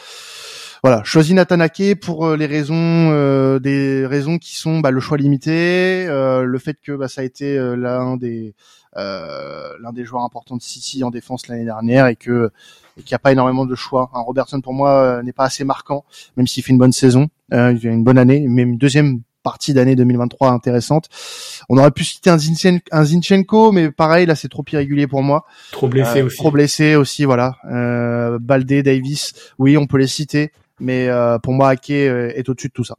voilà, 0.83 1.01
choisi 1.05 1.33
Nathan 1.33 1.61
Ake 1.61 1.99
pour 2.01 2.25
euh, 2.25 2.35
les 2.35 2.45
raisons, 2.45 2.75
euh, 2.75 3.57
des 3.57 4.05
raisons 4.05 4.37
qui 4.37 4.57
sont 4.57 4.81
bah, 4.81 4.91
le 4.91 4.99
choix 4.99 5.17
limité, 5.17 6.05
euh, 6.07 6.43
le 6.43 6.59
fait 6.59 6.77
que 6.81 6.91
bah, 6.91 7.07
ça 7.07 7.21
a 7.21 7.23
été 7.23 7.55
l'un 7.77 8.17
des 8.17 8.53
l'un 8.95 9.91
des 9.91 10.05
joueurs 10.05 10.23
importants 10.23 10.55
de 10.55 10.61
City 10.61 11.03
en 11.03 11.09
défense 11.09 11.47
l'année 11.47 11.65
dernière 11.65 12.07
et 12.07 12.15
que 12.15 12.51
qu'il 12.97 13.11
n'y 13.11 13.15
a 13.15 13.19
pas 13.19 13.31
énormément 13.31 13.65
de 13.65 13.75
choix. 13.75 14.11
Un 14.13 14.19
Robertson 14.19 14.61
pour 14.61 14.73
moi 14.73 15.21
n'est 15.23 15.33
pas 15.33 15.45
assez 15.45 15.63
marquant, 15.63 16.03
même 16.37 16.47
s'il 16.47 16.63
fait 16.63 16.73
une 16.73 16.77
bonne 16.77 16.91
saison, 16.91 17.29
il 17.51 17.55
a 17.57 17.71
une 17.71 18.03
bonne 18.03 18.17
année, 18.19 18.45
mais 18.47 18.61
une 18.63 18.77
deuxième 18.77 19.21
partie 19.43 19.73
d'année 19.73 19.95
2023 19.95 20.49
intéressante. 20.49 21.09
On 21.69 21.77
aurait 21.77 21.91
pu 21.91 22.03
citer 22.03 22.29
un, 22.29 22.37
Zinchenko, 23.03 23.71
mais 23.71 23.91
pareil, 23.91 24.25
là 24.25 24.35
c'est 24.35 24.49
trop 24.49 24.63
irrégulier 24.71 25.07
pour 25.07 25.21
moi. 25.21 25.45
Trop 25.71 25.87
blessé 25.87 26.21
aussi. 26.21 26.37
Trop 26.37 26.51
blessé 26.51 26.95
aussi, 26.95 27.25
voilà. 27.25 27.57
Euh, 27.71 28.39
Baldé, 28.39 28.81
Davis, 28.81 29.33
oui, 29.59 29.77
on 29.77 29.85
peut 29.85 29.97
les 29.97 30.07
citer 30.07 30.51
mais 30.79 31.07
euh, 31.07 31.39
pour 31.39 31.53
moi, 31.53 31.69
Ake 31.69 31.91
euh, 31.91 32.31
est 32.35 32.47
au-dessus 32.49 32.67
de 32.67 32.73
tout 32.73 32.83
ça. 32.83 32.95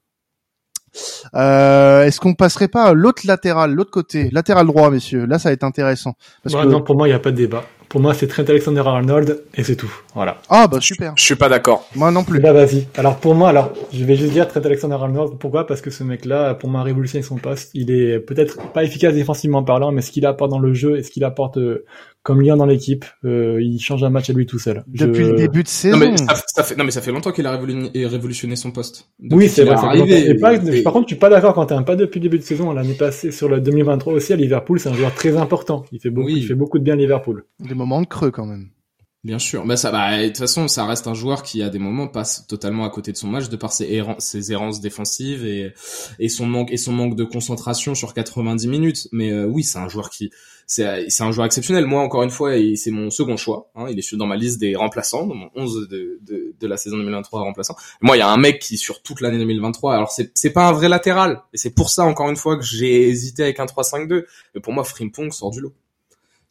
Euh, 1.35 2.05
Est-ce 2.05 2.21
qu'on 2.21 2.35
passerait 2.35 2.69
pas 2.69 2.85
à 2.85 2.95
l'autre 2.95 3.23
latéral, 3.27 3.73
l'autre 3.73 3.91
côté, 3.91 4.31
latéral 4.31 4.67
droit, 4.67 4.91
messieurs? 4.91 5.27
Là, 5.27 5.39
ça 5.39 5.49
va 5.49 5.53
être 5.53 5.65
intéressant. 5.65 6.15
Parce 6.43 6.55
que... 6.55 6.69
Non, 6.69 6.83
pour 6.83 6.97
moi, 6.97 7.09
il 7.09 7.11
n'y 7.11 7.17
a 7.17 7.21
pas 7.21 7.31
de 7.31 7.37
débat. 7.37 7.65
Pour 7.95 8.01
moi, 8.01 8.13
c'est 8.13 8.27
Trent 8.27 8.43
Alexander-Arnold 8.43 9.45
et 9.55 9.63
c'est 9.63 9.77
tout. 9.77 10.01
Voilà. 10.17 10.39
Ah 10.49 10.67
bah 10.67 10.81
super. 10.81 11.13
Je 11.15 11.23
suis 11.23 11.37
pas 11.37 11.49
d'accord. 11.49 11.89
Moi 11.95 12.11
non 12.11 12.25
plus. 12.25 12.41
Bah 12.41 12.53
vas-y. 12.53 12.89
Alors 12.97 13.19
pour 13.19 13.37
moi, 13.37 13.51
alors 13.51 13.73
je 13.93 14.05
vais 14.05 14.17
juste 14.17 14.33
dire 14.33 14.49
Trent 14.49 14.63
Alexander-Arnold. 14.65 15.39
Pourquoi? 15.39 15.65
Parce 15.65 15.81
que 15.81 15.91
ce 15.91 16.03
mec-là, 16.03 16.55
pour 16.55 16.69
moi, 16.69 16.83
révolutionné 16.83 17.23
son 17.23 17.37
poste. 17.37 17.71
Il 17.73 17.93
est 17.93 18.19
peut-être 18.19 18.73
pas 18.73 18.83
efficace 18.83 19.15
défensivement 19.15 19.63
parlant, 19.63 19.93
mais 19.93 20.03
ce 20.03 20.11
qu'il 20.11 20.27
apporte 20.27 20.51
dans 20.51 20.59
le 20.59 20.75
jeu 20.75 20.99
et 20.99 21.05
ce 21.05 21.11
qu'il 21.13 21.23
apporte 21.23 21.57
comme 22.25 22.41
lien 22.41 22.57
dans 22.57 22.67
l'équipe. 22.67 23.05
Euh, 23.25 23.63
il 23.63 23.79
change 23.79 24.03
un 24.03 24.11
match 24.11 24.31
à 24.31 24.33
lui 24.33 24.47
tout 24.47 24.59
seul. 24.59 24.83
Depuis 24.89 25.25
le 25.25 25.35
début 25.35 25.63
de 25.63 25.69
saison. 25.69 25.99
Non 25.99 26.11
mais 26.11 26.17
ça, 26.17 26.63
fait, 26.65 26.75
non 26.75 26.83
mais 26.83 26.91
ça 26.91 27.03
fait 27.03 27.13
longtemps 27.13 27.31
qu'il 27.31 27.47
a 27.47 27.57
révolutionné, 27.57 28.57
son 28.57 28.73
poste. 28.73 29.11
oui, 29.31 29.49
c'est 29.49 29.65
vrai. 29.65 29.77
Arrivé, 29.77 30.35
pas, 30.37 30.59
Par 30.83 30.95
contre, 30.95 31.09
je 31.09 31.15
suis 31.15 31.21
pas 31.21 31.29
d'accord 31.29 31.55
quand 31.55 31.85
pas 31.85 31.97
depuis 31.97 32.19
le 32.19 32.25
début 32.25 32.39
de 32.39 32.43
saison. 32.43 32.73
L'année 32.73 32.95
passée, 32.95 33.31
sur 33.31 33.49
le 33.49 33.61
2023 33.61 34.15
aussi 34.15 34.33
à 34.33 34.37
Liverpool, 34.37 34.81
c'est 34.81 34.89
un 34.89 34.95
joueur 34.95 35.15
très 35.15 35.37
important. 35.37 35.85
Il 35.93 36.01
fait 36.01 36.11
beaucoup, 36.11 36.31
il 36.31 36.45
fait 36.45 36.55
beaucoup 36.55 36.79
de 36.79 36.85
bien 36.85 36.95
à 36.95 36.97
Liverpool. 36.97 37.45
Des 37.61 37.75
moments 37.85 38.03
de 38.03 38.07
creux 38.07 38.31
quand 38.31 38.47
même. 38.47 38.71
Bien 39.23 39.39
sûr, 39.39 39.65
bah 39.65 39.79
ça, 39.79 39.91
bah 39.91 40.21
de 40.21 40.27
toute 40.27 40.37
façon, 40.37 40.69
ça 40.69 40.85
reste 40.85 41.07
un 41.07 41.15
joueur 41.15 41.43
qui 41.43 41.63
à 41.63 41.71
des 41.71 41.79
moments 41.79 42.09
passe 42.09 42.47
totalement 42.47 42.85
à 42.85 42.91
côté 42.91 43.11
de 43.11 43.17
son 43.17 43.27
match 43.27 43.49
de 43.49 43.57
par 43.57 43.73
ses, 43.73 43.91
errances, 43.91 44.81
défensives 44.83 45.47
et 45.47 46.29
son 46.29 46.45
manque 46.47 47.17
de 47.17 47.25
concentration 47.25 47.95
sur 47.95 48.13
90 48.13 48.69
minutes. 48.69 49.09
Mais 49.13 49.31
euh, 49.33 49.47
oui, 49.47 49.63
c'est 49.63 49.79
un 49.79 49.89
joueur 49.89 50.11
qui 50.11 50.31
c'est 50.67 51.21
un 51.21 51.33
joueur 51.33 51.47
exceptionnel. 51.47 51.87
Moi, 51.87 52.01
encore 52.03 52.23
une 52.23 52.31
fois, 52.31 52.53
c'est 52.77 52.91
mon 52.91 53.11
second 53.11 53.37
choix. 53.37 53.71
Hein, 53.75 53.87
il 53.91 53.99
est 53.99 54.17
dans 54.17 54.27
ma 54.27 54.37
liste 54.37 54.59
des 54.59 54.77
remplaçants, 54.77 55.27
dans 55.27 55.35
mon 55.35 55.51
11 55.55 55.89
de, 55.89 56.67
la 56.67 56.77
saison 56.77 56.97
2023 56.97 57.41
remplaçant. 57.41 57.77
Moi, 58.01 58.17
il 58.17 58.21
y 58.21 58.23
a 58.23 58.29
un 58.29 58.37
mec 58.37 58.61
qui 58.61 58.79
sur 58.79 59.03
toute 59.03 59.21
l'année 59.21 59.39
2023. 59.39 59.95
Alors 59.95 60.11
c'est 60.11 60.53
pas 60.53 60.67
un 60.69 60.73
vrai 60.73 60.89
latéral, 60.89 61.43
et 61.53 61.59
c'est 61.59 61.71
pour 61.71 61.91
ça 61.91 62.05
encore 62.05 62.31
une 62.31 62.37
fois 62.37 62.57
que 62.57 62.65
j'ai 62.65 63.09
hésité 63.09 63.43
avec 63.43 63.61
un 63.61 63.67
3-5-2. 63.67 64.25
Mais 64.55 64.61
pour 64.61 64.73
moi, 64.73 64.85
Frimpong 64.85 65.31
sort 65.33 65.51
du 65.51 65.61
lot. 65.61 65.75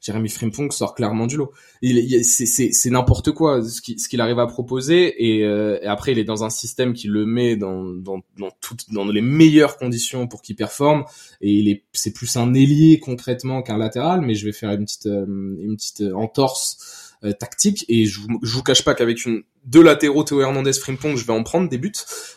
Jérémy 0.03 0.27
Frimpong 0.27 0.71
sort 0.71 0.95
clairement 0.95 1.27
du 1.27 1.37
lot. 1.37 1.53
Il, 1.81 2.25
c'est 2.25 2.89
n'importe 2.89 3.31
quoi 3.31 3.61
ce 3.63 3.81
qu'il 3.81 4.21
arrive 4.21 4.39
à 4.39 4.47
proposer 4.47 5.15
euh, 5.43 5.79
et, 5.81 5.87
après 5.87 6.11
il 6.11 6.19
est 6.19 6.25
dans 6.25 6.43
un 6.43 6.49
système 6.49 6.93
qui 6.93 7.07
le 7.07 7.25
met 7.25 7.55
dans 7.55 7.83
dans 7.85 8.21
dans 8.37 8.49
dans 8.91 9.05
les 9.05 9.21
meilleures 9.21 9.77
conditions 9.77 10.27
pour 10.27 10.41
qu'il 10.41 10.57
performe 10.57 11.05
et 11.39 11.51
il 11.51 11.69
est 11.69 11.83
c'est 11.93 12.11
plus 12.11 12.35
un 12.35 12.53
ailier 12.53 12.99
concrètement 12.99 13.61
qu'un 13.61 13.77
latéral 13.77 14.21
mais 14.21 14.35
je 14.35 14.45
vais 14.45 14.51
faire 14.51 14.71
une 14.71 14.83
petite 14.83 15.05
euh, 15.05 15.25
une 15.25 15.77
petite 15.77 16.03
entorse 16.13 16.77
euh, 16.79 17.02
tactique. 17.31 17.85
Et 17.87 18.05
je, 18.05 18.19
je 18.41 18.53
vous 18.53 18.63
cache 18.63 18.83
pas 18.83 18.93
qu'avec 18.93 19.25
une 19.25 19.43
deux 19.65 19.81
latéraux 19.81 20.23
Théo 20.23 20.41
Hernandez 20.41 20.73
Frimpong 20.73 21.15
je 21.15 21.25
vais 21.25 21.33
en 21.33 21.43
prendre 21.43 21.69
des 21.69 21.77
buts. 21.77 21.93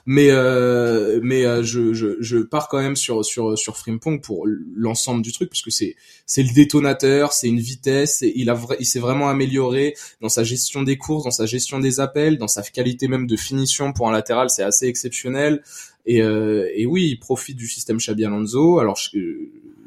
Mais 0.06 0.30
euh, 0.30 1.20
mais 1.22 1.44
euh, 1.44 1.62
je, 1.62 1.92
je, 1.92 2.16
je 2.20 2.38
pars 2.38 2.68
quand 2.68 2.78
même 2.78 2.96
sur 2.96 3.24
sur 3.24 3.58
sur 3.58 3.76
Frimpong 3.76 4.20
pour 4.20 4.46
l'ensemble 4.74 5.22
du 5.22 5.32
truc 5.32 5.50
puisque 5.50 5.72
c'est 5.72 5.96
c'est 6.26 6.42
le 6.42 6.52
détonateur 6.52 7.32
c'est 7.32 7.48
une 7.48 7.60
vitesse 7.60 8.22
il 8.22 8.50
a 8.50 8.60
il 8.78 8.86
s'est 8.86 9.00
vraiment 9.00 9.28
amélioré 9.28 9.94
dans 10.20 10.28
sa 10.28 10.44
gestion 10.44 10.82
des 10.82 10.96
courses 10.98 11.24
dans 11.24 11.30
sa 11.30 11.46
gestion 11.46 11.78
des 11.78 12.00
appels 12.00 12.38
dans 12.38 12.48
sa 12.48 12.62
qualité 12.62 13.08
même 13.08 13.26
de 13.26 13.36
finition 13.36 13.92
pour 13.92 14.08
un 14.08 14.12
latéral 14.12 14.50
c'est 14.50 14.62
assez 14.62 14.86
exceptionnel 14.86 15.62
et, 16.06 16.22
euh, 16.22 16.68
et 16.74 16.86
oui 16.86 17.10
il 17.10 17.18
profite 17.18 17.56
du 17.56 17.68
système 17.68 17.98
Xabi 17.98 18.24
Alonso 18.24 18.78
alors 18.78 18.96
je, 18.96 19.18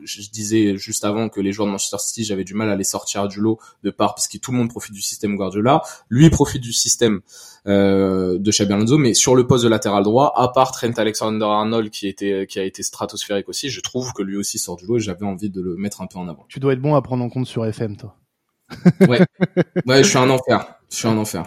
je 0.04 0.30
disais 0.30 0.78
juste 0.78 1.06
avant 1.06 1.30
que 1.30 1.40
les 1.40 1.52
joueurs 1.52 1.68
de 1.68 1.72
Manchester 1.72 1.98
City, 2.00 2.24
j'avais 2.24 2.44
du 2.44 2.54
mal 2.54 2.70
à 2.70 2.76
les 2.76 2.84
sortir 2.84 3.28
du 3.28 3.40
lot 3.40 3.60
de 3.84 3.90
part 3.90 4.16
parce 4.16 4.28
que 4.28 4.38
tout 4.38 4.52
le 4.52 4.58
monde 4.58 4.70
profite 4.70 4.94
du 4.94 5.02
système 5.02 5.36
Guardiola. 5.36 5.82
Lui 6.10 6.30
profite 6.30 6.62
du 6.62 6.74
système 6.74 7.22
euh, 7.68 8.38
de 8.40 8.52
Xabi 8.52 8.74
Alonso, 8.74 8.98
mais 8.98 9.14
sur 9.14 9.36
le 9.36 9.48
poste 9.48 9.64
de 9.64 9.70
latéral 9.70 10.04
droit, 10.04 10.34
à 10.36 10.48
part 10.50 10.72
Trent 10.72 10.94
Alexander-Arnold 10.96 11.90
qui 11.90 12.08
était 12.08 12.48
qui 12.48 12.60
a 12.60 12.64
été 12.64 12.84
stratosphérique 12.84 13.50
aussi, 13.50 13.70
je 13.70 13.82
trouve 13.82 14.14
que 14.14 14.24
lui 14.24 14.38
aussi 14.38 14.58
sort 14.58 14.78
du 14.78 14.86
lot 14.86 14.98
et 14.98 15.02
j'avais 15.02 15.26
envie 15.26 15.50
de 15.50 15.62
le 15.62 15.76
mettre 15.76 16.02
un 16.02 16.08
peu 16.08 16.20
en 16.20 16.28
avant. 16.28 16.46
Tu 16.48 16.60
dois 16.60 16.74
être 16.74 16.82
bon 16.82 16.96
à 16.96 17.02
prendre 17.02 17.24
en 17.24 17.30
compte 17.30 17.48
sur 17.48 17.66
FM, 17.66 17.98
toi. 17.98 18.16
ouais, 19.02 19.22
ouais, 19.88 20.04
je 20.04 20.10
suis 20.10 20.18
un 20.18 20.30
enfer. 20.30 20.79
Je 20.92 20.96
suis 20.96 21.08
un 21.08 21.18
enfer. 21.18 21.46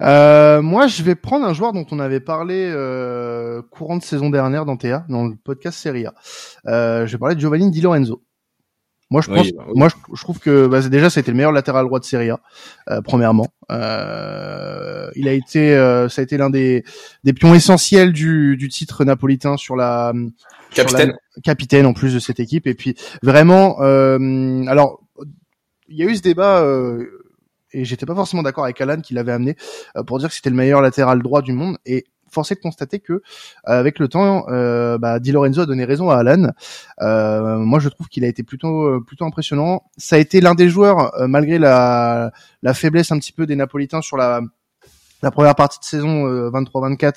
Euh, 0.00 0.62
moi, 0.62 0.88
je 0.88 1.02
vais 1.02 1.14
prendre 1.14 1.46
un 1.46 1.52
joueur 1.52 1.72
dont 1.72 1.86
on 1.90 2.00
avait 2.00 2.20
parlé 2.20 2.70
euh, 2.74 3.62
courant 3.70 3.96
de 3.96 4.02
saison 4.02 4.30
dernière 4.30 4.64
dans 4.64 4.76
TA, 4.76 5.04
dans 5.08 5.26
le 5.26 5.36
podcast 5.36 5.78
Serie 5.78 6.06
A. 6.06 6.14
Euh, 6.66 7.06
je 7.06 7.12
vais 7.12 7.18
parler 7.18 7.36
de 7.36 7.40
Giovanni 7.40 7.70
Di 7.70 7.80
Lorenzo. 7.80 8.22
Moi, 9.12 9.22
je 9.22 9.28
pense, 9.28 9.50
bah 9.50 9.64
moi, 9.74 9.88
je, 9.88 10.22
trouve 10.22 10.38
que 10.38 10.68
bah, 10.68 10.80
déjà, 10.88 11.10
c'était 11.10 11.32
le 11.32 11.36
meilleur 11.36 11.50
latéral 11.50 11.84
droit 11.84 11.98
de 11.98 12.04
Serie 12.04 12.30
A, 12.30 12.38
euh, 12.88 13.00
premièrement. 13.02 13.48
Euh, 13.72 15.10
il 15.16 15.26
a 15.26 15.32
été, 15.32 15.74
euh, 15.74 16.08
ça 16.08 16.20
a 16.20 16.22
été 16.22 16.36
l'un 16.36 16.48
des, 16.48 16.84
des 17.24 17.32
pions 17.32 17.52
essentiels 17.52 18.12
du, 18.12 18.56
du 18.56 18.68
titre 18.68 19.04
napolitain 19.04 19.56
sur 19.56 19.74
la 19.74 20.12
capitaine, 20.72 21.12
capitaine 21.42 21.86
en 21.86 21.92
plus 21.92 22.14
de 22.14 22.20
cette 22.20 22.38
équipe. 22.38 22.68
Et 22.68 22.74
puis 22.74 22.94
vraiment, 23.20 23.82
euh, 23.82 24.64
alors, 24.66 25.00
il 25.88 25.96
y 25.96 26.02
a 26.04 26.06
eu 26.06 26.14
ce 26.14 26.22
débat. 26.22 26.60
Euh, 26.60 27.19
et 27.72 27.84
j'étais 27.84 28.06
pas 28.06 28.14
forcément 28.14 28.42
d'accord 28.42 28.64
avec 28.64 28.80
Alan 28.80 29.00
qui 29.00 29.14
l'avait 29.14 29.32
amené 29.32 29.56
euh, 29.96 30.02
pour 30.02 30.18
dire 30.18 30.28
que 30.28 30.34
c'était 30.34 30.50
le 30.50 30.56
meilleur 30.56 30.80
latéral 30.80 31.22
droit 31.22 31.42
du 31.42 31.52
monde. 31.52 31.78
Et 31.86 32.04
forcé 32.30 32.54
de 32.54 32.60
constater 32.60 33.00
que 33.00 33.12
euh, 33.14 33.20
avec 33.64 33.98
le 33.98 34.08
temps 34.08 34.46
euh, 34.48 34.98
bah, 34.98 35.18
Di 35.18 35.32
Lorenzo 35.32 35.62
a 35.62 35.66
donné 35.66 35.84
raison 35.84 36.10
à 36.10 36.16
Alan. 36.16 36.52
Euh, 37.00 37.58
moi 37.58 37.80
je 37.80 37.88
trouve 37.88 38.08
qu'il 38.08 38.24
a 38.24 38.28
été 38.28 38.42
plutôt 38.42 39.00
plutôt 39.02 39.24
impressionnant. 39.24 39.82
Ça 39.96 40.16
a 40.16 40.18
été 40.18 40.40
l'un 40.40 40.54
des 40.54 40.68
joueurs 40.68 41.12
malgré 41.28 41.58
la, 41.58 42.32
la 42.62 42.74
faiblesse 42.74 43.12
un 43.12 43.18
petit 43.18 43.32
peu 43.32 43.46
des 43.46 43.56
napolitains 43.56 44.00
sur 44.00 44.16
la 44.16 44.40
la 45.22 45.30
première 45.30 45.54
partie 45.54 45.78
de 45.78 45.84
saison 45.84 46.26
23-24 46.50 47.04
euh, 47.04 47.10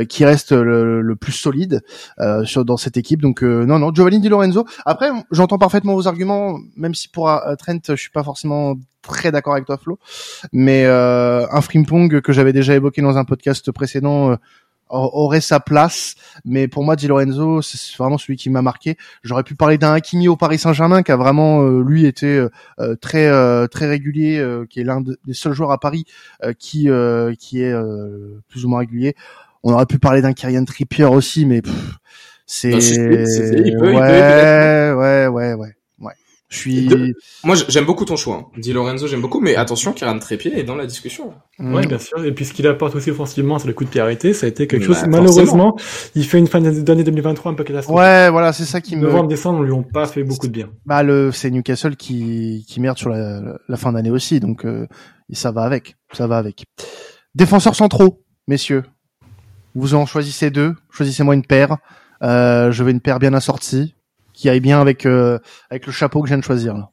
euh, 0.00 0.04
qui 0.04 0.24
reste 0.24 0.52
le, 0.52 1.14
plus 1.14 1.32
solide 1.32 1.82
euh, 2.20 2.44
sur, 2.44 2.64
dans 2.64 2.76
cette 2.76 2.96
équipe. 2.96 3.22
Donc 3.22 3.42
non, 3.42 3.78
non, 3.78 3.92
Giovanni 3.92 4.20
Di 4.20 4.28
Lorenzo. 4.28 4.64
Après, 4.84 5.10
j'entends 5.30 5.58
parfaitement 5.58 5.94
vos 5.94 6.08
arguments, 6.08 6.58
même 6.76 6.94
si 6.94 7.08
pour 7.08 7.30
Trent, 7.58 7.78
je 7.88 7.94
suis 7.94 8.10
pas 8.10 8.24
forcément 8.24 8.74
très 9.02 9.30
d'accord 9.30 9.52
avec 9.52 9.66
toi, 9.66 9.76
Flo. 9.76 9.98
Mais 10.52 10.84
un 10.86 11.60
Frimpong 11.60 12.20
que 12.20 12.32
j'avais 12.32 12.52
déjà 12.52 12.74
évoqué 12.74 13.02
dans 13.02 13.16
un 13.18 13.24
podcast 13.24 13.70
précédent 13.70 14.36
aurait 14.88 15.40
sa 15.40 15.60
place, 15.60 16.14
mais 16.44 16.68
pour 16.68 16.84
moi, 16.84 16.96
Di 16.96 17.08
Lorenzo, 17.08 17.62
c'est 17.62 17.96
vraiment 17.96 18.18
celui 18.18 18.36
qui 18.36 18.50
m'a 18.50 18.62
marqué. 18.62 18.96
J'aurais 19.22 19.42
pu 19.42 19.54
parler 19.54 19.78
d'un 19.78 19.92
Hakimi 19.92 20.28
au 20.28 20.36
Paris 20.36 20.58
Saint-Germain 20.58 21.02
qui 21.02 21.12
a 21.12 21.16
vraiment 21.16 21.62
euh, 21.62 21.82
lui 21.82 22.06
été 22.06 22.26
euh, 22.26 22.50
euh, 22.80 22.96
très 22.96 23.24
très 23.68 23.86
régulier, 23.86 24.44
qui 24.68 24.80
est 24.80 24.84
l'un 24.84 25.00
des 25.00 25.16
seuls 25.32 25.52
joueurs 25.52 25.72
à 25.72 25.78
Paris 25.78 26.04
qui 26.58 26.88
qui 27.38 27.62
est 27.62 27.74
plus 28.48 28.64
ou 28.64 28.68
moins 28.68 28.80
régulier. 28.80 29.14
On 29.62 29.72
aurait 29.72 29.86
pu 29.86 29.98
parler 29.98 30.20
d'un 30.20 30.32
Kyrian 30.32 30.64
Trippier 30.64 31.06
aussi, 31.06 31.46
mais 31.46 31.62
c'est 32.46 32.74
ouais, 32.74 32.80
ouais, 34.92 35.26
ouais, 35.28 35.54
ouais. 35.54 35.74
Je 36.48 36.58
suis. 36.58 36.88
Moi, 37.42 37.56
j'aime 37.68 37.84
beaucoup 37.84 38.04
ton 38.04 38.16
choix. 38.16 38.36
Hein. 38.36 38.60
Di 38.60 38.72
Lorenzo, 38.72 39.06
j'aime 39.06 39.20
beaucoup, 39.22 39.40
mais 39.40 39.56
attention, 39.56 39.92
Kieran 39.92 40.18
Trépied 40.18 40.56
est 40.56 40.62
dans 40.62 40.76
la 40.76 40.86
discussion. 40.86 41.32
Oui, 41.58 41.86
bien 41.86 41.98
sûr. 41.98 42.24
Et 42.24 42.32
puis, 42.32 42.44
ce 42.44 42.52
qu'il 42.52 42.66
apporte 42.66 42.94
aussi 42.94 43.10
offensivement 43.10 43.58
sur 43.58 43.66
le 43.66 43.74
coup 43.74 43.84
de 43.84 43.88
pied 43.88 44.00
arrêté, 44.00 44.34
ça 44.34 44.46
a 44.46 44.48
été 44.48 44.66
quelque 44.66 44.84
chose. 44.84 45.00
Bah, 45.02 45.08
Malheureusement, 45.08 45.76
il 46.14 46.24
fait 46.24 46.38
une 46.38 46.46
fin 46.46 46.60
d'année 46.60 47.02
2023 47.02 47.52
un 47.52 47.54
peu 47.54 47.64
catastrophique. 47.64 47.98
Ouais, 47.98 48.30
voilà, 48.30 48.52
c'est 48.52 48.64
ça 48.64 48.80
qui 48.80 48.96
me. 48.96 49.02
Novembre, 49.02 49.28
décembre, 49.28 49.60
on 49.60 49.62
lui 49.62 49.72
ont 49.72 49.82
pas 49.82 50.06
fait 50.06 50.22
beaucoup 50.22 50.46
de 50.46 50.52
bien. 50.52 50.70
Bah, 50.86 51.02
le, 51.02 51.32
c'est 51.32 51.50
Newcastle 51.50 51.96
qui, 51.96 52.64
qui 52.68 52.80
merde 52.80 52.98
sur 52.98 53.08
la, 53.08 53.58
la 53.68 53.76
fin 53.76 53.92
d'année 53.92 54.10
aussi, 54.10 54.38
donc 54.38 54.64
euh, 54.64 54.86
ça 55.32 55.50
va 55.50 55.62
avec, 55.62 55.96
ça 56.12 56.26
va 56.26 56.38
avec. 56.38 56.64
Défenseurs 57.34 57.74
centraux, 57.74 58.22
messieurs. 58.46 58.84
Vous 59.74 59.94
en 59.94 60.06
choisissez 60.06 60.50
deux. 60.50 60.74
Choisissez-moi 60.90 61.34
une 61.34 61.44
paire. 61.44 61.78
Euh, 62.22 62.70
je 62.70 62.84
veux 62.84 62.90
une 62.90 63.00
paire 63.00 63.18
bien 63.18 63.34
assortie 63.34 63.94
qui 64.34 64.48
aille 64.48 64.60
bien 64.60 64.80
avec 64.80 65.06
euh, 65.06 65.38
avec 65.70 65.86
le 65.86 65.92
chapeau 65.92 66.20
que 66.20 66.28
je 66.28 66.32
viens 66.32 66.38
de 66.38 66.44
choisir 66.44 66.74
là. 66.74 66.90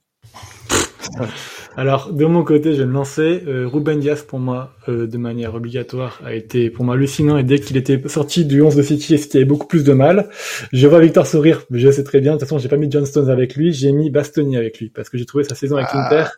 Alors 1.77 2.11
de 2.11 2.25
mon 2.25 2.43
côté, 2.43 2.73
je 2.73 2.79
vais 2.79 2.85
me 2.85 2.93
lancer. 2.93 3.43
Euh, 3.47 3.67
Ruben 3.67 3.99
Diaz 3.99 4.23
pour 4.23 4.39
moi, 4.39 4.73
euh, 4.87 5.07
de 5.07 5.17
manière 5.17 5.55
obligatoire, 5.55 6.21
a 6.23 6.33
été 6.33 6.69
pour 6.69 6.85
moi 6.85 6.95
hallucinant 6.95 7.37
et 7.37 7.43
dès 7.43 7.59
qu'il 7.59 7.77
était 7.77 8.01
sorti 8.07 8.45
du 8.45 8.61
11 8.61 8.75
de 8.75 8.81
City, 8.81 9.17
c'était 9.17 9.45
beaucoup 9.45 9.67
plus 9.67 9.83
de 9.83 9.93
mal. 9.93 10.29
Je 10.73 10.87
vois 10.87 10.99
Victor 10.99 11.25
sourire, 11.25 11.63
mais 11.69 11.79
je 11.79 11.89
sais 11.89 12.03
très 12.03 12.19
bien. 12.19 12.33
De 12.33 12.37
toute 12.37 12.47
façon, 12.47 12.59
j'ai 12.59 12.69
pas 12.69 12.77
mis 12.77 12.91
John 12.91 13.05
Stones 13.05 13.29
avec 13.29 13.55
lui, 13.55 13.73
j'ai 13.73 13.91
mis 13.91 14.09
Bastoni 14.09 14.57
avec 14.57 14.79
lui 14.79 14.89
parce 14.89 15.09
que 15.09 15.17
j'ai 15.17 15.25
trouvé 15.25 15.43
sa 15.43 15.55
saison 15.55 15.77
avec 15.77 15.89
ah, 15.91 16.05
Inter 16.05 16.29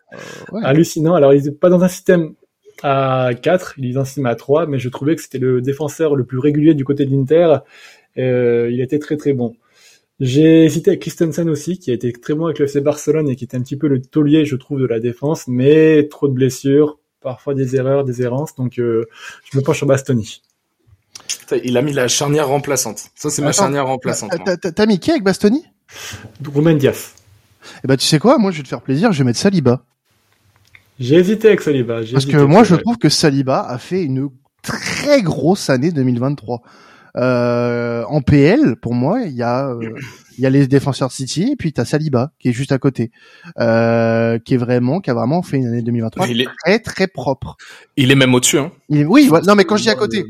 hallucinant. 0.62 1.14
Alors 1.14 1.34
il 1.34 1.46
est 1.46 1.50
pas 1.50 1.68
dans 1.68 1.82
un 1.82 1.88
système 1.88 2.34
à 2.82 3.30
4, 3.40 3.74
il 3.78 3.96
estime 3.96 4.26
à 4.26 4.34
3, 4.34 4.66
mais 4.66 4.78
je 4.78 4.88
trouvais 4.88 5.16
que 5.16 5.22
c'était 5.22 5.38
le 5.38 5.60
défenseur 5.60 6.16
le 6.16 6.24
plus 6.24 6.38
régulier 6.38 6.74
du 6.74 6.84
côté 6.84 7.06
de 7.06 7.10
l'Inter. 7.10 7.56
Euh, 8.18 8.68
il 8.70 8.80
était 8.80 8.98
très 8.98 9.16
très 9.16 9.32
bon. 9.32 9.54
J'ai 10.20 10.64
hésité 10.64 10.90
avec 10.90 11.02
Christensen 11.02 11.48
aussi, 11.50 11.78
qui 11.78 11.90
a 11.90 11.94
été 11.94 12.12
très 12.12 12.34
bon 12.34 12.46
avec 12.46 12.60
le 12.60 12.66
FC 12.66 12.80
Barcelone 12.80 13.28
et 13.28 13.36
qui 13.36 13.44
était 13.44 13.56
un 13.56 13.62
petit 13.62 13.76
peu 13.76 13.88
le 13.88 14.00
taulier, 14.00 14.44
je 14.44 14.54
trouve, 14.54 14.80
de 14.80 14.86
la 14.86 15.00
défense, 15.00 15.48
mais 15.48 16.06
trop 16.08 16.28
de 16.28 16.32
blessures, 16.32 16.98
parfois 17.20 17.54
des 17.54 17.74
erreurs, 17.74 18.04
des 18.04 18.22
errances, 18.22 18.54
donc 18.54 18.78
euh, 18.78 19.06
je 19.50 19.58
me 19.58 19.62
penche 19.62 19.78
sur 19.78 19.86
Bastoni. 19.86 20.42
Il 21.64 21.76
a 21.76 21.82
mis 21.82 21.92
la 21.92 22.08
charnière 22.08 22.48
remplaçante. 22.48 23.10
Ça, 23.14 23.30
c'est 23.30 23.42
ma 23.42 23.52
charnière 23.52 23.86
remplaçante. 23.86 24.30
T'as 24.74 24.86
mis 24.86 24.98
qui 24.98 25.10
avec 25.10 25.24
Bastoni? 25.24 25.64
Romain 26.46 26.74
Diaz. 26.74 27.14
Eh 27.82 27.88
ben, 27.88 27.96
tu 27.96 28.06
sais 28.06 28.18
quoi? 28.18 28.38
Moi, 28.38 28.50
je 28.50 28.58
vais 28.58 28.62
te 28.62 28.68
faire 28.68 28.82
plaisir, 28.82 29.12
je 29.12 29.18
vais 29.18 29.24
mettre 29.24 29.38
Saliba. 29.38 29.84
J'ai 31.00 31.16
hésité 31.16 31.48
avec 31.48 31.60
Saliba. 31.60 32.00
Parce 32.12 32.26
que 32.26 32.36
moi, 32.36 32.62
je 32.62 32.76
trouve 32.76 32.98
que 32.98 33.08
Saliba 33.08 33.60
a 33.60 33.78
fait 33.78 34.02
une 34.02 34.28
très 34.62 35.22
grosse 35.22 35.70
année 35.70 35.90
2023. 35.90 36.62
Euh, 37.16 38.04
en 38.08 38.22
PL, 38.22 38.76
pour 38.76 38.94
moi, 38.94 39.20
il 39.22 39.32
y 39.32 39.42
a 39.42 39.68
euh, 39.68 39.94
il 40.36 40.42
y 40.42 40.46
a 40.46 40.50
les 40.50 40.66
défenseurs 40.66 41.12
City 41.12 41.50
et 41.52 41.56
puis 41.56 41.72
t'as 41.72 41.84
Saliba 41.84 42.32
qui 42.40 42.48
est 42.48 42.52
juste 42.52 42.72
à 42.72 42.78
côté, 42.78 43.12
euh, 43.60 44.38
qui 44.38 44.54
est 44.54 44.56
vraiment 44.56 45.00
qui 45.00 45.10
a 45.10 45.14
vraiment 45.14 45.42
fait 45.42 45.58
une 45.58 45.66
année 45.68 45.82
2023 45.82 46.26
il 46.28 46.40
est... 46.40 46.48
très 46.64 46.78
très 46.80 47.06
propre. 47.06 47.56
Il 47.96 48.10
est 48.10 48.16
même 48.16 48.34
au-dessus. 48.34 48.58
Hein. 48.58 48.72
Oui, 48.90 49.30
non 49.46 49.54
mais 49.54 49.64
quand 49.64 49.76
je 49.76 49.82
dis 49.82 49.90
à 49.90 49.94
côté, 49.94 50.24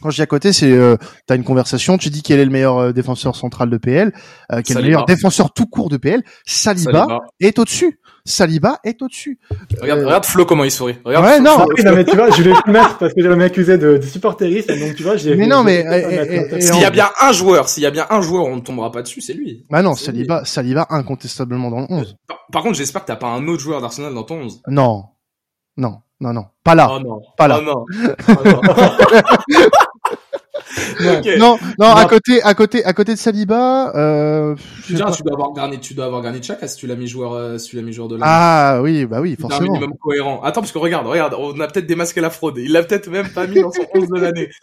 quand 0.00 0.10
je 0.10 0.16
dis 0.16 0.22
à 0.22 0.26
côté, 0.26 0.52
c'est 0.52 0.70
euh, 0.70 0.96
t'as 1.26 1.36
une 1.36 1.44
conversation, 1.44 1.96
tu 1.96 2.10
dis 2.10 2.22
quel 2.22 2.38
est 2.38 2.44
le 2.44 2.50
meilleur 2.50 2.78
euh, 2.78 2.92
défenseur 2.92 3.36
central 3.36 3.70
de 3.70 3.76
PL, 3.78 4.12
euh, 4.52 4.60
quel 4.64 4.76
est 4.76 4.80
le 4.80 4.86
meilleur 4.86 5.06
défenseur 5.06 5.52
tout 5.52 5.66
court 5.66 5.88
de 5.88 5.96
PL, 5.96 6.22
Saliba. 6.44 7.20
est 7.40 7.58
au-dessus. 7.58 7.98
Saliba 8.26 8.80
est 8.84 9.02
au-dessus. 9.02 9.38
Regarde, 9.80 10.00
euh, 10.00 10.06
regarde 10.06 10.24
Flo 10.24 10.46
comment 10.46 10.64
il 10.64 10.70
sourit. 10.70 10.96
Regarde 11.04 11.26
ouais, 11.26 11.40
non. 11.40 11.66
mais 11.94 12.04
tu 12.06 12.16
vois, 12.16 12.30
je 12.30 12.42
vais 12.42 12.52
le 12.52 12.72
mettre 12.72 12.96
parce 12.96 13.12
que 13.12 13.22
j'avais 13.22 13.36
m'accusé 13.36 13.76
de, 13.76 13.98
de 13.98 14.02
supporterisme, 14.02 14.78
donc 14.78 14.94
tu 14.94 15.02
vois, 15.02 15.16
j'ai. 15.16 15.36
Mais 15.36 15.46
non, 15.46 15.62
mais 15.62 15.84
s'il 16.58 16.80
y 16.80 16.84
a 16.84 16.90
bien 16.90 17.10
un 17.20 17.32
joueur, 17.32 17.68
s'il 17.68 17.82
y 17.82 17.86
a 17.86 17.90
bien 17.90 18.06
un 18.08 18.22
joueur, 18.22 18.46
on 18.46 18.56
ne 18.56 18.60
tombera 18.62 18.90
pas 18.90 19.02
dessus, 19.02 19.20
c'est 19.20 19.34
lui. 19.34 19.66
Bah 19.68 19.82
non, 19.82 19.94
Saliba, 19.94 20.44
Saliba 20.46 20.86
incontestablement 20.88 21.70
dans 21.70 21.80
le 21.80 21.86
11. 21.90 22.16
Par, 22.50 22.62
contre, 22.62 22.76
j'espère 22.76 23.02
que 23.02 23.08
t'as 23.08 23.16
pas 23.16 23.28
un 23.28 23.46
autre 23.46 23.62
joueur 23.62 23.82
d'Arsenal 23.82 24.14
dans 24.14 24.22
ton 24.22 24.36
11. 24.36 24.62
Non, 24.68 25.04
non, 25.76 26.00
non, 26.20 26.32
non, 26.32 26.46
pas 26.62 26.74
là. 26.74 26.88
Oh 26.90 27.00
non, 27.00 27.20
pas 27.36 27.48
là. 27.48 27.60
Oh 27.60 27.62
non. 27.62 27.84
Oh 28.28 28.32
non. 28.44 28.60
Non, 31.38 31.58
non, 31.78 31.86
à 31.86 32.04
côté, 32.06 32.42
à 32.42 32.54
côté, 32.54 32.84
à 32.84 32.92
côté 32.92 33.14
de 33.14 33.18
Saliba, 33.18 33.92
euh, 33.94 34.54
tu, 34.86 34.94
dois 34.94 35.10
avoir 35.32 35.52
gagné, 35.52 35.78
tu 35.80 35.94
dois 35.94 36.06
avoir 36.06 36.22
gagné 36.22 36.42
Chaka 36.42 36.68
si 36.68 36.76
tu 36.76 36.86
l'as 36.86 36.96
mis 36.96 37.06
joueur, 37.06 37.32
euh, 37.32 37.58
si 37.58 37.70
tu 37.70 37.76
l'as 37.76 37.82
mis 37.82 37.92
joueur 37.92 38.08
de 38.08 38.14
l'année. 38.14 38.26
Ah 38.26 38.80
oui, 38.82 39.06
bah 39.06 39.20
oui, 39.20 39.36
forcément. 39.40 39.60
un 39.60 39.72
minimum 39.72 39.94
cohérent. 40.00 40.42
Attends, 40.42 40.60
parce 40.60 40.72
que 40.72 40.78
regarde, 40.78 41.06
regarde, 41.06 41.34
on 41.38 41.58
a 41.60 41.66
peut-être 41.66 41.86
démasqué 41.86 42.20
la 42.20 42.30
fraude. 42.30 42.58
Il 42.58 42.72
l'a 42.72 42.82
peut-être 42.82 43.08
même 43.08 43.28
pas 43.28 43.46
mis 43.46 43.60
dans 43.60 43.72
son 43.72 43.86
11 43.94 44.08
de 44.08 44.20
l'année. 44.20 44.50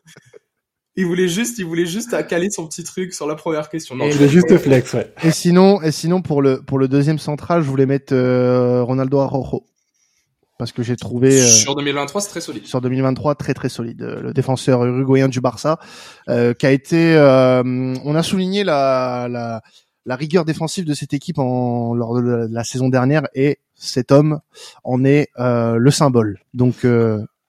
Il 0.98 1.06
voulait 1.06 1.30
juste, 1.30 1.58
il 1.58 1.66
voulait 1.66 1.86
juste 1.86 2.28
caler 2.28 2.50
son 2.50 2.68
petit 2.68 2.84
truc 2.84 3.14
sur 3.14 3.26
la 3.26 3.36
première 3.36 3.70
question. 3.70 3.96
Non, 3.96 4.08
il 4.08 4.14
voulait 4.14 4.28
juste 4.28 4.58
flex, 4.58 4.94
ouais. 4.94 5.14
Et 5.24 5.32
sinon, 5.32 5.82
et 5.82 5.92
sinon 5.94 6.22
pour 6.22 6.42
le 6.42 6.62
pour 6.62 6.78
le 6.80 6.90
deuxième 6.90 7.18
central, 7.18 7.64
je 7.64 7.70
voulais 7.70 7.86
mettre 7.86 8.14
euh, 8.14 8.84
Ronaldo 8.84 9.20
Araujo 9.20 9.64
parce 10.62 10.74
que 10.74 10.84
j'ai 10.84 10.96
trouvé 10.96 11.42
euh, 11.42 11.48
sur 11.48 11.76
2023 11.76 12.22
c'est 12.22 12.30
très 12.30 12.40
solide. 12.40 12.68
Sur 12.68 12.82
2023 12.82 13.34
très 13.34 13.56
très 13.56 13.68
solide. 13.68 14.04
Le 14.04 14.32
défenseur 14.32 14.86
uruguayen 14.86 15.28
du 15.28 15.42
Barça 15.42 15.80
euh, 16.30 16.54
qui 16.54 16.68
a 16.68 16.72
été, 16.72 17.16
euh, 17.16 17.64
on 18.06 18.14
a 18.14 18.22
souligné 18.22 18.64
la, 18.64 19.28
la, 19.28 19.64
la 20.06 20.16
rigueur 20.16 20.46
défensive 20.46 20.86
de 20.86 20.94
cette 20.94 21.16
équipe 21.16 21.40
en 21.40 21.96
lors 21.96 22.14
de 22.16 22.48
la, 22.48 22.64
saison 22.64 22.90
dernière 22.90 23.24
et 23.34 23.58
cet 23.74 24.12
homme 24.12 24.40
en 24.84 25.04
est 25.04 25.30
euh, 25.40 25.78
le 25.78 25.90
symbole. 25.90 26.38
Donc 26.54 26.86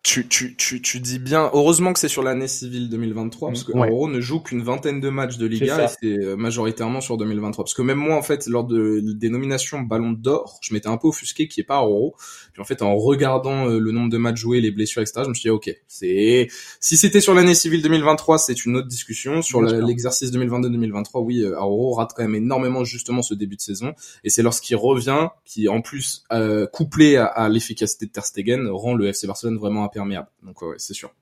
tu, 0.03 0.27
tu, 0.27 0.57
tu, 0.57 0.83
tu 0.83 0.99
dis 0.99 1.21
bien, 1.21 1.49
heureusement 1.55 1.93
que 1.93 2.01
c'est 2.01 2.09
sur 2.09 2.25
l'année 2.25 2.49
civile 2.49 2.89
2023, 2.89 3.51
parce 3.51 3.63
que 3.63 3.71
ouais. 3.71 3.89
ne 4.09 4.21
joue 4.21 4.41
qu'une 4.41 4.61
vingtaine 4.61 5.01
de 5.01 5.09
matchs 5.11 5.37
de 5.37 5.47
Liga 5.47 5.85
et 5.85 5.89
c'est 5.89 6.25
euh, 6.25 6.35
majoritairement 6.37 7.01
sur 7.01 7.17
2023. 7.17 7.65
Parce 7.65 7.75
que 7.75 7.83
même 7.83 7.99
moi, 7.99 8.17
en 8.17 8.23
fait, 8.23 8.49
lors 8.49 8.65
de, 8.65 9.01
des 9.01 9.29
nominations 9.29 9.81
Ballon 9.81 10.11
d'Or, 10.11 10.59
je 10.61 10.75
m'étais 10.75 10.89
un 10.89 10.97
peu 10.97 11.07
offusqué 11.07 11.47
qui 11.47 11.61
est 11.61 11.65
pas 11.65 11.83
Euro. 11.83 12.17
Puis 12.53 12.61
en 12.61 12.65
fait, 12.65 12.83
en 12.83 12.97
regardant 12.97 13.69
euh, 13.69 13.79
le 13.79 13.93
nombre 13.93 14.11
de 14.11 14.19
matchs 14.19 14.39
joués, 14.39 14.61
les 14.61 14.73
blessures, 14.73 15.03
etc., 15.03 15.21
je 15.23 15.29
me 15.29 15.35
suis 15.35 15.43
dit, 15.43 15.51
ok, 15.51 15.73
c'est, 15.87 16.49
si 16.81 16.97
c'était 16.97 17.21
sur 17.21 17.33
l'année 17.33 17.55
civile 17.55 17.81
2023, 17.83 18.39
c'est 18.39 18.65
une 18.65 18.77
autre 18.77 18.89
discussion. 18.89 19.41
Sur 19.41 19.63
l'exercice 19.63 20.33
2022-2023, 20.33 21.23
oui, 21.23 21.45
euh, 21.45 21.53
Euro 21.53 21.93
rate 21.93 22.11
quand 22.17 22.23
même 22.23 22.35
énormément 22.35 22.83
justement 22.83 23.23
ce 23.23 23.35
début 23.35 23.55
de 23.55 23.61
saison. 23.61 23.95
Et 24.25 24.31
c'est 24.31 24.43
lorsqu'il 24.43 24.75
revient, 24.75 25.29
qui 25.45 25.69
en 25.69 25.81
plus, 25.81 26.25
euh, 26.33 26.67
couplé 26.67 27.19
à, 27.19 27.27
à 27.27 27.49
l'efficacité 27.49 28.07
de 28.07 28.11
Ter 28.11 28.27
Stegen, 28.27 28.67
rend 28.67 28.95
le 28.95 29.07
FC 29.07 29.29
Barcelone 29.29 29.59
vraiment 29.59 29.85
perméable. 29.93 30.29
Donc 30.43 30.63
ouais, 30.63 30.77
c'est 30.79 30.95
sûr. 30.95 31.13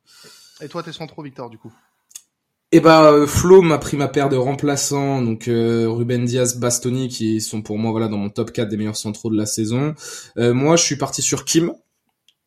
Et 0.61 0.69
toi, 0.69 0.83
t'es 0.83 0.91
trop 0.93 1.23
Victor, 1.23 1.51
du 1.51 1.59
coup? 1.59 1.73
Eh 2.73 2.79
bah 2.79 3.11
ben, 3.11 3.27
Flo 3.27 3.63
m'a 3.63 3.79
pris 3.79 3.97
ma 3.97 4.07
paire 4.07 4.29
de 4.29 4.37
remplaçants, 4.37 5.23
donc 5.23 5.49
euh, 5.49 5.89
Ruben 5.89 6.25
Diaz, 6.25 6.59
Bastoni, 6.59 7.09
qui 7.09 7.41
sont 7.41 7.63
pour 7.63 7.79
moi 7.79 7.91
voilà 7.91 8.07
dans 8.07 8.17
mon 8.17 8.31
top 8.31 8.53
4 8.53 8.69
des 8.69 8.77
meilleurs 8.77 8.97
centraux 8.97 9.29
de 9.29 9.37
la 9.37 9.47
saison. 9.47 9.95
Euh, 10.39 10.55
moi, 10.55 10.77
je 10.77 10.85
suis 10.85 10.97
parti 10.97 11.21
sur 11.21 11.45
Kim 11.45 11.73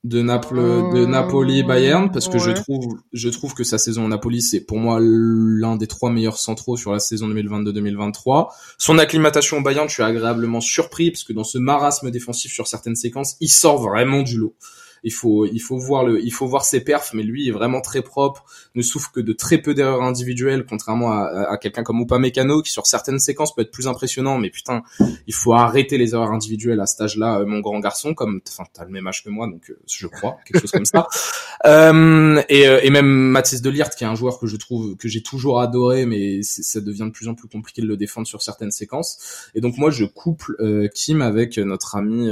de 0.05 0.21
Naples, 0.21 0.57
de 0.93 1.05
Napoli 1.05 1.63
Bayern 1.63 2.11
parce 2.11 2.27
que 2.27 2.37
je 2.37 2.51
trouve 2.51 2.99
je 3.13 3.29
trouve 3.29 3.53
que 3.53 3.63
sa 3.63 3.77
saison 3.77 4.03
en 4.03 4.09
Napoli 4.09 4.41
c'est 4.41 4.59
pour 4.59 4.77
moi 4.77 4.99
l'un 5.01 5.77
des 5.77 5.87
trois 5.87 6.11
meilleurs 6.11 6.37
centraux 6.39 6.75
sur 6.75 6.91
la 6.91 6.99
saison 6.99 7.29
2022-2023. 7.29 8.49
Son 8.77 8.97
acclimatation 8.97 9.57
au 9.57 9.61
Bayern, 9.61 9.87
je 9.87 9.93
suis 9.93 10.03
agréablement 10.03 10.59
surpris 10.59 11.11
parce 11.11 11.23
que 11.23 11.31
dans 11.31 11.45
ce 11.45 11.57
marasme 11.57 12.11
défensif 12.11 12.51
sur 12.51 12.67
certaines 12.67 12.97
séquences, 12.97 13.37
il 13.39 13.49
sort 13.49 13.81
vraiment 13.81 14.23
du 14.23 14.37
lot 14.37 14.55
il 15.03 15.13
faut 15.13 15.45
il 15.45 15.59
faut 15.59 15.77
voir 15.77 16.03
le 16.03 16.23
il 16.23 16.31
faut 16.31 16.47
voir 16.47 16.65
ses 16.65 16.81
perfs 16.81 17.13
mais 17.13 17.23
lui 17.23 17.47
est 17.47 17.51
vraiment 17.51 17.81
très 17.81 18.01
propre 18.01 18.45
ne 18.75 18.81
souffre 18.81 19.11
que 19.11 19.19
de 19.19 19.33
très 19.33 19.57
peu 19.57 19.73
d'erreurs 19.73 20.03
individuelles 20.03 20.65
contrairement 20.67 21.11
à, 21.11 21.47
à 21.49 21.57
quelqu'un 21.57 21.83
comme 21.83 22.01
Upamecano 22.01 22.61
qui 22.61 22.71
sur 22.71 22.85
certaines 22.87 23.19
séquences 23.19 23.53
peut 23.53 23.61
être 23.61 23.71
plus 23.71 23.87
impressionnant 23.87 24.37
mais 24.37 24.49
putain 24.49 24.83
il 25.27 25.33
faut 25.33 25.53
arrêter 25.53 25.97
les 25.97 26.13
erreurs 26.13 26.31
individuelles 26.31 26.79
à 26.79 26.85
cet 26.85 27.01
âge-là 27.01 27.39
euh, 27.39 27.45
mon 27.45 27.59
grand 27.59 27.79
garçon 27.79 28.13
comme 28.13 28.41
enfin 28.47 28.63
t'as 28.73 28.85
le 28.85 28.91
même 28.91 29.07
âge 29.07 29.23
que 29.23 29.29
moi 29.29 29.47
donc 29.47 29.69
euh, 29.69 29.79
je 29.87 30.07
crois 30.07 30.37
quelque 30.45 30.61
chose 30.61 30.71
comme 30.71 30.85
ça. 30.85 31.07
Euh, 31.65 32.41
et, 32.49 32.67
euh, 32.67 32.81
et 32.83 32.89
même 32.89 33.05
Mathis 33.05 33.61
Delirte 33.61 33.95
qui 33.95 34.03
est 34.03 34.07
un 34.07 34.15
joueur 34.15 34.37
que 34.37 34.47
je 34.47 34.57
trouve 34.57 34.97
que 34.97 35.07
j'ai 35.07 35.23
toujours 35.23 35.61
adoré 35.61 36.05
mais 36.05 36.41
ça 36.43 36.81
devient 36.81 37.05
de 37.05 37.11
plus 37.11 37.29
en 37.29 37.35
plus 37.35 37.47
compliqué 37.47 37.81
de 37.81 37.87
le 37.87 37.95
défendre 37.95 38.27
sur 38.27 38.41
certaines 38.41 38.71
séquences. 38.71 39.49
Et 39.55 39.61
donc 39.61 39.77
moi 39.77 39.89
je 39.89 40.03
couple 40.03 40.57
Kim 40.93 41.21
avec 41.21 41.57
notre 41.57 41.95
ami 41.95 42.29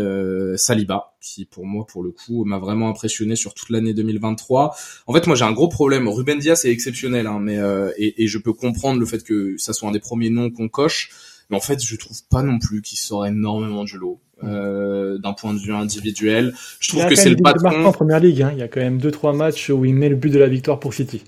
Saliba 0.57 1.10
qui 1.21 1.45
pour 1.45 1.65
moi 1.65 1.85
pour 1.87 2.03
le 2.03 2.11
coup 2.11 2.43
m'a 2.45 2.57
vraiment 2.57 2.89
impressionné 2.89 3.35
sur 3.35 3.53
toute 3.53 3.69
l'année 3.69 3.93
2023. 3.93 4.75
En 5.07 5.13
fait, 5.13 5.27
moi 5.27 5.35
j'ai 5.35 5.45
un 5.45 5.51
gros 5.53 5.69
problème. 5.69 6.07
Ruben 6.07 6.39
Diaz 6.39 6.65
est 6.65 6.71
exceptionnel, 6.71 7.27
hein, 7.27 7.39
mais 7.39 7.57
euh, 7.57 7.91
et, 7.97 8.23
et, 8.23 8.27
je 8.27 8.37
peux 8.37 8.53
comprendre 8.53 8.99
le 8.99 9.05
fait 9.05 9.23
que 9.23 9.55
ça 9.57 9.73
soit 9.73 9.87
un 9.87 9.91
des 9.91 9.99
premiers 9.99 10.29
noms 10.29 10.49
qu'on 10.49 10.67
coche. 10.67 11.11
Mais 11.49 11.57
en 11.57 11.61
fait, 11.61 11.83
je 11.83 11.95
trouve 11.97 12.17
pas 12.29 12.41
non 12.41 12.59
plus 12.59 12.81
qu'il 12.81 12.97
sort 12.97 13.25
énormément 13.25 13.83
du 13.83 13.97
lot. 13.97 14.19
Euh, 14.43 15.19
d'un 15.19 15.33
point 15.33 15.53
de 15.53 15.59
vue 15.59 15.73
individuel, 15.73 16.55
je 16.79 16.89
trouve 16.89 17.05
que 17.05 17.13
c'est 17.13 17.29
le 17.29 17.35
patron. 17.35 17.85
en 17.85 17.91
première 17.91 18.19
ligue, 18.19 18.41
hein. 18.41 18.49
il 18.53 18.57
y 18.57 18.63
a 18.63 18.67
quand 18.67 18.79
même 18.79 18.97
deux 18.97 19.11
trois 19.11 19.33
matchs 19.33 19.69
où 19.69 19.85
il 19.85 19.93
met 19.93 20.09
le 20.09 20.15
but 20.15 20.31
de 20.31 20.39
la 20.39 20.47
victoire 20.47 20.79
pour 20.79 20.95
City. 20.95 21.21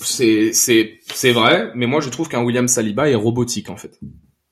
C'est 0.00 0.52
c'est 0.52 1.00
c'est 1.12 1.32
vrai, 1.32 1.72
mais 1.74 1.86
moi 1.86 2.00
je 2.00 2.08
trouve 2.08 2.28
qu'un 2.28 2.44
William 2.44 2.68
Saliba 2.68 3.10
est 3.10 3.16
robotique 3.16 3.68
en 3.68 3.76
fait. 3.76 3.98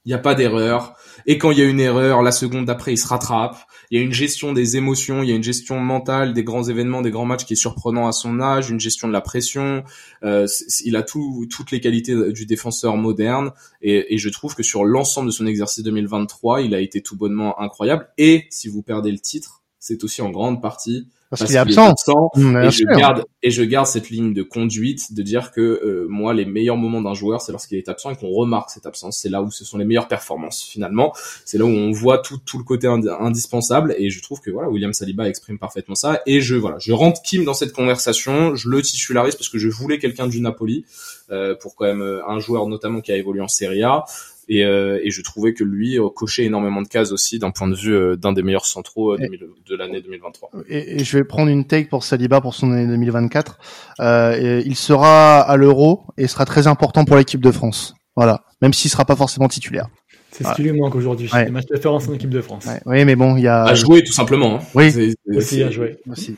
Il 0.04 0.08
n'y 0.08 0.14
a 0.14 0.18
pas 0.18 0.34
d'erreur. 0.34 0.94
Et 1.26 1.38
quand 1.38 1.50
il 1.50 1.58
y 1.58 1.62
a 1.62 1.64
une 1.64 1.80
erreur, 1.80 2.22
la 2.22 2.32
seconde 2.32 2.66
d'après, 2.66 2.92
il 2.92 2.98
se 2.98 3.06
rattrape. 3.06 3.56
Il 3.90 3.98
y 3.98 4.00
a 4.00 4.04
une 4.04 4.12
gestion 4.12 4.52
des 4.52 4.76
émotions, 4.76 5.22
il 5.22 5.30
y 5.30 5.32
a 5.32 5.34
une 5.34 5.42
gestion 5.42 5.80
mentale 5.80 6.34
des 6.34 6.44
grands 6.44 6.64
événements, 6.64 7.00
des 7.00 7.10
grands 7.10 7.24
matchs 7.24 7.44
qui 7.44 7.54
est 7.54 7.56
surprenant 7.56 8.06
à 8.06 8.12
son 8.12 8.40
âge, 8.40 8.68
une 8.68 8.80
gestion 8.80 9.08
de 9.08 9.12
la 9.12 9.22
pression. 9.22 9.82
Euh, 10.22 10.46
il 10.84 10.96
a 10.96 11.02
tout, 11.02 11.46
toutes 11.50 11.70
les 11.70 11.80
qualités 11.80 12.32
du 12.32 12.44
défenseur 12.44 12.96
moderne. 12.96 13.52
Et, 13.80 14.14
et 14.14 14.18
je 14.18 14.28
trouve 14.28 14.54
que 14.54 14.62
sur 14.62 14.84
l'ensemble 14.84 15.28
de 15.28 15.32
son 15.32 15.46
exercice 15.46 15.82
2023, 15.82 16.60
il 16.60 16.74
a 16.74 16.80
été 16.80 17.00
tout 17.00 17.16
bonnement 17.16 17.58
incroyable. 17.60 18.08
Et 18.18 18.46
si 18.50 18.68
vous 18.68 18.82
perdez 18.82 19.10
le 19.10 19.20
titre, 19.20 19.62
c'est 19.78 20.04
aussi 20.04 20.22
en 20.22 20.30
grande 20.30 20.60
partie 20.60 21.08
parce, 21.38 21.44
qu'il 21.44 21.56
est 21.56 21.58
absent. 21.58 21.94
Mmh, 22.34 22.56
et, 22.56 22.70
je 22.70 22.84
garde, 22.84 23.24
et 23.42 23.50
je 23.50 23.62
garde 23.62 23.86
cette 23.86 24.10
ligne 24.10 24.32
de 24.32 24.42
conduite 24.42 25.14
de 25.14 25.22
dire 25.22 25.50
que 25.50 25.60
euh, 25.60 26.06
moi, 26.08 26.34
les 26.34 26.44
meilleurs 26.44 26.76
moments 26.76 27.02
d'un 27.02 27.14
joueur, 27.14 27.40
c'est 27.40 27.52
lorsqu'il 27.52 27.78
est 27.78 27.88
absent 27.88 28.10
et 28.10 28.16
qu'on 28.16 28.30
remarque 28.30 28.70
cette 28.70 28.86
absence. 28.86 29.18
C'est 29.18 29.28
là 29.28 29.42
où 29.42 29.50
ce 29.50 29.64
sont 29.64 29.78
les 29.78 29.84
meilleures 29.84 30.08
performances 30.08 30.62
finalement. 30.62 31.12
C'est 31.44 31.58
là 31.58 31.64
où 31.64 31.68
on 31.68 31.92
voit 31.92 32.18
tout, 32.18 32.38
tout 32.38 32.58
le 32.58 32.64
côté 32.64 32.86
indispensable. 32.86 33.94
Et 33.98 34.10
je 34.10 34.22
trouve 34.22 34.40
que 34.40 34.50
voilà, 34.50 34.68
William 34.68 34.92
Saliba 34.92 35.28
exprime 35.28 35.58
parfaitement 35.58 35.94
ça. 35.94 36.20
Et 36.26 36.40
je 36.40 36.56
voilà, 36.56 36.76
je 36.78 36.92
rentre 36.92 37.22
Kim 37.22 37.44
dans 37.44 37.54
cette 37.54 37.72
conversation. 37.72 38.54
Je 38.54 38.68
le 38.68 38.82
titularise 38.82 39.34
parce 39.34 39.48
que 39.48 39.58
je 39.58 39.68
voulais 39.68 39.98
quelqu'un 39.98 40.26
du 40.26 40.40
Napoli 40.40 40.84
euh, 41.30 41.54
pour 41.54 41.74
quand 41.74 41.86
même 41.86 42.02
euh, 42.02 42.26
un 42.28 42.38
joueur 42.38 42.66
notamment 42.66 43.00
qui 43.00 43.12
a 43.12 43.16
évolué 43.16 43.40
en 43.40 43.48
Serie 43.48 43.82
A. 43.82 44.04
Et, 44.48 44.64
euh, 44.64 45.00
et, 45.02 45.10
je 45.10 45.22
trouvais 45.22 45.54
que 45.54 45.64
lui 45.64 45.98
euh, 45.98 46.08
cochait 46.08 46.44
énormément 46.44 46.82
de 46.82 46.88
cases 46.88 47.12
aussi 47.12 47.38
d'un 47.38 47.50
point 47.50 47.68
de 47.68 47.74
vue 47.74 47.94
euh, 47.94 48.16
d'un 48.16 48.32
des 48.32 48.42
meilleurs 48.42 48.66
centraux 48.66 49.16
de 49.16 49.76
l'année 49.76 50.00
2023. 50.00 50.50
Et, 50.68 51.00
et, 51.00 51.04
je 51.04 51.18
vais 51.18 51.24
prendre 51.24 51.50
une 51.50 51.66
take 51.66 51.88
pour 51.88 52.04
Saliba 52.04 52.40
pour 52.40 52.54
son 52.54 52.72
année 52.72 52.86
2024. 52.86 53.58
Euh, 54.00 54.62
il 54.64 54.76
sera 54.76 55.40
à 55.40 55.56
l'Euro 55.56 56.04
et 56.18 56.26
sera 56.26 56.44
très 56.44 56.66
important 56.66 57.04
pour 57.04 57.16
l'équipe 57.16 57.40
de 57.40 57.50
France. 57.50 57.94
Voilà, 58.16 58.44
même 58.62 58.72
s'il 58.72 58.90
sera 58.90 59.04
pas 59.04 59.16
forcément 59.16 59.48
titulaire. 59.48 59.88
C'est 60.36 60.42
ce 60.44 60.52
qui 60.54 60.62
lui 60.64 60.72
manque 60.72 60.96
aujourd'hui. 60.96 61.30
Ouais. 61.32 61.44
Les 61.44 61.50
matchs 61.52 61.66
de 61.66 61.74
référence 61.74 62.08
en 62.08 62.12
équipe 62.12 62.28
de 62.30 62.40
France. 62.40 62.64
Ouais, 62.66 62.80
oui, 62.86 63.04
mais 63.04 63.14
bon, 63.14 63.36
il 63.36 63.44
y 63.44 63.46
a 63.46 63.62
À 63.62 63.74
jouer 63.74 64.02
tout 64.02 64.12
simplement. 64.12 64.56
hein. 64.56 64.60
Oui. 64.74 64.90
C'est- 64.90 65.10
c'est- 65.30 65.36
Aussi 65.36 65.62
à 65.62 65.70
jouer. 65.70 65.98
aussi. 66.10 66.36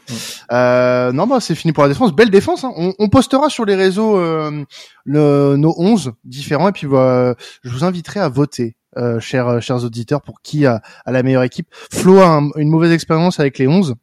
Euh, 0.53 1.13
non, 1.13 1.27
bah 1.27 1.39
c'est 1.41 1.55
fini 1.55 1.73
pour 1.73 1.83
la 1.83 1.89
défense. 1.89 2.15
Belle 2.15 2.29
défense. 2.31 2.63
Hein. 2.65 2.73
On, 2.77 2.93
on 2.99 3.09
postera 3.09 3.49
sur 3.49 3.65
les 3.65 3.75
réseaux 3.75 4.19
euh, 4.19 4.65
le, 5.07 5.57
nos 5.57 5.75
11 5.79 6.13
différents 6.25 6.69
et 6.69 6.73
puis 6.73 6.87
euh, 6.93 7.33
je 7.65 7.71
vous 7.71 7.85
inviterai 7.85 8.21
à 8.21 8.29
voter, 8.29 8.77
euh, 8.99 9.19
chers 9.19 9.49
euh, 9.49 9.61
chers 9.61 9.83
auditeurs, 9.83 10.21
pour 10.21 10.43
qui 10.43 10.67
a, 10.67 10.83
a 11.07 11.13
la 11.13 11.23
meilleure 11.23 11.43
équipe. 11.45 11.69
Flo 11.91 12.19
a 12.19 12.27
un- 12.29 12.51
une 12.57 12.69
mauvaise 12.69 12.93
expérience 12.93 13.41
avec 13.41 13.59
les 13.59 13.67
11, 13.67 13.95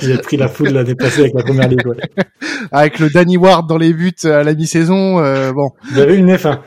J'ai 0.00 0.16
pris 0.22 0.38
la 0.38 0.48
foudre 0.48 0.72
l'année 0.72 0.94
passée 0.94 1.20
avec 1.20 1.34
la 1.34 1.42
première 1.42 1.68
ligue. 1.68 1.86
Ouais. 1.86 1.96
avec 2.72 2.98
le 2.98 3.10
Danny 3.10 3.36
Ward 3.36 3.68
dans 3.68 3.76
les 3.76 3.92
buts 3.92 4.14
à 4.24 4.42
la 4.42 4.54
mi-saison. 4.54 5.18
euh, 5.20 5.52
bon, 5.52 5.68
J'avais 5.94 6.16
une 6.16 6.32
F1. 6.34 6.60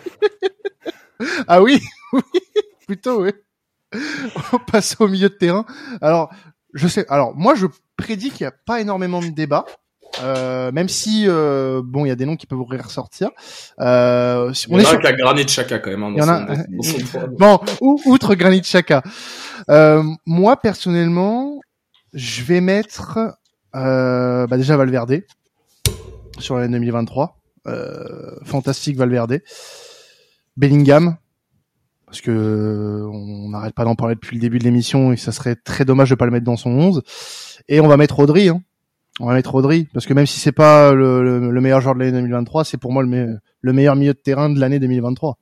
ah 1.48 1.62
oui, 1.62 1.82
oui, 2.14 2.22
plutôt 2.88 3.24
oui. 3.24 3.32
On 4.54 4.60
passe 4.60 4.96
au 5.00 5.08
milieu 5.08 5.30
de 5.30 5.34
terrain. 5.34 5.66
Alors, 6.02 6.30
je 6.74 6.88
sais. 6.88 7.06
Alors, 7.10 7.36
moi, 7.36 7.56
je 7.56 7.66
prédis 7.98 8.30
qu'il 8.30 8.44
n'y 8.46 8.48
a 8.48 8.54
pas 8.66 8.82
énormément 8.82 9.22
de 9.22 9.30
débats. 9.30 9.66
Euh, 10.24 10.72
même 10.72 10.90
si 10.90 11.26
euh, 11.28 11.82
bon, 11.84 12.04
il 12.04 12.08
y 12.10 12.12
a 12.12 12.16
des 12.16 12.26
noms 12.26 12.36
qui 12.36 12.48
peuvent 12.48 12.60
ressortir. 12.62 13.30
Euh, 13.80 14.52
si- 14.54 14.66
Il 14.68 14.72
y 14.72 14.74
on 14.74 14.78
en 14.78 14.80
est 14.80 14.82
a 14.82 14.86
sur 14.90 14.94
avec 15.00 15.04
la 15.04 15.14
Granit 15.14 15.48
Chaka 15.48 15.78
quand 15.80 15.92
même. 15.92 16.02
hein, 16.04 16.12
Il 16.16 16.18
y 16.20 16.22
en 16.24 16.28
a- 16.30 16.56
son-. 16.82 17.28
Bon, 17.38 17.60
ou- 17.80 18.02
outre 18.06 18.34
Granit 18.34 18.62
Xhaka, 18.62 19.04
euh, 19.70 20.02
moi 20.26 20.58
personnellement, 20.58 21.60
je 22.14 22.42
vais 22.44 22.60
mettre 22.60 23.20
euh, 23.76 24.48
bah 24.48 24.58
déjà 24.58 24.76
Valverde 24.78 25.22
sur 26.40 26.58
l'année 26.58 26.74
2023. 26.80 27.38
Euh, 27.68 28.36
fantastique 28.46 28.98
Valverde. 28.98 29.42
Bellingham, 30.58 31.18
parce 32.10 32.22
que 32.22 33.06
on 33.12 33.50
n'arrête 33.50 33.76
pas 33.76 33.86
d'en 33.86 33.94
parler 33.96 34.16
depuis 34.16 34.36
le 34.36 34.42
début 34.42 34.58
de 34.58 34.64
l'émission 34.64 35.14
et 35.14 35.18
ça 35.18 35.32
serait 35.32 35.56
très 35.56 35.86
dommage 35.86 36.10
de 36.10 36.16
pas 36.16 36.26
le 36.26 36.32
mettre 36.32 36.46
dans 36.46 36.58
son 36.58 36.72
11. 36.72 37.04
Et 37.68 37.80
on 37.80 37.88
va 37.88 37.98
mettre 37.98 38.16
Rodri. 38.16 38.50
Hein. 38.50 38.62
On 39.20 39.28
va 39.28 39.34
mettre 39.36 39.52
Rodri 39.52 39.88
parce 39.94 40.06
que 40.08 40.14
même 40.14 40.26
si 40.26 40.40
c'est 40.40 40.52
pas 40.52 40.92
le, 40.94 41.22
le- 41.24 41.52
le 41.52 41.62
meilleur 41.62 41.82
joueur 41.82 41.94
de 41.94 42.00
l'année 42.00 42.14
2023, 42.14 42.64
c'est 42.66 42.78
pour 42.78 42.92
moi 42.92 43.04
le, 43.04 43.10
me- 43.10 43.38
le 43.62 43.74
meilleur 43.74 43.96
milieu 43.96 44.14
de 44.14 44.20
terrain 44.20 44.50
de 44.50 44.60
l'année 44.60 44.80
2023. 44.80 45.38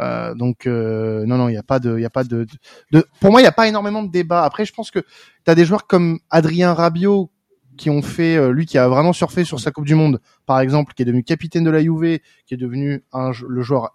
Euh, 0.00 0.34
donc 0.34 0.66
euh, 0.66 1.24
non 1.26 1.36
non, 1.38 1.48
il 1.48 1.54
y 1.54 1.58
a 1.58 1.62
pas 1.62 1.78
de 1.78 1.96
il 1.98 2.02
y 2.02 2.06
a 2.06 2.10
pas 2.10 2.24
de, 2.24 2.46
de, 2.92 3.04
pour 3.20 3.30
moi 3.30 3.40
il 3.40 3.44
y 3.44 3.46
a 3.46 3.52
pas 3.52 3.68
énormément 3.68 4.02
de 4.02 4.10
débat. 4.10 4.44
Après 4.44 4.64
je 4.64 4.72
pense 4.72 4.90
que 4.90 4.98
tu 5.00 5.50
as 5.50 5.54
des 5.54 5.64
joueurs 5.64 5.86
comme 5.86 6.18
Adrien 6.30 6.72
Rabiot 6.74 7.30
qui 7.78 7.88
ont 7.90 8.02
fait 8.02 8.36
euh, 8.36 8.52
lui 8.52 8.66
qui 8.66 8.76
a 8.78 8.86
vraiment 8.88 9.12
surfé 9.14 9.44
sur 9.44 9.60
sa 9.60 9.70
Coupe 9.70 9.86
du 9.86 9.94
monde 9.94 10.20
par 10.46 10.60
exemple, 10.60 10.92
qui 10.94 11.02
est 11.02 11.06
devenu 11.06 11.22
capitaine 11.24 11.64
de 11.64 11.70
la 11.70 11.80
Juve, 11.82 12.18
qui 12.46 12.54
est 12.54 12.58
devenu 12.58 13.02
un 13.12 13.32
le 13.48 13.62
joueur 13.62 13.92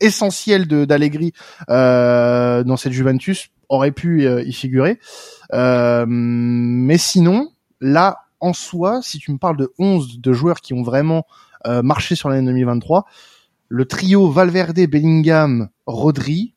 essentiel 0.00 0.66
de 0.66 0.84
d'Allegri 0.84 1.32
euh, 1.70 2.64
dans 2.64 2.76
cette 2.76 2.92
Juventus 2.92 3.48
aurait 3.68 3.92
pu 3.92 4.26
euh, 4.26 4.42
y 4.42 4.52
figurer. 4.52 4.98
Euh, 5.52 6.04
mais 6.08 6.98
sinon, 6.98 7.50
là 7.80 8.18
en 8.40 8.52
soi, 8.52 9.00
si 9.02 9.18
tu 9.18 9.32
me 9.32 9.38
parles 9.38 9.56
de 9.56 9.72
11 9.78 10.20
de 10.20 10.32
joueurs 10.32 10.60
qui 10.60 10.74
ont 10.74 10.82
vraiment 10.82 11.26
euh, 11.66 11.82
marché 11.82 12.14
sur 12.14 12.28
l'année 12.28 12.46
2023, 12.46 13.06
le 13.68 13.84
trio 13.84 14.30
Valverde, 14.30 14.78
Bellingham, 14.86 15.68
Rodri 15.86 16.54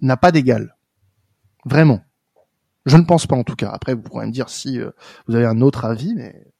n'a 0.00 0.16
pas 0.16 0.32
d'égal. 0.32 0.76
Vraiment. 1.64 2.00
Je 2.84 2.96
ne 2.96 3.04
pense 3.04 3.26
pas 3.26 3.36
en 3.36 3.44
tout 3.44 3.54
cas. 3.54 3.70
Après, 3.72 3.94
vous 3.94 4.02
pourrez 4.02 4.26
me 4.26 4.32
dire 4.32 4.48
si 4.48 4.80
euh, 4.80 4.90
vous 5.26 5.36
avez 5.36 5.46
un 5.46 5.60
autre 5.60 5.84
avis, 5.84 6.14
mais 6.14 6.52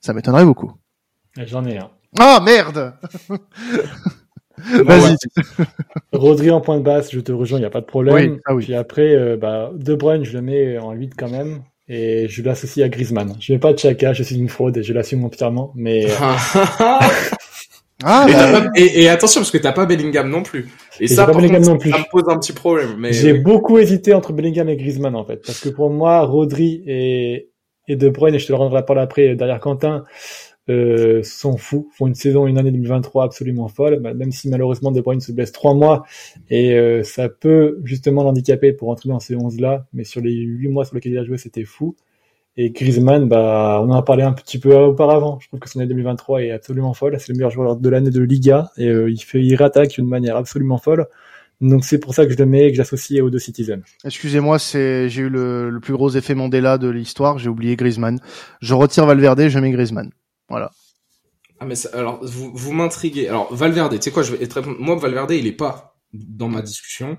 ça 0.00 0.12
m'étonnerait 0.12 0.44
beaucoup. 0.44 0.72
J'en 1.36 1.64
ai 1.64 1.78
un. 1.78 1.90
Ah 2.18 2.40
merde 2.44 2.94
Bon, 3.28 3.38
Vas-y. 4.58 5.10
ouais. 5.58 5.64
Rodri 6.12 6.50
en 6.50 6.60
point 6.60 6.78
de 6.78 6.82
basse, 6.82 7.10
je 7.12 7.20
te 7.20 7.32
rejoins, 7.32 7.58
il 7.58 7.62
n'y 7.62 7.66
a 7.66 7.70
pas 7.70 7.80
de 7.80 7.86
problème. 7.86 8.14
Oui, 8.14 8.40
ah 8.46 8.54
oui. 8.54 8.64
Puis 8.64 8.74
après, 8.74 9.14
euh, 9.14 9.36
bah, 9.36 9.70
De 9.74 9.94
Bruyne, 9.94 10.24
je 10.24 10.32
le 10.32 10.42
mets 10.42 10.78
en 10.78 10.92
8 10.92 11.12
quand 11.16 11.28
même. 11.30 11.62
Et 11.86 12.28
je 12.28 12.42
l'associe 12.42 12.84
à 12.84 12.88
Griezmann. 12.88 13.34
Je 13.40 13.52
mets 13.52 13.58
pas 13.58 13.72
de 13.74 13.78
Chaka, 13.78 14.14
je 14.14 14.22
suis 14.22 14.36
une 14.36 14.48
fraude 14.48 14.76
et 14.78 14.82
je 14.82 14.94
l'assume 14.94 15.22
entièrement. 15.24 15.70
Mais 15.74 16.06
euh, 16.06 16.14
Ah 18.02 18.26
et, 18.28 18.32
bah, 18.32 18.60
pas- 18.62 18.70
et- 18.76 19.02
et 19.02 19.08
attention 19.08 19.40
parce 19.40 19.50
que 19.50 19.58
t'as 19.58 19.72
pas 19.72 19.86
Bellingham 19.86 20.28
non 20.28 20.42
plus. 20.42 20.68
Et, 21.00 21.04
Et 21.04 21.08
ça, 21.08 21.26
par 21.26 21.34
contre, 21.34 21.52
non 21.60 21.78
plus. 21.78 21.90
ça 21.90 21.98
me 21.98 22.10
pose 22.10 22.24
un 22.28 22.38
petit 22.38 22.52
problème. 22.52 22.94
Mais 22.98 23.12
j'ai 23.12 23.34
beaucoup 23.34 23.78
hésité 23.78 24.14
entre 24.14 24.32
Bellingham 24.32 24.68
et 24.68 24.76
Griezmann 24.76 25.14
en 25.14 25.24
fait. 25.24 25.42
Parce 25.44 25.60
que 25.60 25.68
pour 25.68 25.90
moi, 25.90 26.20
Rodri 26.22 26.82
et, 26.86 27.50
et 27.88 27.96
De 27.96 28.08
Bruyne, 28.08 28.34
et 28.34 28.38
je 28.38 28.46
te 28.46 28.52
le 28.52 28.56
rendrai 28.58 28.76
la 28.76 28.82
parole 28.82 29.02
après 29.02 29.34
derrière 29.36 29.60
Quentin, 29.60 30.04
euh, 30.70 31.22
sont 31.22 31.56
fous, 31.56 31.90
font 31.92 32.06
une 32.06 32.14
saison, 32.14 32.46
une 32.46 32.58
année 32.58 32.70
2023 32.70 33.24
absolument 33.24 33.68
folle, 33.68 34.00
bah, 34.00 34.14
même 34.14 34.32
si 34.32 34.48
malheureusement 34.48 34.92
De 34.92 35.00
Bruyne 35.00 35.20
se 35.20 35.32
blesse 35.32 35.52
trois 35.52 35.74
mois 35.74 36.04
et 36.48 36.74
euh, 36.74 37.02
ça 37.02 37.28
peut 37.28 37.80
justement 37.84 38.22
l'handicaper 38.22 38.72
pour 38.72 38.88
entrer 38.88 39.10
dans 39.10 39.20
ces 39.20 39.36
11 39.36 39.60
là, 39.60 39.86
mais 39.92 40.04
sur 40.04 40.20
les 40.20 40.32
huit 40.32 40.68
mois 40.68 40.84
sur 40.84 40.94
lesquels 40.94 41.12
il 41.12 41.18
a 41.18 41.24
joué, 41.24 41.36
c'était 41.36 41.64
fou. 41.64 41.96
Et 42.56 42.70
Griezmann, 42.70 43.28
bah, 43.28 43.80
on 43.82 43.90
en 43.90 43.96
a 43.96 44.02
parlé 44.02 44.22
un 44.22 44.32
petit 44.32 44.58
peu 44.60 44.74
auparavant. 44.74 45.38
Je 45.40 45.48
trouve 45.48 45.58
que 45.58 45.68
son 45.68 45.80
année 45.80 45.88
2023 45.88 46.42
est 46.44 46.50
absolument 46.52 46.94
folle. 46.94 47.16
C'est 47.18 47.32
le 47.32 47.36
meilleur 47.36 47.50
joueur 47.50 47.76
de 47.76 47.88
l'année 47.88 48.10
de 48.10 48.20
Liga 48.20 48.70
et 48.76 48.86
euh, 48.86 49.10
il 49.10 49.18
fait, 49.18 49.42
il 49.42 49.56
rattaque 49.56 49.90
d'une 49.90 50.06
manière 50.06 50.36
absolument 50.36 50.78
folle. 50.78 51.06
Donc 51.60 51.84
c'est 51.84 51.98
pour 51.98 52.14
ça 52.14 52.26
que 52.26 52.32
je 52.32 52.38
le 52.38 52.46
mets 52.46 52.68
et 52.68 52.70
que 52.70 52.76
j'associe 52.76 53.22
aux 53.22 53.30
deux 53.30 53.38
Citizen. 53.38 53.82
excusez-moi, 54.04 54.58
c'est 54.58 55.08
j'ai 55.08 55.22
eu 55.22 55.28
le, 55.28 55.70
le 55.70 55.80
plus 55.80 55.94
gros 55.94 56.10
effet 56.10 56.34
Mandela 56.34 56.78
de 56.78 56.88
l'histoire. 56.88 57.38
J'ai 57.38 57.48
oublié 57.48 57.74
Griezmann. 57.76 58.20
Je 58.60 58.74
retire 58.74 59.06
Valverde, 59.06 59.48
je 59.48 59.58
mets 59.58 59.70
Griezmann. 59.70 60.10
Voilà. 60.48 60.70
Ah 61.60 61.66
mais 61.66 61.74
ça- 61.76 61.90
alors 61.92 62.24
vous, 62.24 62.50
vous 62.54 62.72
m'intriguez. 62.72 63.28
Alors 63.28 63.54
Valverde, 63.54 63.94
tu 63.96 64.02
sais 64.02 64.10
quoi, 64.10 64.22
je 64.22 64.34
vais 64.34 64.44
être. 64.44 64.60
Moi 64.62 64.96
Valverde, 64.96 65.30
il 65.32 65.46
est 65.46 65.52
pas 65.52 65.92
dans 66.12 66.48
ma 66.48 66.62
discussion 66.62 67.16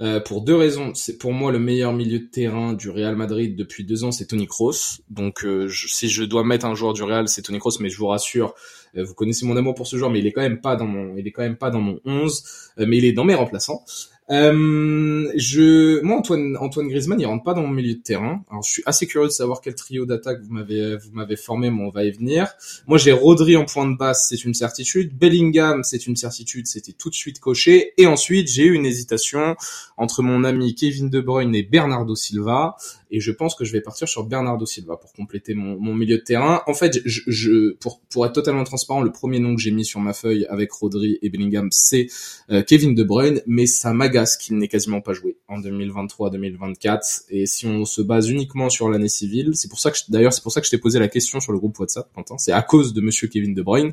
euh, 0.00 0.20
pour 0.20 0.42
deux 0.42 0.54
raisons. 0.54 0.94
C'est 0.94 1.18
pour 1.18 1.32
moi 1.32 1.52
le 1.52 1.58
meilleur 1.58 1.92
milieu 1.92 2.18
de 2.18 2.24
terrain 2.26 2.72
du 2.72 2.88
Real 2.90 3.14
Madrid 3.16 3.56
depuis 3.56 3.84
deux 3.84 4.04
ans, 4.04 4.12
c'est 4.12 4.26
Toni 4.26 4.46
Kroos. 4.46 5.00
Donc 5.10 5.44
euh, 5.44 5.68
je- 5.68 5.88
si 5.88 6.08
je 6.08 6.24
dois 6.24 6.44
mettre 6.44 6.64
un 6.66 6.74
joueur 6.74 6.92
du 6.94 7.02
Real, 7.02 7.28
c'est 7.28 7.42
Toni 7.42 7.58
Kroos. 7.58 7.78
Mais 7.80 7.90
je 7.90 7.98
vous 7.98 8.06
rassure, 8.06 8.54
euh, 8.96 9.04
vous 9.04 9.14
connaissez 9.14 9.44
mon 9.46 9.56
amour 9.56 9.74
pour 9.74 9.86
ce 9.86 9.96
joueur, 9.96 10.10
mais 10.10 10.18
il 10.20 10.26
est 10.26 10.32
quand 10.32 10.40
même 10.42 10.60
pas 10.60 10.76
dans 10.76 10.86
mon, 10.86 11.16
il 11.16 11.26
est 11.26 11.32
quand 11.32 11.42
même 11.42 11.56
pas 11.58 11.70
dans 11.70 11.80
mon 11.80 11.98
11, 12.04 12.42
euh, 12.78 12.86
mais 12.86 12.98
il 12.98 13.04
est 13.04 13.12
dans 13.12 13.24
mes 13.24 13.34
remplaçants. 13.34 13.84
Euh, 14.30 15.30
je, 15.36 16.02
moi 16.02 16.18
Antoine, 16.18 16.56
Antoine 16.60 16.88
Griezmann, 16.88 17.18
il 17.18 17.26
rentre 17.26 17.44
pas 17.44 17.54
dans 17.54 17.62
mon 17.62 17.68
milieu 17.68 17.94
de 17.94 18.00
terrain. 18.00 18.44
Alors 18.50 18.62
je 18.62 18.70
suis 18.70 18.82
assez 18.84 19.06
curieux 19.06 19.28
de 19.28 19.32
savoir 19.32 19.60
quel 19.60 19.74
trio 19.74 20.04
d'attaque 20.04 20.40
vous 20.42 20.52
m'avez, 20.52 20.96
vous 20.96 21.10
m'avez 21.12 21.36
formé, 21.36 21.70
mais 21.70 21.82
on 21.82 21.90
va 21.90 22.04
y 22.04 22.10
venir. 22.10 22.48
Moi, 22.86 22.98
j'ai 22.98 23.12
Rodri 23.12 23.56
en 23.56 23.64
point 23.64 23.90
de 23.90 23.96
basse, 23.96 24.26
c'est 24.28 24.44
une 24.44 24.54
certitude. 24.54 25.16
Bellingham, 25.16 25.82
c'est 25.82 26.06
une 26.06 26.16
certitude, 26.16 26.66
c'était 26.66 26.92
tout 26.92 27.10
de 27.10 27.14
suite 27.14 27.40
coché. 27.40 27.92
Et 27.96 28.06
ensuite, 28.06 28.48
j'ai 28.48 28.64
eu 28.64 28.74
une 28.74 28.86
hésitation 28.86 29.56
entre 29.96 30.22
mon 30.22 30.44
ami 30.44 30.74
Kevin 30.74 31.08
De 31.10 31.20
Bruyne 31.20 31.54
et 31.54 31.62
Bernardo 31.62 32.14
Silva. 32.14 32.76
Et 33.10 33.20
je 33.20 33.32
pense 33.32 33.54
que 33.54 33.64
je 33.64 33.72
vais 33.72 33.80
partir 33.80 34.06
sur 34.06 34.24
Bernardo 34.24 34.66
Silva 34.66 34.96
pour 34.96 35.12
compléter 35.14 35.54
mon, 35.54 35.80
mon 35.80 35.94
milieu 35.94 36.18
de 36.18 36.22
terrain. 36.22 36.62
En 36.66 36.74
fait, 36.74 37.00
je, 37.06 37.22
je, 37.26 37.72
pour, 37.74 38.00
pour 38.10 38.26
être 38.26 38.32
totalement 38.32 38.64
transparent, 38.64 39.00
le 39.00 39.12
premier 39.12 39.38
nom 39.38 39.54
que 39.54 39.62
j'ai 39.62 39.70
mis 39.70 39.84
sur 39.84 40.00
ma 40.00 40.12
feuille 40.12 40.44
avec 40.50 40.70
Rodri 40.72 41.18
et 41.22 41.30
Bellingham, 41.30 41.68
c'est 41.70 42.08
euh, 42.50 42.62
Kevin 42.62 42.94
De 42.94 43.02
Bruyne. 43.02 43.40
Mais 43.46 43.66
ça 43.66 43.94
m'agace 44.18 44.36
qu'il 44.36 44.56
n'ait 44.58 44.68
quasiment 44.68 45.00
pas 45.00 45.12
joué 45.12 45.36
en 45.48 45.60
2023-2024. 45.60 47.24
Et 47.30 47.46
si 47.46 47.66
on 47.66 47.84
se 47.84 48.02
base 48.02 48.28
uniquement 48.28 48.68
sur 48.68 48.88
l'année 48.88 49.08
civile, 49.08 49.50
c'est 49.54 49.68
pour 49.68 49.78
ça 49.78 49.90
que, 49.90 49.98
d'ailleurs, 50.08 50.32
c'est 50.32 50.42
pour 50.42 50.52
ça 50.52 50.60
que 50.60 50.66
je 50.66 50.70
t'ai 50.70 50.78
posé 50.78 50.98
la 50.98 51.08
question 51.08 51.40
sur 51.40 51.52
le 51.52 51.58
groupe 51.58 51.78
WhatsApp, 51.78 52.08
Quentin. 52.14 52.36
C'est 52.38 52.52
à 52.52 52.62
cause 52.62 52.92
de 52.92 53.00
Monsieur 53.00 53.28
Kevin 53.28 53.54
De 53.54 53.62
Bruyne. 53.62 53.92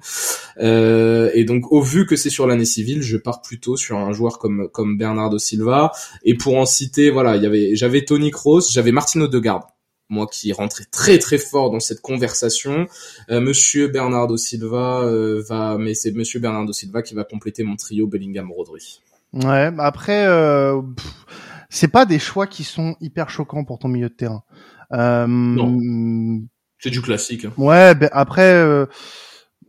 Euh, 0.58 1.32
et 1.34 1.44
donc, 1.44 1.72
au 1.72 1.82
vu 1.82 2.06
que 2.06 2.16
c'est 2.16 2.30
sur 2.30 2.48
l'année 2.48 2.66
civile, 2.66 3.02
je 3.02 3.18
pars 3.18 3.42
plutôt 3.42 3.78
sur 3.78 3.98
un 3.98 4.14
joueur 4.14 4.40
comme 4.40 4.70
comme 4.70 4.98
Bernardo 4.98 5.38
Silva. 5.38 5.92
Et 6.24 6.36
pour 6.36 6.58
en 6.58 6.66
citer, 6.66 7.10
voilà, 7.10 7.36
il 7.36 7.44
y 7.44 7.46
avait, 7.46 7.76
j'avais 7.76 8.04
Tony 8.04 8.32
Kroos, 8.32 8.62
j'avais 8.72 8.92
Martino 8.92 9.28
Degarde, 9.28 9.64
moi 10.10 10.28
qui 10.28 10.52
rentrais 10.54 10.86
très 10.86 11.20
très 11.20 11.38
fort 11.38 11.72
dans 11.72 11.80
cette 11.80 12.02
conversation. 12.02 12.88
Euh, 13.30 13.42
Monsieur 13.42 13.88
Bernardo 13.88 14.38
Silva 14.38 15.02
euh, 15.04 15.44
va, 15.48 15.78
mais 15.78 15.94
c'est 15.94 16.12
Monsieur 16.12 16.40
Bernardo 16.40 16.74
Silva 16.74 17.02
qui 17.02 17.14
va 17.14 17.24
compléter 17.24 17.64
mon 17.64 17.76
trio 17.76 18.08
Bellingham-Rodri. 18.08 19.02
Ouais. 19.36 19.72
Après, 19.80 20.26
euh, 20.28 20.82
c'est 21.70 21.88
pas 21.90 22.06
des 22.06 22.20
choix 22.20 22.48
qui 22.48 22.64
sont 22.64 22.96
hyper 23.02 23.30
choquants 23.30 23.64
pour 23.66 23.80
ton 23.80 23.88
milieu 23.90 24.10
de 24.10 24.14
terrain. 24.14 24.44
Euh, 24.94 26.38
C'est 26.80 26.90
du 26.90 27.02
classique. 27.02 27.46
hein. 27.46 27.52
Ouais. 27.58 27.96
ben 27.96 28.10
après. 28.14 28.54
euh, 28.54 28.86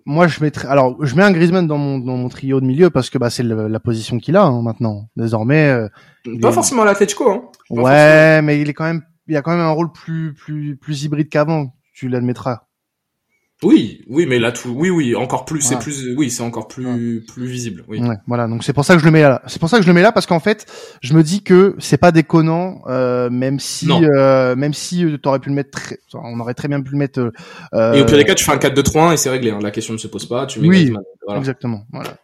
moi, 0.09 0.29
je 0.29 0.41
mettrais. 0.41 0.69
Alors, 0.69 0.97
je 1.05 1.17
mets 1.17 1.25
un 1.25 1.33
Griezmann 1.33 1.67
dans 1.67 1.79
mon 1.79 1.99
dans 1.99 2.17
mon 2.17 2.29
trio 2.29 2.61
de 2.61 2.67
milieu 2.67 2.91
parce 2.91 3.11
que 3.11 3.19
bah 3.19 3.29
c'est 3.29 3.43
la 3.43 3.81
position 3.81 4.19
qu'il 4.19 4.37
a 4.37 4.43
hein, 4.45 4.63
maintenant. 4.63 5.09
Désormais, 5.17 5.69
euh, 5.69 5.89
Pas 6.41 6.51
est- 6.51 6.53
forcément 6.53 6.83
à 6.83 6.85
l'Atletico, 6.85 7.29
hein. 7.31 7.43
Ouais, 7.71 8.41
mais 8.43 8.61
il 8.61 8.69
est 8.69 8.73
quand 8.75 8.85
même, 8.85 9.03
il 9.27 9.37
a 9.37 9.43
quand 9.43 9.51
même 9.51 9.61
un 9.67 9.71
rôle 9.71 9.91
plus 9.91 10.33
plus 10.35 10.77
plus 10.77 11.03
hybride 11.03 11.29
qu'avant. 11.29 11.75
Tu 11.93 12.09
l'admettras. 12.09 12.66
Oui, 13.63 14.03
oui, 14.07 14.27
mais 14.27 14.39
là 14.39 14.53
tout, 14.53 14.69
oui, 14.77 14.91
oui, 14.91 15.17
encore 15.17 15.47
plus, 15.47 15.63
c'est 15.63 15.77
Ouais. 15.77 15.81
plus, 15.81 16.15
oui, 16.15 16.31
c'est 16.31 16.43
encore 16.43 16.69
plus, 16.69 17.25
plus 17.27 17.47
visible, 17.47 17.85
oui. 17.89 18.01
Ouais, 18.01 18.17
voilà. 18.27 18.47
Donc 18.49 18.63
c'est 18.63 18.75
pour 18.75 18.85
ça 18.85 18.93
que 18.95 19.01
je 19.01 19.07
le 19.07 19.11
mets 19.11 19.23
là. 19.23 19.41
C'est 19.47 19.59
pour 19.59 19.71
ça 19.71 19.79
que 19.79 19.83
je 19.83 19.89
le 19.89 19.95
mets 19.95 20.03
là 20.03 20.13
parce 20.13 20.27
qu'en 20.27 20.41
fait, 20.41 20.67
je 21.01 21.15
me 21.15 21.23
dis 21.23 21.43
que 21.43 21.75
c'est 21.79 21.97
pas 21.97 22.13
déconnant, 22.13 22.83
euh, 22.87 23.31
même 23.31 23.59
si, 23.59 23.89
euh, 23.91 24.55
même 24.57 24.75
si 24.75 25.07
euh, 25.07 25.17
t'aurais 25.17 25.39
pu 25.39 25.49
le 25.49 25.55
mettre, 25.55 25.71
très- 25.71 25.99
on 26.13 26.39
aurait 26.39 26.53
très 26.53 26.69
bien 26.69 26.83
pu 26.83 26.93
le 26.93 26.99
mettre. 26.99 27.33
euh, 27.73 27.95
Et 27.95 28.03
au 28.03 28.05
pire 28.05 28.19
des 28.19 28.25
cas, 28.25 28.35
tu 28.35 28.45
fais 28.45 28.53
un 28.53 28.59
4-2-3-1 28.59 29.13
et 29.13 29.17
c'est 29.17 29.31
réglé, 29.31 29.51
hein. 29.51 29.59
La 29.63 29.71
question 29.71 29.95
ne 29.95 29.99
se 29.99 30.09
pose 30.09 30.27
pas, 30.29 30.45
tu 30.47 30.61
mets 30.61 30.69
Oui. 30.69 30.93
Voilà. 31.25 31.41
Exactement. 31.41 31.87
Voilà. 31.93 32.19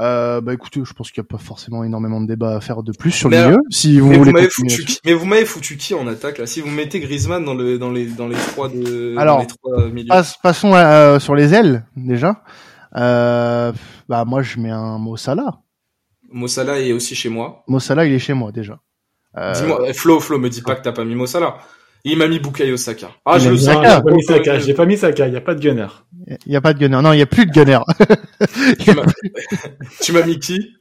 Euh, 0.00 0.40
bah 0.40 0.54
écoutez, 0.54 0.80
je 0.84 0.92
pense 0.94 1.10
qu'il 1.10 1.20
n'y 1.22 1.26
a 1.26 1.28
pas 1.28 1.42
forcément 1.42 1.84
énormément 1.84 2.20
de 2.20 2.26
débat 2.26 2.56
à 2.56 2.60
faire 2.60 2.82
de 2.82 2.92
plus 2.92 3.10
sur 3.10 3.28
Mais 3.28 3.40
le 3.42 3.48
milieu. 3.50 3.58
Si 3.70 4.00
vous 4.00 4.08
mais, 4.08 4.14
vous 4.16 4.20
voulez 4.20 4.32
m'avez 4.32 4.48
foutu 4.50 4.84
qui, 4.84 4.98
mais 5.04 5.12
vous 5.12 5.26
m'avez 5.26 5.44
foutu 5.44 5.76
qui 5.76 5.94
en 5.94 6.06
attaque 6.06 6.38
là? 6.38 6.46
Si 6.46 6.60
vous 6.60 6.70
mettez 6.70 7.00
Griezmann 7.00 7.44
dans 7.44 7.54
le 7.54 7.78
dans 7.78 7.90
les 7.90 8.06
dans 8.06 8.28
les 8.28 8.36
trois 8.36 8.68
de 8.68 9.14
Alors, 9.18 9.36
dans 9.36 9.42
les 9.42 9.48
trois 9.48 9.86
milieux. 9.88 10.08
Passe- 10.08 10.36
passons 10.42 10.74
à- 10.74 10.84
euh, 10.94 11.18
sur 11.20 11.34
les 11.34 11.52
ailes 11.54 11.84
déjà. 11.96 12.42
Euh, 12.96 13.72
bah 14.08 14.24
moi 14.24 14.42
je 14.42 14.58
mets 14.58 14.70
un 14.70 14.98
Mo 14.98 15.16
Salah. 15.16 15.58
Mossala 16.30 16.80
est 16.80 16.92
aussi 16.92 17.14
chez 17.14 17.28
moi. 17.28 17.62
Mo 17.68 17.78
Salah 17.78 18.06
il 18.06 18.12
est 18.12 18.18
chez 18.18 18.32
moi 18.34 18.52
déjà. 18.52 18.78
Euh, 19.36 19.52
Dis-moi, 19.54 19.80
eh, 19.88 19.92
Flo, 19.94 20.20
Flo, 20.20 20.38
me 20.38 20.48
dis 20.50 20.62
pas 20.62 20.74
que 20.74 20.82
t'as 20.82 20.92
pas 20.92 21.04
mis 21.04 21.14
Mossala. 21.14 21.56
Il 22.04 22.18
m'a 22.18 22.26
mis 22.26 22.38
Bukayo 22.40 22.76
Saka. 22.76 23.10
Ah, 23.24 23.38
je 23.38 23.48
le 23.50 23.56
Saka. 23.56 23.96
j'ai 23.96 24.02
pas 24.02 24.10
mis 24.12 24.22
Saka, 24.24 24.58
j'ai 24.58 24.74
pas 24.74 24.86
mis 24.86 24.96
Saka, 24.98 25.28
il 25.28 25.34
y 25.34 25.36
a 25.36 25.40
pas 25.40 25.54
de 25.54 25.60
gunner. 25.60 25.86
Il 26.46 26.52
y 26.52 26.56
a 26.56 26.60
pas 26.60 26.72
de 26.72 26.78
gunner. 26.78 27.00
Non, 27.02 27.12
il 27.12 27.18
y 27.18 27.22
a 27.22 27.26
plus 27.26 27.46
de 27.46 27.50
gunner. 27.52 27.78
Il 28.78 28.84
Tu 30.00 30.12
m'as- 30.12 30.22
mis 30.24 30.38
qui? 30.38 30.74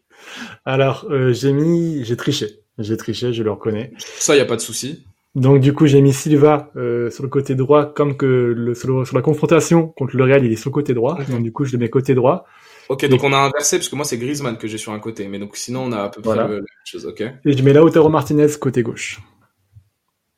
Alors, 0.65 1.05
euh, 1.09 1.33
j'ai 1.33 1.51
mis, 1.53 2.03
j'ai 2.05 2.15
triché. 2.15 2.47
J'ai 2.77 2.95
triché, 2.97 3.33
je 3.33 3.43
le 3.43 3.51
reconnais. 3.51 3.91
Ça, 3.97 4.35
y 4.35 4.39
a 4.39 4.45
pas 4.45 4.55
de 4.55 4.61
souci. 4.61 5.05
Donc 5.33 5.61
du 5.61 5.73
coup, 5.73 5.87
j'ai 5.87 6.01
mis 6.01 6.11
Silva 6.13 6.69
euh, 6.75 7.09
sur 7.09 7.23
le 7.23 7.29
côté 7.29 7.55
droit, 7.55 7.85
comme 7.93 8.17
que 8.17 8.25
le, 8.25 8.75
sur, 8.75 8.89
le- 8.99 9.05
sur 9.05 9.15
la 9.15 9.21
confrontation 9.21 9.87
contre 9.87 10.15
le 10.17 10.23
Real, 10.25 10.43
il 10.45 10.51
est 10.51 10.55
sur 10.57 10.69
le 10.69 10.73
côté 10.73 10.93
droit. 10.93 11.17
Donc 11.29 11.41
du 11.43 11.51
coup, 11.53 11.63
je 11.65 11.71
le 11.71 11.77
mets 11.77 11.89
côté 11.89 12.13
droit. 12.15 12.45
Ok, 12.89 13.05
donc 13.07 13.23
on 13.23 13.31
a 13.31 13.37
inversé 13.37 13.77
parce 13.77 13.87
que 13.87 13.95
moi 13.95 14.03
c'est 14.03 14.17
Griezmann 14.17 14.57
que 14.57 14.67
j'ai 14.67 14.77
sur 14.77 14.91
un 14.91 14.99
côté, 14.99 15.27
mais 15.29 15.39
donc 15.39 15.55
sinon 15.55 15.83
on 15.85 15.91
a 15.93 16.01
à 16.03 16.09
peu 16.09 16.21
près 16.21 16.33
Voilà. 16.33 16.43
la 16.43 16.55
même 16.55 16.65
chose. 16.83 17.05
Ok. 17.05 17.21
Et 17.45 17.53
je 17.57 17.63
mets 17.63 17.71
Lautaro 17.71 18.09
Martinez 18.09 18.47
côté 18.59 18.83
gauche. 18.83 19.21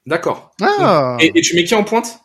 D'accord. 0.05 0.51
Ah. 0.61 1.17
Et, 1.21 1.31
et 1.35 1.41
tu 1.41 1.55
mets 1.55 1.63
qui 1.63 1.73
en 1.73 1.84
pointe? 1.84 2.19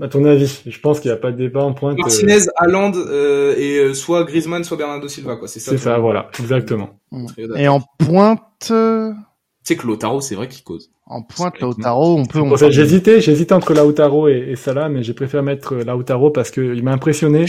À 0.00 0.08
ton 0.08 0.24
avis, 0.24 0.62
je 0.66 0.80
pense 0.80 1.00
qu'il 1.00 1.10
n'y 1.10 1.14
a 1.16 1.18
pas 1.20 1.30
de 1.32 1.36
débat 1.36 1.62
en 1.62 1.72
pointe. 1.74 1.98
euh, 1.98 2.02
Martinez, 2.02 2.38
Haaland 2.56 2.92
euh, 2.96 3.54
et 3.56 3.78
euh, 3.78 3.94
soit 3.94 4.24
Griezmann, 4.24 4.64
soit 4.64 4.76
Bernardo 4.76 5.08
Silva, 5.08 5.36
quoi. 5.36 5.48
C'est 5.48 5.60
ça. 5.60 5.72
C'est 5.72 5.78
ça, 5.78 5.98
voilà, 5.98 6.30
exactement. 6.38 6.90
trio 7.28 7.54
Et 7.56 7.68
en 7.68 7.80
pointe, 7.98 8.68
euh, 8.70 9.12
Tu 9.12 9.74
sais 9.74 9.76
que 9.76 9.86
Lautaro, 9.86 10.20
c'est 10.20 10.34
vrai 10.36 10.48
qu'il 10.48 10.64
cause. 10.64 10.90
en 11.06 11.22
pointe 11.22 11.54
que 11.54 11.60
Lautaro, 11.60 12.16
on 12.18 12.24
peut. 12.24 12.40
peut- 12.48 12.70
J'hésitais, 12.70 13.20
j'hésitais 13.20 13.52
entre 13.52 13.74
Lautaro 13.74 14.28
et, 14.28 14.46
et 14.50 14.56
Salah, 14.56 14.88
mais 14.88 15.02
j'ai 15.02 15.12
préféré 15.12 15.42
mettre 15.42 15.74
Lautaro 15.74 16.30
parce 16.30 16.50
qu'il 16.50 16.82
m'a 16.82 16.92
impressionné 16.92 17.44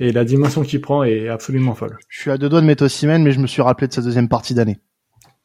et 0.00 0.10
la 0.10 0.24
dimension 0.24 0.62
qu'il 0.62 0.80
prend 0.80 1.04
est 1.04 1.28
absolument 1.28 1.74
folle. 1.74 1.96
Je 2.08 2.20
suis 2.22 2.30
à 2.30 2.38
deux 2.38 2.48
doigts 2.48 2.60
de 2.62 2.66
mettre 2.66 2.84
Osimhen, 2.86 3.22
mais 3.22 3.30
je 3.32 3.38
me 3.40 3.46
suis 3.46 3.62
rappelé 3.62 3.86
de 3.88 3.92
sa 3.92 4.02
deuxième 4.02 4.28
partie 4.28 4.54
d'année. 4.54 4.78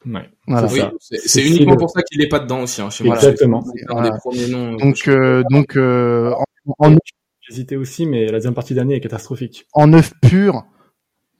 Ouais. 0.06 0.28
Voilà. 0.46 0.68
C'est 0.68 0.76
Oui, 1.16 1.20
c'est 1.26 1.46
uniquement 1.46 1.72
le- 1.72 1.78
pour 1.78 1.90
ça 1.90 2.02
qu'il 2.02 2.22
est 2.22 2.28
pas 2.28 2.38
dedans 2.40 2.62
aussi. 2.62 2.80
Hein, 2.80 2.88
chez 2.90 3.04
moi. 3.04 3.16
Exactement. 3.16 3.62
C'est 3.62 3.84
un 3.90 3.92
Voilà. 3.94 4.10
des 4.10 4.18
premiers 4.18 4.48
noms. 4.48 4.74
euh, 4.74 4.76
Donc, 4.78 5.08
euh, 5.08 5.42
donc 5.50 5.76
euh, 5.76 6.32
en, 6.78 6.92
en, 6.92 6.96
J'hésitais 7.40 7.76
aussi, 7.76 8.06
mais 8.06 8.26
la 8.26 8.32
deuxième 8.32 8.54
partie 8.54 8.74
d'année 8.74 8.94
est 8.94 9.00
catastrophique. 9.00 9.66
en 9.72 9.88
neuf 9.88 10.12
pur, 10.22 10.64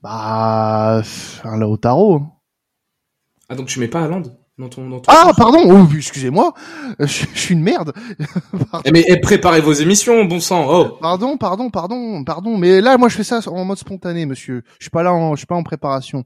bah 0.03 1.01
un 1.43 1.57
Lautaro. 1.57 2.15
hein. 2.15 2.31
Ah 3.49 3.55
donc 3.55 3.67
tu 3.67 3.79
mets 3.79 3.87
pas 3.87 4.03
Haaland 4.03 4.23
dans 4.61 4.69
ton. 4.69 4.89
Dans 4.89 4.99
ton 4.99 5.11
Ah 5.11 5.31
pardon, 5.35 5.59
oh, 5.65 5.87
excusez-moi, 5.95 6.53
je, 6.99 7.05
je 7.05 7.39
suis 7.39 7.53
une 7.53 7.63
merde. 7.63 7.93
Eh, 8.85 8.91
mais 8.91 9.03
eh, 9.07 9.19
préparez 9.19 9.61
vos 9.61 9.73
émissions, 9.73 10.25
bon 10.25 10.39
sang. 10.39 10.65
Oh. 10.67 10.97
Pardon, 11.01 11.37
pardon, 11.37 11.69
pardon, 11.69 12.23
pardon. 12.23 12.57
Mais 12.57 12.81
là, 12.81 12.97
moi, 12.97 13.09
je 13.09 13.15
fais 13.15 13.23
ça 13.23 13.39
en 13.47 13.65
mode 13.65 13.77
spontané, 13.77 14.25
monsieur. 14.25 14.63
Je 14.79 14.85
suis 14.85 14.89
pas 14.89 15.03
là, 15.03 15.13
en, 15.13 15.35
je 15.35 15.39
suis 15.39 15.45
pas 15.47 15.55
en 15.55 15.63
préparation. 15.63 16.25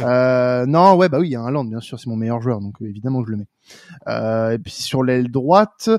Euh, 0.00 0.66
non, 0.66 0.94
ouais, 0.96 1.08
bah 1.08 1.18
oui, 1.20 1.28
il 1.28 1.32
y 1.32 1.36
a 1.36 1.40
un 1.40 1.50
land, 1.50 1.64
bien 1.64 1.80
sûr, 1.80 1.98
c'est 1.98 2.08
mon 2.08 2.16
meilleur 2.16 2.40
joueur, 2.40 2.60
donc 2.60 2.74
euh, 2.80 2.86
évidemment, 2.86 3.22
je 3.24 3.30
le 3.30 3.36
mets. 3.38 3.48
Euh, 4.08 4.52
et 4.52 4.58
puis 4.58 4.72
sur 4.72 5.02
l'aile 5.02 5.30
droite, 5.30 5.90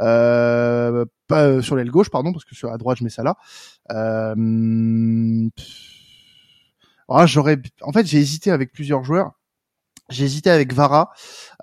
euh, 0.00 1.04
pas 1.26 1.44
euh, 1.44 1.62
sur 1.62 1.76
l'aile 1.76 1.90
gauche, 1.90 2.10
pardon, 2.10 2.32
parce 2.32 2.44
que 2.44 2.54
sur 2.54 2.70
la 2.70 2.76
droite, 2.76 2.98
je 2.98 3.04
mets 3.04 3.10
ça 3.10 3.22
là. 3.22 3.36
Euh, 3.90 5.48
ah, 7.08 7.26
j'aurais, 7.26 7.58
en 7.82 7.92
fait, 7.92 8.06
j'ai 8.06 8.18
hésité 8.18 8.50
avec 8.50 8.72
plusieurs 8.72 9.02
joueurs. 9.04 9.32
J'ai 10.10 10.24
hésité 10.24 10.50
avec 10.50 10.72
Vara, 10.72 11.12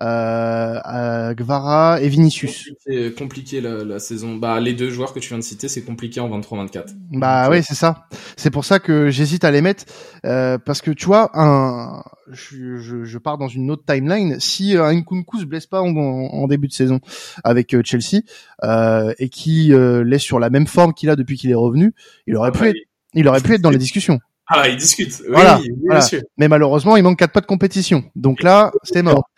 euh, 0.02 1.34
Vara 1.38 2.00
et 2.00 2.08
Vinicius. 2.08 2.68
Compliqué, 2.84 3.12
compliqué 3.14 3.60
la, 3.60 3.84
la 3.84 3.98
saison. 3.98 4.36
Bah 4.36 4.60
les 4.60 4.74
deux 4.74 4.90
joueurs 4.90 5.12
que 5.12 5.20
tu 5.20 5.28
viens 5.28 5.38
de 5.38 5.42
citer, 5.42 5.68
c'est 5.68 5.82
compliqué 5.82 6.20
en 6.20 6.28
23-24. 6.40 6.86
Bah 7.12 7.48
oui, 7.50 7.62
c'est 7.62 7.74
ça. 7.74 8.06
C'est 8.36 8.50
pour 8.50 8.64
ça 8.64 8.78
que 8.78 9.10
j'hésite 9.10 9.44
à 9.44 9.50
les 9.50 9.60
mettre 9.60 9.84
euh, 10.24 10.58
parce 10.58 10.80
que 10.80 10.90
tu 10.90 11.06
vois, 11.06 11.30
un, 11.34 12.02
je, 12.30 12.78
je, 12.78 13.04
je 13.04 13.18
pars 13.18 13.38
dans 13.38 13.48
une 13.48 13.70
autre 13.70 13.84
timeline. 13.86 14.38
Si 14.40 14.76
euh, 14.76 14.84
un 14.84 14.94
Nkunku 14.94 15.40
se 15.40 15.44
blesse 15.44 15.66
pas 15.66 15.80
en, 15.82 15.94
en- 15.96 16.28
en 16.32 16.46
début 16.46 16.68
de 16.68 16.72
saison 16.72 17.00
avec 17.44 17.74
euh, 17.74 17.82
Chelsea 17.84 18.22
euh, 18.64 19.12
et 19.18 19.28
qui 19.28 19.72
euh, 19.72 20.04
laisse 20.04 20.22
sur 20.22 20.38
la 20.38 20.50
même 20.50 20.66
forme 20.66 20.94
qu'il 20.94 21.10
a 21.10 21.16
depuis 21.16 21.36
qu'il 21.36 21.50
est 21.50 21.54
revenu, 21.54 21.94
il 22.26 22.36
aurait 22.36 22.52
pu 22.52 22.60
Ah, 22.62 22.68
être, 22.68 22.76
il 23.14 23.26
aurait 23.28 23.40
pu 23.40 23.54
être 23.54 23.62
dans 23.62 23.70
les 23.70 23.78
discussions. 23.78 24.20
Ah, 24.48 24.68
ils 24.68 24.76
discutent. 24.76 25.20
Oui, 25.20 25.32
Voilà, 25.32 25.58
oui, 25.60 25.70
voilà. 25.84 26.00
monsieur. 26.00 26.22
Mais 26.38 26.48
malheureusement, 26.48 26.96
il 26.96 27.02
manque 27.02 27.18
quatre 27.18 27.32
pas 27.32 27.40
de 27.40 27.46
compétition. 27.46 28.04
Donc 28.16 28.42
là, 28.42 28.72
c'est 28.82 29.02
mort. 29.02 29.28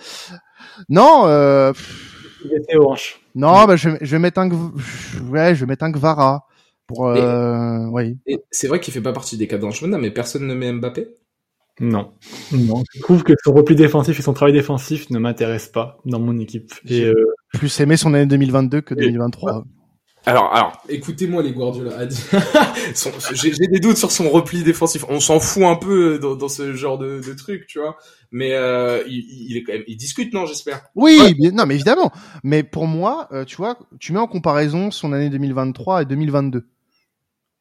Non, 0.88 1.26
euh, 1.26 1.72
Il 2.44 2.52
était 2.56 2.76
orange. 2.76 3.20
non, 3.34 3.64
bah, 3.66 3.76
je, 3.76 3.90
vais- 3.90 3.98
je 4.00 4.10
vais 4.12 4.18
mettre 4.18 4.40
un, 4.40 4.48
ouais, 5.28 5.54
je 5.54 5.60
vais 5.60 5.66
mettre 5.66 5.84
un 5.84 5.90
Gvara 5.90 6.46
pour, 6.86 7.06
euh, 7.08 7.86
oui. 7.92 8.18
Et 8.26 8.38
c'est 8.50 8.68
vrai 8.68 8.80
qu'il 8.80 8.94
fait 8.94 9.00
pas 9.00 9.12
partie 9.12 9.36
des 9.36 9.46
cadres 9.46 9.70
championnat, 9.72 9.98
mais 9.98 10.10
personne 10.10 10.46
ne 10.46 10.54
met 10.54 10.72
Mbappé? 10.72 11.08
Non. 11.80 12.12
Non. 12.52 12.82
Je 12.94 13.00
trouve 13.00 13.22
que 13.24 13.32
son 13.42 13.52
repli 13.52 13.74
défensif 13.74 14.18
et 14.18 14.22
son 14.22 14.32
travail 14.34 14.52
défensif 14.52 15.08
ne 15.10 15.18
m'intéressent 15.18 15.72
pas 15.72 15.98
dans 16.04 16.20
mon 16.20 16.38
équipe. 16.38 16.72
Et 16.86 17.04
euh, 17.04 17.14
plus 17.54 17.80
aimé 17.80 17.96
son 17.96 18.12
année 18.14 18.26
2022 18.26 18.80
que 18.82 18.94
2023. 18.94 19.64
Alors, 20.26 20.54
alors, 20.54 20.82
écoutez-moi 20.88 21.42
les 21.42 21.52
Guardiola 21.52 22.06
J'ai 23.32 23.66
des 23.66 23.80
doutes 23.80 23.96
sur 23.96 24.12
son 24.12 24.28
repli 24.28 24.62
défensif. 24.62 25.04
On 25.08 25.18
s'en 25.18 25.40
fout 25.40 25.62
un 25.64 25.76
peu 25.76 26.18
dans, 26.18 26.36
dans 26.36 26.48
ce 26.48 26.74
genre 26.74 26.98
de, 26.98 27.20
de 27.20 27.32
truc, 27.34 27.66
tu 27.66 27.78
vois. 27.78 27.96
Mais 28.30 28.54
euh, 28.54 29.02
il, 29.08 29.24
il 29.50 29.56
est 29.56 29.62
quand 29.62 29.72
même, 29.72 29.82
il 29.88 29.96
discute, 29.96 30.32
non, 30.34 30.46
j'espère? 30.46 30.82
Oui, 30.94 31.18
Ouais. 31.40 31.50
non, 31.52 31.64
mais 31.66 31.74
évidemment. 31.74 32.12
Mais 32.44 32.62
pour 32.62 32.86
moi, 32.86 33.28
euh, 33.32 33.44
tu 33.44 33.56
vois, 33.56 33.78
tu 33.98 34.12
mets 34.12 34.18
en 34.20 34.26
comparaison 34.26 34.90
son 34.90 35.12
année 35.12 35.30
2023 35.30 36.02
et 36.02 36.04
2022. 36.04 36.68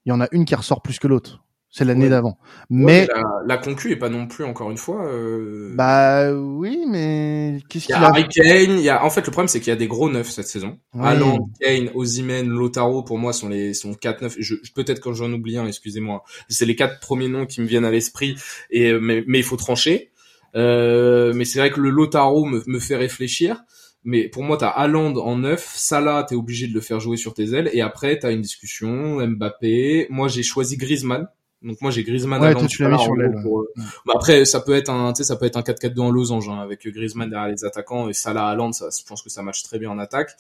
Il 0.06 0.10
y 0.10 0.12
en 0.12 0.22
a 0.22 0.28
une 0.32 0.46
qui 0.46 0.54
ressort 0.56 0.82
plus 0.82 1.00
que 1.00 1.08
l'autre. 1.08 1.42
C'est 1.72 1.86
l'année 1.86 2.06
Ouais. 2.06 2.10
d'avant. 2.10 2.40
Ouais, 2.72 3.06
Mais, 3.06 3.08
la, 3.08 3.24
la 3.46 3.58
concu 3.58 3.92
est 3.92 3.96
pas 3.96 4.10
non 4.10 4.26
plus 4.28 4.44
encore 4.44 4.72
une 4.72 4.78
fois. 4.78 5.06
Euh... 5.06 5.72
bah 5.76 6.34
oui, 6.34 6.84
mais 6.88 7.60
qu'est-ce 7.70 7.86
il 7.90 7.92
y 7.92 7.94
qu'il 7.94 8.04
a 8.04 8.08
a 8.08 8.10
Harry 8.10 8.28
Kane. 8.28 8.72
Il 8.80 8.82
y 8.82 8.90
a, 8.90 9.06
en 9.06 9.10
fait, 9.12 9.22
le 9.26 9.32
problème 9.32 9.48
c'est 9.48 9.60
qu'il 9.60 9.70
y 9.70 9.72
a 9.72 9.76
des 9.76 9.88
gros 9.88 10.10
neufs 10.10 10.30
cette 10.32 10.48
saison. 10.48 10.80
Oui. 10.96 11.02
Haaland, 11.06 11.50
Kane, 11.62 11.92
Osimhen, 11.94 12.48
Lautaro 12.50 13.04
pour 13.04 13.20
moi 13.20 13.34
sont 13.34 13.50
les 13.50 13.76
sont 13.76 13.94
quatre 13.94 14.22
neufs. 14.24 14.36
Je, 14.40 14.56
peut-être 14.74 15.00
quand 15.00 15.14
j'en 15.14 15.32
oublie 15.32 15.58
un, 15.58 15.68
excusez-moi. 15.68 16.24
C'est 16.50 16.66
les 16.66 16.76
quatre 16.76 17.00
premiers 17.00 17.28
noms 17.28 17.46
qui 17.46 17.62
me 17.62 17.68
viennent 17.68 17.86
à 17.86 17.92
l'esprit. 17.92 18.36
Et 18.72 18.90
euh, 18.92 19.00
mais, 19.00 19.24
mais 19.28 19.38
il 19.40 19.44
faut 19.44 19.58
trancher. 19.58 20.12
Euh, 20.56 21.34
mais 21.36 21.46
c'est 21.46 21.60
vrai 21.60 21.70
que 21.70 21.80
le 21.80 21.92
Lautaro 21.92 22.46
me, 22.46 22.64
me 22.66 22.80
fait 22.80 22.96
réfléchir. 22.96 23.64
Mais 24.04 24.28
pour 24.30 24.44
moi, 24.44 24.58
t'as 24.58 24.70
Haaland 24.70 25.16
en 25.18 25.38
neuf, 25.38 25.74
Salah, 25.76 26.26
t'es 26.28 26.34
obligé 26.34 26.68
de 26.68 26.74
le 26.74 26.82
faire 26.82 27.00
jouer 27.00 27.18
sur 27.18 27.34
tes 27.36 27.54
ailes. 27.54 27.70
Et 27.74 27.82
après, 27.82 28.18
t'as 28.18 28.32
une 28.32 28.42
discussion, 28.42 29.20
Mbappé. 29.28 30.08
Moi, 30.10 30.30
j'ai 30.30 30.42
choisi 30.42 30.78
Griezmann. 30.78 31.28
Donc 31.62 31.82
moi, 31.82 31.92
j'ai 31.92 32.04
Griezmann, 32.04 32.42
Ouais, 32.42 32.54
toi, 32.54 32.68
tu 32.68 32.84
l'as 32.84 32.90
mis 32.90 33.00
sur 33.00 33.16
l'aile, 33.16 33.36
pour, 33.44 33.60
euh, 33.60 33.72
Ouais. 33.76 33.84
bah 34.06 34.14
après, 34.16 34.46
ça 34.46 34.62
peut 34.62 34.74
être 34.76 34.90
un, 34.90 35.12
tu 35.12 35.18
sais, 35.18 35.24
ça 35.26 35.36
peut 35.36 35.46
être 35.46 35.58
un 35.58 35.62
4-4-2 35.62 36.00
en 36.00 36.10
losange, 36.12 36.48
hein, 36.48 36.60
avec 36.60 36.88
Griezmann 36.88 37.30
derrière 37.30 37.50
les 37.50 37.66
attaquants 37.66 38.08
et 38.08 38.14
Salah 38.14 38.48
Haaland, 38.48 38.72
ça, 38.72 38.88
je 38.98 39.04
pense 39.06 39.22
que 39.22 39.30
ça 39.30 39.42
match 39.44 39.64
très 39.64 39.78
bien 39.78 39.90
en 39.92 40.00
attaque. 40.00 40.32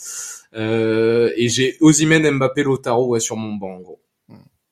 Euh, 0.55 1.31
et 1.35 1.49
j'ai 1.49 1.75
Osimhen, 1.81 2.29
Mbappé, 2.37 2.63
Lautaro, 2.63 3.07
ouais, 3.07 3.19
sur 3.19 3.35
mon 3.35 3.53
banc, 3.55 3.75
en 3.75 3.79
gros. 3.79 3.99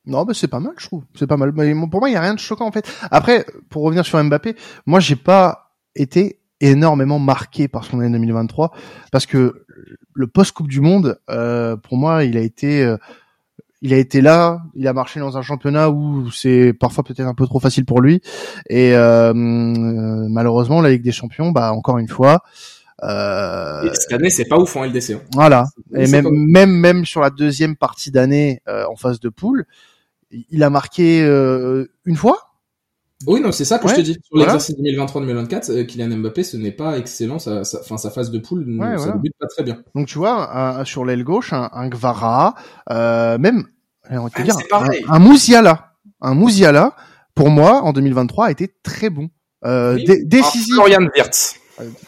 Non, 0.05 0.23
bah 0.23 0.33
c'est 0.33 0.47
pas 0.47 0.61
mal, 0.61 0.71
je 0.77 0.85
trouve. 0.87 1.03
C'est 1.15 1.27
pas 1.27 1.35
mal. 1.35 1.51
Mais 1.53 1.73
pour 1.91 1.99
moi, 1.99 2.09
il 2.09 2.13
y 2.13 2.15
a 2.15 2.21
rien 2.21 2.33
de 2.33 2.39
choquant 2.39 2.65
en 2.65 2.71
fait. 2.71 2.89
Après, 3.11 3.45
pour 3.69 3.83
revenir 3.83 4.05
sur 4.05 4.23
Mbappé, 4.23 4.55
moi, 4.85 5.01
j'ai 5.01 5.17
pas 5.17 5.73
été 5.95 6.39
énormément 6.61 7.19
marqué 7.19 7.67
par 7.67 7.83
son 7.83 7.99
année 7.99 8.17
2023 8.17 8.71
parce 9.11 9.25
que 9.25 9.65
le 10.13 10.27
post 10.27 10.53
Coupe 10.53 10.69
du 10.69 10.79
Monde, 10.79 11.19
euh, 11.29 11.75
pour 11.75 11.97
moi, 11.97 12.23
il 12.23 12.37
a 12.37 12.39
été, 12.41 12.83
euh, 12.83 12.95
il 13.81 13.93
a 13.93 13.97
été 13.97 14.21
là. 14.21 14.61
Il 14.73 14.87
a 14.87 14.93
marché 14.93 15.19
dans 15.19 15.37
un 15.37 15.41
championnat 15.41 15.89
où 15.89 16.29
c'est 16.31 16.73
parfois 16.73 17.03
peut-être 17.03 17.27
un 17.27 17.33
peu 17.33 17.45
trop 17.45 17.59
facile 17.59 17.85
pour 17.85 18.01
lui. 18.01 18.21
Et 18.69 18.95
euh, 18.95 19.33
euh, 19.33 19.33
malheureusement, 20.29 20.81
la 20.81 20.89
Ligue 20.89 21.03
des 21.03 21.11
Champions, 21.11 21.51
bah 21.51 21.71
encore 21.73 21.97
une 21.97 22.07
fois. 22.07 22.43
Euh, 23.03 23.83
Et 23.83 23.93
cette 23.93 24.13
année, 24.13 24.29
c'est 24.29 24.45
pas 24.45 24.57
ouf 24.57 24.75
en 24.75 24.85
LDC. 24.85 25.11
Hein. 25.11 25.21
voilà. 25.33 25.65
Et 25.95 26.07
même, 26.07 26.27
même, 26.31 26.71
même 26.71 27.05
sur 27.05 27.21
la 27.21 27.29
deuxième 27.29 27.75
partie 27.75 28.11
d'année 28.11 28.61
euh, 28.67 28.85
en 28.89 28.95
phase 28.95 29.19
de 29.19 29.29
poule, 29.29 29.65
il 30.31 30.63
a 30.63 30.69
marqué 30.69 31.21
euh, 31.21 31.85
une 32.05 32.15
fois. 32.15 32.46
Oui, 33.25 33.41
non, 33.41 33.51
c'est 33.51 33.65
ça 33.65 33.79
que 33.79 33.85
Ouais, 33.85 33.91
je 33.91 33.95
te 33.97 34.01
dis. 34.01 34.13
Sur 34.13 34.21
voilà. 34.37 34.53
l'exercice 34.53 34.75
2023-2024, 34.77 35.71
euh, 35.71 35.83
Kylian 35.85 36.17
Mbappé, 36.17 36.43
ce 36.43 36.55
n'est 36.55 36.71
pas 36.71 36.97
excellent, 36.99 37.39
sa, 37.39 37.63
sa, 37.63 37.79
enfin, 37.79 37.97
sa 37.97 38.11
phase 38.11 38.29
de 38.29 38.37
poule, 38.37 38.63
Ouais, 38.79 38.89
ça 38.91 38.95
voilà. 38.97 39.13
débute 39.13 39.33
pas 39.39 39.47
très 39.47 39.63
bien. 39.63 39.79
Donc 39.95 40.07
tu 40.07 40.19
vois, 40.19 40.55
un- 40.55 40.85
sur 40.85 41.03
l'aile 41.03 41.23
gauche, 41.23 41.51
un, 41.51 41.69
un 41.73 41.87
Gvara, 41.89 42.53
euh, 42.91 43.37
même, 43.39 43.63
on 44.11 44.29
te 44.29 44.33
Ah, 44.37 44.43
dire, 44.43 44.53
c'est 44.55 44.67
pareil. 44.67 45.03
un, 45.09 45.13
un 45.15 45.19
Mouziala, 45.19 45.93
un 46.21 46.35
Mouziala, 46.35 46.95
pour 47.33 47.49
moi, 47.49 47.81
en 47.83 47.91
2023, 47.91 48.45
a 48.47 48.51
été 48.51 48.69
très 48.83 49.09
bon, 49.09 49.29
euh, 49.65 49.95
Oui. 49.95 50.03
dé- 50.03 50.23
décisif, 50.23 50.75
Florian 50.75 51.07
Wirtz. 51.15 51.55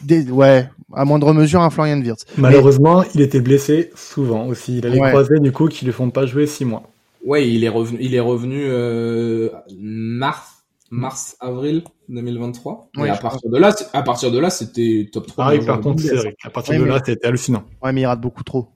Dé- 0.02 0.30
ouais, 0.30 0.70
à 0.94 1.06
moindre 1.06 1.34
mesure, 1.34 1.62
un 1.62 1.72
Florian 1.72 2.00
Wirtz. 2.02 2.26
malheureusement, 2.38 3.04
il 3.16 3.22
était 3.22 3.42
blessé 3.42 3.90
souvent 3.96 4.46
aussi. 4.48 4.78
Il 4.78 4.86
a 4.86 4.90
les 4.90 5.00
Ouais. 5.00 5.10
croisés 5.10 5.40
du 5.40 5.52
coup 5.52 5.68
qui 5.68 5.86
le 5.86 5.92
font 5.92 6.12
pas 6.12 6.28
jouer 6.28 6.46
six 6.46 6.66
mois. 6.66 6.84
Ouais, 7.26 7.50
il 7.50 7.64
est 7.64 7.70
revenu, 7.70 7.98
il 8.00 8.14
est 8.16 8.20
revenu, 8.20 8.62
euh, 8.66 9.50
mars, 9.80 10.59
mars 10.92 11.36
avril 11.40 11.84
2023. 12.10 12.90
Oui, 12.98 13.08
et 13.08 13.12
à 13.12 13.16
partir 13.18 13.50
de 13.50 13.58
là, 13.58 13.76
à 13.94 14.02
partir 14.04 14.32
de 14.32 14.40
là, 14.40 14.50
c'était 14.50 15.10
top 15.12 15.28
3. 15.28 15.44
Pareil, 15.46 15.66
par 15.66 15.80
contre. 15.82 16.04
À 16.44 16.50
partir 16.50 16.74
Oui, 16.74 16.80
de 16.80 16.84
mais- 16.86 16.90
là, 16.92 17.02
c'était 17.06 17.28
hallucinant. 17.28 17.64
Ouais, 17.84 17.92
mais 17.94 18.02
il 18.02 18.06
rate 18.06 18.22
beaucoup 18.22 18.44
trop. 18.44 18.70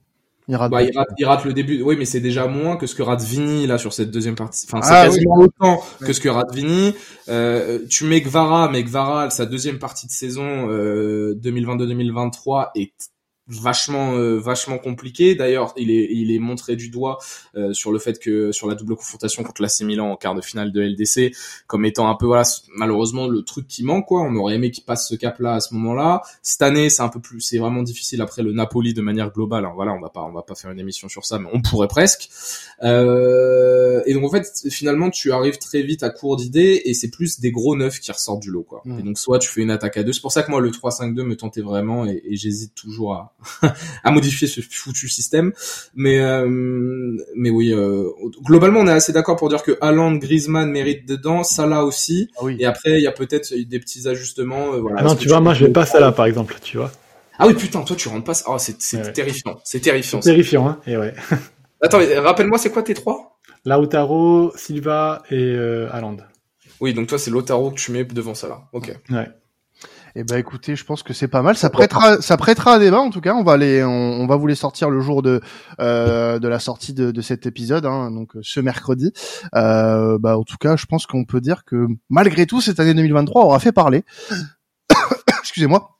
Il 0.46 0.56
rate 0.56 0.70
Bah, 0.70 0.82
il 0.82 0.94
rate, 0.96 1.06
trop. 1.06 1.16
il 1.18 1.24
rate 1.24 1.44
le 1.46 1.52
début. 1.54 1.80
Oui, 1.82 1.96
mais 1.98 2.04
c'est 2.04 2.20
déjà 2.20 2.46
moins 2.46 2.76
que 2.76 2.86
ce 2.86 2.94
que 2.94 3.02
rate 3.02 3.22
Vini 3.22 3.66
là 3.66 3.78
sur 3.78 3.94
cette 3.94 4.10
deuxième 4.10 4.34
partie. 4.34 4.66
Enfin, 4.70 4.82
c'est 4.82 4.92
Ah, 4.92 5.04
quasiment 5.06 5.36
autant 5.36 5.82
que 6.00 6.04
Ouais. 6.06 6.12
ce 6.12 6.20
que 6.20 6.28
rate 6.28 6.54
Vini. 6.54 6.94
Euh, 7.30 7.78
tu 7.88 8.04
mets 8.04 8.20
Gvara, 8.20 8.68
mais 8.70 8.82
Gvara, 8.84 9.30
sa 9.30 9.46
deuxième 9.46 9.78
partie 9.78 10.06
de 10.06 10.12
saison 10.12 10.68
euh, 10.68 11.34
2022-2023 11.36 12.72
est 12.76 12.92
vachement 13.46 14.14
euh, 14.14 14.38
vachement 14.38 14.78
compliqué. 14.78 15.34
D'ailleurs 15.34 15.74
il 15.76 15.90
est 15.90 16.08
il 16.10 16.30
est 16.32 16.38
montré 16.38 16.76
du 16.76 16.88
doigt 16.88 17.18
euh, 17.56 17.72
sur 17.72 17.92
le 17.92 17.98
fait 17.98 18.18
que 18.18 18.52
sur 18.52 18.68
la 18.68 18.74
double 18.74 18.96
confrontation 18.96 19.42
contre 19.42 19.60
l'AC 19.60 19.80
Milan 19.82 20.10
en 20.10 20.16
quart 20.16 20.34
de 20.34 20.40
finale 20.40 20.72
de 20.72 20.80
LDC 20.80 21.36
comme 21.66 21.84
étant 21.84 22.08
un 22.08 22.14
peu 22.14 22.26
voilà 22.26 22.44
malheureusement 22.74 23.26
le 23.26 23.42
truc 23.42 23.68
qui 23.68 23.84
manque 23.84 24.06
quoi. 24.06 24.22
On 24.22 24.34
aurait 24.36 24.54
aimé 24.54 24.70
qu'il 24.70 24.84
passe 24.84 25.08
ce 25.08 25.14
cap 25.14 25.38
là 25.40 25.54
à 25.54 25.60
ce 25.60 25.74
moment-là. 25.74 26.22
Cette 26.42 26.62
année 26.62 26.88
c'est 26.88 27.02
un 27.02 27.08
peu 27.08 27.20
plus 27.20 27.40
c'est 27.40 27.58
vraiment 27.58 27.82
difficile 27.82 28.22
après 28.22 28.42
le 28.42 28.52
Napoli 28.52 28.94
de 28.94 29.02
manière 29.02 29.30
globale. 29.30 29.66
Hein. 29.66 29.72
voilà 29.74 29.92
on 29.92 30.00
va 30.00 30.08
pas 30.08 30.22
on 30.22 30.32
va 30.32 30.42
pas 30.42 30.54
faire 30.54 30.70
une 30.70 30.80
émission 30.80 31.08
sur 31.08 31.26
ça 31.26 31.38
mais 31.38 31.48
on 31.52 31.60
pourrait 31.60 31.88
presque. 31.88 32.30
Euh, 32.82 34.02
et 34.06 34.14
donc 34.14 34.24
en 34.24 34.30
fait 34.30 34.46
finalement 34.70 35.10
tu 35.10 35.32
arrives 35.32 35.58
très 35.58 35.82
vite 35.82 36.02
à 36.02 36.10
court 36.10 36.36
d'idées 36.36 36.82
et 36.86 36.94
c'est 36.94 37.10
plus 37.10 37.40
des 37.40 37.50
gros 37.50 37.76
neufs 37.76 38.00
qui 38.00 38.10
ressortent 38.10 38.40
du 38.40 38.50
lot 38.50 38.62
quoi. 38.62 38.82
Et 38.98 39.02
donc 39.02 39.18
soit 39.18 39.38
tu 39.38 39.50
fais 39.50 39.60
une 39.60 39.70
attaque 39.70 39.98
à 39.98 40.02
deux. 40.02 40.12
C'est 40.12 40.22
pour 40.22 40.32
ça 40.32 40.42
que 40.42 40.50
moi 40.50 40.60
le 40.60 40.70
3-5-2 40.70 41.22
me 41.22 41.36
tentait 41.36 41.60
vraiment 41.60 42.06
et, 42.06 42.22
et 42.24 42.36
j'hésite 42.36 42.74
toujours 42.74 43.12
à 43.12 43.33
à 44.04 44.10
modifier 44.10 44.46
ce 44.48 44.60
foutu 44.60 45.08
système 45.08 45.52
mais 45.94 46.18
euh, 46.20 46.46
mais 47.36 47.50
oui 47.50 47.72
euh, 47.72 48.08
globalement 48.42 48.80
on 48.80 48.86
est 48.86 48.92
assez 48.92 49.12
d'accord 49.12 49.36
pour 49.36 49.48
dire 49.48 49.62
que 49.62 49.76
Haaland 49.80 50.12
Griezmann 50.16 50.70
mérite 50.70 51.06
dedans 51.08 51.44
Salah 51.44 51.84
aussi 51.84 52.30
Ah 52.38 52.44
oui. 52.44 52.56
et 52.60 52.66
après 52.66 52.92
il 52.98 53.02
y 53.02 53.06
a 53.06 53.12
peut-être 53.12 53.54
des 53.54 53.78
petits 53.80 54.08
ajustements 54.08 54.74
euh, 54.74 54.80
voilà 54.80 54.96
Ah 55.00 55.04
non, 55.04 55.14
tu 55.16 55.28
vois, 55.28 55.40
moi, 55.40 55.54
je 55.54 55.64
vais 55.66 55.72
pas 55.72 55.84
là, 56.00 56.12
par 56.12 56.26
exemple, 56.26 56.56
tu 56.62 56.76
vois. 56.78 56.90
ah 57.38 57.46
oui 57.46 57.54
putain 57.54 57.82
toi 57.82 57.96
tu 57.96 58.08
rentres 58.08 58.24
pas 58.24 58.34
oh 58.46 58.56
c'est 58.58 58.76
Ouais. 58.96 59.12
terrifiant 59.12 59.58
c'est 59.64 59.80
terrifiant 59.80 60.20
terrifiant, 60.20 60.68
hein. 60.68 60.80
Et 60.86 60.96
ouais. 60.96 61.14
attends 61.82 62.00
rappelle-moi 62.22 62.58
c'est 62.58 62.70
quoi 62.70 62.82
tes 62.82 62.94
trois? 62.94 63.38
Lautaro, 63.66 64.52
Silva 64.56 65.22
et 65.30 65.56
Haaland. 65.90 66.18
oui 66.80 66.92
donc 66.94 67.06
toi 67.08 67.18
c'est 67.18 67.30
Lotaro 67.30 67.70
que 67.70 67.80
tu 67.80 67.92
mets 67.92 68.04
devant 68.04 68.34
Salah 68.34 68.68
ok 68.72 68.94
Ouais. 69.10 69.28
Eh 70.16 70.22
ben 70.22 70.36
écoutez, 70.36 70.76
je 70.76 70.84
pense 70.84 71.02
que 71.02 71.12
c'est 71.12 71.26
pas 71.26 71.42
mal. 71.42 71.56
Ça 71.56 71.70
prêtera, 71.70 72.20
ça 72.22 72.36
prêtera 72.36 72.74
à 72.74 72.78
débat 72.78 73.00
en 73.00 73.10
tout 73.10 73.20
cas. 73.20 73.34
On 73.34 73.42
va 73.42 73.56
les, 73.56 73.82
on, 73.82 74.26
va 74.28 74.36
vous 74.36 74.46
les 74.46 74.54
sortir 74.54 74.88
le 74.88 75.00
jour 75.00 75.22
de 75.22 75.40
euh, 75.80 76.38
de 76.38 76.46
la 76.46 76.60
sortie 76.60 76.94
de, 76.94 77.20
cet 77.20 77.46
épisode, 77.46 77.84
hein, 77.84 78.12
donc 78.12 78.36
euh, 78.36 78.40
ce 78.42 78.60
mercredi. 78.60 79.12
Euh, 79.56 80.16
bah 80.18 80.38
en 80.38 80.44
tout 80.44 80.56
cas, 80.56 80.76
je 80.76 80.86
pense 80.86 81.06
qu'on 81.06 81.24
peut 81.24 81.40
dire 81.40 81.64
que 81.64 81.88
malgré 82.10 82.46
tout, 82.46 82.60
cette 82.60 82.78
année 82.78 82.94
2023 82.94 83.44
aura 83.44 83.58
fait 83.58 83.72
parler. 83.72 84.04
Excusez-moi. 85.40 85.98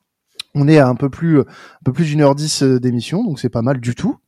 On 0.55 0.69
est 0.69 0.79
à 0.79 0.87
un 0.87 0.95
peu 0.95 1.11
plus, 1.11 1.41
un 1.41 1.45
peu 1.85 1.93
plus 1.93 2.05
d'une 2.05 2.21
heure 2.21 2.37
dix 2.37 2.63
euh, 2.63 2.79
d'émission, 2.79 3.25
donc 3.25 3.41
c'est 3.41 3.49
pas 3.49 3.63
mal 3.63 3.81
du 3.81 3.97
tout. 3.97 4.19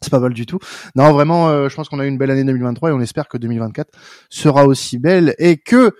C'est 0.00 0.10
pas 0.10 0.20
mal 0.20 0.32
du 0.32 0.46
tout. 0.46 0.60
Non, 0.94 1.10
vraiment, 1.10 1.68
je 1.68 1.74
pense 1.74 1.88
qu'on 1.88 1.98
a 1.98 2.04
eu 2.04 2.08
une 2.08 2.18
belle 2.18 2.30
année 2.30 2.44
2023 2.44 2.90
et 2.90 2.92
on 2.92 3.00
espère 3.00 3.26
que 3.26 3.36
2024 3.36 3.90
sera 4.30 4.64
aussi 4.64 4.96
belle 4.96 5.34
et 5.38 5.56
que 5.56 5.92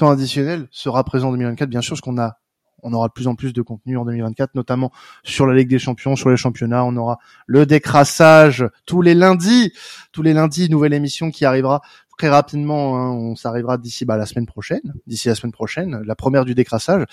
temps 0.00 0.10
additionnel 0.10 0.66
sera 0.70 1.04
présent 1.04 1.28
en 1.28 1.32
2024, 1.32 1.68
bien 1.68 1.80
sûr, 1.80 1.94
parce 1.94 2.00
qu'on 2.00 2.18
a 2.18 2.38
on 2.82 2.94
aura 2.94 3.08
de 3.08 3.12
plus 3.12 3.26
en 3.26 3.34
plus 3.34 3.52
de 3.52 3.60
contenu 3.60 3.98
en 3.98 4.06
2024, 4.06 4.54
notamment 4.54 4.90
sur 5.22 5.46
la 5.46 5.54
Ligue 5.54 5.68
des 5.68 5.78
Champions, 5.78 6.16
sur 6.16 6.30
les 6.30 6.38
championnats. 6.38 6.82
On 6.82 6.96
aura 6.96 7.18
le 7.46 7.66
décrassage 7.66 8.66
tous 8.86 9.02
les 9.02 9.14
lundis, 9.14 9.74
tous 10.12 10.22
les 10.22 10.32
lundis, 10.32 10.70
nouvelle 10.70 10.94
émission 10.94 11.30
qui 11.30 11.44
arrivera 11.44 11.82
très 12.16 12.30
rapidement. 12.30 12.98
Hein, 12.98 13.10
on 13.10 13.36
s'arrivera 13.36 13.76
d'ici 13.76 14.06
bah, 14.06 14.16
la 14.16 14.24
semaine 14.24 14.46
prochaine, 14.46 14.94
d'ici 15.06 15.28
la 15.28 15.34
semaine 15.34 15.52
prochaine, 15.52 16.00
la 16.06 16.14
première 16.14 16.46
du 16.46 16.54
décrassage. 16.54 17.04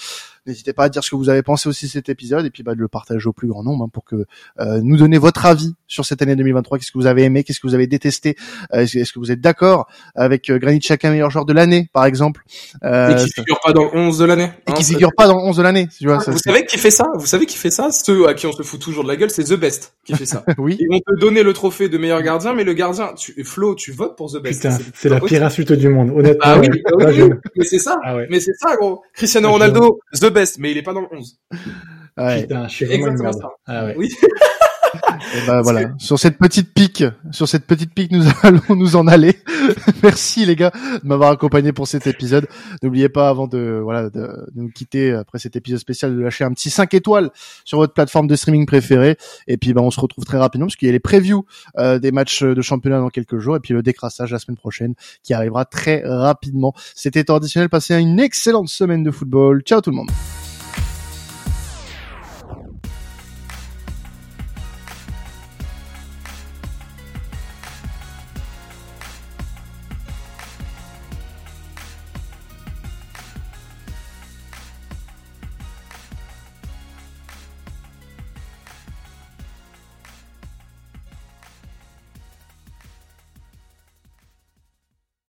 N'hésitez 0.47 0.73
pas 0.73 0.85
à 0.85 0.89
dire 0.89 1.03
ce 1.03 1.11
que 1.11 1.15
vous 1.15 1.29
avez 1.29 1.43
pensé 1.43 1.67
aussi 1.69 1.85
de 1.85 1.91
cet 1.91 2.09
épisode 2.09 2.45
et 2.45 2.49
puis 2.49 2.63
bah, 2.63 2.73
de 2.73 2.79
le 2.79 2.87
partager 2.87 3.27
au 3.27 3.33
plus 3.33 3.47
grand 3.47 3.63
nombre 3.63 3.83
hein, 3.85 3.89
pour 3.91 4.05
que 4.05 4.25
euh, 4.59 4.79
nous 4.81 4.97
donner 4.97 5.17
votre 5.17 5.45
avis 5.45 5.75
sur 5.87 6.05
cette 6.05 6.21
année 6.21 6.35
2023. 6.35 6.77
Qu'est-ce 6.77 6.91
que 6.91 6.97
vous 6.97 7.05
avez 7.07 7.23
aimé, 7.23 7.43
qu'est-ce 7.43 7.59
que 7.59 7.67
vous 7.67 7.75
avez 7.75 7.87
détesté, 7.87 8.35
Euh, 8.73 8.81
est-ce 8.85 9.11
que 9.13 9.19
vous 9.19 9.31
êtes 9.31 9.41
d'accord 9.41 9.87
avec 10.15 10.49
euh, 10.49 10.57
Granit 10.57 10.79
Xhaka 10.79 11.09
meilleur 11.09 11.29
joueur 11.29 11.45
de 11.45 11.53
l'année, 11.53 11.89
par 11.93 12.05
exemple, 12.05 12.43
euh, 12.83 13.11
et 13.17 13.23
qui 13.23 13.29
figure 13.31 13.59
pas 13.63 13.73
dans 13.73 13.83
le 13.83 13.89
11 13.97 14.17
de 14.19 14.25
l'année 14.25 14.43
et 14.67 14.71
hein, 14.71 14.73
qui 14.73 14.83
figure 14.83 15.11
pas 15.15 15.27
dans 15.27 15.35
le 15.35 15.41
11 15.43 15.57
de 15.57 15.63
l'année. 15.63 15.87
Tu 15.97 16.05
vois, 16.07 16.19
ça, 16.19 16.31
vous 16.31 16.37
savez 16.37 16.65
qui 16.65 16.77
fait 16.77 16.91
ça? 16.91 17.05
Vous 17.17 17.25
savez 17.25 17.45
qui 17.45 17.57
fait 17.57 17.71
ça? 17.71 17.91
Ceux 17.91 18.27
à 18.27 18.33
qui 18.33 18.47
on 18.47 18.51
se 18.53 18.63
fout 18.63 18.79
toujours 18.79 19.03
de 19.03 19.09
la 19.09 19.15
gueule, 19.15 19.29
c'est 19.29 19.43
The 19.43 19.53
Best 19.59 19.95
qui 20.05 20.13
fait 20.15 20.25
ça. 20.25 20.43
oui. 20.57 20.77
Ils 20.79 20.87
vont 20.89 20.99
te 20.99 21.19
donner 21.19 21.43
le 21.43 21.53
trophée 21.53 21.89
de 21.89 21.97
meilleur 21.97 22.21
gardien, 22.21 22.53
mais 22.53 22.63
le 22.63 22.73
gardien, 22.73 23.13
tu, 23.17 23.43
Flo, 23.43 23.75
tu 23.75 23.91
votes 23.91 24.15
pour 24.17 24.31
The 24.31 24.41
Best. 24.41 24.61
Putain, 24.61 24.77
c'est 24.93 25.09
la 25.09 25.19
pire 25.19 25.43
insulte 25.43 25.73
du 25.73 25.89
monde. 25.89 26.11
Honnêtement, 26.11 26.39
Ah 26.41 26.59
oui, 26.59 26.67
ah 27.01 27.11
je- 27.11 27.23
mais 27.55 27.65
c'est 27.65 27.79
ça. 27.79 27.97
Ah 28.03 28.15
ouais. 28.15 28.27
Mais 28.29 28.39
c'est 28.39 28.53
ça, 28.53 28.75
gros. 28.77 29.01
Cristiano 29.13 29.47
Ah, 29.49 29.51
Ronaldo, 29.51 29.99
The 30.13 30.25
Best, 30.31 30.36
mais 30.59 30.71
il 30.71 30.77
est 30.77 30.83
pas 30.83 30.93
dans 30.93 31.01
le 31.01 31.07
11. 31.11 31.39
Ouais. 32.17 32.41
Putain, 32.41 32.67
je 32.67 32.73
suis 32.73 32.85
vraiment 32.85 33.07
une 33.07 33.21
merde. 33.21 33.39
ça. 33.39 33.49
Ah 33.67 33.85
ouais. 33.85 33.95
Oui. 33.97 34.09
Et 35.35 35.45
bah, 35.45 35.61
voilà. 35.61 35.91
Sur 35.97 36.19
cette 36.19 36.37
petite 36.37 36.73
pique, 36.73 37.03
sur 37.31 37.47
cette 37.47 37.65
petite 37.65 37.93
pique, 37.93 38.11
nous 38.11 38.23
allons 38.43 38.61
nous 38.69 38.95
en 38.95 39.07
aller. 39.07 39.35
Merci 40.03 40.45
les 40.45 40.55
gars 40.55 40.71
de 41.03 41.07
m'avoir 41.07 41.31
accompagné 41.31 41.73
pour 41.73 41.87
cet 41.87 42.07
épisode. 42.07 42.47
N'oubliez 42.81 43.09
pas 43.09 43.29
avant 43.29 43.47
de 43.47 43.79
voilà 43.83 44.03
de, 44.03 44.09
de 44.09 44.41
nous 44.55 44.69
quitter 44.69 45.11
après 45.11 45.39
cet 45.39 45.55
épisode 45.55 45.79
spécial 45.79 46.15
de 46.15 46.21
lâcher 46.21 46.43
un 46.43 46.51
petit 46.51 46.69
5 46.69 46.93
étoiles 46.93 47.29
sur 47.65 47.77
votre 47.79 47.93
plateforme 47.93 48.27
de 48.27 48.35
streaming 48.35 48.65
préférée. 48.65 49.17
Et 49.47 49.57
puis 49.57 49.73
bah 49.73 49.81
on 49.81 49.91
se 49.91 49.99
retrouve 49.99 50.25
très 50.25 50.37
rapidement 50.37 50.67
parce 50.67 50.75
qu'il 50.75 50.87
y 50.87 50.89
a 50.89 50.93
les 50.93 50.99
previews 50.99 51.45
euh, 51.77 51.99
des 51.99 52.11
matchs 52.11 52.43
de 52.43 52.61
championnat 52.61 52.99
dans 52.99 53.09
quelques 53.09 53.39
jours 53.39 53.55
et 53.55 53.59
puis 53.59 53.73
le 53.73 53.81
décrassage 53.81 54.31
la 54.31 54.39
semaine 54.39 54.57
prochaine 54.57 54.93
qui 55.23 55.33
arrivera 55.33 55.65
très 55.65 56.03
rapidement. 56.05 56.73
C'était 56.95 57.23
traditionnel. 57.23 57.69
Passez 57.69 57.95
une 57.95 58.19
excellente 58.19 58.69
semaine 58.69 59.03
de 59.03 59.11
football. 59.11 59.61
Ciao 59.61 59.81
tout 59.81 59.91
le 59.91 59.97
monde. 59.97 60.11